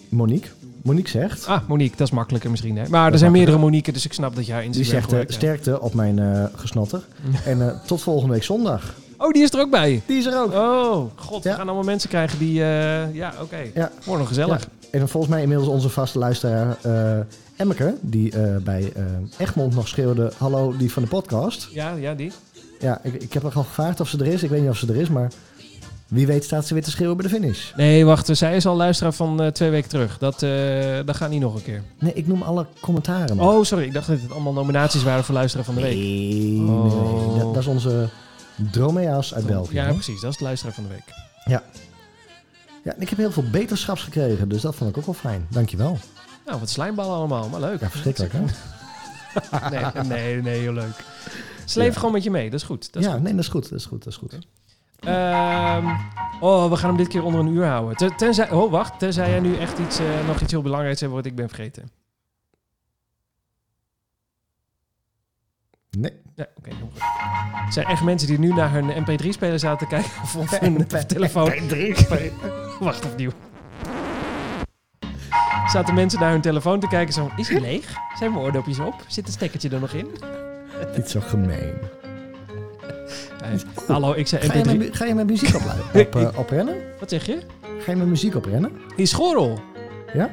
Monique. 0.09 0.49
Monique 0.83 1.09
zegt... 1.09 1.45
Ah, 1.47 1.67
Monique, 1.67 1.97
dat 1.97 2.07
is 2.07 2.13
makkelijker 2.13 2.49
misschien. 2.49 2.77
Hè? 2.77 2.89
Maar 2.89 3.11
er 3.11 3.17
zijn 3.17 3.31
meerdere. 3.31 3.57
Monique, 3.57 3.91
dus 3.91 4.05
ik 4.05 4.13
snap 4.13 4.35
dat 4.35 4.45
jij 4.45 4.57
Die 4.59 4.67
Instagram 4.67 5.09
zegt 5.09 5.13
eh, 5.13 5.29
ja. 5.29 5.35
sterkte 5.35 5.81
op 5.81 5.93
mijn 5.93 6.19
eh 6.19 6.43
gesnotter. 6.55 7.05
en 7.45 7.61
eh, 7.69 7.75
tot 7.85 8.01
volgende 8.01 8.33
week 8.33 8.43
zondag. 8.43 8.95
Oh, 9.17 9.31
die 9.31 9.43
is 9.43 9.51
er 9.53 9.59
ook 9.59 9.69
bij. 9.69 10.01
Die 10.05 10.17
is 10.17 10.25
er 10.25 10.41
ook. 10.41 10.53
Oh, 10.53 11.05
god, 11.15 11.43
we 11.43 11.49
Ja. 11.49 11.55
gaan 11.55 11.65
allemaal 11.65 11.83
mensen 11.85 12.09
krijgen 12.09 12.39
die... 12.39 12.61
eh, 12.63 13.13
ja, 13.15 13.33
oké. 13.41 13.57
Ja. 13.73 13.91
Wordt 14.03 14.19
nog 14.19 14.27
gezellig. 14.27 14.61
Ja. 14.61 14.99
En 14.99 15.09
volgens 15.09 15.31
mij 15.33 15.41
inmiddels 15.41 15.69
onze 15.69 15.89
vaste 15.89 16.17
luisteraar 16.19 16.77
eh 16.81 17.19
Emmeke, 17.55 17.95
die 18.01 18.31
eh, 18.31 18.55
bij 18.57 18.91
eh, 18.95 19.03
Egmond 19.37 19.75
nog 19.75 19.87
schreeuwde... 19.87 20.31
Hallo, 20.37 20.77
die 20.77 20.91
van 20.91 21.03
de 21.03 21.09
podcast. 21.09 21.67
Ja, 21.71 21.91
ja, 21.95 22.13
die. 22.13 22.31
Ja, 22.79 22.99
ik, 23.03 23.13
ik 23.13 23.33
heb 23.33 23.43
haar 23.43 23.53
al 23.53 23.63
gevraagd 23.63 23.99
of 23.99 24.07
ze 24.09 24.17
er 24.17 24.27
is. 24.27 24.43
Ik 24.43 24.49
weet 24.49 24.61
niet 24.61 24.69
of 24.69 24.77
ze 24.77 24.87
er 24.87 24.95
is, 24.95 25.09
maar 25.09 25.31
wie 26.07 26.27
weet 26.27 26.43
staat 26.43 26.65
ze 26.67 26.73
weer 26.73 26.83
te 26.83 26.91
schreeuwen 26.91 27.17
bij 27.17 27.27
de 27.27 27.33
finish. 27.33 27.71
Nee, 27.75 28.05
wacht. 28.05 28.29
Zij 28.37 28.55
is 28.55 28.65
al 28.65 28.75
luisteraar 28.75 29.13
van 29.13 29.41
eh, 29.41 29.47
twee 29.47 29.69
weken 29.69 29.89
terug. 29.89 30.17
Dat, 30.17 30.43
eh, 30.43 30.49
dat 31.05 31.15
gaat 31.15 31.29
niet 31.29 31.41
nog 31.41 31.55
een 31.55 31.63
keer. 31.63 31.83
Nee, 31.99 32.13
ik 32.13 32.27
noem 32.27 32.41
alle 32.41 32.65
commentaren 32.79 33.37
nog. 33.37 33.53
Oh, 33.53 33.63
sorry. 33.63 33.83
Ik 33.85 33.93
dacht 33.93 34.07
dat 34.07 34.21
het 34.21 34.31
allemaal 34.31 34.53
nominaties 34.53 35.03
waren 35.03 35.23
voor 35.23 35.35
luisteraar 35.35 35.65
van 35.65 35.75
de 35.75 35.81
week. 35.81 35.95
Nee, 35.95 36.41
nee, 36.41 36.59
nee. 36.59 36.69
Oh. 36.69 37.35
Dat, 37.39 37.53
dat 37.53 37.63
is 37.63 37.67
onze 37.69 38.07
Dromea's 38.71 39.33
uit 39.33 39.45
België. 39.45 39.73
Ja, 39.75 39.85
hè? 39.85 39.93
precies. 39.93 40.21
Dat 40.21 40.31
is 40.31 40.37
de 40.37 40.43
luisteraar 40.43 40.73
van 40.73 40.83
de 40.83 40.89
week. 40.89 41.03
Ja. 41.45 41.63
ja, 42.83 42.93
ik 42.99 43.09
heb 43.09 43.17
heel 43.17 43.31
veel 43.31 43.49
beterschaps 43.51 44.03
gekregen, 44.03 44.49
dus 44.49 44.61
dat 44.61 44.75
vond 44.75 44.89
ik 44.89 44.97
ook 44.97 45.05
wel 45.05 45.13
fijn. 45.13 45.47
Dankjewel. 45.49 45.97
Nou, 46.45 46.59
wat 46.59 46.69
slijmballen 46.69 47.15
allemaal. 47.15 47.49
Maar 47.49 47.59
leuk. 47.59 47.79
Ja, 47.79 47.89
verschrikkelijk 47.89 48.33
hè? 48.33 48.39
Nee, 49.69 50.03
nee, 50.03 50.41
nee, 50.41 50.59
heel 50.59 50.73
leuk. 50.73 51.03
Ja. 51.65 51.91
gewoon 51.91 52.11
met 52.11 52.23
je 52.23 52.31
mee. 52.31 52.49
Dat 52.49 52.59
is 52.59 52.65
goed. 52.65 52.93
Dat 52.93 53.01
is 53.01 53.07
ja, 53.07 53.13
goed. 53.13 53.23
nee, 53.23 53.31
dat 53.35 53.41
is 53.43 53.47
goed, 53.49 53.69
dat 53.69 53.79
is 53.79 53.85
goed, 53.85 54.03
dat 54.03 54.13
is 54.13 54.19
goed. 54.19 54.37
Ehm, 54.99 55.87
Oh, 56.39 56.69
we 56.69 56.75
gaan 56.75 56.89
hem 56.89 56.97
dit 56.97 57.07
keer 57.07 57.23
onder 57.23 57.39
een 57.39 57.47
uur 57.47 57.65
houden. 57.65 57.95
Ten- 57.95 58.15
Tenzij, 58.15 58.51
oh, 58.51 58.71
wacht. 58.71 58.99
Tenzij 58.99 59.29
jij 59.29 59.39
nu 59.39 59.55
echt 59.57 59.77
iets, 59.79 59.99
eh, 59.99 60.05
nog 60.27 60.41
iets 60.41 60.51
heel 60.51 60.61
belangrijks 60.61 60.99
hebt 60.99 61.13
wat 61.13 61.25
ik 61.25 61.35
ben 61.35 61.47
vergeten. 61.47 61.89
Nee. 65.99 66.11
Ja, 66.35 66.47
oké. 66.57 66.69
goed. 66.81 66.99
Er 67.65 67.73
zijn 67.73 67.85
echt 67.85 68.03
mensen 68.03 68.27
die 68.27 68.39
nu 68.39 68.53
naar 68.53 68.71
hun 68.71 69.03
mp3-speler 69.03 69.59
zaten 69.59 69.87
te 69.87 69.95
kijken 69.95 70.11
of 70.23 70.35
op 70.35 70.59
hun 70.59 70.87
telefoon... 71.07 71.51
Wacht 72.79 73.05
opnieuw. 73.05 73.31
Zaten 75.67 75.93
mensen 75.93 76.19
naar 76.19 76.31
hun 76.31 76.41
telefoon 76.41 76.79
te 76.79 76.87
kijken 76.87 77.13
zo... 77.13 77.29
Is 77.35 77.49
hij 77.49 77.59
leeg? 77.59 77.95
Zijn 78.17 78.31
mijn 78.31 78.43
oordopjes 78.43 78.79
op? 78.79 78.93
Zit 79.07 79.25
het 79.25 79.33
stekkertje 79.33 79.69
er 79.69 79.79
nog 79.79 79.91
in? 79.91 80.07
Niet 80.97 81.09
zo 81.09 81.19
gemeen. 81.19 81.73
Hallo, 83.87 84.13
ik 84.13 84.27
zei 84.27 84.49
Ga 84.49 84.57
je, 84.57 84.63
mp3... 84.63 84.77
met, 84.77 84.95
ga 84.95 85.05
je 85.05 85.13
met 85.13 85.27
muziek 85.27 85.55
op, 85.55 85.61
op, 85.93 86.15
eh, 86.15 86.39
oprennen? 86.39 86.75
Wat 86.99 87.09
zeg 87.09 87.25
je? 87.25 87.39
Ga 87.79 87.91
je 87.91 87.97
met 87.97 88.07
muziek 88.07 88.35
oprennen? 88.35 88.71
In 88.95 89.07
schorrel? 89.07 89.59
Ja? 90.13 90.29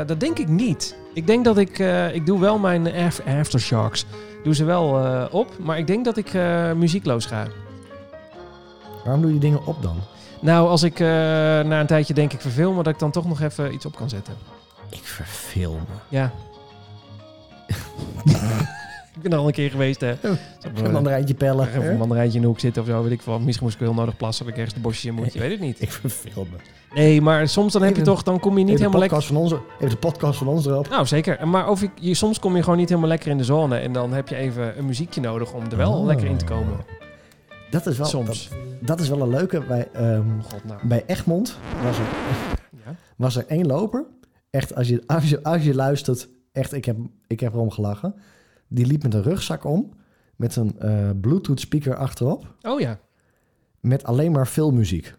Eh, 0.00 0.06
dat 0.06 0.20
denk 0.20 0.38
ik 0.38 0.48
niet. 0.48 0.96
Ik 1.16 1.26
denk 1.26 1.44
dat 1.44 1.58
ik... 1.58 1.78
eh, 1.78 2.14
ik 2.14 2.26
doe 2.26 2.40
wel 2.40 2.58
mijn 2.58 2.94
af- 2.94 3.20
aftershocks. 3.26 4.04
Doe 4.44 4.54
ze 4.54 4.64
wel 4.64 5.04
eh, 5.06 5.24
op. 5.34 5.58
Maar 5.58 5.78
ik 5.78 5.86
denk 5.86 6.04
dat 6.04 6.16
ik 6.16 6.34
eh, 6.34 6.72
muziekloos 6.72 7.26
ga. 7.26 7.46
Waarom 9.04 9.22
doe 9.22 9.32
je 9.32 9.38
dingen 9.38 9.66
op 9.66 9.82
dan? 9.82 9.96
Nou, 10.40 10.68
als 10.68 10.82
ik 10.82 10.98
na 10.98 11.80
een 11.80 11.86
tijdje 11.86 12.14
denk 12.14 12.32
ik 12.32 12.40
verveel 12.40 12.72
me... 12.72 12.82
dat 12.82 12.92
ik 12.92 12.98
dan 12.98 13.10
toch 13.10 13.26
nog 13.28 13.40
even 13.40 13.74
iets 13.74 13.86
op 13.86 13.96
kan 13.96 14.08
zetten. 14.08 14.34
Ik 14.90 15.02
verveel 15.04 15.72
me. 15.72 15.94
Ja. 16.08 16.32
ik 19.16 19.22
ben 19.22 19.32
er 19.32 19.38
al 19.38 19.46
een 19.46 19.52
keer 19.52 19.70
geweest, 19.70 20.00
hè. 20.00 20.14
Ga 20.16 20.82
dan 20.82 20.94
een 20.94 21.06
rijtje 21.08 21.34
pellen. 21.34 21.68
Even 21.68 21.90
een 21.90 21.96
mandarijntje 21.98 22.36
in 22.36 22.42
de 22.42 22.48
hoek 22.48 22.60
zitten 22.60 22.82
of 22.82 22.88
zo, 22.88 23.02
weet 23.02 23.12
ik 23.12 23.22
veel. 23.22 23.38
Misschien 23.40 23.64
moest 23.66 23.80
ik 23.80 23.86
heel 23.86 23.94
nodig 23.94 24.16
plassen, 24.16 24.44
dat 24.44 24.52
ik 24.54 24.58
ergens 24.60 24.76
de 24.76 24.82
bosjes 24.82 25.04
in 25.04 25.14
moet. 25.14 25.32
Je 25.32 25.38
weet 25.38 25.50
het 25.50 25.60
niet. 25.60 25.80
Ik 25.86 25.90
verveel 25.90 26.46
me. 26.50 26.56
Nee, 26.94 27.20
maar 27.22 27.48
soms 27.48 27.72
dan 27.72 27.82
heb 27.82 27.96
je 27.96 28.02
toch, 28.02 28.22
dan 28.22 28.40
kom 28.40 28.58
je 28.58 28.64
niet 28.64 28.78
helemaal 28.78 29.00
lekker... 29.00 29.18
podcast 29.18 29.26
van 29.26 29.36
onze, 29.42 29.60
even 29.76 29.90
de 29.90 29.96
podcast 29.96 30.38
van 30.38 30.46
ons 30.48 30.66
erop. 30.66 30.88
Nou, 30.88 31.06
zeker. 31.06 31.48
Maar 31.48 31.68
of 31.70 31.82
ik, 31.82 31.90
je, 32.00 32.14
soms 32.14 32.38
kom 32.38 32.56
je 32.56 32.62
gewoon 32.62 32.78
niet 32.78 32.88
helemaal 32.88 33.08
lekker 33.10 33.30
in 33.30 33.38
de 33.38 33.44
zone. 33.44 33.76
En 33.78 33.92
dan 33.92 34.12
heb 34.12 34.28
je 34.28 34.36
even 34.36 34.78
een 34.78 34.84
muziekje 34.86 35.20
nodig 35.20 35.52
om 35.52 35.62
er 35.70 35.76
wel 35.76 35.92
Oh. 35.92 36.04
lekker 36.06 36.26
in 36.26 36.36
te 36.36 36.44
komen. 36.44 36.76
Dat 37.70 37.86
is 37.86 37.96
wel, 37.98 38.06
Soms. 38.06 38.48
Dat, 38.48 38.58
dat 38.88 39.00
is 39.00 39.08
wel 39.08 39.20
een 39.20 39.28
leuke. 39.28 39.62
Bij, 39.68 39.88
ehm, 39.92 40.40
God, 40.42 40.64
nou. 40.64 40.80
bij 40.88 41.02
Egmond 41.06 41.58
was 41.82 41.98
er, 41.98 42.04
Ja. 42.86 42.94
was 43.16 43.36
er 43.36 43.44
één 43.46 43.66
loper. 43.66 44.04
Echt, 44.50 44.74
als 44.74 44.88
je, 44.88 45.02
als 45.06 45.28
je, 45.28 45.42
als 45.42 45.62
je 45.64 45.74
luistert, 45.74 46.28
echt, 46.52 46.72
ik 46.72 46.84
heb, 46.84 46.96
ik 47.26 47.40
heb 47.40 47.52
erom 47.54 47.70
gelachen. 47.70 48.14
Die 48.68 48.86
liep 48.86 49.02
met 49.02 49.14
een 49.14 49.22
rugzak 49.22 49.64
om, 49.64 49.92
met 50.36 50.56
een 50.56 50.78
eh, 50.78 51.10
Bluetooth 51.20 51.60
speaker 51.60 51.96
achterop, 51.96 52.54
Oh 52.62 52.80
ja. 52.80 52.98
met 53.80 54.04
alleen 54.04 54.32
maar 54.32 54.46
filmmuziek. 54.46 55.14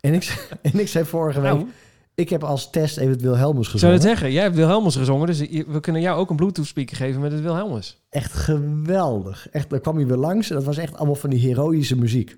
en, 0.00 0.14
ik, 0.14 0.22
zei- 0.22 0.38
en 0.72 0.80
ik 0.80 0.88
zei 0.88 1.04
vorige 1.04 1.40
week, 1.40 1.52
Nou, 1.52 1.66
ik 2.14 2.28
heb 2.30 2.44
als 2.44 2.70
test 2.70 2.96
even 2.96 3.12
het 3.12 3.20
Wilhelmus 3.20 3.54
zou 3.54 3.64
je 3.64 3.70
gezongen. 3.70 3.94
het 3.94 4.02
zeggen? 4.02 4.32
Jij 4.32 4.42
hebt 4.42 4.56
Wilhelmus 4.56 4.96
gezongen, 4.96 5.26
dus 5.26 5.38
we 5.66 5.80
kunnen 5.80 6.02
jou 6.02 6.18
ook 6.18 6.30
een 6.30 6.36
Bluetooth 6.36 6.66
speaker 6.66 6.96
geven 6.96 7.20
met 7.20 7.32
het 7.32 7.40
Wilhelmus. 7.40 8.02
Echt 8.10 8.32
geweldig. 8.32 9.48
Echt, 9.50 9.70
daar 9.70 9.80
kwam 9.80 9.96
hij 9.96 10.06
weer 10.06 10.16
langs 10.16 10.48
en 10.50 10.56
dat 10.56 10.64
was 10.64 10.76
echt 10.76 10.96
allemaal 10.96 11.14
van 11.14 11.30
die 11.30 11.40
heroïsche 11.40 11.96
muziek. 11.98 12.36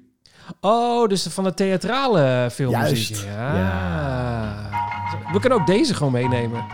Oh, 0.61 1.09
dus 1.09 1.27
van 1.27 1.45
de 1.45 1.55
theatrale 1.55 2.49
filmmuziek. 2.51 3.16
Juist. 3.16 3.25
Ja. 3.25 4.68
We 5.33 5.41
kunnen 5.41 5.59
ook 5.61 5.66
deze 5.66 5.95
gewoon 5.95 6.12
meenemen. 6.12 6.64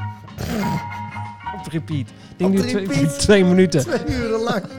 Op 1.64 1.72
repeat. 1.72 2.08
Ik 2.08 2.36
denk 2.36 2.50
nu 2.52 2.61
twee, 2.61 2.86
repeat. 2.86 3.18
twee 3.28 3.44
minuten. 3.44 3.80
Twee 3.80 4.16
uren 4.18 4.40
lang. 4.40 4.62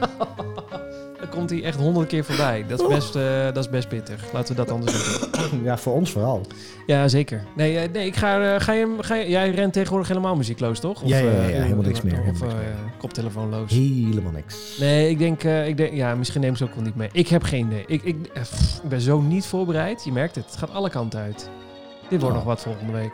Dan 1.20 1.30
komt 1.30 1.50
hij 1.50 1.62
echt 1.62 1.78
honderd 1.78 2.08
keer 2.08 2.24
voorbij. 2.24 2.64
Dat 2.68 2.80
is 2.80 2.86
best, 2.86 3.14
eh, 3.16 3.44
dat 3.44 3.56
is 3.56 3.68
best 3.70 3.88
pittig. 3.88 4.32
Laten 4.32 4.56
we 4.56 4.64
dat 4.64 4.70
anders 4.70 4.92
doen. 5.20 5.30
Ja, 5.64 5.78
voor 5.78 5.92
ons 5.92 6.10
vooral. 6.12 6.40
Ja, 6.86 7.08
zeker. 7.08 7.44
Nee, 7.56 7.78
eh, 7.78 7.92
nee 7.92 8.06
ik 8.06 8.16
ga, 8.16 8.54
eh, 8.54 8.60
ga, 8.60 8.72
je, 8.72 8.96
ga 9.00 9.14
je, 9.14 9.28
jij 9.28 9.50
rent 9.50 9.72
tegenwoordig 9.72 10.08
helemaal 10.08 10.36
muziekloos, 10.36 10.80
toch? 10.80 11.02
Ja, 11.04 11.16
ja, 11.18 11.24
ja, 11.24 11.30
ja, 11.30 11.62
helemaal 11.62 11.84
niks 11.84 12.02
meer, 12.02 12.12
Of 12.12 12.24
helemaal 12.24 12.48
niks 12.48 12.64
meer. 12.64 12.92
koptelefoonloos. 12.98 13.70
Helemaal 13.70 14.32
niks. 14.32 14.76
Nee, 14.80 15.10
ik 15.10 15.18
denk, 15.18 15.42
ik 15.42 15.76
denk, 15.76 15.92
ja, 15.94 16.14
misschien 16.14 16.40
neem 16.40 16.56
ze 16.56 16.64
ook 16.64 16.74
wel 16.74 16.84
niet 16.84 16.96
mee. 16.96 17.08
Ik 17.12 17.28
heb 17.28 17.42
geen 17.42 17.66
idee. 17.66 17.84
Ik, 17.86 18.02
ik, 18.02 18.32
pff, 18.32 18.80
ik 18.82 18.88
ben 18.88 19.00
zo 19.00 19.20
niet 19.20 19.46
voorbereid. 19.46 20.04
Je 20.04 20.12
merkt 20.12 20.34
het. 20.34 20.44
Het 20.44 20.56
gaat 20.56 20.70
alle 20.72 20.90
kanten 20.90 21.20
uit. 21.20 21.48
Dit 22.08 22.20
wordt 22.20 22.24
Oh. 22.24 22.34
nog 22.34 22.44
wat 22.44 22.60
volgende 22.62 22.92
week. 22.92 23.12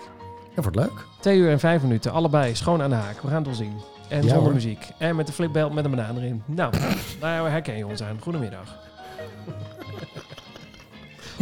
Ja, 0.58 0.64
wordt 0.64 0.78
leuk. 0.78 1.04
Twee 1.20 1.38
uur 1.38 1.50
en 1.50 1.58
vijf 1.60 1.82
minuten, 1.82 2.12
allebei 2.12 2.54
schoon 2.54 2.82
aan 2.82 2.90
de 2.90 2.96
haak. 2.96 3.20
We 3.22 3.28
gaan 3.28 3.36
het 3.36 3.46
wel 3.46 3.54
zien. 3.54 3.72
En 4.08 4.16
Ja, 4.16 4.22
zonder 4.22 4.42
hoor. 4.44 4.52
muziek. 4.52 4.88
En 4.98 5.16
met 5.16 5.26
de 5.26 5.32
flipbelt 5.32 5.72
met 5.74 5.84
een 5.84 5.90
banaan 5.90 6.16
erin. 6.16 6.42
Nou, 6.46 6.72
daar 7.20 7.50
herken 7.50 7.76
je 7.76 7.86
ons 7.86 8.02
aan. 8.02 8.18
Goedemiddag. 8.22 8.68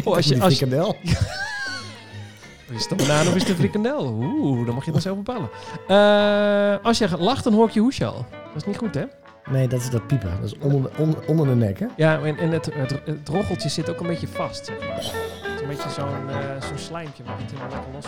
Oh, 0.04 0.14
als 0.16 0.26
je, 0.26 0.40
als, 0.42 0.54
frikandel. 0.56 0.96
is 2.76 2.82
het 2.82 2.90
een 2.90 2.96
banaan 2.96 3.26
of 3.28 3.34
is 3.34 3.40
het 3.42 3.48
een 3.50 3.56
frikandel? 3.56 4.04
Oeh, 4.12 4.66
dan 4.66 4.74
mag 4.74 4.84
je 4.84 4.92
het 4.92 5.02
dan 5.02 5.14
zelf 5.14 5.16
bepalen. 5.16 5.48
Eh, 5.88 6.84
als 6.84 6.98
je 6.98 7.08
lacht, 7.18 7.44
dan 7.44 7.52
hoor 7.52 7.66
ik 7.66 7.72
je 7.72 7.80
hoesje 7.80 8.04
al. 8.04 8.26
Dat 8.30 8.56
is 8.56 8.64
niet 8.64 8.76
goed, 8.76 8.94
hè? 8.94 9.04
Nee, 9.50 9.68
dat 9.68 9.80
is 9.80 9.90
dat 9.90 10.06
piepen. 10.06 10.30
Dat 10.40 10.44
is 10.44 10.58
onder 10.58 10.82
de, 10.82 10.90
onder, 10.98 11.26
onder 11.26 11.46
de 11.46 11.54
nek, 11.54 11.78
hè? 11.78 11.86
Ja, 11.96 12.20
en, 12.22 12.38
en 12.38 12.50
het, 12.50 12.70
het, 13.04 13.28
rocheltje 13.28 13.68
zit 13.68 13.90
ook 13.90 14.00
een 14.00 14.06
beetje 14.06 14.28
vast, 14.28 14.66
zeg 14.66 14.78
maar. 14.78 14.96
Het 14.96 15.54
is 15.54 15.60
een 15.60 15.68
beetje 15.68 15.90
zo'n 15.90 16.28
eh, 16.28 16.62
zo'n 16.68 16.78
slijmpje 16.78 17.22
waar 17.24 17.38
het 17.38 17.50
helemaal 17.50 17.70
lekker 17.70 17.92
los. 17.92 18.06